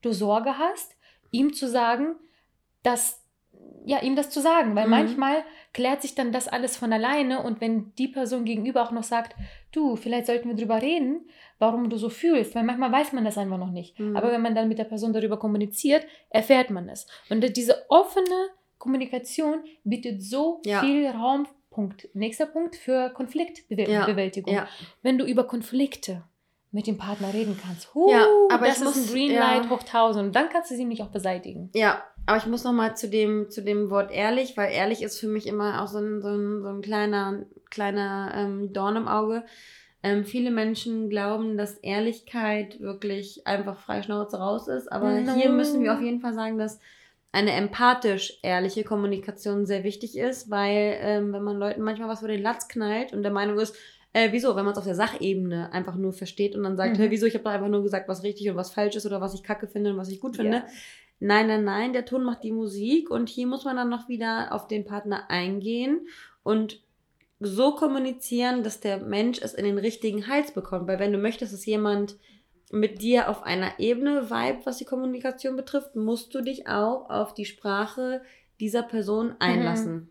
du 0.00 0.12
Sorge 0.12 0.58
hast, 0.58 0.94
ihm 1.32 1.52
zu 1.54 1.68
sagen, 1.68 2.14
dass 2.84 3.21
ja, 3.84 4.02
ihm 4.02 4.16
das 4.16 4.30
zu 4.30 4.40
sagen, 4.40 4.74
weil 4.74 4.84
mhm. 4.84 4.90
manchmal 4.90 5.44
klärt 5.72 6.02
sich 6.02 6.14
dann 6.14 6.32
das 6.32 6.48
alles 6.48 6.76
von 6.76 6.92
alleine 6.92 7.42
und 7.42 7.60
wenn 7.60 7.92
die 7.96 8.08
Person 8.08 8.44
gegenüber 8.44 8.82
auch 8.82 8.90
noch 8.90 9.02
sagt, 9.02 9.34
du, 9.72 9.96
vielleicht 9.96 10.26
sollten 10.26 10.48
wir 10.48 10.56
drüber 10.56 10.80
reden, 10.80 11.26
warum 11.58 11.90
du 11.90 11.96
so 11.96 12.08
fühlst, 12.08 12.54
weil 12.54 12.64
manchmal 12.64 12.92
weiß 12.92 13.12
man 13.12 13.24
das 13.24 13.38
einfach 13.38 13.58
noch 13.58 13.70
nicht. 13.70 13.98
Mhm. 13.98 14.16
Aber 14.16 14.32
wenn 14.32 14.42
man 14.42 14.54
dann 14.54 14.68
mit 14.68 14.78
der 14.78 14.84
Person 14.84 15.12
darüber 15.12 15.38
kommuniziert, 15.38 16.06
erfährt 16.30 16.70
man 16.70 16.88
es. 16.88 17.06
Und 17.30 17.56
diese 17.56 17.84
offene 17.88 18.50
Kommunikation 18.78 19.60
bietet 19.84 20.22
so 20.22 20.60
ja. 20.64 20.80
viel 20.80 21.08
Raum, 21.08 21.46
Punkt. 21.70 22.08
Nächster 22.12 22.46
Punkt 22.46 22.76
für 22.76 23.10
Konfliktbewältigung. 23.10 24.52
Ja. 24.52 24.62
Ja. 24.62 24.68
Wenn 25.02 25.18
du 25.18 25.24
über 25.24 25.44
Konflikte 25.44 26.22
mit 26.72 26.86
dem 26.86 26.96
Partner 26.96 27.32
reden 27.34 27.58
kannst. 27.62 27.94
Huh, 27.94 28.10
ja, 28.10 28.26
aber 28.50 28.66
das 28.66 28.78
ist 28.78 28.84
muss, 28.84 28.96
ein 28.96 29.06
Greenlight 29.06 29.64
ja. 29.64 29.70
hoch 29.70 29.80
1000. 29.82 30.26
Und 30.26 30.34
dann 30.34 30.48
kannst 30.48 30.70
du 30.70 30.74
sie 30.74 30.80
nämlich 30.80 31.02
auch 31.02 31.08
beseitigen. 31.08 31.70
Ja, 31.74 32.02
aber 32.26 32.36
ich 32.38 32.46
muss 32.46 32.64
noch 32.64 32.72
mal 32.72 32.96
zu 32.96 33.08
dem, 33.08 33.50
zu 33.50 33.62
dem 33.62 33.90
Wort 33.90 34.10
ehrlich, 34.10 34.56
weil 34.56 34.72
ehrlich 34.72 35.02
ist 35.02 35.18
für 35.18 35.26
mich 35.26 35.46
immer 35.46 35.82
auch 35.82 35.88
so 35.88 35.98
ein, 35.98 36.22
so 36.22 36.28
ein, 36.28 36.62
so 36.62 36.68
ein 36.68 36.82
kleiner, 36.82 37.44
kleiner 37.70 38.32
ähm, 38.34 38.72
Dorn 38.72 38.96
im 38.96 39.08
Auge. 39.08 39.44
Ähm, 40.04 40.24
viele 40.24 40.50
Menschen 40.50 41.10
glauben, 41.10 41.56
dass 41.56 41.78
Ehrlichkeit 41.78 42.80
wirklich 42.80 43.46
einfach 43.46 43.78
frei 43.78 44.02
Schnauze 44.02 44.38
raus 44.38 44.68
ist. 44.68 44.90
Aber 44.90 45.20
no. 45.20 45.34
hier 45.34 45.50
müssen 45.50 45.82
wir 45.82 45.94
auf 45.94 46.00
jeden 46.00 46.20
Fall 46.20 46.34
sagen, 46.34 46.58
dass 46.58 46.80
eine 47.32 47.52
empathisch 47.52 48.38
ehrliche 48.42 48.84
Kommunikation 48.84 49.64
sehr 49.64 49.84
wichtig 49.84 50.18
ist, 50.18 50.50
weil 50.50 50.98
ähm, 51.00 51.32
wenn 51.32 51.42
man 51.42 51.56
Leuten 51.56 51.82
manchmal 51.82 52.08
was 52.08 52.20
vor 52.20 52.28
den 52.28 52.42
Latz 52.42 52.68
knallt 52.68 53.12
und 53.12 53.22
der 53.22 53.32
Meinung 53.32 53.58
ist, 53.58 53.74
äh, 54.12 54.30
wieso? 54.30 54.54
Wenn 54.54 54.64
man 54.64 54.72
es 54.72 54.78
auf 54.78 54.84
der 54.84 54.94
Sachebene 54.94 55.72
einfach 55.72 55.96
nur 55.96 56.12
versteht 56.12 56.54
und 56.54 56.62
dann 56.62 56.76
sagt, 56.76 56.94
mhm. 56.94 57.00
hey, 57.00 57.10
wieso, 57.10 57.24
ich 57.24 57.34
habe 57.34 57.44
da 57.44 57.50
einfach 57.50 57.68
nur 57.68 57.82
gesagt, 57.82 58.08
was 58.08 58.22
richtig 58.22 58.50
und 58.50 58.56
was 58.56 58.70
falsch 58.70 58.94
ist 58.96 59.06
oder 59.06 59.22
was 59.22 59.34
ich 59.34 59.42
kacke 59.42 59.66
finde 59.66 59.90
und 59.90 59.96
was 59.96 60.10
ich 60.10 60.20
gut 60.20 60.36
finde. 60.36 60.58
Ja. 60.58 60.66
Nein, 61.24 61.46
nein, 61.46 61.62
nein, 61.62 61.92
der 61.92 62.04
Ton 62.04 62.24
macht 62.24 62.42
die 62.42 62.50
Musik 62.50 63.08
und 63.08 63.28
hier 63.28 63.46
muss 63.46 63.64
man 63.64 63.76
dann 63.76 63.88
noch 63.88 64.08
wieder 64.08 64.48
auf 64.50 64.66
den 64.66 64.84
Partner 64.84 65.30
eingehen 65.30 66.08
und 66.42 66.82
so 67.38 67.76
kommunizieren, 67.76 68.64
dass 68.64 68.80
der 68.80 68.98
Mensch 68.98 69.40
es 69.40 69.54
in 69.54 69.64
den 69.64 69.78
richtigen 69.78 70.26
Hals 70.26 70.50
bekommt. 70.50 70.88
Weil 70.88 70.98
wenn 70.98 71.12
du 71.12 71.18
möchtest, 71.18 71.52
dass 71.52 71.64
jemand 71.64 72.16
mit 72.72 73.02
dir 73.02 73.28
auf 73.28 73.44
einer 73.44 73.78
Ebene 73.78 74.30
vibe, 74.30 74.66
was 74.66 74.78
die 74.78 74.84
Kommunikation 74.84 75.54
betrifft, 75.54 75.94
musst 75.94 76.34
du 76.34 76.40
dich 76.40 76.66
auch 76.66 77.08
auf 77.08 77.34
die 77.34 77.44
Sprache 77.44 78.22
dieser 78.58 78.82
Person 78.82 79.36
einlassen. 79.38 79.94
Mhm. 79.94 80.08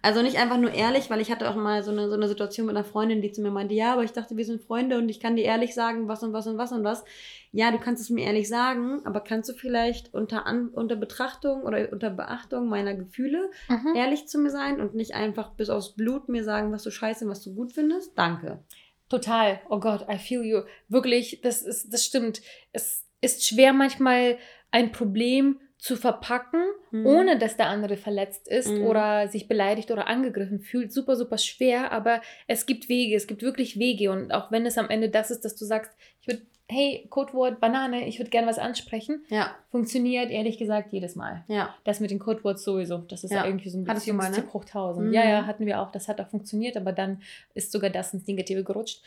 Also 0.00 0.22
nicht 0.22 0.38
einfach 0.38 0.56
nur 0.56 0.72
ehrlich, 0.72 1.10
weil 1.10 1.20
ich 1.20 1.30
hatte 1.30 1.50
auch 1.50 1.56
mal 1.56 1.82
so 1.82 1.90
eine, 1.90 2.08
so 2.08 2.14
eine 2.14 2.26
Situation 2.26 2.66
mit 2.66 2.74
einer 2.74 2.84
Freundin, 2.84 3.20
die 3.20 3.32
zu 3.32 3.42
mir 3.42 3.50
meinte, 3.50 3.74
ja, 3.74 3.92
aber 3.92 4.02
ich 4.02 4.12
dachte, 4.12 4.36
wir 4.36 4.44
sind 4.46 4.62
Freunde 4.62 4.96
und 4.96 5.08
ich 5.10 5.20
kann 5.20 5.36
dir 5.36 5.44
ehrlich 5.44 5.74
sagen, 5.74 6.08
was 6.08 6.22
und 6.22 6.32
was 6.32 6.46
und 6.46 6.56
was 6.56 6.72
und 6.72 6.84
was. 6.84 7.04
Ja, 7.50 7.70
du 7.70 7.78
kannst 7.78 8.02
es 8.02 8.08
mir 8.08 8.24
ehrlich 8.24 8.48
sagen, 8.48 9.02
aber 9.04 9.20
kannst 9.20 9.50
du 9.50 9.54
vielleicht 9.54 10.14
unter, 10.14 10.46
An 10.46 10.68
unter 10.68 10.96
Betrachtung 10.96 11.62
oder 11.62 11.92
unter 11.92 12.08
Beachtung 12.08 12.68
meiner 12.68 12.94
Gefühle 12.94 13.50
mhm. 13.68 13.94
ehrlich 13.94 14.26
zu 14.26 14.38
mir 14.38 14.50
sein 14.50 14.80
und 14.80 14.94
nicht 14.94 15.14
einfach 15.14 15.50
bis 15.50 15.68
aufs 15.68 15.94
Blut 15.94 16.30
mir 16.30 16.44
sagen, 16.44 16.72
was 16.72 16.82
du 16.82 16.90
scheiße 16.90 17.26
und 17.26 17.30
was 17.30 17.42
du 17.42 17.54
gut 17.54 17.72
findest? 17.72 18.16
Danke. 18.16 18.64
Total. 19.10 19.60
Oh 19.68 19.78
Gott, 19.78 20.06
I 20.10 20.16
feel 20.16 20.42
you. 20.42 20.62
Wirklich, 20.88 21.42
das 21.42 21.60
ist, 21.60 21.92
das 21.92 22.06
stimmt. 22.06 22.40
Es 22.72 23.04
ist 23.20 23.46
schwer 23.46 23.74
manchmal 23.74 24.38
ein 24.70 24.92
Problem 24.92 25.60
zu 25.82 25.96
verpacken, 25.96 26.62
mhm. 26.92 27.06
ohne 27.06 27.38
dass 27.38 27.56
der 27.56 27.66
andere 27.66 27.96
verletzt 27.96 28.46
ist 28.46 28.68
mhm. 28.68 28.84
oder 28.84 29.26
sich 29.26 29.48
beleidigt 29.48 29.90
oder 29.90 30.06
angegriffen 30.06 30.60
fühlt, 30.60 30.92
super, 30.92 31.16
super 31.16 31.38
schwer. 31.38 31.90
Aber 31.90 32.22
es 32.46 32.66
gibt 32.66 32.88
Wege, 32.88 33.16
es 33.16 33.26
gibt 33.26 33.42
wirklich 33.42 33.80
Wege. 33.80 34.12
Und 34.12 34.32
auch 34.32 34.52
wenn 34.52 34.64
es 34.64 34.78
am 34.78 34.90
Ende 34.90 35.08
das 35.08 35.32
ist, 35.32 35.44
dass 35.44 35.56
du 35.56 35.64
sagst, 35.64 35.90
ich 36.20 36.28
würde, 36.28 36.42
hey, 36.72 37.06
Codewort 37.10 37.60
Banane, 37.60 38.08
ich 38.08 38.18
würde 38.18 38.30
gerne 38.30 38.46
was 38.46 38.58
ansprechen, 38.58 39.24
ja. 39.28 39.54
funktioniert 39.70 40.30
ehrlich 40.30 40.58
gesagt 40.58 40.92
jedes 40.92 41.14
Mal. 41.14 41.44
Ja. 41.48 41.74
Das 41.84 42.00
mit 42.00 42.10
den 42.10 42.18
Codewords 42.18 42.64
sowieso, 42.64 42.98
das 42.98 43.24
ist 43.24 43.32
ja. 43.32 43.44
irgendwie 43.44 43.68
so 43.68 43.78
ein 43.78 43.84
bisschen 43.84 44.16
ne? 44.16 44.42
Bruchtausend. 44.50 45.08
Mhm. 45.08 45.14
Ja, 45.14 45.28
ja, 45.28 45.46
hatten 45.46 45.66
wir 45.66 45.80
auch, 45.80 45.92
das 45.92 46.08
hat 46.08 46.20
auch 46.20 46.28
funktioniert, 46.28 46.76
aber 46.76 46.92
dann 46.92 47.20
ist 47.54 47.70
sogar 47.70 47.90
das 47.90 48.14
ins 48.14 48.26
Negative 48.26 48.64
gerutscht. 48.64 49.02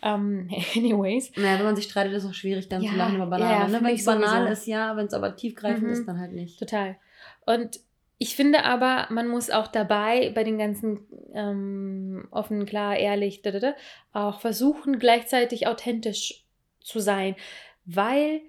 Um, 0.00 0.48
ähm, 0.48 0.50
anyways. 0.76 1.32
Naja, 1.36 1.58
wenn 1.58 1.66
man 1.66 1.76
sich 1.76 1.86
streitet, 1.86 2.12
ist 2.12 2.22
es 2.22 2.30
auch 2.30 2.34
schwierig, 2.34 2.68
dann 2.68 2.82
zu 2.82 2.94
lachen 2.94 3.16
über 3.16 3.26
Banane. 3.26 3.72
Ne? 3.72 3.80
Wenn 3.82 3.94
es 3.94 4.04
banal 4.04 4.46
ist, 4.46 4.66
ja, 4.66 4.96
wenn 4.96 5.06
es 5.06 5.14
aber 5.14 5.34
tiefgreifend 5.34 5.88
mhm. 5.88 5.92
ist, 5.92 6.06
dann 6.06 6.20
halt 6.20 6.32
nicht. 6.32 6.58
Total. 6.58 6.96
Und 7.46 7.80
ich 8.18 8.34
finde 8.34 8.64
aber, 8.64 9.06
man 9.10 9.28
muss 9.28 9.48
auch 9.48 9.68
dabei 9.68 10.32
bei 10.34 10.42
den 10.42 10.58
ganzen 10.58 11.06
ähm, 11.32 12.26
offen, 12.32 12.66
klar, 12.66 12.96
ehrlich, 12.96 13.42
da, 13.42 13.52
da, 13.52 13.60
da, 13.60 13.74
auch 14.12 14.40
versuchen, 14.40 14.98
gleichzeitig 14.98 15.68
authentisch 15.68 16.44
zu 16.88 17.00
sein, 17.00 17.36
weil 17.84 18.40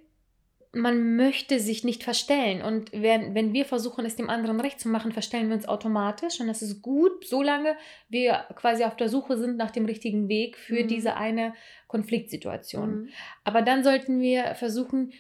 man 0.72 1.16
möchte 1.16 1.60
sich 1.60 1.84
nicht 1.84 2.04
verstellen. 2.04 2.62
Und 2.62 2.92
wenn, 2.92 3.34
wenn 3.34 3.54
wir 3.54 3.66
versuchen, 3.66 4.06
es 4.06 4.16
dem 4.16 4.30
anderen 4.30 4.60
recht 4.60 4.80
zu 4.80 4.88
machen, 4.88 5.12
verstellen 5.12 5.48
wir 5.48 5.56
uns 5.56 5.68
automatisch. 5.68 6.40
Und 6.40 6.48
das 6.48 6.62
ist 6.62 6.82
gut, 6.82 7.26
solange 7.26 7.76
wir 8.08 8.46
quasi 8.56 8.84
auf 8.84 8.96
der 8.96 9.10
Suche 9.10 9.36
sind 9.38 9.58
nach 9.58 9.72
dem 9.72 9.86
richtigen 9.86 10.30
Weg 10.30 10.58
für 10.58 10.84
mhm. 10.84 10.88
diese 10.88 11.16
eine 11.16 11.54
Konfliktsituation. 11.88 12.90
Mhm. 12.90 13.10
Aber 13.44 13.64
dann 13.64 13.84
sollten 13.84 14.22
wir 14.22 14.54
versuchen, 14.56 15.12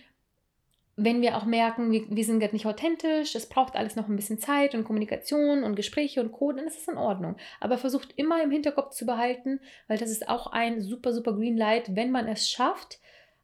wenn 0.96 1.22
wir 1.22 1.38
auch 1.38 1.46
merken, 1.46 1.92
wir, 1.92 2.04
wir 2.10 2.26
sind 2.26 2.42
gerade 2.42 2.54
nicht 2.54 2.66
authentisch, 2.66 3.34
es 3.34 3.48
braucht 3.48 3.76
alles 3.76 3.96
noch 3.96 4.10
ein 4.10 4.18
bisschen 4.18 4.38
Zeit 4.38 4.76
und 4.76 4.84
Kommunikation 4.84 5.64
und 5.64 5.76
Gespräche 5.76 6.22
und 6.22 6.34
Code, 6.34 6.58
dann 6.58 6.68
ist 6.68 6.82
es 6.82 6.88
in 6.90 6.98
Ordnung. 6.98 7.38
Aber 7.62 7.78
versucht 7.78 8.14
immer 8.18 8.44
im 8.44 8.52
Hinterkopf 8.52 8.94
zu 8.94 9.06
behalten, 9.06 9.62
weil 9.88 9.98
das 9.98 10.12
ist 10.12 10.28
auch 10.28 10.48
ein 10.48 10.82
super, 10.82 11.14
super 11.14 11.34
Green 11.34 11.58
Light, 11.58 11.96
wenn 11.96 12.12
man 12.12 12.28
es 12.28 12.50
schafft, 12.50 13.00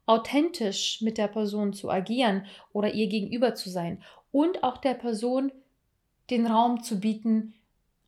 authentisch 0.06 1.00
mit 1.02 1.18
der 1.18 1.28
Person 1.28 1.72
zu 1.72 1.90
agieren 1.90 2.46
oder 2.72 2.94
ihr 2.94 3.08
gegenüber 3.08 3.54
zu 3.54 3.68
sein 3.68 4.02
und 4.32 4.62
auch 4.62 4.78
der 4.78 4.94
Person 4.94 5.52
den 6.30 6.46
Raum 6.46 6.82
zu 6.82 7.00
bieten, 7.00 7.54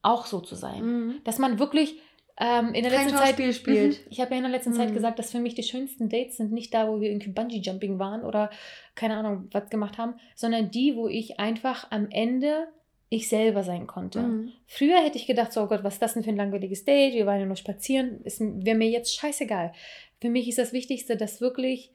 auch 0.03 0.27
so 0.27 0.41
zu 0.41 0.55
sein. 0.55 0.85
Mhm. 0.85 1.15
Dass 1.25 1.39
man 1.39 1.59
wirklich 1.59 2.01
ähm, 2.41 2.73
in 2.73 2.85
der 2.85 2.93
Kein 2.93 3.09
letzten 3.09 3.19
Zeit 3.19 3.55
spielt. 3.55 3.99
Mhm. 3.99 4.07
Ich 4.11 4.21
habe 4.21 4.31
ja 4.31 4.37
in 4.37 4.45
der 4.45 4.53
letzten 4.53 4.71
mhm. 4.71 4.77
Zeit 4.77 4.95
gesagt, 4.95 5.19
dass 5.19 5.33
für 5.33 5.41
mich 5.41 5.55
die 5.55 5.63
schönsten 5.63 6.09
Dates 6.09 6.37
sind 6.37 6.53
nicht 6.53 6.73
da, 6.73 6.89
wo 6.89 7.01
wir 7.01 7.11
irgendwie 7.11 7.31
Bungee 7.31 7.59
Jumping 7.59 7.99
waren 7.99 8.23
oder 8.23 8.51
keine 8.95 9.17
Ahnung 9.17 9.49
was 9.51 9.69
gemacht 9.71 9.99
haben, 9.99 10.15
sondern 10.35 10.71
die, 10.71 10.95
wo 10.95 11.09
ich 11.09 11.41
einfach 11.41 11.91
am 11.91 12.09
Ende 12.11 12.69
ich 13.11 13.29
selber 13.29 13.63
sein 13.65 13.87
konnte. 13.87 14.21
Mhm. 14.21 14.53
Früher 14.67 14.99
hätte 15.03 15.17
ich 15.17 15.27
gedacht, 15.27 15.53
so 15.53 15.63
oh 15.63 15.67
Gott, 15.67 15.83
was 15.83 15.95
ist 15.95 16.03
das 16.03 16.15
denn 16.15 16.25
für 16.25 16.31
ein 16.31 16.37
langweiliges 16.37 16.85
Date? 16.85 17.15
Wir 17.15 17.27
waren 17.27 17.41
ja 17.41 17.47
nur 17.47 17.57
spazieren. 17.57 18.21
Wäre 18.23 18.77
mir 18.77 18.89
jetzt 18.89 19.15
scheißegal. 19.17 19.73
Für 20.21 20.31
mich 20.31 20.49
ist 20.49 20.59
das 20.59 20.73
Wichtigste, 20.73 21.17
dass 21.17 21.41
wirklich 21.41 21.93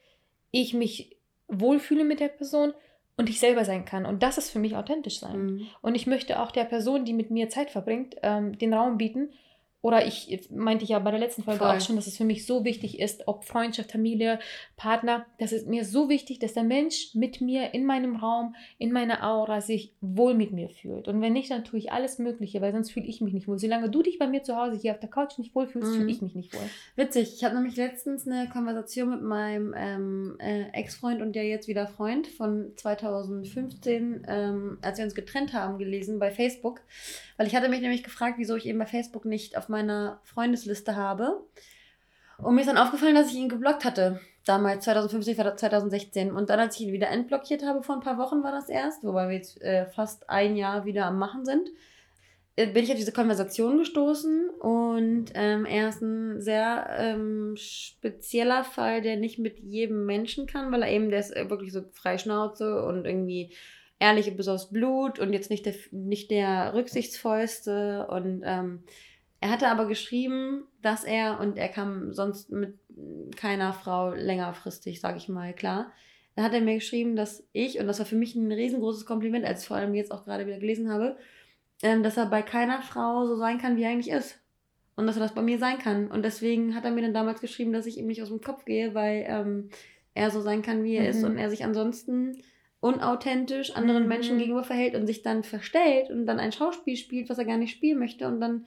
ich 0.50 0.74
mich 0.74 1.16
wohlfühle 1.48 2.04
mit 2.04 2.20
der 2.20 2.28
Person 2.28 2.72
und 3.16 3.28
ich 3.28 3.38
selber 3.38 3.64
sein 3.64 3.84
kann. 3.84 4.06
Und 4.06 4.22
das 4.22 4.38
ist 4.38 4.50
für 4.50 4.58
mich 4.58 4.76
authentisch 4.76 5.20
sein. 5.20 5.44
Mhm. 5.44 5.66
Und 5.82 5.94
ich 5.94 6.06
möchte 6.06 6.40
auch 6.40 6.50
der 6.50 6.64
Person, 6.64 7.04
die 7.04 7.12
mit 7.12 7.30
mir 7.30 7.48
Zeit 7.48 7.70
verbringt, 7.70 8.16
ähm, 8.22 8.58
den 8.58 8.74
Raum 8.74 8.98
bieten, 8.98 9.30
oder 9.84 10.06
ich 10.06 10.48
meinte 10.50 10.86
ja 10.86 10.98
bei 10.98 11.10
der 11.10 11.20
letzten 11.20 11.42
Folge 11.42 11.58
Voll. 11.58 11.68
auch 11.68 11.80
schon, 11.82 11.96
dass 11.96 12.06
es 12.06 12.16
für 12.16 12.24
mich 12.24 12.46
so 12.46 12.64
wichtig 12.64 13.00
ist, 13.00 13.28
ob 13.28 13.44
Freundschaft, 13.44 13.92
Familie, 13.92 14.38
Partner, 14.78 15.26
das 15.38 15.52
ist 15.52 15.68
mir 15.68 15.84
so 15.84 16.08
wichtig, 16.08 16.38
dass 16.38 16.54
der 16.54 16.62
Mensch 16.62 17.14
mit 17.14 17.42
mir 17.42 17.74
in 17.74 17.84
meinem 17.84 18.16
Raum, 18.16 18.54
in 18.78 18.92
meiner 18.92 19.22
Aura 19.22 19.60
sich 19.60 19.92
wohl 20.00 20.32
mit 20.32 20.52
mir 20.52 20.70
fühlt. 20.70 21.06
Und 21.06 21.20
wenn 21.20 21.34
nicht, 21.34 21.50
dann 21.50 21.64
tue 21.64 21.78
ich 21.78 21.92
alles 21.92 22.18
Mögliche, 22.18 22.62
weil 22.62 22.72
sonst 22.72 22.92
fühle 22.92 23.04
ich 23.04 23.20
mich 23.20 23.34
nicht 23.34 23.46
wohl. 23.46 23.58
Solange 23.58 23.90
du 23.90 24.02
dich 24.02 24.18
bei 24.18 24.26
mir 24.26 24.42
zu 24.42 24.56
Hause 24.56 24.78
hier 24.80 24.92
auf 24.92 25.00
der 25.00 25.10
Couch 25.10 25.36
nicht 25.36 25.54
wohlfühlst, 25.54 25.92
mhm. 25.92 25.96
fühle 25.96 26.10
ich 26.10 26.22
mich 26.22 26.34
nicht 26.34 26.54
wohl. 26.54 26.66
Witzig, 26.96 27.34
ich 27.36 27.44
habe 27.44 27.54
nämlich 27.54 27.76
letztens 27.76 28.26
eine 28.26 28.48
Konversation 28.48 29.10
mit 29.10 29.20
meinem 29.20 29.74
ähm, 29.76 30.36
äh, 30.40 30.70
Ex-Freund 30.72 31.20
und 31.20 31.34
der 31.34 31.44
jetzt 31.44 31.68
wieder 31.68 31.88
Freund 31.88 32.26
von 32.26 32.72
2015, 32.76 34.24
ähm, 34.26 34.78
als 34.80 34.96
wir 34.96 35.04
uns 35.04 35.14
getrennt 35.14 35.52
haben, 35.52 35.76
gelesen 35.76 36.18
bei 36.18 36.30
Facebook. 36.30 36.80
Weil 37.36 37.48
ich 37.48 37.56
hatte 37.56 37.68
mich 37.68 37.80
nämlich 37.80 38.04
gefragt, 38.04 38.36
wieso 38.38 38.56
ich 38.56 38.64
eben 38.64 38.78
bei 38.78 38.86
Facebook 38.86 39.24
nicht 39.24 39.58
auf 39.58 39.68
meiner 39.74 40.20
Freundesliste 40.24 40.96
habe. 40.96 41.42
Und 42.38 42.54
mir 42.54 42.62
ist 42.62 42.68
dann 42.68 42.78
aufgefallen, 42.78 43.14
dass 43.14 43.30
ich 43.30 43.36
ihn 43.36 43.48
geblockt 43.48 43.84
hatte. 43.84 44.20
Damals, 44.44 44.84
2015, 44.84 45.36
2016. 45.56 46.32
Und 46.32 46.50
dann, 46.50 46.60
als 46.60 46.76
ich 46.76 46.86
ihn 46.86 46.92
wieder 46.92 47.08
entblockiert 47.08 47.64
habe, 47.64 47.82
vor 47.82 47.96
ein 47.96 48.02
paar 48.02 48.18
Wochen 48.18 48.42
war 48.42 48.52
das 48.52 48.68
erst, 48.68 49.02
wobei 49.02 49.28
wir 49.28 49.36
jetzt 49.36 49.60
äh, 49.62 49.86
fast 49.86 50.28
ein 50.28 50.56
Jahr 50.56 50.84
wieder 50.84 51.06
am 51.06 51.18
Machen 51.18 51.44
sind, 51.44 51.70
äh, 52.56 52.66
bin 52.66 52.84
ich 52.84 52.90
auf 52.90 52.98
diese 52.98 53.12
Konversation 53.12 53.78
gestoßen. 53.78 54.50
Und 54.50 55.26
ähm, 55.34 55.64
er 55.64 55.88
ist 55.88 56.02
ein 56.02 56.40
sehr 56.42 56.86
ähm, 56.98 57.54
spezieller 57.56 58.64
Fall, 58.64 59.00
der 59.00 59.16
nicht 59.16 59.38
mit 59.38 59.60
jedem 59.60 60.04
Menschen 60.04 60.46
kann, 60.46 60.70
weil 60.72 60.82
er 60.82 60.90
eben, 60.90 61.10
der 61.10 61.20
ist 61.20 61.34
äh, 61.34 61.48
wirklich 61.48 61.72
so 61.72 61.82
frei 61.92 62.18
Schnauze 62.18 62.84
und 62.84 63.06
irgendwie 63.06 63.50
ehrliche 63.98 64.32
bis 64.32 64.48
aufs 64.48 64.70
Blut 64.70 65.18
und 65.18 65.32
jetzt 65.32 65.50
nicht 65.50 65.64
der, 65.64 65.74
nicht 65.90 66.30
der 66.30 66.74
rücksichtsvollste. 66.74 68.06
Und 68.08 68.42
ähm, 68.44 68.82
er 69.44 69.50
hatte 69.50 69.68
aber 69.68 69.86
geschrieben, 69.86 70.64
dass 70.80 71.04
er, 71.04 71.38
und 71.38 71.58
er 71.58 71.68
kam 71.68 72.14
sonst 72.14 72.50
mit 72.50 72.78
keiner 73.36 73.74
Frau 73.74 74.14
längerfristig, 74.14 75.02
sage 75.02 75.18
ich 75.18 75.28
mal, 75.28 75.52
klar. 75.52 75.92
Dann 76.34 76.46
hat 76.46 76.54
er 76.54 76.62
mir 76.62 76.76
geschrieben, 76.76 77.14
dass 77.14 77.46
ich, 77.52 77.78
und 77.78 77.86
das 77.86 77.98
war 77.98 78.06
für 78.06 78.16
mich 78.16 78.34
ein 78.34 78.50
riesengroßes 78.50 79.04
Kompliment, 79.04 79.44
als 79.44 79.60
ich 79.60 79.68
vor 79.68 79.76
allem 79.76 79.92
jetzt 79.94 80.12
auch 80.12 80.24
gerade 80.24 80.46
wieder 80.46 80.58
gelesen 80.58 80.90
habe, 80.90 81.18
ähm, 81.82 82.02
dass 82.02 82.16
er 82.16 82.24
bei 82.24 82.40
keiner 82.40 82.80
Frau 82.80 83.26
so 83.26 83.36
sein 83.36 83.58
kann, 83.58 83.76
wie 83.76 83.82
er 83.82 83.90
eigentlich 83.90 84.14
ist. 84.14 84.40
Und 84.96 85.06
dass 85.06 85.16
er 85.16 85.22
das 85.22 85.34
bei 85.34 85.42
mir 85.42 85.58
sein 85.58 85.76
kann. 85.76 86.10
Und 86.10 86.24
deswegen 86.24 86.74
hat 86.74 86.86
er 86.86 86.92
mir 86.92 87.02
dann 87.02 87.12
damals 87.12 87.42
geschrieben, 87.42 87.74
dass 87.74 87.84
ich 87.84 87.98
ihm 87.98 88.06
nicht 88.06 88.22
aus 88.22 88.30
dem 88.30 88.40
Kopf 88.40 88.64
gehe, 88.64 88.94
weil 88.94 89.26
ähm, 89.28 89.68
er 90.14 90.30
so 90.30 90.40
sein 90.40 90.62
kann, 90.62 90.84
wie 90.84 90.94
er 90.94 91.02
mhm. 91.02 91.08
ist 91.10 91.22
und 91.22 91.36
er 91.36 91.50
sich 91.50 91.64
ansonsten 91.64 92.38
unauthentisch 92.80 93.76
anderen 93.76 94.04
mhm. 94.04 94.08
Menschen 94.08 94.38
gegenüber 94.38 94.64
verhält 94.64 94.94
und 94.94 95.06
sich 95.06 95.20
dann 95.20 95.44
verstellt 95.44 96.08
und 96.08 96.24
dann 96.24 96.40
ein 96.40 96.52
Schauspiel 96.52 96.96
spielt, 96.96 97.28
was 97.28 97.36
er 97.36 97.44
gar 97.44 97.58
nicht 97.58 97.72
spielen 97.72 97.98
möchte 97.98 98.26
und 98.26 98.40
dann 98.40 98.64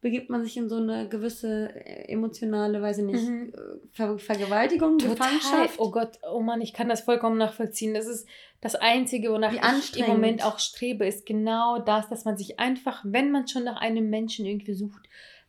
begibt 0.00 0.30
man 0.30 0.42
sich 0.44 0.56
in 0.56 0.68
so 0.68 0.76
eine 0.76 1.08
gewisse 1.08 1.74
äh, 1.74 2.10
emotionale, 2.10 2.80
weiß 2.80 2.98
ich 2.98 3.04
nicht, 3.04 3.28
mhm. 3.28 3.52
Äh, 3.54 3.88
Ver 3.92 4.18
Vergewaltigung, 4.18 4.98
Gefangenschaft. 4.98 5.78
Oh 5.78 5.90
Gott, 5.90 6.18
oh 6.30 6.40
Mann, 6.40 6.60
ich 6.60 6.72
kann 6.72 6.88
das 6.88 7.02
vollkommen 7.02 7.38
nachvollziehen. 7.38 7.94
Das 7.94 8.06
ist 8.06 8.26
das 8.60 8.74
Einzige, 8.74 9.30
wonach 9.30 9.52
ich 9.52 9.98
im 9.98 10.06
Moment 10.06 10.44
auch 10.44 10.58
strebe, 10.58 11.06
ist 11.06 11.26
genau 11.26 11.78
das, 11.78 12.08
dass 12.08 12.24
man 12.24 12.36
sich 12.36 12.58
einfach, 12.58 13.02
wenn 13.04 13.30
man 13.30 13.46
schon 13.46 13.64
nach 13.64 13.80
einem 13.80 14.08
Menschen 14.10 14.46
irgendwie 14.46 14.74
sucht, 14.74 15.02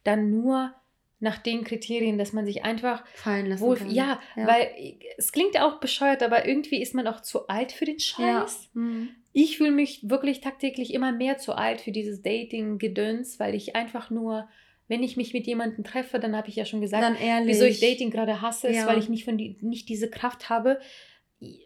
dann 0.03 0.29
nur 0.29 0.73
nach 1.19 1.37
den 1.37 1.63
Kriterien, 1.63 2.17
dass 2.17 2.33
man 2.33 2.45
sich 2.45 2.65
einfach 2.65 3.05
fallen 3.13 3.45
lassen 3.45 3.61
wohl, 3.61 3.77
kann. 3.77 3.91
Ja, 3.91 4.19
ja, 4.35 4.47
weil 4.47 4.97
es 5.17 5.31
klingt 5.31 5.59
auch 5.59 5.79
bescheuert, 5.79 6.23
aber 6.23 6.47
irgendwie 6.47 6.81
ist 6.81 6.95
man 6.95 7.07
auch 7.07 7.21
zu 7.21 7.47
alt 7.47 7.71
für 7.71 7.85
den 7.85 7.99
Scheiß. 7.99 8.69
Ja. 8.73 8.81
Mhm. 8.81 9.09
Ich 9.33 9.57
fühle 9.57 9.71
mich 9.71 10.09
wirklich 10.09 10.41
tagtäglich 10.41 10.93
immer 10.93 11.11
mehr 11.11 11.37
zu 11.37 11.53
alt 11.53 11.81
für 11.81 11.91
dieses 11.91 12.21
Dating-Gedöns, 12.21 13.39
weil 13.39 13.55
ich 13.55 13.75
einfach 13.75 14.09
nur, 14.09 14.47
wenn 14.87 15.03
ich 15.03 15.17
mich 15.17 15.33
mit 15.33 15.47
jemandem 15.47 15.83
treffe, 15.83 16.19
dann 16.19 16.35
habe 16.35 16.49
ich 16.49 16.55
ja 16.55 16.65
schon 16.65 16.81
gesagt, 16.81 17.17
wieso 17.45 17.65
ich 17.65 17.79
Dating 17.79 18.11
gerade 18.11 18.41
hasse, 18.41 18.69
ja. 18.69 18.81
ist, 18.81 18.87
weil 18.87 18.99
ich 18.99 19.09
nicht, 19.09 19.25
von 19.25 19.37
die, 19.37 19.57
nicht 19.61 19.87
diese 19.89 20.09
Kraft 20.09 20.49
habe, 20.49 20.79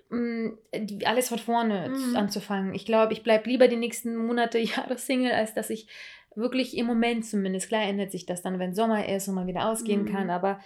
mm, 0.10 0.50
alles 1.06 1.30
von 1.30 1.40
vorne 1.40 1.90
mhm. 1.90 2.16
anzufangen. 2.16 2.76
Ich 2.76 2.86
glaube, 2.86 3.14
ich 3.14 3.24
bleibe 3.24 3.50
lieber 3.50 3.68
die 3.68 3.78
nächsten 3.78 4.16
Monate, 4.16 4.60
Jahre 4.60 4.98
Single, 4.98 5.32
als 5.32 5.54
dass 5.54 5.70
ich 5.70 5.88
wirklich 6.36 6.78
im 6.78 6.86
Moment 6.86 7.26
zumindest, 7.26 7.70
klar 7.70 7.84
ändert 7.84 8.12
sich 8.12 8.26
das 8.26 8.42
dann, 8.42 8.60
wenn 8.60 8.76
Sommer 8.76 9.08
ist 9.08 9.28
und 9.28 9.36
man 9.36 9.48
wieder 9.48 9.70
ausgehen 9.70 10.04
mhm. 10.04 10.12
kann, 10.12 10.30
aber 10.30 10.60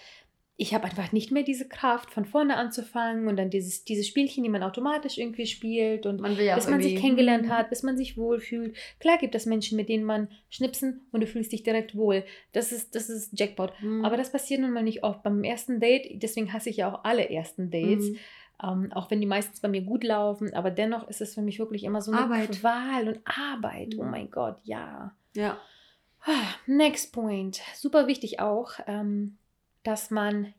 ich 0.62 0.74
habe 0.74 0.84
einfach 0.84 1.14
nicht 1.14 1.32
mehr 1.32 1.44
diese 1.44 1.70
Kraft, 1.70 2.12
von 2.12 2.26
vorne 2.26 2.58
anzufangen 2.58 3.30
und 3.30 3.38
dann 3.38 3.50
dieses, 3.50 3.86
dieses 3.86 4.06
Spielchen, 4.06 4.44
die 4.44 4.50
man 4.50 4.62
automatisch 4.62 5.18
irgendwie 5.18 5.46
spielt 5.46 6.06
und 6.06 6.20
man 6.20 6.36
ja 6.36 6.56
bis 6.56 6.68
man 6.68 6.82
sich 6.82 6.98
kennengelernt 6.98 7.46
mhm. 7.46 7.50
hat, 7.50 7.70
bis 7.70 7.82
man 7.82 7.96
sich 7.96 8.18
wohlfühlt. 8.18 8.76
Klar 9.00 9.18
gibt 9.18 9.36
es 9.36 9.46
Menschen, 9.46 9.78
mit 9.78 9.88
denen 9.88 10.04
man 10.04 10.28
schnipsen 10.50 11.08
und 11.14 11.22
du 11.22 11.28
fühlst 11.28 11.54
dich 11.54 11.64
direkt 11.64 11.96
wohl. 11.96 12.26
Das 12.52 12.74
ist, 12.74 12.94
das 12.94 13.10
ist 13.10 13.40
Jackpot. 13.40 13.72
Mhm. 13.82 14.04
Aber 14.04 14.18
das 14.18 14.34
passiert 14.34 14.60
nun 14.60 14.74
mal 14.74 14.84
nicht 14.84 15.02
oft. 15.02 15.24
Beim 15.24 15.46
ersten 15.46 15.80
Date, 15.80 16.22
deswegen 16.22 16.52
hasse 16.52 16.70
ich 16.70 16.78
ja 16.78 16.94
auch 16.94 17.06
alle 17.06 17.30
ersten 17.30 17.72
Dates. 17.72 18.10
Mhm. 18.10 18.18
Ähm, 18.62 18.92
auch 18.92 19.10
wenn 19.10 19.22
die 19.22 19.28
meistens 19.28 19.62
bei 19.62 19.70
mir 19.70 19.84
gut 19.84 20.04
laufen, 20.04 20.54
aber 20.54 20.72
dennoch 20.72 21.08
ist 21.08 21.22
es 21.22 21.36
für 21.36 21.42
mich 21.42 21.60
wirklich 21.60 21.86
immer 21.86 22.02
so 22.02 22.12
eine 22.12 22.20
Arbeit. 22.20 22.52
Qual 22.60 23.08
und 23.08 23.20
Arbeit. 23.24 23.96
Oh 23.98 24.04
mhm. 24.04 24.12
mein 24.12 24.30
Gott, 24.30 24.58
ja. 24.66 25.16
Ja. 25.34 25.58
Ah, 26.26 26.54
next 26.68 27.14
point. 27.14 27.62
Super 27.76 28.08
wichtig 28.08 28.42
auch, 28.42 28.72
ähm, 28.88 29.38
dass 29.90 30.12
man 30.12 30.54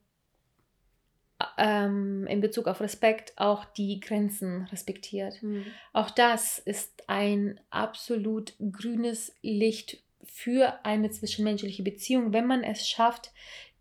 ähm, 1.56 2.26
in 2.26 2.40
Bezug 2.40 2.66
auf 2.66 2.80
Respekt 2.80 3.32
auch 3.36 3.64
die 3.64 4.00
Grenzen 4.00 4.64
respektiert. 4.72 5.40
Mhm. 5.40 5.66
Auch 5.92 6.10
das 6.10 6.58
ist 6.58 7.04
ein 7.06 7.60
absolut 7.70 8.54
grünes 8.72 9.32
Licht 9.40 10.02
für 10.24 10.84
eine 10.84 11.10
zwischenmenschliche 11.10 11.84
Beziehung, 11.84 12.32
wenn 12.32 12.46
man 12.46 12.64
es 12.64 12.88
schafft, 12.88 13.30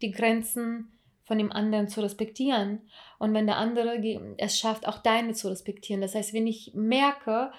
die 0.04 0.12
Grenzen 0.12 0.92
von 1.24 1.40
dem 1.40 1.52
anderen 1.52 1.88
zu 1.88 2.02
respektieren 2.02 2.82
und 3.18 3.34
wenn 3.34 3.48
der 3.48 3.58
andere 3.58 3.98
es 4.38 4.60
schafft, 4.60 4.88
auch 4.88 5.00
deine 5.00 5.34
zu 5.34 5.48
respektieren. 5.48 6.02
Das 6.02 6.14
heißt, 6.14 6.32
wenn 6.34 6.46
ich 6.46 6.74
merke, 6.76 7.52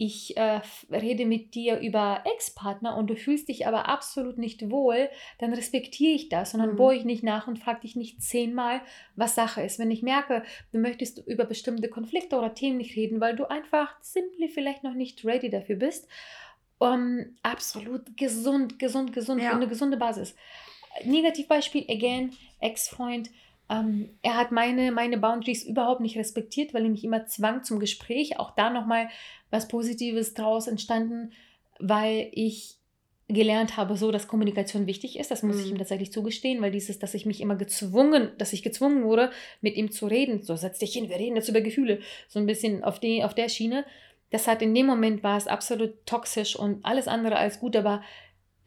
ich 0.00 0.36
äh, 0.36 0.60
rede 0.92 1.26
mit 1.26 1.54
dir 1.56 1.80
über 1.80 2.22
Ex-Partner 2.24 2.96
und 2.96 3.08
du 3.08 3.16
fühlst 3.16 3.48
dich 3.48 3.66
aber 3.66 3.88
absolut 3.88 4.38
nicht 4.38 4.70
wohl, 4.70 5.10
dann 5.40 5.52
respektiere 5.52 6.14
ich 6.14 6.28
das 6.28 6.54
und 6.54 6.60
dann 6.60 6.72
mhm. 6.72 6.76
bohre 6.76 6.94
ich 6.94 7.04
nicht 7.04 7.24
nach 7.24 7.48
und 7.48 7.58
frage 7.58 7.80
dich 7.80 7.96
nicht 7.96 8.22
zehnmal, 8.22 8.80
was 9.16 9.34
Sache 9.34 9.60
ist. 9.60 9.80
Wenn 9.80 9.90
ich 9.90 10.02
merke, 10.02 10.44
du 10.70 10.78
möchtest 10.78 11.18
über 11.26 11.44
bestimmte 11.44 11.88
Konflikte 11.88 12.38
oder 12.38 12.54
Themen 12.54 12.78
nicht 12.78 12.94
reden, 12.94 13.20
weil 13.20 13.34
du 13.34 13.50
einfach 13.50 13.96
simply 14.00 14.48
vielleicht 14.48 14.84
noch 14.84 14.94
nicht 14.94 15.24
ready 15.24 15.50
dafür 15.50 15.76
bist, 15.76 16.08
um, 16.78 17.36
absolut 17.42 18.16
gesund, 18.16 18.78
gesund, 18.78 19.12
gesund, 19.12 19.42
ja. 19.42 19.50
eine 19.50 19.66
gesunde 19.66 19.96
Basis. 19.96 20.36
Negativbeispiel, 21.04 21.86
again, 21.88 22.32
Ex-Freund, 22.60 23.30
ähm, 23.70 24.10
er 24.22 24.36
hat 24.36 24.50
meine, 24.50 24.92
meine 24.92 25.18
Boundaries 25.18 25.64
überhaupt 25.64 26.00
nicht 26.00 26.16
respektiert, 26.16 26.72
weil 26.72 26.84
er 26.84 26.90
mich 26.90 27.04
immer 27.04 27.26
zwang 27.26 27.64
zum 27.64 27.78
Gespräch. 27.78 28.38
Auch 28.38 28.52
da 28.52 28.70
nochmal 28.70 29.08
was 29.50 29.68
Positives 29.68 30.34
draus 30.34 30.66
entstanden, 30.66 31.32
weil 31.78 32.28
ich 32.32 32.76
gelernt 33.28 33.76
habe, 33.76 33.96
so 33.96 34.10
dass 34.10 34.26
Kommunikation 34.26 34.86
wichtig 34.86 35.18
ist. 35.18 35.30
Das 35.30 35.42
muss 35.42 35.56
mhm. 35.56 35.62
ich 35.62 35.70
ihm 35.70 35.78
tatsächlich 35.78 36.12
zugestehen, 36.12 36.62
weil 36.62 36.70
dieses, 36.70 36.98
dass 36.98 37.12
ich 37.12 37.26
mich 37.26 37.42
immer 37.42 37.56
gezwungen, 37.56 38.30
dass 38.38 38.54
ich 38.54 38.62
gezwungen 38.62 39.04
wurde, 39.04 39.30
mit 39.60 39.76
ihm 39.76 39.92
zu 39.92 40.06
reden. 40.06 40.42
So, 40.42 40.56
setz 40.56 40.78
dich 40.78 40.94
hin, 40.94 41.10
wir 41.10 41.16
reden 41.16 41.36
jetzt 41.36 41.50
über 41.50 41.60
Gefühle. 41.60 42.00
So 42.26 42.38
ein 42.38 42.46
bisschen 42.46 42.82
auf, 42.84 42.98
die, 42.98 43.22
auf 43.22 43.34
der 43.34 43.50
Schiene. 43.50 43.84
Das 44.30 44.46
hat 44.46 44.62
in 44.62 44.74
dem 44.74 44.86
Moment 44.86 45.22
war 45.22 45.36
es 45.36 45.46
absolut 45.46 46.06
toxisch 46.06 46.56
und 46.56 46.84
alles 46.84 47.06
andere 47.06 47.36
als 47.36 47.60
gut, 47.60 47.76
aber 47.76 48.02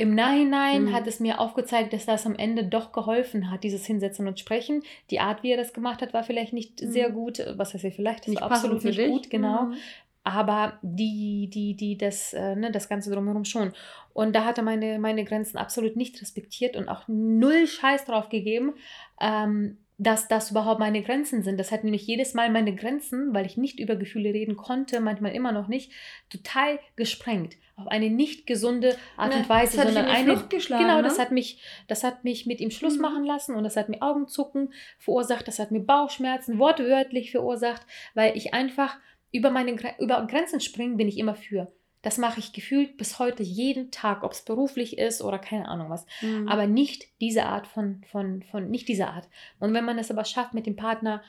im 0.02 0.16
Nachhinein 0.16 0.86
mhm. 0.86 0.94
hat 0.94 1.06
es 1.06 1.20
mir 1.20 1.40
aufgezeigt, 1.40 1.94
dass 1.94 2.08
das 2.08 2.26
am 2.26 2.36
Ende 2.36 2.64
doch 2.64 2.92
geholfen 2.92 3.52
hat, 3.52 3.64
dieses 3.64 3.86
Hinsetzen 3.86 4.28
und 4.28 4.40
Sprechen. 4.40 4.82
Die 5.12 5.20
Art, 5.20 5.44
wie 5.44 5.52
er 5.52 5.58
das 5.58 5.74
gemacht 5.74 6.02
hat, 6.02 6.12
war 6.12 6.24
vielleicht 6.24 6.54
nicht 6.54 6.82
mhm. 6.82 6.92
sehr 6.92 7.12
gut. 7.12 7.40
Was 7.56 7.76
heißt 7.76 7.84
ja 7.84 7.92
vielleicht? 7.92 8.28
War 8.34 8.52
absolut 8.52 8.84
nicht 8.84 8.98
dich. 8.98 9.08
gut, 9.08 9.30
genau. 9.30 9.66
Mhm. 9.66 9.76
Aber 10.24 10.80
die, 10.82 11.52
die, 11.54 11.76
die, 11.76 12.00
das, 12.00 12.34
äh, 12.34 12.56
ne, 12.56 12.72
das 12.72 12.90
Ganze 12.90 13.12
drumherum 13.12 13.46
schon. 13.46 13.74
Und 14.14 14.36
da 14.36 14.44
hat 14.44 14.58
er 14.58 14.64
meine, 14.64 14.98
meine 14.98 15.24
Grenzen 15.24 15.58
absolut 15.58 15.96
nicht 15.96 16.20
respektiert 16.20 16.76
und 16.76 16.90
auch 16.90 17.04
null 17.08 17.68
Scheiß 17.68 18.06
drauf 18.06 18.30
gegeben. 18.30 18.74
Ähm, 19.20 19.78
dass 20.02 20.28
das 20.28 20.50
überhaupt 20.50 20.80
meine 20.80 21.04
Grenzen 21.04 21.44
sind. 21.44 21.60
Das 21.60 21.72
hat 21.72 21.84
nämlich 21.84 22.08
jedes 22.08 22.34
Mal 22.34 22.50
meine 22.50 22.74
Grenzen, 22.74 23.36
weil 23.36 23.46
ich 23.46 23.56
nicht 23.56 23.80
über 23.80 23.96
Gefühle 23.96 24.34
reden 24.34 24.58
konnte, 24.58 25.00
manchmal 25.00 25.34
immer 25.34 25.52
noch 25.52 25.68
nicht, 25.68 25.92
total 26.32 26.80
gesprengt. 26.96 27.58
Auf 27.76 27.86
eine 27.86 28.10
nicht 28.10 28.48
gesunde 28.48 28.98
Art 29.16 29.36
und 29.36 29.48
Weise, 29.48 29.78
das 29.78 29.86
sondern 29.86 30.06
eine. 30.08 30.44
genau, 30.50 30.98
ne? 30.98 31.04
das 31.04 31.20
hat 31.20 31.30
mich, 31.30 31.62
das 31.88 32.04
hat 32.04 32.24
mich 32.24 32.48
mit 32.48 32.62
ihm 32.62 32.72
Schluss 32.72 32.96
mhm. 32.96 33.02
machen 33.04 33.26
lassen 33.26 33.54
und 33.54 33.64
das 33.64 33.78
hat 33.78 33.90
mir 33.90 34.02
Augenzucken 34.02 34.74
verursacht, 34.98 35.48
das 35.48 35.60
hat 35.60 35.70
mir 35.70 35.82
Bauchschmerzen 35.82 36.58
wortwörtlich 36.58 37.30
verursacht, 37.30 37.86
weil 38.16 38.36
ich 38.36 38.56
einfach 38.56 38.98
über 39.32 39.52
meine 39.52 39.76
über 40.00 40.26
Grenzen 40.26 40.62
springen 40.62 40.98
bin 40.98 41.10
ich 41.10 41.20
immer 41.20 41.36
für. 41.36 41.72
Das 42.02 42.18
mache 42.18 42.40
ich 42.40 42.54
gefühlt 42.54 42.98
bis 42.98 43.20
heute 43.20 43.44
jeden 43.44 43.92
Tag, 43.92 44.24
ob 44.24 44.32
es 44.32 44.42
beruflich 44.42 44.98
ist 44.98 45.22
oder 45.22 45.40
keine 45.40 45.68
Ahnung 45.68 45.90
was. 45.90 46.06
Mhm. 46.22 46.48
Aber 46.48 46.68
nicht 46.68 47.08
diese 47.20 47.46
Art 47.46 47.68
von, 47.68 48.04
von, 48.12 48.44
von, 48.44 48.70
nicht 48.70 48.88
diese 48.88 49.08
Art. 49.08 49.28
Und 49.60 49.74
wenn 49.74 49.86
man 49.86 50.00
es 50.00 50.10
aber 50.12 50.26
schafft, 50.26 50.54
mit 50.54 50.66
dem 50.66 50.76
Partner 50.76 51.22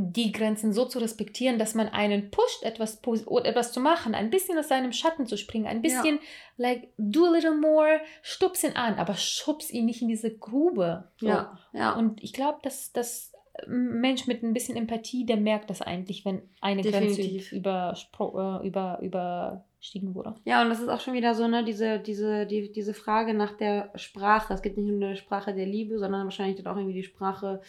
die 0.00 0.30
Grenzen 0.30 0.72
so 0.72 0.84
zu 0.84 1.00
respektieren, 1.00 1.58
dass 1.58 1.74
man 1.74 1.88
einen 1.88 2.30
pusht, 2.30 2.62
etwas, 2.62 3.00
etwas 3.42 3.72
zu 3.72 3.80
machen, 3.80 4.14
ein 4.14 4.30
bisschen 4.30 4.56
aus 4.56 4.68
seinem 4.68 4.92
Schatten 4.92 5.26
zu 5.26 5.36
springen, 5.36 5.66
ein 5.66 5.82
bisschen, 5.82 6.16
ja. 6.16 6.68
like, 6.68 6.92
do 6.98 7.24
a 7.24 7.30
little 7.30 7.56
more, 7.56 8.00
stups 8.22 8.62
ihn 8.62 8.76
an, 8.76 8.94
aber 8.94 9.14
schubs 9.14 9.72
ihn 9.72 9.86
nicht 9.86 10.00
in 10.00 10.06
diese 10.06 10.36
Grube. 10.36 11.10
So. 11.16 11.26
Ja, 11.26 11.58
ja. 11.72 11.92
Und 11.94 12.22
ich 12.22 12.32
glaube, 12.32 12.60
dass 12.62 12.92
das 12.92 13.32
Mensch 13.66 14.26
mit 14.26 14.42
ein 14.42 14.54
bisschen 14.54 14.76
Empathie, 14.76 15.26
der 15.26 15.36
merkt 15.36 15.70
das 15.70 15.82
eigentlich, 15.82 16.24
wenn 16.24 16.42
eine 16.60 16.82
Definitiv. 16.82 17.50
Grenze 17.50 17.56
über, 17.56 17.94
äh, 18.62 18.66
über, 18.66 18.98
über 19.02 19.64
gestiegen 19.78 20.14
wurde. 20.14 20.34
Ja, 20.44 20.62
und 20.62 20.70
das 20.70 20.80
ist 20.80 20.88
auch 20.88 21.00
schon 21.00 21.14
wieder 21.14 21.34
so, 21.34 21.46
ne, 21.46 21.64
diese, 21.64 22.00
diese, 22.00 22.46
die, 22.46 22.72
diese 22.72 22.94
Frage 22.94 23.34
nach 23.34 23.52
der 23.52 23.90
Sprache. 23.94 24.52
Es 24.52 24.62
gibt 24.62 24.76
nicht 24.76 24.88
nur 24.88 25.08
eine 25.08 25.16
Sprache 25.16 25.54
der 25.54 25.66
Liebe, 25.66 25.98
sondern 25.98 26.24
wahrscheinlich 26.24 26.56
dann 26.56 26.66
auch 26.66 26.76
irgendwie 26.76 26.96
die 26.96 27.04
Sprache 27.04 27.60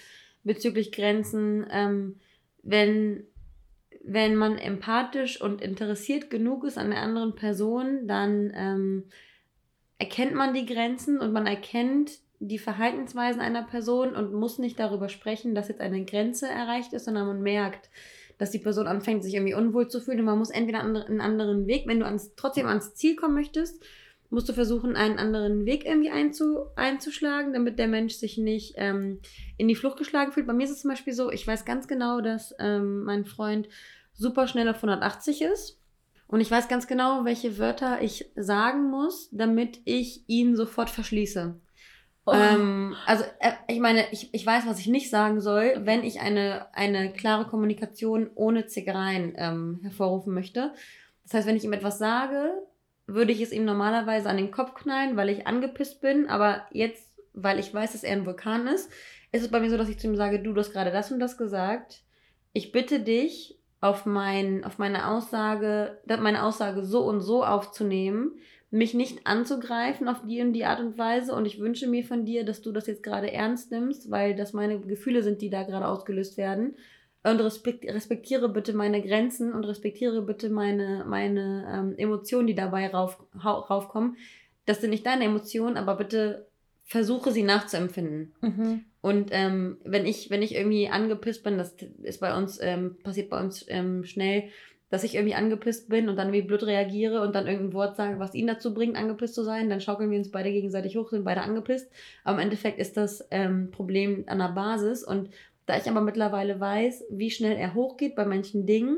bezüglich 0.43 0.91
Grenzen. 0.91 1.67
Ähm, 1.71 2.19
wenn, 2.63 3.25
wenn 4.03 4.35
man 4.35 4.57
empathisch 4.57 5.39
und 5.39 5.61
interessiert 5.61 6.29
genug 6.29 6.63
ist 6.63 6.77
an 6.77 6.89
der 6.89 7.01
anderen 7.01 7.35
Person, 7.35 8.07
dann 8.07 8.51
ähm, 8.55 9.03
erkennt 9.99 10.33
man 10.33 10.53
die 10.53 10.65
Grenzen 10.65 11.19
und 11.19 11.31
man 11.31 11.45
erkennt 11.45 12.19
die 12.39 12.59
Verhaltensweisen 12.59 13.41
einer 13.41 13.63
Person 13.63 14.15
und 14.15 14.33
muss 14.33 14.59
nicht 14.59 14.79
darüber 14.79 15.09
sprechen, 15.09 15.55
dass 15.55 15.67
jetzt 15.67 15.81
eine 15.81 16.05
Grenze 16.05 16.47
erreicht 16.47 16.93
ist, 16.93 17.05
sondern 17.05 17.27
man 17.27 17.41
merkt, 17.41 17.89
dass 18.37 18.51
die 18.51 18.59
Person 18.59 18.87
anfängt, 18.87 19.23
sich 19.23 19.35
irgendwie 19.35 19.53
unwohl 19.53 19.89
zu 19.89 19.99
fühlen. 19.99 20.19
Und 20.19 20.25
man 20.25 20.37
muss 20.37 20.49
entweder 20.49 20.79
einen 20.79 21.21
anderen 21.21 21.67
Weg, 21.67 21.83
wenn 21.85 21.99
du 21.99 22.05
ans, 22.05 22.33
trotzdem 22.35 22.67
ans 22.67 22.95
Ziel 22.95 23.15
kommen 23.17 23.35
möchtest, 23.35 23.83
musst 24.29 24.47
du 24.47 24.53
versuchen, 24.53 24.95
einen 24.95 25.17
anderen 25.17 25.65
Weg 25.65 25.85
irgendwie 25.85 26.11
einzu, 26.11 26.65
einzuschlagen, 26.75 27.51
damit 27.51 27.79
der 27.79 27.87
Mensch 27.87 28.13
sich 28.13 28.37
nicht 28.37 28.75
ähm, 28.77 29.19
in 29.57 29.67
die 29.67 29.75
Flucht 29.75 29.97
geschlagen 29.97 30.31
fühlt. 30.31 30.47
Bei 30.47 30.53
mir 30.53 30.63
ist 30.63 30.71
es 30.71 30.81
zum 30.81 30.91
Beispiel 30.91 31.13
so, 31.13 31.31
ich 31.31 31.45
weiß 31.45 31.65
ganz 31.65 31.87
genau, 31.87 32.21
dass 32.21 32.55
ähm, 32.59 33.03
mein 33.03 33.25
Freund 33.25 33.67
super 34.13 34.47
schnell 34.47 34.69
auf 34.69 34.77
180 34.77 35.41
ist. 35.41 35.79
Und 36.27 36.41
ich 36.41 36.51
weiß 36.51 36.67
ganz 36.67 36.85
genau, 36.85 37.25
welche 37.25 37.57
Wörter 37.57 38.01
ich 38.03 38.29
sagen 38.35 38.91
muss, 38.91 39.29
damit 39.31 39.79
ich 39.83 40.23
ihn 40.27 40.55
sofort 40.55 40.91
verschließe. 40.91 41.59
Oh. 42.29 42.35
Ähm, 42.35 42.95
also, 43.05 43.23
äh, 43.39 43.51
ich 43.67 43.79
meine, 43.79 44.05
ich, 44.11 44.33
ich 44.33 44.45
weiß, 44.45 44.67
was 44.67 44.79
ich 44.79 44.87
nicht 44.87 45.09
sagen 45.09 45.41
soll, 45.41 45.81
wenn 45.83 46.03
ich 46.03 46.21
eine, 46.21 46.67
eine 46.73 47.11
klare 47.11 47.45
Kommunikation 47.45 48.29
ohne 48.35 48.65
Zickereien 48.67 49.33
ähm, 49.37 49.79
hervorrufen 49.83 50.33
möchte. 50.33 50.73
Das 51.23 51.33
heißt, 51.33 51.47
wenn 51.47 51.55
ich 51.55 51.63
ihm 51.63 51.73
etwas 51.73 51.97
sage, 51.97 52.51
würde 53.07 53.31
ich 53.31 53.41
es 53.41 53.51
ihm 53.51 53.65
normalerweise 53.65 54.29
an 54.29 54.37
den 54.37 54.51
Kopf 54.51 54.73
knallen, 54.75 55.17
weil 55.17 55.29
ich 55.29 55.47
angepisst 55.47 56.01
bin. 56.01 56.27
Aber 56.27 56.63
jetzt, 56.71 57.15
weil 57.33 57.59
ich 57.59 57.73
weiß, 57.73 57.93
dass 57.93 58.03
er 58.03 58.13
ein 58.13 58.25
Vulkan 58.25 58.67
ist, 58.67 58.91
ist 59.31 59.43
es 59.43 59.51
bei 59.51 59.59
mir 59.59 59.69
so, 59.69 59.77
dass 59.77 59.89
ich 59.89 59.99
zu 59.99 60.07
ihm 60.07 60.15
sage, 60.15 60.39
du, 60.39 60.53
du 60.53 60.59
hast 60.59 60.71
gerade 60.71 60.91
das 60.91 61.11
und 61.11 61.19
das 61.19 61.37
gesagt. 61.37 62.01
Ich 62.53 62.71
bitte 62.71 62.99
dich, 62.99 63.59
auf, 63.81 64.05
mein, 64.05 64.63
auf 64.63 64.77
meine 64.77 65.07
Aussage, 65.07 65.97
meine 66.05 66.43
Aussage 66.43 66.83
so 66.83 67.01
und 67.01 67.21
so 67.21 67.45
aufzunehmen 67.45 68.33
mich 68.71 68.93
nicht 68.93 69.25
anzugreifen 69.25 70.07
auf 70.07 70.21
die 70.25 70.41
und 70.41 70.53
die 70.53 70.65
Art 70.65 70.79
und 70.79 70.97
Weise. 70.97 71.33
Und 71.33 71.45
ich 71.45 71.59
wünsche 71.59 71.87
mir 71.87 72.03
von 72.03 72.25
dir, 72.25 72.45
dass 72.45 72.61
du 72.61 72.71
das 72.71 72.87
jetzt 72.87 73.03
gerade 73.03 73.31
ernst 73.31 73.71
nimmst, 73.71 74.11
weil 74.11 74.35
das 74.35 74.53
meine 74.53 74.79
Gefühle 74.79 75.23
sind, 75.23 75.41
die 75.41 75.49
da 75.49 75.63
gerade 75.63 75.87
ausgelöst 75.87 76.37
werden. 76.37 76.75
Und 77.23 77.41
respektiere 77.41 78.47
bitte 78.47 78.73
meine 78.73 79.01
Grenzen 79.01 79.53
und 79.53 79.65
respektiere 79.65 80.21
bitte 80.21 80.49
meine, 80.49 81.03
meine 81.05 81.67
ähm, 81.69 81.95
Emotionen, 81.97 82.47
die 82.47 82.55
dabei 82.55 82.87
rauf, 82.87 83.21
raufkommen. 83.43 84.15
Das 84.65 84.79
sind 84.79 84.91
nicht 84.91 85.05
deine 85.05 85.25
Emotionen, 85.25 85.75
aber 85.75 85.95
bitte 85.95 86.47
versuche 86.85 87.31
sie 87.31 87.43
nachzuempfinden. 87.43 88.33
Mhm. 88.41 88.85
Und 89.01 89.29
ähm, 89.31 89.77
wenn 89.83 90.05
ich, 90.05 90.29
wenn 90.29 90.41
ich 90.41 90.55
irgendwie 90.55 90.89
angepisst 90.89 91.43
bin, 91.43 91.57
das 91.57 91.75
ist 92.03 92.19
bei 92.19 92.35
uns, 92.35 92.59
ähm, 92.61 92.97
passiert 93.03 93.29
bei 93.29 93.39
uns 93.39 93.65
ähm, 93.67 94.05
schnell, 94.05 94.49
dass 94.89 95.03
ich 95.03 95.15
irgendwie 95.15 95.35
angepisst 95.35 95.89
bin 95.89 96.09
und 96.09 96.15
dann 96.15 96.31
wie 96.31 96.41
blöd 96.41 96.63
reagiere 96.63 97.21
und 97.21 97.35
dann 97.35 97.47
irgendein 97.47 97.73
Wort 97.73 97.95
sage, 97.95 98.19
was 98.19 98.33
ihn 98.33 98.47
dazu 98.47 98.73
bringt, 98.73 98.97
angepisst 98.97 99.35
zu 99.35 99.43
sein, 99.43 99.69
dann 99.69 99.81
schaukeln 99.81 100.09
wir 100.09 100.17
uns 100.17 100.31
beide 100.31 100.51
gegenseitig 100.51 100.97
hoch, 100.97 101.09
sind 101.09 101.23
beide 101.23 101.41
angepisst. 101.41 101.91
Aber 102.23 102.37
im 102.37 102.43
Endeffekt 102.43 102.79
ist 102.79 102.97
das 102.97 103.27
ähm, 103.29 103.69
Problem 103.71 104.23
an 104.27 104.39
der 104.39 104.49
Basis. 104.49 105.03
Und 105.03 105.29
da 105.67 105.77
ich 105.77 105.87
aber 105.87 106.01
mittlerweile 106.01 106.59
weiß, 106.59 107.05
wie 107.11 107.29
schnell 107.29 107.55
er 107.55 107.75
hochgeht 107.75 108.15
bei 108.15 108.25
manchen 108.25 108.65
Dingen, 108.65 108.97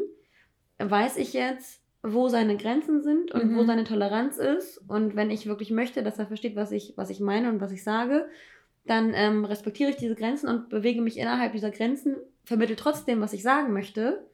weiß 0.79 1.17
ich 1.17 1.33
jetzt, 1.33 1.81
wo 2.03 2.29
seine 2.29 2.55
Grenzen 2.55 3.03
sind 3.03 3.31
und 3.31 3.51
mhm. 3.51 3.57
wo 3.57 3.63
seine 3.63 3.83
Toleranz 3.83 4.37
ist. 4.37 4.77
Und 4.87 5.17
wenn 5.17 5.29
ich 5.29 5.45
wirklich 5.45 5.71
möchte, 5.71 6.03
dass 6.03 6.19
er 6.19 6.25
versteht, 6.25 6.55
was 6.55 6.71
ich, 6.71 6.93
was 6.95 7.09
ich 7.09 7.19
meine 7.19 7.49
und 7.49 7.59
was 7.59 7.73
ich 7.73 7.83
sage, 7.83 8.27
dann 8.85 9.11
ähm, 9.13 9.43
respektiere 9.43 9.89
ich 9.89 9.97
diese 9.97 10.15
Grenzen 10.15 10.47
und 10.47 10.69
bewege 10.69 11.01
mich 11.01 11.17
innerhalb 11.17 11.51
dieser 11.51 11.69
Grenzen, 11.69 12.15
vermittle 12.45 12.77
trotzdem, 12.77 13.21
was 13.21 13.33
ich 13.33 13.43
sagen 13.43 13.73
möchte 13.73 14.25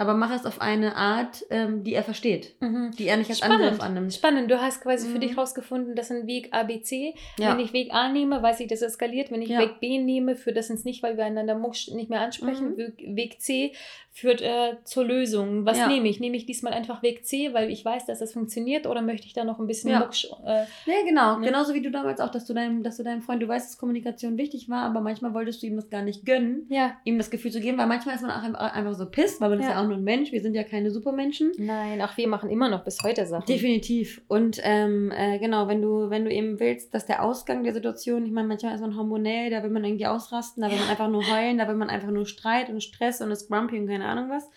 aber 0.00 0.14
mach 0.14 0.34
es 0.34 0.46
auf 0.46 0.62
eine 0.62 0.96
Art, 0.96 1.44
ähm, 1.50 1.84
die 1.84 1.92
er 1.92 2.02
versteht, 2.02 2.54
mhm. 2.60 2.90
die 2.98 3.06
er 3.06 3.18
nicht 3.18 3.28
als 3.28 3.40
Spannend. 3.40 3.60
Angriff 3.60 3.80
annimmt. 3.82 4.14
Spannend, 4.14 4.50
du 4.50 4.58
hast 4.58 4.80
quasi 4.80 5.06
mhm. 5.06 5.12
für 5.12 5.18
dich 5.18 5.36
rausgefunden, 5.36 5.94
dass 5.94 6.10
ein 6.10 6.26
Weg 6.26 6.48
A, 6.52 6.62
B, 6.62 6.80
C, 6.80 7.14
ja. 7.38 7.52
wenn 7.52 7.62
ich 7.62 7.74
Weg 7.74 7.92
A 7.92 8.08
nehme, 8.08 8.42
weiß 8.42 8.60
ich, 8.60 8.68
das 8.68 8.80
eskaliert, 8.80 9.30
wenn 9.30 9.42
ich 9.42 9.50
ja. 9.50 9.58
Weg 9.58 9.78
B 9.78 9.98
nehme, 9.98 10.36
für 10.36 10.54
das 10.54 10.70
ins 10.70 10.86
nicht, 10.86 11.02
weil 11.02 11.18
wir 11.18 11.26
einander 11.26 11.54
nicht 11.54 12.08
mehr 12.08 12.22
ansprechen, 12.22 12.76
mhm. 12.76 13.14
Weg 13.14 13.42
C, 13.42 13.74
führt 14.12 14.42
äh, 14.42 14.76
zur 14.84 15.04
Lösung. 15.04 15.64
Was 15.64 15.78
ja. 15.78 15.86
nehme 15.86 16.08
ich? 16.08 16.20
Nehme 16.20 16.36
ich 16.36 16.44
diesmal 16.44 16.72
einfach 16.72 17.02
Weg 17.02 17.24
C, 17.24 17.54
weil 17.54 17.70
ich 17.70 17.84
weiß, 17.84 18.06
dass 18.06 18.18
das 18.18 18.32
funktioniert, 18.32 18.86
oder 18.86 19.02
möchte 19.02 19.26
ich 19.26 19.32
da 19.34 19.44
noch 19.44 19.60
ein 19.60 19.66
bisschen 19.66 19.90
ja. 19.90 20.00
Mucksch, 20.00 20.26
äh, 20.44 20.64
Ja, 20.86 21.04
genau. 21.06 21.38
Ne? 21.38 21.46
Genauso 21.46 21.74
wie 21.74 21.80
du 21.80 21.90
damals 21.90 22.20
auch, 22.20 22.30
dass 22.30 22.44
du 22.44 22.52
deinem, 22.52 22.82
dass 22.82 22.96
du 22.96 23.04
deinem 23.04 23.22
Freund, 23.22 23.42
du 23.42 23.48
weißt, 23.48 23.70
dass 23.70 23.78
Kommunikation 23.78 24.36
wichtig 24.36 24.68
war, 24.68 24.82
aber 24.82 25.00
manchmal 25.00 25.32
wolltest 25.32 25.62
du 25.62 25.68
ihm 25.68 25.76
das 25.76 25.90
gar 25.90 26.02
nicht 26.02 26.26
gönnen, 26.26 26.66
ja. 26.68 26.96
ihm 27.04 27.18
das 27.18 27.30
Gefühl 27.30 27.52
zu 27.52 27.60
geben, 27.60 27.78
weil 27.78 27.86
manchmal 27.86 28.16
ist 28.16 28.22
man 28.22 28.30
auch 28.30 28.42
einfach 28.42 28.94
so 28.94 29.06
pisst, 29.06 29.40
weil 29.40 29.50
man 29.50 29.60
ja. 29.60 29.66
ist 29.66 29.72
ja 29.72 29.82
auch 29.82 29.86
nur 29.86 29.96
ein 29.96 30.04
Mensch, 30.04 30.32
wir 30.32 30.42
sind 30.42 30.54
ja 30.54 30.64
keine 30.64 30.90
Supermenschen. 30.90 31.52
Nein, 31.58 32.02
auch 32.02 32.16
wir 32.16 32.26
machen 32.26 32.50
immer 32.50 32.68
noch 32.68 32.82
bis 32.84 33.02
heute 33.04 33.24
Sachen. 33.26 33.46
Definitiv. 33.46 34.22
Und 34.26 34.58
ähm, 34.62 35.12
äh, 35.16 35.38
genau, 35.38 35.68
wenn 35.68 35.80
du, 35.80 36.10
wenn 36.10 36.24
du 36.24 36.32
eben 36.32 36.58
willst, 36.58 36.92
dass 36.94 37.06
der 37.06 37.22
Ausgang 37.22 37.62
der 37.62 37.74
Situation, 37.74 38.26
ich 38.26 38.32
meine, 38.32 38.48
manchmal 38.48 38.74
ist 38.74 38.80
man 38.80 38.96
hormonell, 38.96 39.50
da 39.50 39.62
will 39.62 39.70
man 39.70 39.84
irgendwie 39.84 40.06
ausrasten, 40.06 40.62
da 40.62 40.70
will 40.70 40.78
man 40.78 40.88
einfach 40.88 41.08
nur 41.08 41.22
heulen, 41.30 41.58
da 41.58 41.68
will 41.68 41.76
man 41.76 41.90
einfach 41.90 42.10
nur 42.10 42.26
Streit 42.26 42.68
und 42.70 42.82
Stress 42.82 43.20
und 43.20 43.30
ist 43.30 43.48
grumpy 43.48 43.78
und 43.78 43.86
keine 43.86 43.99
Ahnung 44.06 44.30
was. 44.30 44.48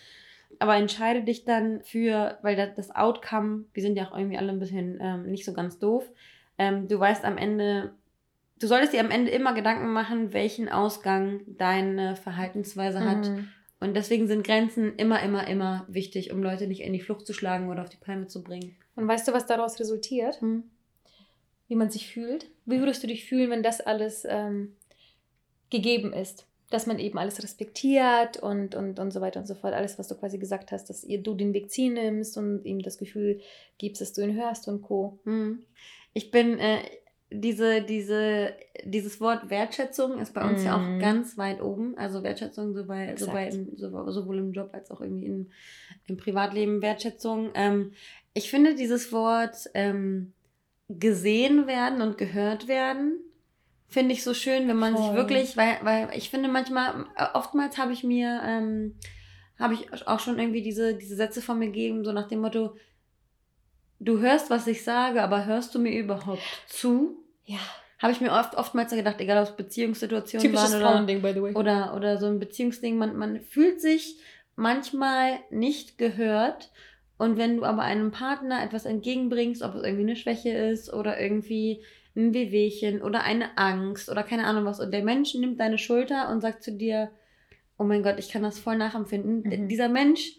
Aber 0.58 0.76
entscheide 0.76 1.22
dich 1.22 1.44
dann 1.44 1.82
für, 1.82 2.38
weil 2.42 2.56
das 2.76 2.94
Outcome, 2.94 3.64
wir 3.72 3.82
sind 3.82 3.96
ja 3.96 4.08
auch 4.08 4.16
irgendwie 4.16 4.38
alle 4.38 4.52
ein 4.52 4.60
bisschen 4.60 4.98
ähm, 5.00 5.30
nicht 5.30 5.44
so 5.44 5.52
ganz 5.52 5.78
doof. 5.78 6.08
Ähm, 6.58 6.86
du 6.88 6.98
weißt 6.98 7.24
am 7.24 7.36
Ende, 7.36 7.92
du 8.60 8.66
solltest 8.66 8.92
dir 8.92 9.00
am 9.00 9.10
Ende 9.10 9.30
immer 9.30 9.54
Gedanken 9.54 9.92
machen, 9.92 10.32
welchen 10.32 10.68
Ausgang 10.68 11.40
deine 11.46 12.16
Verhaltensweise 12.16 13.00
mhm. 13.00 13.04
hat. 13.04 13.30
Und 13.80 13.94
deswegen 13.94 14.28
sind 14.28 14.46
Grenzen 14.46 14.94
immer, 14.96 15.22
immer, 15.22 15.46
immer 15.48 15.84
wichtig, 15.88 16.32
um 16.32 16.42
Leute 16.42 16.66
nicht 16.66 16.82
in 16.82 16.92
die 16.92 17.00
Flucht 17.00 17.26
zu 17.26 17.32
schlagen 17.32 17.68
oder 17.68 17.82
auf 17.82 17.90
die 17.90 17.96
Palme 17.96 18.28
zu 18.28 18.42
bringen. 18.42 18.76
Und 18.96 19.08
weißt 19.08 19.26
du, 19.26 19.32
was 19.32 19.46
daraus 19.46 19.78
resultiert? 19.80 20.40
Hm? 20.40 20.64
Wie 21.68 21.74
man 21.74 21.90
sich 21.90 22.08
fühlt? 22.08 22.48
Wie 22.64 22.78
würdest 22.78 23.02
du 23.02 23.06
dich 23.06 23.26
fühlen, 23.26 23.50
wenn 23.50 23.62
das 23.62 23.80
alles 23.80 24.26
ähm, 24.28 24.76
gegeben 25.70 26.12
ist? 26.12 26.46
Dass 26.74 26.86
man 26.86 26.98
eben 26.98 27.18
alles 27.18 27.42
respektiert 27.42 28.36
und, 28.36 28.74
und, 28.74 28.98
und 28.98 29.12
so 29.12 29.20
weiter 29.20 29.38
und 29.38 29.46
so 29.46 29.54
fort. 29.54 29.74
Alles, 29.74 29.96
was 29.98 30.08
du 30.08 30.16
quasi 30.16 30.38
gesagt 30.38 30.72
hast, 30.72 30.90
dass 30.90 31.04
ihr, 31.04 31.22
du 31.22 31.34
den 31.34 31.54
Weg 31.54 31.70
ziehen 31.70 31.94
nimmst 31.94 32.36
und 32.36 32.64
ihm 32.64 32.82
das 32.82 32.98
Gefühl 32.98 33.40
gibst, 33.78 34.00
dass 34.00 34.12
du 34.12 34.22
ihn 34.22 34.34
hörst 34.34 34.66
und 34.66 34.82
Co. 34.82 35.20
Hm. 35.24 35.62
Ich 36.14 36.32
bin, 36.32 36.58
äh, 36.58 36.78
diese, 37.30 37.82
diese, 37.82 38.54
dieses 38.84 39.20
Wort 39.20 39.50
Wertschätzung 39.50 40.18
ist 40.18 40.34
bei 40.34 40.48
uns 40.48 40.62
mm. 40.62 40.66
ja 40.66 40.76
auch 40.76 40.86
mhm. 40.86 41.00
ganz 41.00 41.36
weit 41.36 41.60
oben. 41.60 41.96
Also 41.96 42.22
Wertschätzung 42.22 42.74
so 42.74 42.84
bei, 42.84 43.16
so 43.16 43.26
bei 43.26 43.48
im, 43.48 43.76
so, 43.76 44.10
sowohl 44.10 44.38
im 44.38 44.52
Job 44.52 44.70
als 44.72 44.90
auch 44.92 45.00
irgendwie 45.00 45.26
in, 45.26 45.50
im 46.06 46.16
Privatleben 46.16 46.80
Wertschätzung. 46.80 47.50
Ähm, 47.54 47.92
ich 48.34 48.50
finde 48.50 48.76
dieses 48.76 49.10
Wort 49.10 49.68
ähm, 49.74 50.32
gesehen 50.88 51.66
werden 51.66 52.02
und 52.02 52.18
gehört 52.18 52.68
werden 52.68 53.18
finde 53.94 54.12
ich 54.12 54.24
so 54.24 54.34
schön, 54.34 54.66
wenn 54.68 54.76
man 54.76 54.94
Voll. 54.94 55.04
sich 55.04 55.14
wirklich, 55.14 55.56
weil, 55.56 55.78
weil 55.82 56.08
ich 56.14 56.28
finde 56.28 56.48
manchmal, 56.48 57.06
äh, 57.16 57.26
oftmals 57.34 57.78
habe 57.78 57.92
ich 57.92 58.02
mir, 58.02 58.42
ähm, 58.44 58.96
habe 59.58 59.74
ich 59.74 60.06
auch 60.08 60.18
schon 60.18 60.38
irgendwie 60.38 60.62
diese, 60.62 60.94
diese 60.94 61.14
Sätze 61.14 61.40
von 61.40 61.60
mir 61.60 61.66
gegeben, 61.66 62.04
so 62.04 62.10
nach 62.10 62.26
dem 62.26 62.40
Motto, 62.40 62.76
du 64.00 64.18
hörst, 64.18 64.50
was 64.50 64.66
ich 64.66 64.82
sage, 64.82 65.22
aber 65.22 65.46
hörst 65.46 65.74
du 65.74 65.78
mir 65.78 65.96
überhaupt 65.96 66.42
zu? 66.66 67.16
Ja. 67.44 67.60
Habe 68.00 68.12
ich 68.12 68.20
mir 68.20 68.32
oft, 68.32 68.56
oftmals 68.56 68.92
gedacht, 68.92 69.20
egal 69.20 69.38
ob 69.38 69.50
es 69.50 69.56
Beziehungssituationen 69.56 70.44
Typisches 70.44 70.72
waren 70.72 70.80
oder, 70.80 70.90
Frauending, 70.90 71.22
by 71.22 71.32
the 71.32 71.42
way. 71.42 71.54
oder, 71.54 71.94
oder 71.94 72.18
so 72.18 72.26
ein 72.26 72.40
Beziehungsding, 72.40 72.98
man, 72.98 73.16
man 73.16 73.40
fühlt 73.40 73.80
sich 73.80 74.18
manchmal 74.56 75.38
nicht 75.50 75.98
gehört 75.98 76.72
und 77.16 77.38
wenn 77.38 77.56
du 77.56 77.64
aber 77.64 77.82
einem 77.82 78.10
Partner 78.10 78.62
etwas 78.64 78.86
entgegenbringst, 78.86 79.62
ob 79.62 79.76
es 79.76 79.84
irgendwie 79.84 80.02
eine 80.02 80.16
Schwäche 80.16 80.50
ist 80.50 80.92
oder 80.92 81.20
irgendwie 81.20 81.80
ein 82.16 82.32
Wehwehchen 82.32 83.02
oder 83.02 83.22
eine 83.22 83.56
Angst 83.58 84.08
oder 84.08 84.22
keine 84.22 84.44
Ahnung 84.44 84.64
was. 84.64 84.80
Und 84.80 84.92
der 84.92 85.02
Mensch 85.02 85.34
nimmt 85.34 85.58
deine 85.58 85.78
Schulter 85.78 86.30
und 86.30 86.40
sagt 86.40 86.62
zu 86.62 86.72
dir, 86.72 87.10
oh 87.78 87.84
mein 87.84 88.02
Gott, 88.02 88.18
ich 88.18 88.28
kann 88.28 88.42
das 88.42 88.58
voll 88.58 88.76
nachempfinden. 88.76 89.42
Mhm. 89.42 89.68
Dieser 89.68 89.88
Mensch 89.88 90.36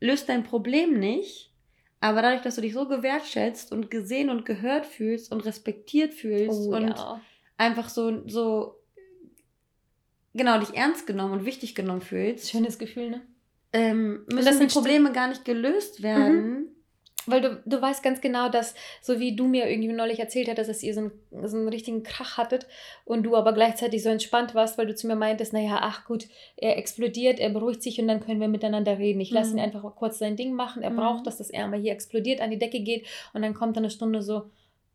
löst 0.00 0.28
dein 0.28 0.44
Problem 0.44 0.98
nicht, 0.98 1.52
aber 2.00 2.22
dadurch, 2.22 2.42
dass 2.42 2.56
du 2.56 2.60
dich 2.60 2.74
so 2.74 2.86
gewertschätzt 2.86 3.72
und 3.72 3.90
gesehen 3.90 4.30
und 4.30 4.44
gehört 4.44 4.86
fühlst 4.86 5.32
und 5.32 5.44
respektiert 5.44 6.14
fühlst 6.14 6.68
oh, 6.68 6.76
und 6.76 6.90
ja. 6.90 7.20
einfach 7.56 7.88
so, 7.88 8.26
so, 8.28 8.76
genau, 10.34 10.58
dich 10.60 10.76
ernst 10.76 11.06
genommen 11.06 11.32
und 11.32 11.44
wichtig 11.44 11.74
genommen 11.74 12.02
fühlst. 12.02 12.50
Schönes 12.50 12.78
Gefühl, 12.78 13.10
ne? 13.10 13.22
Ähm, 13.72 14.24
müssen 14.32 14.60
die 14.60 14.72
Probleme 14.72 15.12
gar 15.12 15.28
nicht 15.28 15.44
gelöst 15.44 16.02
werden. 16.02 16.50
Mhm. 16.50 16.75
Weil 17.26 17.40
du, 17.40 17.62
du 17.64 17.80
weißt 17.80 18.02
ganz 18.02 18.20
genau, 18.20 18.48
dass, 18.48 18.74
so 19.00 19.18
wie 19.18 19.34
du 19.34 19.46
mir 19.46 19.68
irgendwie 19.68 19.92
neulich 19.92 20.20
erzählt 20.20 20.48
hattest, 20.48 20.70
dass 20.70 20.82
ihr 20.82 20.94
so 20.94 21.00
einen, 21.00 21.12
so 21.48 21.56
einen 21.56 21.68
richtigen 21.68 22.02
Krach 22.02 22.36
hattet 22.36 22.66
und 23.04 23.24
du 23.24 23.36
aber 23.36 23.52
gleichzeitig 23.52 24.02
so 24.02 24.08
entspannt 24.08 24.54
warst, 24.54 24.78
weil 24.78 24.86
du 24.86 24.94
zu 24.94 25.06
mir 25.06 25.16
meintest, 25.16 25.52
naja, 25.52 25.78
ach 25.80 26.04
gut, 26.04 26.26
er 26.56 26.76
explodiert, 26.78 27.40
er 27.40 27.50
beruhigt 27.50 27.82
sich 27.82 28.00
und 28.00 28.08
dann 28.08 28.20
können 28.20 28.40
wir 28.40 28.48
miteinander 28.48 28.98
reden. 28.98 29.20
Ich 29.20 29.30
lasse 29.30 29.52
mhm. 29.52 29.58
ihn 29.58 29.64
einfach 29.64 29.82
kurz 29.96 30.18
sein 30.18 30.36
Ding 30.36 30.54
machen. 30.54 30.82
Er 30.82 30.90
mhm. 30.90 30.96
braucht 30.96 31.26
das, 31.26 31.38
dass 31.38 31.50
er 31.50 31.66
mal 31.68 31.80
hier 31.80 31.92
explodiert, 31.92 32.40
an 32.40 32.50
die 32.50 32.58
Decke 32.58 32.80
geht 32.80 33.06
und 33.32 33.42
dann 33.42 33.54
kommt 33.54 33.76
dann 33.76 33.84
eine 33.84 33.90
Stunde 33.90 34.22
so, 34.22 34.50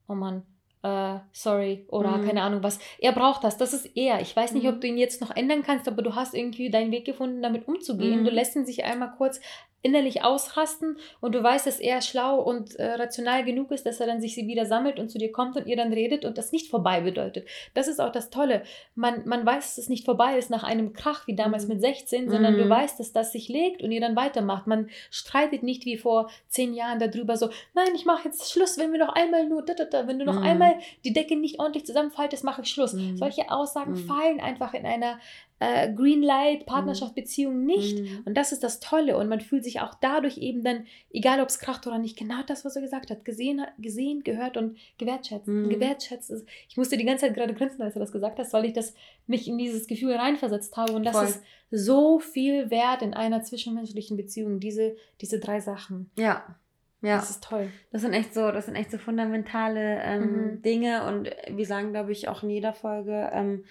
oh 0.08 0.16
Mann, 0.16 0.44
Uh, 0.84 1.20
sorry 1.32 1.86
oder 1.90 2.18
mhm. 2.18 2.26
keine 2.26 2.42
Ahnung 2.42 2.64
was. 2.64 2.80
Er 2.98 3.12
braucht 3.12 3.44
das, 3.44 3.56
das 3.56 3.72
ist 3.72 3.96
er. 3.96 4.20
Ich 4.20 4.36
weiß 4.36 4.54
nicht, 4.54 4.64
mhm. 4.64 4.70
ob 4.70 4.82
du 4.82 4.88
ihn 4.88 4.98
jetzt 4.98 5.22
noch 5.22 5.30
ändern 5.36 5.62
kannst, 5.62 5.88
aber 5.88 6.02
du 6.02 6.16
hast 6.16 6.34
irgendwie 6.34 6.72
deinen 6.72 6.92
Weg 6.92 7.06
gefunden, 7.06 7.44
damit 7.44 7.68
umzugehen. 7.68 8.22
Mhm. 8.22 8.26
Du 8.26 8.32
lässt 8.32 8.56
ihn 8.56 8.66
sich 8.66 8.84
einmal 8.84 9.14
kurz 9.16 9.40
innerlich 9.84 10.24
ausrasten 10.24 10.98
und 11.20 11.34
du 11.34 11.42
weißt, 11.42 11.66
dass 11.66 11.80
er 11.80 12.02
schlau 12.02 12.40
und 12.40 12.76
äh, 12.76 12.94
rational 12.94 13.44
genug 13.44 13.72
ist, 13.72 13.86
dass 13.86 14.00
er 14.00 14.08
dann 14.08 14.22
sich 14.22 14.36
sie 14.36 14.48
wieder 14.48 14.66
sammelt 14.66 15.00
und 15.00 15.10
zu 15.10 15.18
dir 15.18 15.32
kommt 15.32 15.56
und 15.58 15.66
ihr 15.66 15.76
dann 15.76 15.92
redet 15.92 16.24
und 16.24 16.38
das 16.38 16.52
nicht 16.52 16.70
vorbei 16.70 17.02
bedeutet. 17.02 17.48
Das 17.74 17.88
ist 17.88 18.00
auch 18.00 18.12
das 18.12 18.30
Tolle. 18.30 18.64
Man, 18.96 19.28
man 19.28 19.46
weiß, 19.46 19.76
dass 19.76 19.78
es 19.80 19.90
nicht 19.90 20.06
vorbei 20.06 20.38
ist 20.38 20.50
nach 20.50 20.64
einem 20.64 20.94
Krach 20.94 21.26
wie 21.28 21.36
damals 21.36 21.64
mhm. 21.64 21.74
mit 21.74 21.82
16, 21.82 22.30
sondern 22.30 22.54
mhm. 22.54 22.60
du 22.60 22.70
weißt, 22.70 23.00
dass 23.00 23.12
das 23.12 23.32
sich 23.32 23.48
legt 23.48 23.82
und 23.82 23.92
ihr 23.92 24.02
dann 24.02 24.16
weitermacht. 24.16 24.68
Man 24.68 24.90
streitet 25.10 25.64
nicht 25.64 25.86
wie 25.86 25.98
vor 25.98 26.30
zehn 26.48 26.74
Jahren 26.74 27.00
darüber 27.00 27.38
so, 27.38 27.50
nein, 27.74 27.90
ich 27.96 28.06
mache 28.06 28.28
jetzt 28.28 28.52
Schluss, 28.52 28.78
wenn 28.78 28.92
wir 28.92 29.00
noch 29.00 29.14
einmal 29.14 29.48
nur, 29.48 29.64
da, 29.64 29.74
da, 29.74 29.86
da, 29.86 30.08
wenn 30.08 30.20
du 30.20 30.26
noch 30.26 30.40
mhm. 30.40 30.46
einmal 30.46 30.76
die 31.04 31.14
Decke 31.14 31.36
nicht 31.36 31.60
ordentlich 31.60 31.86
zusammenfaltest, 31.86 32.44
mache 32.44 32.62
ich 32.62 32.70
Schluss. 32.70 32.94
Mhm. 32.94 33.18
Solche 33.18 33.50
Aussagen 33.50 33.94
mhm. 33.94 34.08
fallen 34.08 34.40
einfach 34.40 34.74
in 34.74 34.86
einer 34.86 35.20
äh, 35.62 35.93
Greenlight, 35.93 36.66
Partnerschaft, 36.66 37.12
mhm. 37.12 37.22
Beziehung 37.22 37.66
nicht. 37.66 37.99
Mhm. 37.99 38.24
Und 38.26 38.36
das 38.36 38.51
ist 38.51 38.64
das 38.64 38.80
Tolle. 38.80 39.16
Und 39.16 39.30
man 39.30 39.41
fühlt 39.41 39.64
sich 39.64 39.80
auch 39.80 39.93
dadurch 39.93 40.39
eben 40.39 40.64
dann, 40.64 40.88
egal 41.12 41.39
ob 41.39 41.49
es 41.49 41.59
kracht 41.59 41.86
oder 41.86 41.99
nicht, 41.99 42.18
genau 42.18 42.41
das, 42.47 42.66
was 42.66 42.76
er 42.76 42.82
gesagt 42.82 43.12
hat, 43.12 43.24
gesehen, 43.24 43.62
gesehen 43.78 44.24
gehört 44.24 44.57
und 44.57 44.76
gewertschätzt. 44.97 45.47
Mhm. 45.47 45.70
Gewertschätzt. 45.70 46.34
Ich 46.68 46.78
musste 46.78 46.97
die 46.97 47.05
ganze 47.05 47.28
Zeit 47.28 47.36
gerade 47.36 47.53
grinsen, 47.53 47.84
als 47.84 47.93
du 47.93 47.99
das 47.99 48.12
gesagt 48.12 48.39
hast, 48.39 48.53
weil 48.53 48.66
ich 48.66 48.74
das 48.74 48.95
mich 49.28 49.47
in 49.47 49.59
dieses 49.59 49.86
Gefühl 49.86 50.14
reinversetzt 50.16 50.76
habe. 50.78 50.93
Und 50.93 51.05
das 51.05 51.16
Voll. 51.16 51.26
ist 51.26 51.43
so 51.70 52.20
viel 52.20 52.72
wert 52.72 53.03
in 53.03 53.14
einer 53.14 53.43
zwischenmenschlichen 53.43 54.18
Beziehung, 54.18 54.59
diese, 54.59 54.95
diese 55.22 55.39
drei 55.39 55.59
Sachen. 55.59 56.09
Ja. 56.18 56.55
Ja. 57.03 57.18
Das 57.18 57.30
ist 57.30 57.43
toll. 57.43 57.70
Das 57.91 58.01
sind 58.01 58.14
echt 58.14 58.34
so, 58.34 58.51
das 58.51 58.66
sind 58.66 58.76
echt 58.76 58.91
so 58.91 58.97
fundamentale 58.97 60.01
ähm, 60.01 60.22
mhm. 60.22 60.62
Dinge 60.64 61.05
und 61.05 61.30
wir 61.55 61.66
sagen, 61.66 61.91
glaube 61.91 62.12
ich, 62.12 62.28
auch 62.28 62.43
in 62.43 62.49
jeder 62.49 62.74
Folge, 62.74 63.30
ähm, 63.32 63.64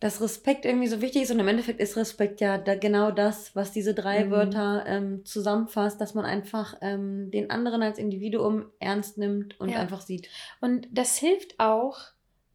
dass 0.00 0.22
Respekt 0.22 0.64
irgendwie 0.64 0.88
so 0.88 1.02
wichtig 1.02 1.22
ist 1.22 1.30
und 1.30 1.38
im 1.38 1.48
Endeffekt 1.48 1.78
ist 1.78 1.96
Respekt 1.96 2.40
ja 2.40 2.56
da 2.56 2.74
genau 2.74 3.10
das, 3.10 3.54
was 3.54 3.70
diese 3.70 3.94
drei 3.94 4.24
mhm. 4.24 4.30
Wörter 4.30 4.84
ähm, 4.86 5.24
zusammenfasst, 5.26 6.00
dass 6.00 6.14
man 6.14 6.24
einfach 6.24 6.74
ähm, 6.80 7.30
den 7.30 7.50
anderen 7.50 7.82
als 7.82 7.98
Individuum 7.98 8.66
ernst 8.80 9.18
nimmt 9.18 9.60
und 9.60 9.68
ja. 9.68 9.78
einfach 9.78 10.00
sieht. 10.00 10.28
Und 10.62 10.88
das 10.90 11.18
hilft 11.18 11.60
auch, 11.60 11.98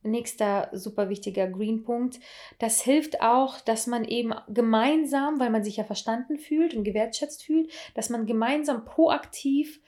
nächster 0.01 0.69
super 0.71 1.09
wichtiger 1.09 1.47
Green-Punkt, 1.47 2.19
das 2.59 2.81
hilft 2.81 3.21
auch, 3.21 3.59
dass 3.61 3.85
man 3.85 4.05
eben 4.05 4.33
gemeinsam, 4.47 5.39
weil 5.39 5.51
man 5.51 5.63
sich 5.63 5.77
ja 5.77 5.83
verstanden 5.83 6.37
fühlt 6.37 6.73
und 6.73 6.83
gewertschätzt 6.83 7.43
fühlt, 7.43 7.71
dass 7.93 8.09
man 8.09 8.25
gemeinsam 8.25 8.85
proaktiv 8.85 9.81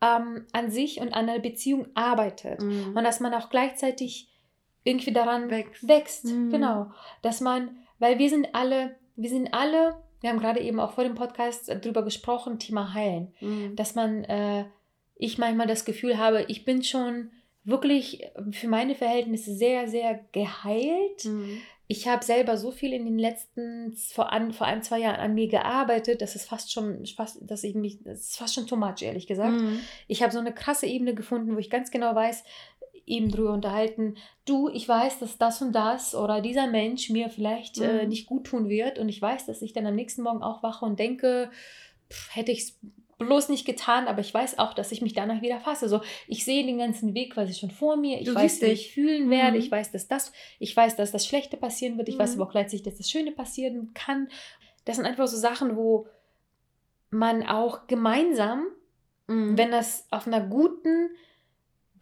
ähm, 0.00 0.46
an 0.52 0.70
sich 0.70 1.00
und 1.00 1.14
an 1.14 1.28
einer 1.28 1.40
Beziehung 1.40 1.86
arbeitet 1.94 2.60
mhm. 2.60 2.96
und 2.96 3.02
dass 3.02 3.20
man 3.20 3.34
auch 3.34 3.50
gleichzeitig 3.50 4.31
irgendwie 4.84 5.12
daran 5.12 5.50
wächst. 5.50 5.86
wächst. 5.86 6.24
Mhm. 6.26 6.50
Genau. 6.50 6.90
Dass 7.22 7.40
man, 7.40 7.76
weil 7.98 8.18
wir 8.18 8.28
sind 8.28 8.54
alle, 8.54 8.96
wir 9.16 9.30
sind 9.30 9.52
alle, 9.54 9.96
wir 10.20 10.30
haben 10.30 10.40
gerade 10.40 10.60
eben 10.60 10.80
auch 10.80 10.92
vor 10.92 11.04
dem 11.04 11.14
Podcast 11.14 11.68
drüber 11.82 12.02
gesprochen, 12.02 12.58
Thema 12.58 12.94
Heilen. 12.94 13.32
Mhm. 13.40 13.76
Dass 13.76 13.94
man, 13.94 14.24
äh, 14.24 14.64
ich 15.16 15.38
manchmal 15.38 15.66
das 15.66 15.84
Gefühl 15.84 16.18
habe, 16.18 16.44
ich 16.48 16.64
bin 16.64 16.82
schon 16.82 17.30
wirklich 17.64 18.24
für 18.50 18.68
meine 18.68 18.94
Verhältnisse 18.94 19.54
sehr, 19.54 19.88
sehr 19.88 20.20
geheilt. 20.32 21.24
Mhm. 21.24 21.60
Ich 21.86 22.08
habe 22.08 22.24
selber 22.24 22.56
so 22.56 22.70
viel 22.70 22.92
in 22.92 23.04
den 23.04 23.18
letzten, 23.18 23.92
vor, 23.92 24.32
an, 24.32 24.52
vor 24.52 24.66
ein, 24.66 24.82
zwei 24.82 24.98
Jahren 24.98 25.20
an 25.20 25.34
mir 25.34 25.48
gearbeitet, 25.48 26.22
dass 26.22 26.34
es 26.34 26.44
fast 26.44 26.72
schon, 26.72 27.04
fast, 27.06 27.38
dass 27.42 27.64
ich 27.64 27.74
mich, 27.74 28.02
das 28.02 28.20
ist 28.20 28.36
fast 28.38 28.54
schon 28.54 28.66
too 28.66 28.76
much, 28.76 29.02
ehrlich 29.02 29.26
gesagt. 29.26 29.60
Mhm. 29.60 29.80
Ich 30.08 30.22
habe 30.22 30.32
so 30.32 30.38
eine 30.38 30.54
krasse 30.54 30.86
Ebene 30.86 31.14
gefunden, 31.14 31.54
wo 31.54 31.58
ich 31.58 31.70
ganz 31.70 31.90
genau 31.90 32.14
weiß, 32.14 32.44
eben 33.06 33.30
drüber 33.30 33.52
unterhalten, 33.52 34.16
du, 34.44 34.68
ich 34.68 34.88
weiß, 34.88 35.18
dass 35.18 35.38
das 35.38 35.62
und 35.62 35.72
das 35.72 36.14
oder 36.14 36.40
dieser 36.40 36.66
Mensch 36.66 37.10
mir 37.10 37.30
vielleicht 37.30 37.78
äh, 37.78 37.92
mhm. 37.92 37.98
äh, 37.98 38.06
nicht 38.06 38.26
gut 38.26 38.44
tun 38.44 38.68
wird 38.68 38.98
und 38.98 39.08
ich 39.08 39.20
weiß, 39.20 39.46
dass 39.46 39.62
ich 39.62 39.72
dann 39.72 39.86
am 39.86 39.94
nächsten 39.94 40.22
Morgen 40.22 40.42
aufwache 40.42 40.84
und 40.84 40.98
denke, 40.98 41.50
pff, 42.10 42.34
hätte 42.34 42.52
ich 42.52 42.60
es 42.60 42.78
bloß 43.18 43.48
nicht 43.48 43.64
getan, 43.64 44.08
aber 44.08 44.20
ich 44.20 44.32
weiß 44.32 44.58
auch, 44.58 44.74
dass 44.74 44.92
ich 44.92 45.00
mich 45.00 45.12
danach 45.12 45.42
wieder 45.42 45.60
fasse. 45.60 45.88
So, 45.88 46.00
ich 46.26 46.44
sehe 46.44 46.64
den 46.64 46.78
ganzen 46.78 47.14
Weg 47.14 47.34
quasi 47.34 47.54
schon 47.54 47.70
vor 47.70 47.96
mir. 47.96 48.20
Ich 48.20 48.26
du 48.26 48.34
weiß, 48.34 48.60
wie 48.62 48.66
ich 48.66 48.92
fühlen 48.92 49.30
werde. 49.30 49.56
Mhm. 49.56 49.62
Ich 49.62 49.70
weiß, 49.70 49.92
dass 49.92 50.08
das, 50.08 50.32
ich 50.58 50.76
weiß, 50.76 50.96
dass 50.96 51.12
das 51.12 51.26
Schlechte 51.26 51.56
passieren 51.56 51.98
wird. 51.98 52.08
Ich 52.08 52.16
mhm. 52.16 52.20
weiß 52.20 52.34
aber 52.34 52.44
auch 52.44 52.50
gleichzeitig, 52.50 52.82
dass 52.82 52.96
das 52.96 53.10
Schöne 53.10 53.32
passieren 53.32 53.92
kann. 53.94 54.28
das 54.84 54.96
sind 54.96 55.06
einfach 55.06 55.26
so 55.26 55.36
Sachen, 55.36 55.76
wo 55.76 56.06
man 57.10 57.46
auch 57.46 57.86
gemeinsam, 57.86 58.66
mhm. 59.26 59.56
wenn 59.56 59.70
das 59.70 60.06
auf 60.10 60.26
einer 60.26 60.40
guten 60.40 61.10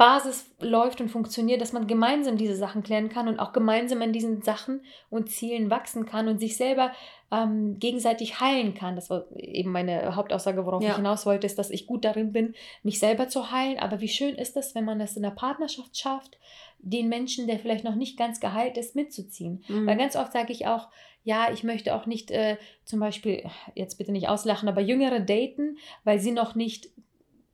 Basis 0.01 0.51
läuft 0.61 1.03
und 1.03 1.11
funktioniert, 1.11 1.61
dass 1.61 1.75
man 1.75 1.87
gemeinsam 1.87 2.39
diese 2.39 2.57
Sachen 2.57 2.83
klären 2.83 3.11
kann 3.11 3.29
und 3.29 3.39
auch 3.39 3.53
gemeinsam 3.53 4.01
an 4.01 4.15
diesen 4.15 4.41
Sachen 4.41 4.81
und 5.11 5.29
Zielen 5.29 5.69
wachsen 5.69 6.07
kann 6.07 6.27
und 6.27 6.39
sich 6.39 6.57
selber 6.57 6.93
ähm, 7.31 7.79
gegenseitig 7.79 8.41
heilen 8.41 8.73
kann. 8.73 8.97
Das 8.97 9.11
war 9.11 9.27
eben 9.37 9.71
meine 9.71 10.17
Hauptaussage, 10.17 10.65
worauf 10.65 10.83
ja. 10.83 10.93
ich 10.93 10.97
hinaus 10.97 11.27
wollte, 11.27 11.47
ist, 11.47 11.59
dass 11.59 11.69
ich 11.69 11.87
gut 11.87 12.07
darin 12.07 12.33
bin, 12.33 12.55
mich 12.83 12.99
selber 12.99 13.29
zu 13.29 13.53
heilen. 13.53 13.79
Aber 13.79 14.01
wie 14.01 14.09
schön 14.09 14.37
ist 14.37 14.57
es, 14.57 14.75
wenn 14.75 14.87
man 14.87 14.99
das 14.99 15.17
in 15.17 15.23
der 15.23 15.33
Partnerschaft 15.33 15.95
schafft, 15.99 16.39
den 16.79 17.11
Menschen, 17.11 17.47
der 17.47 17.59
vielleicht 17.59 17.85
noch 17.85 17.95
nicht 17.95 18.19
ganz 18.19 18.41
geheilt 18.41 18.79
ist, 18.79 18.97
mitzuziehen. 18.97 19.63
Mhm. 19.69 19.87
Weil 19.87 19.99
ganz 19.99 20.17
oft 20.17 20.33
sage 20.33 20.55
ich 20.55 20.67
auch, 20.67 20.89
ja, 21.25 21.53
ich 21.53 21.63
möchte 21.63 21.95
auch 21.95 22.07
nicht 22.07 22.31
äh, 22.31 22.57
zum 22.87 23.01
Beispiel, 23.01 23.45
jetzt 23.75 23.99
bitte 23.99 24.13
nicht 24.13 24.31
auslachen, 24.31 24.67
aber 24.67 24.81
Jüngere 24.81 25.21
daten, 25.21 25.77
weil 26.05 26.21
sie 26.21 26.33
noch 26.33 26.55
nicht, 26.55 26.89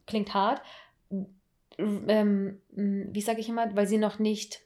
klingt 0.06 0.32
hart, 0.32 0.62
ähm, 1.78 2.60
wie 2.70 3.20
sage 3.20 3.40
ich 3.40 3.48
immer, 3.48 3.74
weil 3.74 3.86
sie 3.86 3.98
noch 3.98 4.18
nicht 4.18 4.62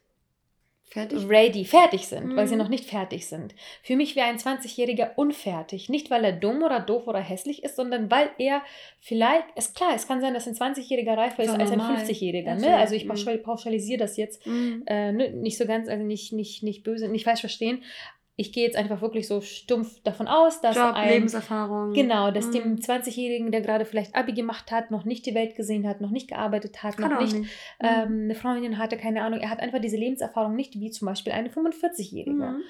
fertig? 0.85 1.29
ready, 1.29 1.65
fertig 1.65 2.07
sind, 2.07 2.29
mhm. 2.29 2.37
weil 2.37 2.47
sie 2.47 2.55
mhm. 2.55 2.63
noch 2.63 2.69
nicht 2.69 2.85
fertig 2.85 3.27
sind. 3.27 3.55
Für 3.83 3.97
mich 3.97 4.17
wäre 4.17 4.27
ein 4.27 4.39
20-Jähriger 4.39 5.13
unfertig. 5.17 5.89
Nicht, 5.89 6.11
weil 6.11 6.25
er 6.25 6.33
dumm 6.33 6.63
oder 6.63 6.81
doof 6.81 7.07
oder 7.07 7.21
hässlich 7.21 7.65
ist, 7.65 7.77
sondern 7.77 8.11
weil 8.11 8.31
er 8.39 8.63
vielleicht, 9.01 9.47
ist 9.57 9.75
klar, 9.75 9.93
es 9.95 10.07
kann 10.07 10.21
sein, 10.21 10.35
dass 10.35 10.47
ein 10.47 10.55
20-Jähriger 10.55 11.17
reifer 11.17 11.43
ist 11.43 11.51
als 11.51 11.71
ein 11.71 11.81
50-Jähriger. 11.81 12.57
Ne? 12.57 12.77
Also 12.77 12.95
ich 12.95 13.07
mhm. 13.07 13.43
pauschalisiere 13.43 13.99
das 13.99 14.17
jetzt 14.17 14.47
mhm. 14.47 14.85
äh, 14.87 15.13
ne? 15.13 15.31
nicht 15.31 15.59
so 15.59 15.67
ganz, 15.67 15.89
also 15.89 16.05
nicht, 16.05 16.33
nicht, 16.33 16.63
nicht 16.63 16.83
böse, 16.83 17.09
nicht 17.09 17.25
falsch 17.25 17.41
verstehen, 17.41 17.83
ich 18.41 18.55
gehe 18.55 18.65
jetzt 18.65 18.77
einfach 18.77 19.03
wirklich 19.03 19.29
so 19.29 19.43
stumpf 19.43 20.01
davon 20.03 20.27
aus, 20.27 20.63
dass 20.63 20.75
Job, 20.75 20.95
ein, 20.95 21.11
Lebenserfahrung. 21.11 21.93
Genau, 21.93 22.31
dass 22.31 22.47
mhm. 22.47 22.53
dem 22.53 22.77
20-Jährigen, 22.77 23.53
der 23.53 23.61
gerade 23.61 23.85
vielleicht 23.85 24.15
Abi 24.15 24.33
gemacht 24.33 24.73
hat, 24.73 24.91
noch 24.91 25.05
nicht 25.05 25.27
die 25.27 25.35
Welt 25.35 25.57
gesehen 25.57 25.87
hat, 25.87 26.01
noch 26.01 26.11
nicht 26.11 26.29
gearbeitet 26.29 26.83
hat, 26.83 26.97
Kann 26.97 27.11
noch 27.11 27.21
nicht, 27.21 27.35
nicht. 27.35 27.51
Ähm, 27.81 28.09
mhm. 28.09 28.25
eine 28.25 28.35
Freundin 28.35 28.79
hatte, 28.79 28.97
keine 28.97 29.25
Ahnung, 29.25 29.41
er 29.41 29.51
hat 29.51 29.61
einfach 29.61 29.79
diese 29.79 29.99
Lebenserfahrung 29.99 30.57
nicht, 30.57 30.75
wie 30.81 30.91
zum 30.91 31.05
Beispiel 31.05 31.35
eine 31.35 31.51
45-Jährige. 31.51 32.31
Mhm. 32.31 32.63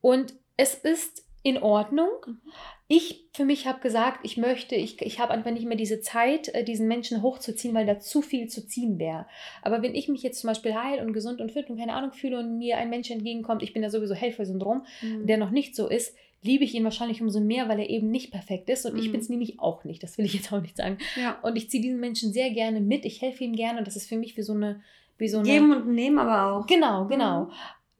Und 0.00 0.32
es 0.56 0.74
ist 0.74 1.26
in 1.42 1.62
Ordnung. 1.62 2.10
Mhm. 2.26 2.40
Ich 2.88 3.28
für 3.32 3.44
mich 3.44 3.66
habe 3.66 3.80
gesagt, 3.80 4.20
ich 4.24 4.36
möchte, 4.36 4.74
ich, 4.74 5.00
ich 5.00 5.20
habe 5.20 5.32
einfach 5.32 5.52
nicht 5.52 5.64
mehr 5.64 5.76
diese 5.76 6.00
Zeit, 6.00 6.48
äh, 6.54 6.64
diesen 6.64 6.88
Menschen 6.88 7.22
hochzuziehen, 7.22 7.74
weil 7.74 7.86
da 7.86 8.00
zu 8.00 8.20
viel 8.20 8.48
zu 8.48 8.66
ziehen 8.66 8.98
wäre. 8.98 9.26
Aber 9.62 9.82
wenn 9.82 9.94
ich 9.94 10.08
mich 10.08 10.22
jetzt 10.22 10.40
zum 10.40 10.48
Beispiel 10.48 10.74
heil 10.74 11.00
und 11.00 11.12
gesund 11.12 11.40
und 11.40 11.52
fit 11.52 11.70
und 11.70 11.78
keine 11.78 11.94
Ahnung 11.94 12.12
fühle 12.12 12.40
und 12.40 12.58
mir 12.58 12.78
ein 12.78 12.90
Mensch 12.90 13.10
entgegenkommt, 13.10 13.62
ich 13.62 13.72
bin 13.72 13.82
ja 13.82 13.90
sowieso 13.90 14.14
Helfersyndrom, 14.14 14.84
mhm. 15.02 15.26
der 15.26 15.38
noch 15.38 15.50
nicht 15.50 15.76
so 15.76 15.88
ist, 15.88 16.16
liebe 16.42 16.64
ich 16.64 16.74
ihn 16.74 16.84
wahrscheinlich 16.84 17.22
umso 17.22 17.40
mehr, 17.40 17.68
weil 17.68 17.78
er 17.78 17.90
eben 17.90 18.10
nicht 18.10 18.32
perfekt 18.32 18.68
ist. 18.68 18.84
Und 18.86 18.94
mhm. 18.94 19.00
ich 19.00 19.12
bin 19.12 19.20
es 19.20 19.28
nämlich 19.28 19.60
auch 19.60 19.84
nicht. 19.84 20.02
Das 20.02 20.18
will 20.18 20.24
ich 20.24 20.34
jetzt 20.34 20.52
auch 20.52 20.60
nicht 20.60 20.76
sagen. 20.76 20.98
Ja. 21.20 21.38
Und 21.42 21.56
ich 21.56 21.70
ziehe 21.70 21.82
diesen 21.82 22.00
Menschen 22.00 22.32
sehr 22.32 22.50
gerne 22.50 22.80
mit. 22.80 23.04
Ich 23.04 23.22
helfe 23.22 23.44
ihm 23.44 23.54
gerne. 23.54 23.78
Und 23.78 23.86
das 23.86 23.96
ist 23.96 24.08
für 24.08 24.16
mich 24.16 24.36
wie 24.36 24.42
so 24.42 24.54
eine. 24.54 24.82
Wie 25.18 25.28
so 25.28 25.38
eine 25.38 25.46
Geben 25.46 25.70
und 25.70 25.86
nehmen 25.88 26.18
aber 26.18 26.50
auch. 26.50 26.66
Genau, 26.66 27.06
genau. 27.06 27.44
Mhm. 27.44 27.52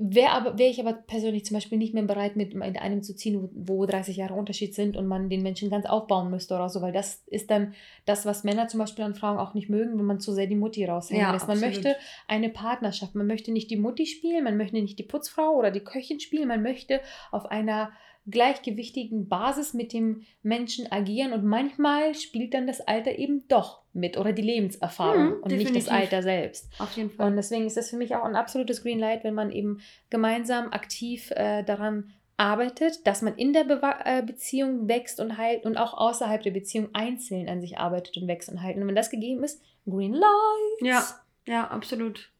Wäre 0.02 0.30
aber, 0.30 0.56
wär 0.56 0.70
ich 0.70 0.80
aber 0.80 0.94
persönlich 0.94 1.44
zum 1.44 1.56
Beispiel 1.56 1.76
nicht 1.76 1.92
mehr 1.92 2.02
bereit, 2.04 2.34
mit 2.34 2.56
einem 2.56 3.02
zu 3.02 3.14
ziehen, 3.14 3.50
wo 3.52 3.84
30 3.84 4.16
Jahre 4.16 4.32
Unterschied 4.32 4.74
sind 4.74 4.96
und 4.96 5.06
man 5.06 5.28
den 5.28 5.42
Menschen 5.42 5.68
ganz 5.68 5.84
aufbauen 5.84 6.30
müsste 6.30 6.54
oder 6.54 6.70
so, 6.70 6.80
weil 6.80 6.92
das 6.92 7.22
ist 7.26 7.50
dann 7.50 7.74
das, 8.06 8.24
was 8.24 8.42
Männer 8.42 8.66
zum 8.68 8.80
Beispiel 8.80 9.04
an 9.04 9.14
Frauen 9.14 9.36
auch 9.36 9.52
nicht 9.52 9.68
mögen, 9.68 9.98
wenn 9.98 10.06
man 10.06 10.18
zu 10.18 10.32
sehr 10.32 10.46
die 10.46 10.56
Mutti 10.56 10.86
raushängen 10.86 11.20
ja, 11.20 11.32
lässt. 11.32 11.48
Man 11.48 11.58
absolut. 11.58 11.84
möchte 11.84 11.96
eine 12.28 12.48
Partnerschaft, 12.48 13.14
man 13.14 13.26
möchte 13.26 13.52
nicht 13.52 13.70
die 13.70 13.76
Mutti 13.76 14.06
spielen, 14.06 14.42
man 14.42 14.56
möchte 14.56 14.76
nicht 14.76 14.98
die 14.98 15.02
Putzfrau 15.02 15.50
oder 15.50 15.70
die 15.70 15.80
Köchin 15.80 16.18
spielen, 16.18 16.48
man 16.48 16.62
möchte 16.62 17.02
auf 17.30 17.50
einer 17.50 17.92
gleichgewichtigen 18.28 19.28
Basis 19.28 19.74
mit 19.74 19.92
dem 19.92 20.22
Menschen 20.42 20.90
agieren 20.90 21.32
und 21.32 21.44
manchmal 21.44 22.14
spielt 22.14 22.54
dann 22.54 22.66
das 22.66 22.80
Alter 22.80 23.18
eben 23.18 23.48
doch 23.48 23.82
mit 23.92 24.16
oder 24.16 24.32
die 24.32 24.42
Lebenserfahrung 24.42 25.24
mhm, 25.24 25.42
und 25.42 25.50
definitiv. 25.50 25.74
nicht 25.74 25.86
das 25.86 25.94
Alter 25.94 26.22
selbst. 26.22 26.70
Auf 26.78 26.96
jeden 26.96 27.10
Fall. 27.10 27.28
Und 27.28 27.36
deswegen 27.36 27.66
ist 27.66 27.76
das 27.76 27.90
für 27.90 27.96
mich 27.96 28.14
auch 28.14 28.24
ein 28.24 28.36
absolutes 28.36 28.82
Greenlight, 28.82 29.24
wenn 29.24 29.34
man 29.34 29.50
eben 29.50 29.80
gemeinsam 30.10 30.72
aktiv 30.72 31.30
äh, 31.32 31.62
daran 31.64 32.12
arbeitet, 32.36 33.06
dass 33.06 33.20
man 33.20 33.36
in 33.36 33.52
der 33.52 33.64
Be 33.64 33.80
äh, 34.04 34.22
Beziehung 34.22 34.88
wächst 34.88 35.20
und 35.20 35.36
heilt 35.36 35.66
und 35.66 35.76
auch 35.76 35.94
außerhalb 35.94 36.42
der 36.42 36.52
Beziehung 36.52 36.88
einzeln 36.94 37.48
an 37.48 37.60
sich 37.60 37.78
arbeitet 37.78 38.16
und 38.16 38.28
wächst 38.28 38.48
und 38.48 38.62
heilt. 38.62 38.76
Und 38.76 38.86
wenn 38.86 38.94
das 38.94 39.10
gegeben 39.10 39.44
ist, 39.44 39.62
Green 39.86 40.14
Lights. 40.14 40.80
Ja, 40.80 41.04
ja, 41.46 41.68
absolut. 41.68 42.30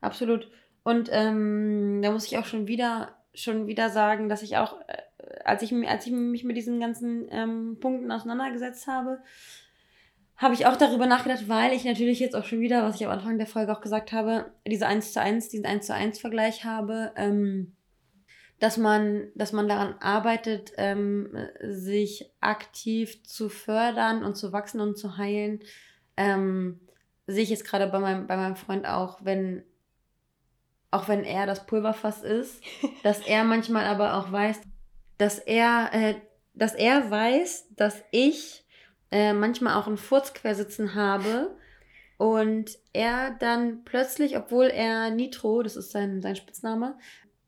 Absolut. 0.00 0.50
Und 0.82 1.10
ähm, 1.12 2.00
da 2.02 2.10
muss 2.10 2.24
ich 2.24 2.38
auch 2.38 2.46
schon 2.46 2.66
wieder, 2.68 3.16
schon 3.34 3.66
wieder 3.66 3.90
sagen, 3.90 4.28
dass 4.28 4.42
ich 4.42 4.56
auch, 4.56 4.80
äh, 4.88 4.96
als, 5.44 5.62
ich, 5.62 5.72
als 5.88 6.06
ich 6.06 6.12
mich 6.12 6.44
mit 6.44 6.56
diesen 6.56 6.80
ganzen 6.80 7.26
ähm, 7.30 7.78
Punkten 7.80 8.10
auseinandergesetzt 8.10 8.86
habe, 8.86 9.20
habe 10.40 10.54
ich 10.54 10.64
auch 10.64 10.76
darüber 10.76 11.06
nachgedacht, 11.06 11.48
weil 11.48 11.74
ich 11.74 11.84
natürlich 11.84 12.18
jetzt 12.18 12.34
auch 12.34 12.44
schon 12.44 12.60
wieder, 12.60 12.82
was 12.82 12.96
ich 12.96 13.06
am 13.06 13.12
Anfang 13.12 13.36
der 13.36 13.46
Folge 13.46 13.72
auch 13.72 13.82
gesagt 13.82 14.12
habe, 14.12 14.50
diese 14.66 14.86
1 14.86 15.12
zu 15.12 15.20
1, 15.20 15.50
diesen 15.50 15.66
1 15.66 15.86
zu 15.86 15.94
1 15.94 16.18
Vergleich 16.18 16.64
habe, 16.64 17.12
ähm, 17.16 17.76
dass 18.58 18.78
man, 18.78 19.28
dass 19.34 19.52
man 19.52 19.68
daran 19.68 19.96
arbeitet, 20.00 20.72
ähm, 20.78 21.36
sich 21.62 22.30
aktiv 22.40 23.22
zu 23.22 23.50
fördern 23.50 24.24
und 24.24 24.34
zu 24.34 24.52
wachsen 24.52 24.80
und 24.80 24.96
zu 24.96 25.18
heilen. 25.18 25.60
Ähm, 26.16 26.80
sehe 27.26 27.42
ich 27.42 27.50
jetzt 27.50 27.66
gerade 27.66 27.86
bei 27.86 27.98
meinem, 27.98 28.26
bei 28.26 28.36
meinem 28.36 28.56
Freund 28.56 28.86
auch, 28.86 29.22
wenn, 29.22 29.62
auch 30.90 31.06
wenn 31.06 31.24
er 31.24 31.44
das 31.44 31.66
Pulverfass 31.66 32.22
ist, 32.22 32.62
dass 33.02 33.20
er 33.20 33.44
manchmal 33.44 33.84
aber 33.84 34.14
auch 34.14 34.32
weiß, 34.32 34.60
dass 35.20 35.38
er, 35.38 35.90
äh, 35.92 36.14
dass 36.54 36.74
er 36.74 37.10
weiß, 37.10 37.74
dass 37.76 38.02
ich 38.10 38.64
äh, 39.10 39.34
manchmal 39.34 39.74
auch 39.74 39.86
einen 39.86 39.98
Furz 39.98 40.32
quersitzen 40.32 40.94
habe 40.94 41.56
und 42.16 42.78
er 42.94 43.32
dann 43.38 43.84
plötzlich, 43.84 44.36
obwohl 44.36 44.66
er 44.66 45.10
Nitro, 45.10 45.62
das 45.62 45.76
ist 45.76 45.90
sein, 45.90 46.22
sein 46.22 46.36
Spitzname, 46.36 46.98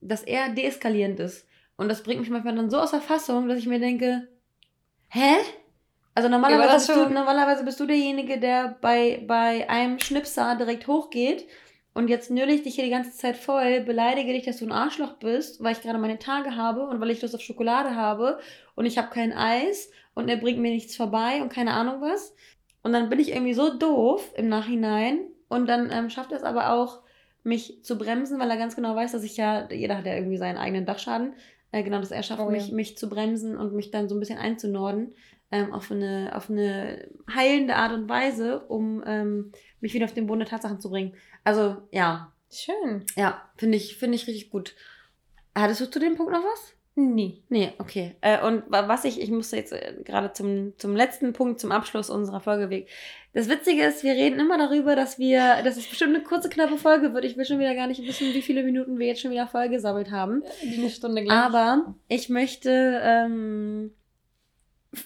dass 0.03 0.23
er 0.23 0.51
deeskalierend 0.51 1.19
ist. 1.21 1.47
Und 1.77 1.89
das 1.89 2.03
bringt 2.03 2.21
mich 2.21 2.31
manchmal 2.31 2.55
dann 2.55 2.71
so 2.71 2.79
aus 2.79 2.91
der 2.91 3.01
Fassung, 3.01 3.49
dass 3.49 3.59
ich 3.59 3.67
mir 3.67 3.81
denke, 3.81 4.29
hä? 5.09 5.37
Also 6.15 6.29
normalerweise, 6.29 6.75
bist 6.75 6.89
du, 6.91 7.15
normalerweise 7.15 7.65
bist 7.65 7.81
du 7.81 7.87
derjenige, 7.87 8.39
der 8.39 8.77
bei, 8.83 9.25
bei 9.27 9.69
einem 9.71 9.99
Schnipser 9.99 10.57
direkt 10.57 10.87
hochgeht 10.87 11.47
und 11.95 12.09
jetzt 12.09 12.31
nöle 12.31 12.53
ich 12.53 12.63
dich 12.63 12.75
hier 12.75 12.85
die 12.85 12.91
ganze 12.91 13.13
Zeit 13.13 13.37
voll, 13.37 13.81
beleidige 13.81 14.33
dich, 14.33 14.45
dass 14.45 14.59
du 14.59 14.65
ein 14.65 14.73
Arschloch 14.73 15.15
bist, 15.15 15.63
weil 15.63 15.73
ich 15.73 15.83
gerade 15.83 15.99
meine 15.99 16.19
Tage 16.19 16.57
habe 16.57 16.87
und 16.87 17.01
weil 17.01 17.11
ich 17.11 17.21
Lust 17.21 17.35
auf 17.35 17.43
Schokolade 17.43 17.95
habe 17.95 18.39
und 18.75 18.87
ich 18.87 18.97
habe 18.97 19.11
kein 19.11 19.33
Eis 19.33 19.91
und 20.15 20.29
er 20.29 20.39
bringt 20.39 20.59
mir 20.59 20.71
nichts 20.71 20.97
vorbei 20.97 21.43
und 21.43 21.53
keine 21.53 21.73
Ahnung 21.73 22.01
was. 22.01 22.35
Und 22.83 22.93
dann 22.93 23.11
bin 23.11 23.21
ich 23.21 23.33
irgendwie 23.33 23.55
so 23.55 23.77
doof 23.77 24.33
im 24.37 24.49
Nachhinein 24.49 25.21
und 25.49 25.67
dann 25.69 25.91
ähm, 25.93 26.09
schafft 26.09 26.33
er 26.33 26.39
es 26.39 26.45
aber 26.45 26.73
auch, 26.73 27.03
mich 27.45 27.83
zu 27.83 27.99
bremsen, 27.99 28.39
weil 28.39 28.51
er 28.51 28.57
ganz 28.57 28.77
genau 28.77 28.95
weiß, 28.95 29.13
dass 29.13 29.25
ich 29.25 29.37
ja, 29.37 29.69
jeder 29.71 29.99
hat 29.99 30.07
ja 30.07 30.15
irgendwie 30.15 30.37
seinen 30.37 30.59
eigenen 30.59 30.87
Dachschaden, 30.87 31.35
äh, 31.73 31.83
genau, 31.83 31.99
dass 31.99 32.11
er 32.11 32.23
schafft, 32.23 32.41
oh, 32.41 32.51
mich, 32.51 32.69
ja. 32.69 32.75
mich 32.75 32.97
zu 32.97 33.09
bremsen 33.09 33.57
und 33.57 33.75
mich 33.75 33.91
dann 33.91 34.09
so 34.09 34.15
ein 34.15 34.21
bisschen 34.21 34.39
einzunorden 34.39 35.15
ähm, 35.51 35.73
auf, 35.73 35.91
eine, 35.91 36.33
auf 36.35 36.49
eine 36.49 37.09
heilende 37.35 37.77
Art 37.77 37.93
und 37.93 38.09
Weise, 38.09 38.61
um 38.61 39.03
ähm, 39.07 39.53
mich 39.81 39.93
wieder 39.93 40.05
auf 40.05 40.15
den 40.15 40.27
Boden 40.27 40.41
der 40.41 40.49
Tatsachen 40.49 40.81
zu 40.81 40.91
bringen. 40.91 41.15
Also, 41.45 41.77
ja. 41.91 42.33
Schön. 42.51 43.05
Ja, 43.17 43.43
finde 43.57 43.79
ich, 43.79 43.97
finde 43.97 44.17
ich 44.17 44.27
richtig 44.27 44.51
gut. 44.51 44.75
Hattest 45.55 45.81
du 45.81 45.91
zu 45.91 45.99
dem 45.99 46.17
Punkt 46.17 46.33
noch 46.33 46.45
was? 46.45 46.75
Nee. 46.95 47.43
Nee, 47.49 47.73
okay. 47.79 48.17
Äh, 48.21 48.45
und 48.47 48.65
was 48.69 49.07
ich, 49.07 49.19
ich 49.19 49.31
musste 49.31 49.57
jetzt 49.57 49.73
äh, 49.73 49.95
gerade 50.05 50.35
zum, 50.35 50.75
zum 50.77 50.95
letzten 50.95 51.33
Punkt, 51.33 51.59
zum 51.59 51.73
Abschluss 51.73 52.11
unserer 52.11 52.41
Folge 52.41 52.69
weg. 52.69 52.89
Das 53.33 53.49
Witzige 53.49 53.85
ist, 53.85 54.05
wir 54.05 54.13
reden 54.13 54.39
immer 54.39 54.59
darüber, 54.59 54.95
dass 54.95 55.19
wir, 55.19 55.63
dass 55.63 55.79
es 55.79 55.87
bestimmt 55.87 56.15
eine 56.15 56.23
kurze, 56.23 56.51
knappe 56.51 56.77
Folge 56.77 57.15
wird. 57.15 57.25
Ich 57.25 57.39
will 57.39 57.47
schon 57.47 57.59
wieder 57.59 57.75
gar 57.75 57.87
nicht 57.87 58.07
wissen, 58.07 58.35
wie 58.35 58.43
viele 58.43 58.63
Minuten 58.63 58.99
wir 58.99 59.07
jetzt 59.07 59.23
schon 59.23 59.31
wieder 59.31 59.47
voll 59.47 59.71
gesammelt 59.71 60.11
haben. 60.11 60.43
Die 60.63 60.81
eine 60.81 60.91
Stunde 60.91 61.23
gleich. 61.23 61.39
Aber 61.39 61.95
ich 62.09 62.29
möchte 62.29 63.01
ähm, 63.03 63.93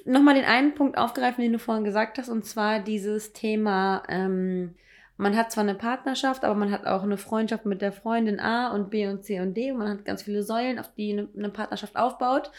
nochmal 0.04 0.34
den 0.34 0.44
einen 0.44 0.74
Punkt 0.74 0.98
aufgreifen, 0.98 1.42
den 1.42 1.52
du 1.52 1.60
vorhin 1.60 1.84
gesagt 1.84 2.18
hast, 2.18 2.28
und 2.28 2.44
zwar 2.44 2.80
dieses 2.80 3.32
Thema, 3.32 4.02
ähm, 4.08 4.74
man 5.16 5.36
hat 5.36 5.50
zwar 5.50 5.64
eine 5.64 5.74
Partnerschaft, 5.74 6.44
aber 6.44 6.54
man 6.54 6.70
hat 6.70 6.86
auch 6.86 7.02
eine 7.02 7.16
Freundschaft 7.16 7.64
mit 7.64 7.80
der 7.80 7.92
Freundin 7.92 8.38
A 8.40 8.72
und 8.72 8.90
B 8.90 9.06
und 9.06 9.24
C 9.24 9.40
und 9.40 9.54
D 9.54 9.72
und 9.72 9.78
man 9.78 9.88
hat 9.88 10.04
ganz 10.04 10.22
viele 10.22 10.42
Säulen, 10.42 10.78
auf 10.78 10.92
die 10.94 11.26
eine, 11.36 11.48
Partnerschaft 11.48 11.96
aufbaut. 11.96 12.50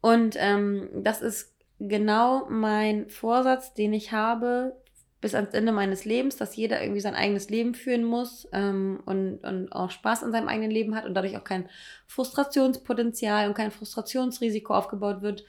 Und 0.00 0.34
ähm, 0.38 0.88
das 0.94 1.22
ist 1.22 1.54
genau 1.78 2.46
mein 2.48 3.08
Vorsatz, 3.08 3.74
den 3.74 3.92
ich 3.92 4.12
habe 4.12 4.76
bis 5.20 5.34
ans 5.34 5.52
Ende 5.52 5.70
meines 5.70 6.04
Lebens, 6.04 6.36
dass 6.36 6.56
jeder 6.56 6.82
irgendwie 6.82 7.00
sein 7.00 7.14
eigenes 7.14 7.50
Leben 7.50 7.74
führen 7.74 8.04
muss 8.04 8.48
ähm, 8.52 9.00
und, 9.04 9.38
und 9.44 9.70
auch 9.70 9.90
Spaß 9.90 10.24
an 10.24 10.32
seinem 10.32 10.48
eigenen 10.48 10.70
Leben 10.70 10.94
hat 10.94 11.04
und 11.04 11.14
dadurch 11.14 11.36
auch 11.36 11.44
kein 11.44 11.68
Frustrationspotenzial 12.06 13.46
und 13.48 13.54
kein 13.54 13.70
Frustrationsrisiko 13.70 14.74
aufgebaut 14.74 15.20
wird. 15.20 15.44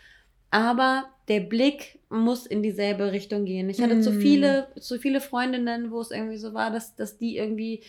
Aber 0.52 1.06
der 1.28 1.40
Blick 1.40 2.00
muss 2.10 2.46
in 2.46 2.62
dieselbe 2.62 3.12
Richtung 3.12 3.46
gehen. 3.46 3.70
Ich 3.70 3.82
hatte 3.82 3.96
mm. 3.96 4.02
zu 4.02 4.12
viele, 4.12 4.68
zu 4.80 5.00
viele 5.00 5.22
Freundinnen, 5.22 5.92
wo 5.92 6.02
es 6.02 6.12
irgendwie 6.12 6.38
so 6.38 6.54
war, 6.54 6.72
dass, 6.72 6.96
dass 6.96 7.18
die 7.18 7.38
irgendwie 7.38 7.84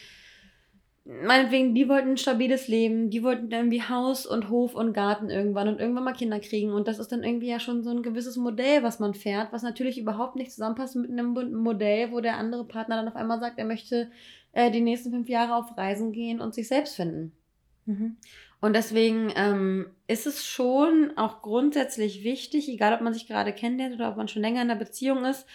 meinetwegen, 1.05 1.75
die 1.75 1.89
wollten 1.89 2.11
ein 2.11 2.17
stabiles 2.17 2.69
Leben, 2.69 3.11
die 3.11 3.25
wollten 3.25 3.51
irgendwie 3.51 3.83
Haus 3.83 4.25
und 4.25 4.49
Hof 4.49 4.75
und 4.75 4.93
Garten 4.93 5.31
irgendwann 5.31 5.67
und 5.69 5.81
irgendwann 5.81 6.05
mal 6.05 6.13
Kinder 6.13 6.39
kriegen. 6.39 6.73
Und 6.73 6.87
das 6.87 6.99
ist 6.99 7.11
dann 7.11 7.25
irgendwie 7.25 7.49
ja 7.49 7.59
schon 7.59 7.83
so 7.83 7.91
ein 7.91 8.03
gewisses 8.03 8.37
Modell, 8.37 8.83
was 8.83 9.01
man 9.01 9.15
fährt, 9.15 9.53
was 9.53 9.63
natürlich 9.63 9.99
überhaupt 9.99 10.37
nicht 10.37 10.53
zusammenpasst 10.53 10.95
mit 10.97 11.11
einem 11.11 11.35
Modell, 11.55 12.13
wo 12.13 12.21
der 12.21 12.37
andere 12.37 12.65
Partner 12.65 12.97
dann 12.97 13.09
auf 13.09 13.17
einmal 13.17 13.41
sagt, 13.41 13.59
er 13.59 13.65
möchte 13.65 14.11
äh, 14.53 14.71
die 14.71 14.81
nächsten 14.81 15.11
fünf 15.11 15.29
Jahre 15.29 15.57
auf 15.57 15.77
Reisen 15.77 16.13
gehen 16.13 16.41
und 16.41 16.55
sich 16.55 16.69
selbst 16.69 16.95
finden. 16.95 17.33
Mhm. 17.87 18.17
Und 18.63 18.75
deswegen 18.75 19.33
ähm, 19.35 19.91
ist 20.07 20.25
es 20.27 20.47
schon 20.47 21.13
auch 21.17 21.43
grundsätzlich 21.43 22.23
wichtig, 22.23 22.69
egal 22.69 22.95
ob 22.95 23.01
man 23.01 23.13
sich 23.13 23.27
gerade 23.27 23.53
kennenlernt 23.53 23.97
oder 23.97 24.09
ob 24.09 24.17
man 24.17 24.29
schon 24.29 24.41
länger 24.41 24.63
in 24.63 24.71
einer 24.71 24.79
Beziehung 24.79 25.25
ist, 25.25 25.47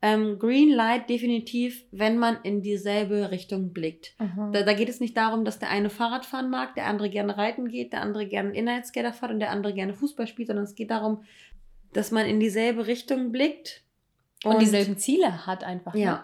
ähm, 0.00 0.38
Green 0.38 0.70
Light 0.70 1.10
definitiv, 1.10 1.84
wenn 1.90 2.18
man 2.18 2.38
in 2.44 2.62
dieselbe 2.62 3.32
Richtung 3.32 3.72
blickt. 3.72 4.14
Mhm. 4.20 4.52
Da, 4.52 4.62
da, 4.62 4.74
geht 4.74 4.88
es 4.88 5.00
nicht 5.00 5.16
darum, 5.16 5.44
dass 5.44 5.58
der 5.58 5.70
eine 5.70 5.90
Fahrrad 5.90 6.24
fahren 6.24 6.50
mag, 6.50 6.76
der 6.76 6.86
andere 6.86 7.10
gerne 7.10 7.36
reiten 7.36 7.68
geht, 7.68 7.92
der 7.92 8.00
andere 8.00 8.26
gerne 8.26 8.54
Inlineskater 8.54 9.12
fährt 9.12 9.32
und 9.32 9.40
der 9.40 9.50
andere 9.50 9.74
gerne 9.74 9.94
Fußball 9.94 10.28
spielt, 10.28 10.46
sondern 10.46 10.64
es 10.64 10.76
geht 10.76 10.90
darum, 10.90 11.24
dass 11.92 12.12
man 12.12 12.26
in 12.26 12.38
dieselbe 12.38 12.86
Richtung 12.86 13.32
blickt. 13.32 13.82
Und, 14.44 14.54
und 14.54 14.62
dieselben 14.62 14.98
Ziele 14.98 15.46
hat 15.46 15.64
einfach. 15.64 15.96
Ja. 15.96 16.12
Ne? 16.12 16.22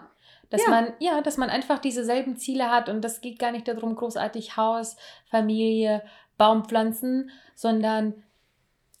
Dass 0.49 0.63
ja. 0.63 0.69
man, 0.69 0.93
ja, 0.99 1.21
dass 1.21 1.37
man 1.37 1.49
einfach 1.49 1.79
dieselben 1.79 2.37
Ziele 2.37 2.71
hat 2.71 2.89
und 2.89 3.01
das 3.01 3.21
geht 3.21 3.39
gar 3.39 3.51
nicht 3.51 3.67
darum, 3.67 3.95
großartig 3.95 4.57
Haus, 4.57 4.97
Familie, 5.29 6.01
Baumpflanzen, 6.39 7.29
sondern 7.53 8.15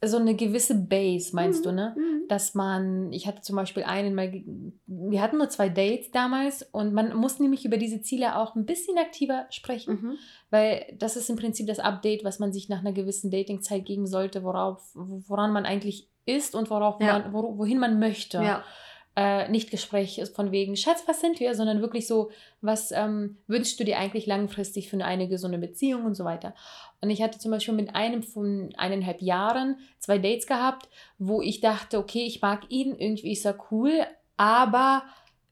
so 0.05 0.17
eine 0.17 0.35
gewisse 0.35 0.75
Base, 0.75 1.35
meinst 1.35 1.61
mhm. 1.61 1.69
du, 1.69 1.71
ne? 1.73 1.95
Mhm. 1.97 2.27
Dass 2.29 2.53
man, 2.53 3.11
ich 3.11 3.27
hatte 3.27 3.41
zum 3.41 3.55
Beispiel 3.55 3.83
einen 3.83 4.13
mal, 4.13 4.31
wir 4.85 5.21
hatten 5.21 5.37
nur 5.37 5.49
zwei 5.49 5.67
Dates 5.67 6.11
damals 6.11 6.63
und 6.71 6.93
man 6.93 7.15
muss 7.17 7.39
nämlich 7.39 7.65
über 7.65 7.77
diese 7.77 8.01
Ziele 8.01 8.37
auch 8.37 8.55
ein 8.55 8.65
bisschen 8.65 8.97
aktiver 8.97 9.47
sprechen, 9.49 9.93
mhm. 9.93 10.17
weil 10.51 10.85
das 10.97 11.17
ist 11.17 11.29
im 11.29 11.35
Prinzip 11.35 11.67
das 11.67 11.79
Update, 11.79 12.23
was 12.23 12.39
man 12.39 12.53
sich 12.53 12.69
nach 12.69 12.79
einer 12.79 12.93
gewissen 12.93 13.31
Datingzeit 13.31 13.85
geben 13.85 14.05
sollte, 14.05 14.43
worauf, 14.43 14.91
woran 14.93 15.51
man 15.51 15.65
eigentlich 15.65 16.07
ist 16.25 16.55
und 16.55 16.69
worauf 16.69 17.01
ja. 17.01 17.19
man, 17.19 17.33
wohin 17.33 17.79
man 17.79 17.99
möchte. 17.99 18.37
Ja 18.37 18.63
äh, 19.15 19.49
nicht 19.49 19.71
Gespräch 19.71 20.21
von 20.33 20.51
wegen, 20.51 20.75
Schatz, 20.75 21.03
was 21.05 21.19
sind 21.19 21.39
wir, 21.39 21.55
sondern 21.55 21.81
wirklich 21.81 22.07
so, 22.07 22.31
was 22.61 22.91
ähm, 22.91 23.37
wünschst 23.47 23.79
du 23.79 23.83
dir 23.83 23.97
eigentlich 23.97 24.25
langfristig 24.25 24.89
für 24.89 25.03
eine 25.03 25.27
gesunde 25.27 25.57
Beziehung 25.57 26.05
und 26.05 26.15
so 26.15 26.25
weiter. 26.25 26.53
Und 27.01 27.09
ich 27.09 27.21
hatte 27.21 27.39
zum 27.39 27.51
Beispiel 27.51 27.73
mit 27.73 27.95
einem 27.95 28.23
von 28.23 28.73
eineinhalb 28.77 29.21
Jahren 29.21 29.77
zwei 29.99 30.17
Dates 30.19 30.47
gehabt, 30.47 30.89
wo 31.17 31.41
ich 31.41 31.59
dachte, 31.59 31.97
okay, 31.97 32.25
ich 32.25 32.41
mag 32.41 32.63
ihn, 32.69 32.95
irgendwie 32.95 33.31
ist 33.31 33.45
er 33.45 33.57
cool, 33.71 34.05
aber 34.37 35.03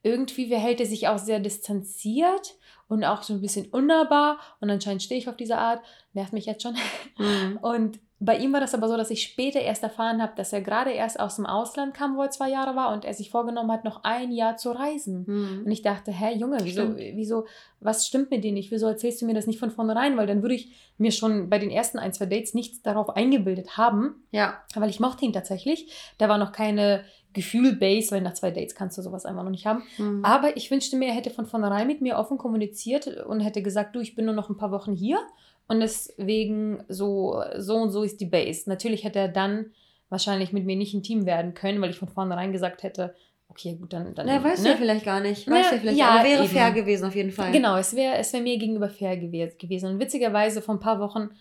irgendwie 0.04 0.48
verhält 0.48 0.80
er 0.80 0.86
sich 0.86 1.08
auch 1.08 1.18
sehr 1.18 1.40
distanziert 1.40 2.56
und 2.88 3.04
auch 3.04 3.24
so 3.24 3.34
ein 3.34 3.42
bisschen 3.42 3.68
unnahbar 3.68 4.40
und 4.62 4.70
anscheinend 4.70 5.04
stehe 5.04 5.20
ich 5.20 5.28
auf 5.28 5.36
diese 5.36 5.58
Art, 5.58 5.82
nervt 6.14 6.34
mich 6.34 6.46
jetzt 6.46 6.64
schon. 6.64 6.76
Mhm. 7.18 7.58
Und 7.62 8.00
bei 8.20 8.38
ihm 8.38 8.52
war 8.52 8.60
das 8.60 8.74
aber 8.74 8.88
so, 8.88 8.98
dass 8.98 9.12
ich 9.12 9.22
später 9.22 9.60
erst 9.60 9.84
erfahren 9.84 10.22
habe, 10.24 10.34
dass 10.36 10.52
er 10.52 10.62
gerade 10.62 10.90
erst 10.90 11.20
aus 11.20 11.36
dem 11.36 11.46
Ausland 11.46 11.94
kam, 11.94 12.18
wo 12.18 12.24
er 12.24 12.32
zwei 12.32 12.50
Jahre 12.50 12.76
war 12.76 12.92
und 12.92 13.06
er 13.06 13.14
sich 13.14 13.30
vorgenommen 13.30 13.72
hat, 13.72 13.84
noch 13.84 14.04
ein 14.04 14.32
Jahr 14.32 14.58
zu 14.58 14.72
reisen. 14.72 15.26
Mhm. 15.28 15.64
Und 15.66 15.72
ich 15.72 15.84
dachte, 15.84 16.12
hä, 16.12 16.36
Junge, 16.36 16.58
wieso, 16.64 16.98
wieso, 16.98 17.46
was 17.80 18.08
stimmt 18.08 18.32
mit 18.32 18.44
dir 18.44 18.52
nicht? 18.52 18.72
Wieso 18.72 18.88
erzählst 18.88 19.22
du 19.22 19.28
mir 19.28 19.36
das 19.36 19.46
nicht 19.46 19.60
von 19.60 19.70
vornherein? 19.70 20.18
Weil 20.18 20.26
dann 20.26 20.42
würde 20.42 20.56
ich 20.56 20.72
mir 20.98 21.12
schon 21.12 21.48
bei 21.50 21.60
den 21.60 21.70
ersten 21.70 22.00
ein, 22.00 22.12
zwei 22.12 22.26
Dates 22.26 22.56
nichts 22.56 22.82
darauf 22.82 23.16
eingebildet 23.16 23.78
haben. 23.78 24.24
Ja. 24.32 24.64
Weil 24.74 24.90
ich 24.90 25.00
mochte 25.00 25.24
ihn 25.24 25.34
tatsächlich. 25.34 25.94
Da 26.18 26.28
war 26.28 26.40
noch 26.40 26.52
keine 26.52 27.04
Gefühl-Base, 27.34 28.10
weil 28.10 28.22
nach 28.22 28.34
zwei 28.34 28.50
Dates 28.50 28.74
kannst 28.74 28.98
du 28.98 29.04
sowas 29.04 29.28
einfach 29.28 29.44
noch 29.44 29.52
nicht 29.52 29.68
haben. 29.68 29.84
Mhm. 30.00 30.26
Aber 30.26 30.58
ich 30.58 30.72
wünschte 30.72 30.98
mir, 30.98 31.10
er 31.10 31.14
hätte 31.14 31.30
von 31.30 31.46
vornherein 31.46 31.86
mit 31.86 32.02
mir 32.02 32.18
offen 32.18 32.40
kommuniziert 32.40 33.06
und 33.26 33.42
hätte 33.42 33.62
gesagt, 33.62 33.96
du, 33.96 34.00
ich 34.00 34.16
bin 34.16 34.26
nur 34.26 34.34
noch 34.34 34.50
ein 34.50 34.58
paar 34.58 34.72
Wochen 34.72 34.96
hier 34.96 35.20
und 35.68 35.80
deswegen 35.80 36.84
so, 36.88 37.44
so 37.58 37.76
und 37.76 37.92
so 37.92 38.04
ist 38.04 38.22
die 38.22 38.26
Base. 38.26 38.70
Natürlich 38.70 39.04
hätte 39.04 39.20
er 39.20 39.28
dann 39.28 39.72
wahrscheinlich 40.10 40.54
mit 40.54 40.66
mir 40.66 40.76
nicht 40.76 40.94
intim 40.94 41.26
werden 41.26 41.54
können, 41.54 41.82
weil 41.82 41.90
ich 41.90 41.98
von 41.98 42.08
vornherein 42.08 42.54
gesagt 42.54 42.84
hätte, 42.84 43.14
okay, 43.50 43.76
gut, 43.76 43.94
dann. 43.94 44.16
dann 44.16 44.28
Na, 44.28 44.44
weißt 44.44 44.64
ne? 44.64 44.72
du 44.72 44.78
vielleicht 44.78 45.06
gar 45.06 45.20
nicht. 45.20 45.50
Weißt 45.50 45.72
ja, 45.72 45.78
vielleicht, 45.78 45.98
ja, 45.98 46.10
aber 46.10 46.24
wäre 46.24 46.44
eben. 46.44 46.54
fair 46.54 46.72
gewesen 46.72 47.06
auf 47.06 47.16
jeden 47.16 47.32
Fall. 47.32 47.52
Genau, 47.52 47.78
es 47.78 47.96
wäre 47.96 48.16
es 48.18 48.32
wär 48.34 48.42
mir 48.42 48.58
gegenüber 48.58 48.90
fair 48.90 49.18
gewesen. 49.18 49.90
Und 49.90 50.00
witzigerweise 50.00 50.62
vor 50.62 50.76
ein 50.76 50.80
paar 50.80 51.00
Wochen, 51.00 51.32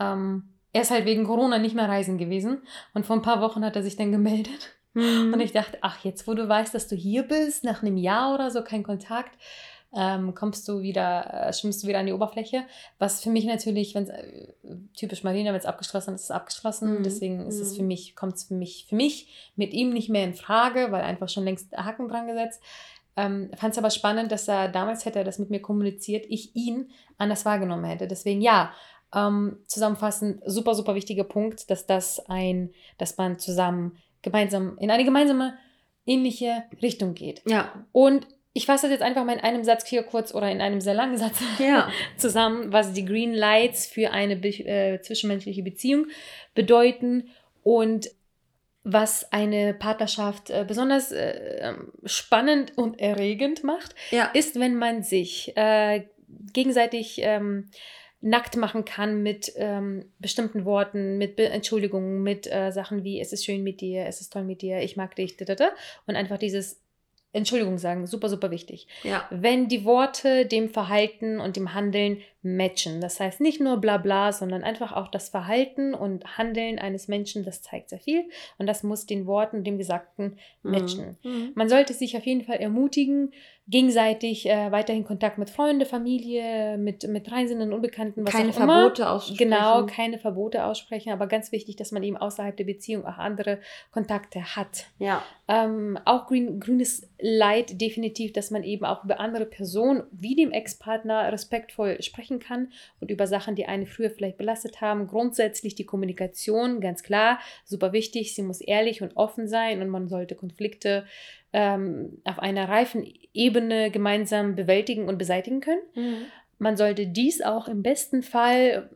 ähm, 0.00 0.50
er 0.72 0.82
ist 0.82 0.90
halt 0.90 1.04
wegen 1.04 1.24
Corona 1.24 1.58
nicht 1.58 1.74
mehr 1.74 1.88
reisen 1.88 2.18
gewesen. 2.18 2.62
Und 2.94 3.06
vor 3.06 3.16
ein 3.16 3.22
paar 3.22 3.40
Wochen 3.40 3.64
hat 3.64 3.76
er 3.76 3.82
sich 3.82 3.96
dann 3.96 4.12
gemeldet. 4.12 4.74
Mhm. 4.94 5.32
Und 5.34 5.40
ich 5.40 5.52
dachte, 5.52 5.78
ach, 5.82 6.04
jetzt 6.04 6.26
wo 6.26 6.34
du 6.34 6.48
weißt, 6.48 6.74
dass 6.74 6.88
du 6.88 6.96
hier 6.96 7.22
bist, 7.22 7.64
nach 7.64 7.82
einem 7.82 7.96
Jahr 7.96 8.34
oder 8.34 8.50
so, 8.50 8.62
kein 8.62 8.82
Kontakt, 8.82 9.38
ähm, 9.96 10.34
kommst 10.34 10.68
du 10.68 10.82
wieder, 10.82 11.48
äh, 11.48 11.52
schwimmst 11.52 11.82
du 11.82 11.88
wieder 11.88 11.98
an 11.98 12.06
die 12.06 12.12
Oberfläche. 12.12 12.64
Was 12.98 13.22
für 13.22 13.30
mich 13.30 13.46
natürlich, 13.46 13.94
wenn 13.94 14.04
es 14.04 14.10
äh, 14.10 14.48
typisch 14.94 15.24
Marina, 15.24 15.50
wenn 15.50 15.58
es 15.58 15.64
abgeschlossen 15.64 16.14
ist, 16.14 16.22
ist 16.22 16.26
es 16.26 16.30
abgeschlossen. 16.30 16.98
Mhm. 16.98 17.02
Deswegen 17.02 17.46
ist 17.46 17.56
mhm. 17.56 17.62
es 17.62 17.76
für 17.76 17.82
mich, 17.82 18.14
kommt 18.14 18.34
es 18.34 18.44
für 18.44 18.54
mich, 18.54 18.86
für 18.88 18.94
mich 18.94 19.52
mit 19.56 19.72
ihm 19.72 19.90
nicht 19.90 20.10
mehr 20.10 20.24
in 20.24 20.34
Frage, 20.34 20.92
weil 20.92 21.02
einfach 21.02 21.30
schon 21.30 21.44
längst 21.44 21.74
Haken 21.76 22.08
dran 22.08 22.26
gesetzt. 22.26 22.62
Ähm, 23.16 23.50
Fand 23.56 23.72
es 23.72 23.78
aber 23.78 23.90
spannend, 23.90 24.30
dass 24.30 24.46
er 24.46 24.68
damals 24.68 25.06
hätte 25.06 25.20
er 25.20 25.24
das 25.24 25.38
mit 25.38 25.48
mir 25.48 25.60
kommuniziert, 25.60 26.26
ich 26.28 26.54
ihn 26.54 26.90
anders 27.16 27.46
wahrgenommen 27.46 27.84
hätte. 27.84 28.06
Deswegen 28.06 28.42
ja, 28.42 28.74
ähm, 29.14 29.56
zusammenfassend, 29.66 30.42
super, 30.44 30.74
super 30.74 30.94
wichtiger 30.94 31.24
Punkt, 31.24 31.70
dass 31.70 31.86
das 31.86 32.20
ein, 32.28 32.70
dass 32.98 33.16
man 33.16 33.38
zusammen 33.38 33.96
gemeinsam 34.20 34.76
in 34.76 34.90
eine 34.90 35.04
gemeinsame 35.04 35.54
ähnliche 36.04 36.64
Richtung 36.82 37.14
geht. 37.14 37.42
Ja. 37.46 37.86
Und 37.92 38.26
ich 38.56 38.64
fasse 38.64 38.86
das 38.86 38.92
jetzt 38.92 39.02
einfach 39.02 39.26
mal 39.26 39.34
in 39.34 39.44
einem 39.44 39.64
Satz 39.64 39.86
hier 39.86 40.02
kurz 40.02 40.34
oder 40.34 40.50
in 40.50 40.62
einem 40.62 40.80
sehr 40.80 40.94
langen 40.94 41.18
Satz 41.18 41.40
ja. 41.58 41.90
zusammen, 42.16 42.72
was 42.72 42.94
die 42.94 43.04
Green 43.04 43.34
Lights 43.34 43.86
für 43.86 44.12
eine 44.12 44.32
äh, 44.34 44.98
zwischenmenschliche 45.02 45.62
Beziehung 45.62 46.06
bedeuten 46.54 47.28
und 47.62 48.08
was 48.82 49.30
eine 49.30 49.74
Partnerschaft 49.74 50.48
äh, 50.48 50.64
besonders 50.66 51.12
äh, 51.12 51.58
ähm, 51.60 51.92
spannend 52.06 52.78
und 52.78 52.98
erregend 52.98 53.62
macht, 53.62 53.94
ja. 54.10 54.30
ist, 54.32 54.58
wenn 54.58 54.76
man 54.76 55.02
sich 55.02 55.54
äh, 55.54 56.04
gegenseitig 56.54 57.18
ähm, 57.20 57.68
nackt 58.22 58.56
machen 58.56 58.86
kann 58.86 59.22
mit 59.22 59.52
ähm, 59.56 60.06
bestimmten 60.18 60.64
Worten, 60.64 61.18
mit 61.18 61.36
Be 61.36 61.50
Entschuldigungen, 61.50 62.22
mit 62.22 62.50
äh, 62.50 62.70
Sachen 62.70 63.04
wie 63.04 63.20
es 63.20 63.34
ist 63.34 63.44
schön 63.44 63.62
mit 63.62 63.82
dir, 63.82 64.06
es 64.06 64.22
ist 64.22 64.32
toll 64.32 64.44
mit 64.44 64.62
dir, 64.62 64.80
ich 64.80 64.96
mag 64.96 65.14
dich, 65.14 65.36
und 66.06 66.16
einfach 66.16 66.38
dieses 66.38 66.85
Entschuldigung 67.36 67.78
sagen, 67.78 68.06
super, 68.06 68.28
super 68.28 68.50
wichtig. 68.50 68.86
Ja. 69.02 69.26
Wenn 69.30 69.68
die 69.68 69.84
Worte 69.84 70.46
dem 70.46 70.70
Verhalten 70.70 71.38
und 71.40 71.56
dem 71.56 71.74
Handeln 71.74 72.18
matchen. 72.46 73.00
Das 73.00 73.18
heißt 73.18 73.40
nicht 73.40 73.60
nur 73.60 73.78
bla 73.78 73.98
bla, 73.98 74.32
sondern 74.32 74.62
einfach 74.62 74.92
auch 74.92 75.08
das 75.08 75.28
Verhalten 75.28 75.94
und 75.94 76.38
Handeln 76.38 76.78
eines 76.78 77.08
Menschen, 77.08 77.44
das 77.44 77.60
zeigt 77.60 77.90
sehr 77.90 77.98
viel. 77.98 78.24
Und 78.58 78.66
das 78.66 78.82
muss 78.82 79.06
den 79.06 79.26
Worten, 79.26 79.64
dem 79.64 79.78
Gesagten 79.78 80.38
mhm. 80.62 80.70
matchen. 80.70 81.18
Mhm. 81.22 81.52
Man 81.54 81.68
sollte 81.68 81.92
sich 81.92 82.16
auf 82.16 82.24
jeden 82.24 82.44
Fall 82.44 82.56
ermutigen, 82.56 83.32
gegenseitig 83.68 84.48
äh, 84.48 84.70
weiterhin 84.70 85.04
Kontakt 85.04 85.38
mit 85.38 85.50
Freunden, 85.50 85.86
Familie, 85.86 86.78
mit, 86.78 87.08
mit 87.08 87.30
Reisenden, 87.32 87.72
Unbekannten, 87.72 88.24
was 88.24 88.32
keine 88.32 88.50
auch 88.50 88.60
immer. 88.60 88.80
Verbote 88.80 89.10
aussprechen. 89.10 89.38
Genau, 89.38 89.86
keine 89.86 90.18
Verbote 90.18 90.64
aussprechen, 90.64 91.12
aber 91.12 91.26
ganz 91.26 91.50
wichtig, 91.50 91.74
dass 91.74 91.90
man 91.90 92.04
eben 92.04 92.16
außerhalb 92.16 92.56
der 92.56 92.64
Beziehung 92.64 93.04
auch 93.04 93.18
andere 93.18 93.58
Kontakte 93.90 94.54
hat. 94.54 94.86
Ja. 95.00 95.22
Ähm, 95.48 95.98
auch 96.04 96.26
grün, 96.26 96.60
grünes 96.60 97.08
Leid 97.20 97.80
definitiv, 97.80 98.32
dass 98.32 98.52
man 98.52 98.62
eben 98.62 98.84
auch 98.84 99.02
über 99.02 99.18
andere 99.18 99.46
Personen 99.46 100.04
wie 100.12 100.36
dem 100.36 100.52
Ex-Partner 100.52 101.32
respektvoll 101.32 102.00
sprechen 102.02 102.38
kann 102.38 102.70
und 103.00 103.10
über 103.10 103.26
Sachen, 103.26 103.56
die 103.56 103.66
einen 103.66 103.86
früher 103.86 104.10
vielleicht 104.10 104.38
belastet 104.38 104.80
haben. 104.80 105.08
Grundsätzlich 105.08 105.74
die 105.74 105.86
Kommunikation, 105.86 106.80
ganz 106.80 107.02
klar, 107.02 107.40
super 107.64 107.92
wichtig. 107.92 108.34
Sie 108.34 108.42
muss 108.42 108.60
ehrlich 108.60 109.02
und 109.02 109.16
offen 109.16 109.48
sein 109.48 109.82
und 109.82 109.88
man 109.88 110.08
sollte 110.08 110.36
Konflikte 110.36 111.04
ähm, 111.56 112.18
auf 112.24 112.38
einer 112.38 112.68
reifen 112.68 113.02
Ebene 113.32 113.90
gemeinsam 113.90 114.56
bewältigen 114.56 115.08
und 115.08 115.16
beseitigen 115.16 115.60
können. 115.60 115.80
Mhm. 115.94 116.16
Man 116.58 116.76
sollte 116.76 117.06
dies 117.06 117.40
auch 117.40 117.66
im 117.66 117.82
besten 117.82 118.22
Fall 118.22 118.90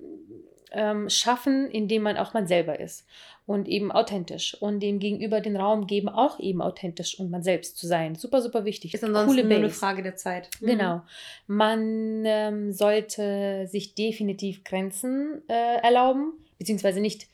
ähm, 0.72 1.08
schaffen, 1.08 1.70
indem 1.70 2.02
man 2.02 2.18
auch 2.18 2.34
man 2.34 2.46
selber 2.46 2.78
ist 2.78 3.06
und 3.46 3.66
eben 3.66 3.90
authentisch 3.90 4.54
und 4.60 4.80
dem 4.80 4.98
Gegenüber 4.98 5.40
den 5.40 5.56
Raum 5.56 5.86
geben, 5.86 6.10
auch 6.10 6.38
eben 6.38 6.60
authentisch 6.60 7.18
und 7.18 7.30
man 7.30 7.42
selbst 7.42 7.78
zu 7.78 7.86
sein. 7.86 8.14
Super, 8.14 8.42
super 8.42 8.66
wichtig. 8.66 8.92
Ist 8.92 9.04
ansonsten 9.04 9.36
Coole 9.36 9.48
nur 9.48 9.56
eine 9.56 9.70
Frage 9.70 10.02
der 10.02 10.16
Zeit. 10.16 10.50
Mhm. 10.60 10.66
Genau. 10.66 11.00
Man 11.46 12.24
ähm, 12.26 12.72
sollte 12.72 13.66
sich 13.68 13.94
definitiv 13.94 14.64
Grenzen 14.64 15.42
äh, 15.48 15.78
erlauben, 15.82 16.34
beziehungsweise 16.58 17.00
nicht 17.00 17.26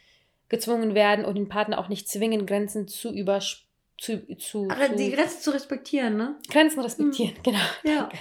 gezwungen 0.48 0.94
werden 0.94 1.24
und 1.24 1.34
den 1.34 1.48
Partner 1.48 1.80
auch 1.80 1.88
nicht 1.88 2.08
zwingen, 2.08 2.46
Grenzen 2.46 2.86
zu 2.86 3.12
überspielen 3.12 3.65
zu, 3.99 4.26
zu, 4.36 4.68
Aber 4.70 4.88
zu, 4.88 4.97
die 4.97 5.11
Grenzen 5.11 5.40
zu 5.40 5.51
respektieren, 5.51 6.16
ne? 6.16 6.36
Grenzen 6.51 6.80
respektieren, 6.80 7.34
mhm. 7.38 7.42
genau. 7.42 7.59
Ja. 7.84 8.09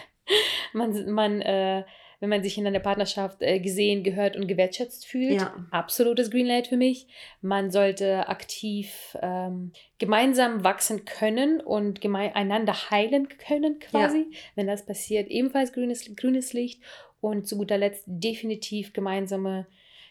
Man, 0.73 1.11
man 1.11 1.41
äh, 1.41 1.83
wenn 2.19 2.29
man 2.29 2.43
sich 2.43 2.57
in 2.57 2.65
einer 2.65 2.79
Partnerschaft 2.79 3.41
äh, 3.41 3.59
gesehen, 3.59 4.03
gehört 4.03 4.35
und 4.35 4.47
gewertschätzt 4.47 5.05
fühlt. 5.05 5.41
Ja. 5.41 5.53
Absolutes 5.71 6.31
Greenlight 6.31 6.67
für 6.67 6.77
mich. 6.77 7.07
Man 7.41 7.71
sollte 7.71 8.27
aktiv 8.27 9.15
ähm, 9.21 9.73
gemeinsam 9.99 10.63
wachsen 10.63 11.05
können 11.05 11.61
und 11.61 12.03
einander 12.03 12.73
heilen 12.89 13.27
können, 13.27 13.79
quasi. 13.79 14.27
Ja. 14.29 14.37
Wenn 14.55 14.67
das 14.67 14.85
passiert, 14.85 15.29
ebenfalls 15.29 15.73
grünes, 15.73 16.15
grünes 16.15 16.53
Licht. 16.53 16.81
und 17.21 17.47
zu 17.47 17.57
guter 17.57 17.77
Letzt 17.77 18.03
definitiv 18.07 18.93
gemeinsame, 18.93 19.67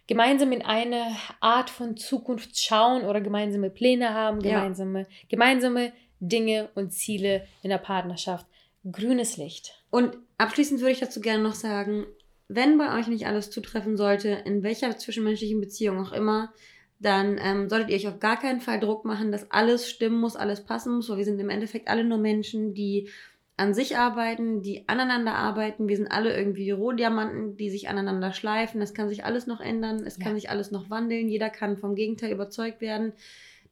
gemeinsam 0.06 0.52
in 0.52 0.62
eine 0.62 1.06
Art 1.40 1.70
von 1.70 1.96
Zukunft 1.96 2.58
schauen 2.58 3.04
oder 3.04 3.20
gemeinsame 3.20 3.70
Pläne 3.70 4.14
haben, 4.14 4.40
gemeinsame, 4.40 5.00
ja. 5.00 5.06
gemeinsame 5.28 5.92
Dinge 6.20 6.68
und 6.74 6.92
Ziele 6.92 7.46
in 7.62 7.70
der 7.70 7.78
Partnerschaft. 7.78 8.46
Grünes 8.90 9.36
Licht. 9.36 9.82
Und 9.90 10.16
abschließend 10.38 10.80
würde 10.80 10.92
ich 10.92 11.00
dazu 11.00 11.20
gerne 11.20 11.42
noch 11.42 11.54
sagen, 11.54 12.06
wenn 12.48 12.76
bei 12.76 12.98
euch 12.98 13.06
nicht 13.06 13.26
alles 13.26 13.50
zutreffen 13.50 13.96
sollte, 13.96 14.28
in 14.28 14.62
welcher 14.62 14.98
zwischenmenschlichen 14.98 15.60
Beziehung 15.60 15.98
auch 15.98 16.12
immer, 16.12 16.52
dann 17.00 17.38
ähm, 17.42 17.68
solltet 17.68 17.90
ihr 17.90 17.96
euch 17.96 18.08
auf 18.08 18.20
gar 18.20 18.38
keinen 18.38 18.60
Fall 18.60 18.80
Druck 18.80 19.04
machen, 19.04 19.32
dass 19.32 19.50
alles 19.50 19.88
stimmen 19.88 20.20
muss, 20.20 20.36
alles 20.36 20.64
passen 20.64 20.94
muss, 20.94 21.08
weil 21.08 21.18
wir 21.18 21.24
sind 21.24 21.40
im 21.40 21.50
Endeffekt 21.50 21.88
alle 21.88 22.04
nur 22.04 22.18
Menschen, 22.18 22.74
die 22.74 23.08
an 23.56 23.72
sich 23.72 23.96
arbeiten, 23.96 24.62
die 24.62 24.88
aneinander 24.88 25.34
arbeiten. 25.34 25.88
Wir 25.88 25.96
sind 25.96 26.10
alle 26.10 26.36
irgendwie 26.36 26.70
Rohdiamanten, 26.72 27.56
die 27.56 27.70
sich 27.70 27.88
aneinander 27.88 28.32
schleifen. 28.32 28.82
Es 28.82 28.94
kann 28.94 29.08
sich 29.08 29.24
alles 29.24 29.46
noch 29.46 29.60
ändern, 29.60 30.04
es 30.04 30.18
ja. 30.18 30.24
kann 30.24 30.34
sich 30.34 30.50
alles 30.50 30.72
noch 30.72 30.90
wandeln. 30.90 31.28
Jeder 31.28 31.50
kann 31.50 31.76
vom 31.76 31.94
Gegenteil 31.94 32.32
überzeugt 32.32 32.80
werden. 32.80 33.12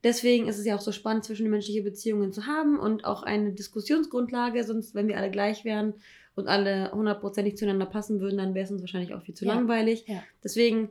Deswegen 0.05 0.49
ist 0.49 0.59
es 0.59 0.67
ja 0.67 0.77
auch 0.77 0.81
so 0.81 0.93
spannend, 0.93 1.25
zwischenmenschliche 1.25 1.83
Beziehungen 1.83 2.33
zu 2.33 2.47
haben 2.47 2.79
und 2.79 3.05
auch 3.05 3.23
eine 3.23 3.53
Diskussionsgrundlage. 3.53 4.65
Sonst, 4.65 4.95
wenn 4.95 5.09
wir 5.09 5.17
alle 5.17 5.31
gleich 5.31 5.65
wären 5.65 5.95
und 6.35 6.49
alle 6.49 6.93
hundertprozentig 6.93 7.57
zueinander 7.57 7.87
passen 7.87 8.21
würden, 8.21 8.39
dann 8.39 8.55
wäre 8.55 8.65
es 8.65 8.71
uns 8.71 8.83
wahrscheinlich 8.83 9.15
auch 9.15 9.23
viel 9.23 9.35
zu 9.35 9.45
ja. 9.45 9.55
langweilig. 9.55 10.05
Ja. 10.07 10.23
Deswegen 10.43 10.91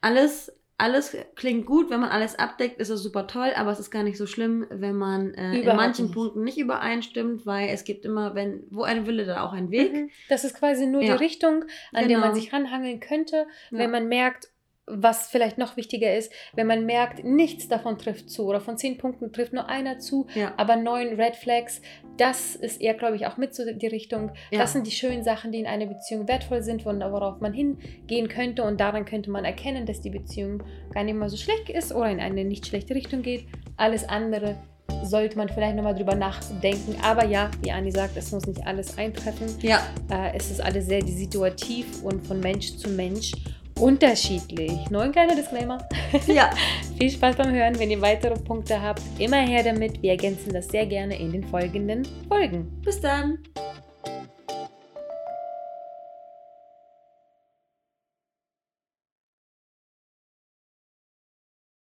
alles 0.00 0.52
alles 0.76 1.16
klingt 1.36 1.66
gut, 1.66 1.88
wenn 1.88 2.00
man 2.00 2.10
alles 2.10 2.36
abdeckt, 2.36 2.78
ist 2.80 2.88
es 2.88 3.02
super 3.02 3.26
toll, 3.26 3.52
aber 3.54 3.70
es 3.70 3.78
ist 3.78 3.90
gar 3.90 4.02
nicht 4.02 4.18
so 4.18 4.26
schlimm, 4.26 4.66
wenn 4.70 4.96
man 4.96 5.32
äh, 5.34 5.60
in 5.60 5.66
manchen 5.76 6.06
nicht. 6.06 6.14
Punkten 6.14 6.42
nicht 6.42 6.58
übereinstimmt, 6.58 7.46
weil 7.46 7.68
es 7.68 7.84
gibt 7.84 8.04
immer, 8.04 8.34
wenn, 8.34 8.64
wo 8.70 8.82
ein 8.82 9.06
Wille, 9.06 9.24
da 9.24 9.44
auch 9.44 9.52
ein 9.52 9.70
Weg. 9.70 9.92
Mhm. 9.92 10.10
Das 10.28 10.42
ist 10.44 10.56
quasi 10.56 10.86
nur 10.86 11.02
ja. 11.02 11.16
die 11.16 11.24
Richtung, 11.24 11.64
an 11.92 12.08
genau. 12.08 12.08
der 12.08 12.18
man 12.18 12.34
sich 12.34 12.52
ranhangeln 12.52 12.98
könnte, 12.98 13.46
ja. 13.70 13.78
wenn 13.78 13.90
man 13.92 14.08
merkt, 14.08 14.48
was 14.86 15.28
vielleicht 15.28 15.56
noch 15.56 15.76
wichtiger 15.76 16.14
ist, 16.14 16.32
wenn 16.54 16.66
man 16.66 16.84
merkt, 16.84 17.24
nichts 17.24 17.68
davon 17.68 17.98
trifft 17.98 18.30
zu 18.30 18.44
oder 18.44 18.60
von 18.60 18.76
zehn 18.76 18.98
Punkten 18.98 19.32
trifft 19.32 19.52
nur 19.52 19.68
einer 19.68 19.98
zu, 19.98 20.26
ja. 20.34 20.52
aber 20.56 20.76
neun 20.76 21.14
Red 21.20 21.36
Flags, 21.36 21.80
das 22.18 22.54
ist 22.54 22.80
eher, 22.80 22.94
glaube 22.94 23.16
ich, 23.16 23.26
auch 23.26 23.36
mit 23.36 23.54
so 23.54 23.64
die 23.64 23.86
Richtung. 23.86 24.32
Ja. 24.50 24.60
Das 24.60 24.72
sind 24.72 24.86
die 24.86 24.92
schönen 24.92 25.24
Sachen, 25.24 25.52
die 25.52 25.58
in 25.58 25.66
einer 25.66 25.86
Beziehung 25.86 26.28
wertvoll 26.28 26.62
sind, 26.62 26.84
worauf 26.84 27.40
man 27.40 27.52
hingehen 27.52 28.28
könnte 28.28 28.62
und 28.62 28.78
daran 28.78 29.04
könnte 29.04 29.30
man 29.30 29.44
erkennen, 29.44 29.86
dass 29.86 30.00
die 30.00 30.10
Beziehung 30.10 30.62
gar 30.92 31.02
nicht 31.02 31.14
mal 31.14 31.30
so 31.30 31.36
schlecht 31.36 31.70
ist 31.70 31.94
oder 31.94 32.10
in 32.10 32.20
eine 32.20 32.44
nicht 32.44 32.66
schlechte 32.66 32.94
Richtung 32.94 33.22
geht. 33.22 33.46
Alles 33.76 34.06
andere 34.08 34.56
sollte 35.02 35.36
man 35.36 35.48
vielleicht 35.48 35.76
nochmal 35.76 35.94
drüber 35.94 36.14
nachdenken. 36.14 36.96
Aber 37.02 37.24
ja, 37.24 37.50
wie 37.62 37.72
Anni 37.72 37.90
sagt, 37.90 38.16
es 38.16 38.32
muss 38.32 38.46
nicht 38.46 38.66
alles 38.66 38.96
eintreffen. 38.98 39.46
Ja. 39.60 39.82
Äh, 40.10 40.36
es 40.36 40.50
ist 40.50 40.60
alles 40.60 40.86
sehr 40.86 41.04
situativ 41.04 42.02
und 42.02 42.26
von 42.26 42.40
Mensch 42.40 42.76
zu 42.76 42.88
Mensch 42.90 43.32
unterschiedlich. 43.78 44.90
Nur 44.90 45.02
ein 45.02 45.12
kleiner 45.12 45.34
Disclaimer. 45.34 45.86
Ja. 46.26 46.50
Viel 46.98 47.10
Spaß 47.10 47.36
beim 47.36 47.52
Hören. 47.52 47.78
Wenn 47.78 47.90
ihr 47.90 48.00
weitere 48.00 48.34
Punkte 48.34 48.80
habt, 48.80 49.02
immer 49.18 49.40
her 49.40 49.62
damit. 49.62 50.02
Wir 50.02 50.12
ergänzen 50.12 50.52
das 50.52 50.68
sehr 50.68 50.86
gerne 50.86 51.18
in 51.18 51.32
den 51.32 51.44
folgenden 51.44 52.06
Folgen. 52.28 52.80
Bis 52.84 53.00
dann. 53.00 53.38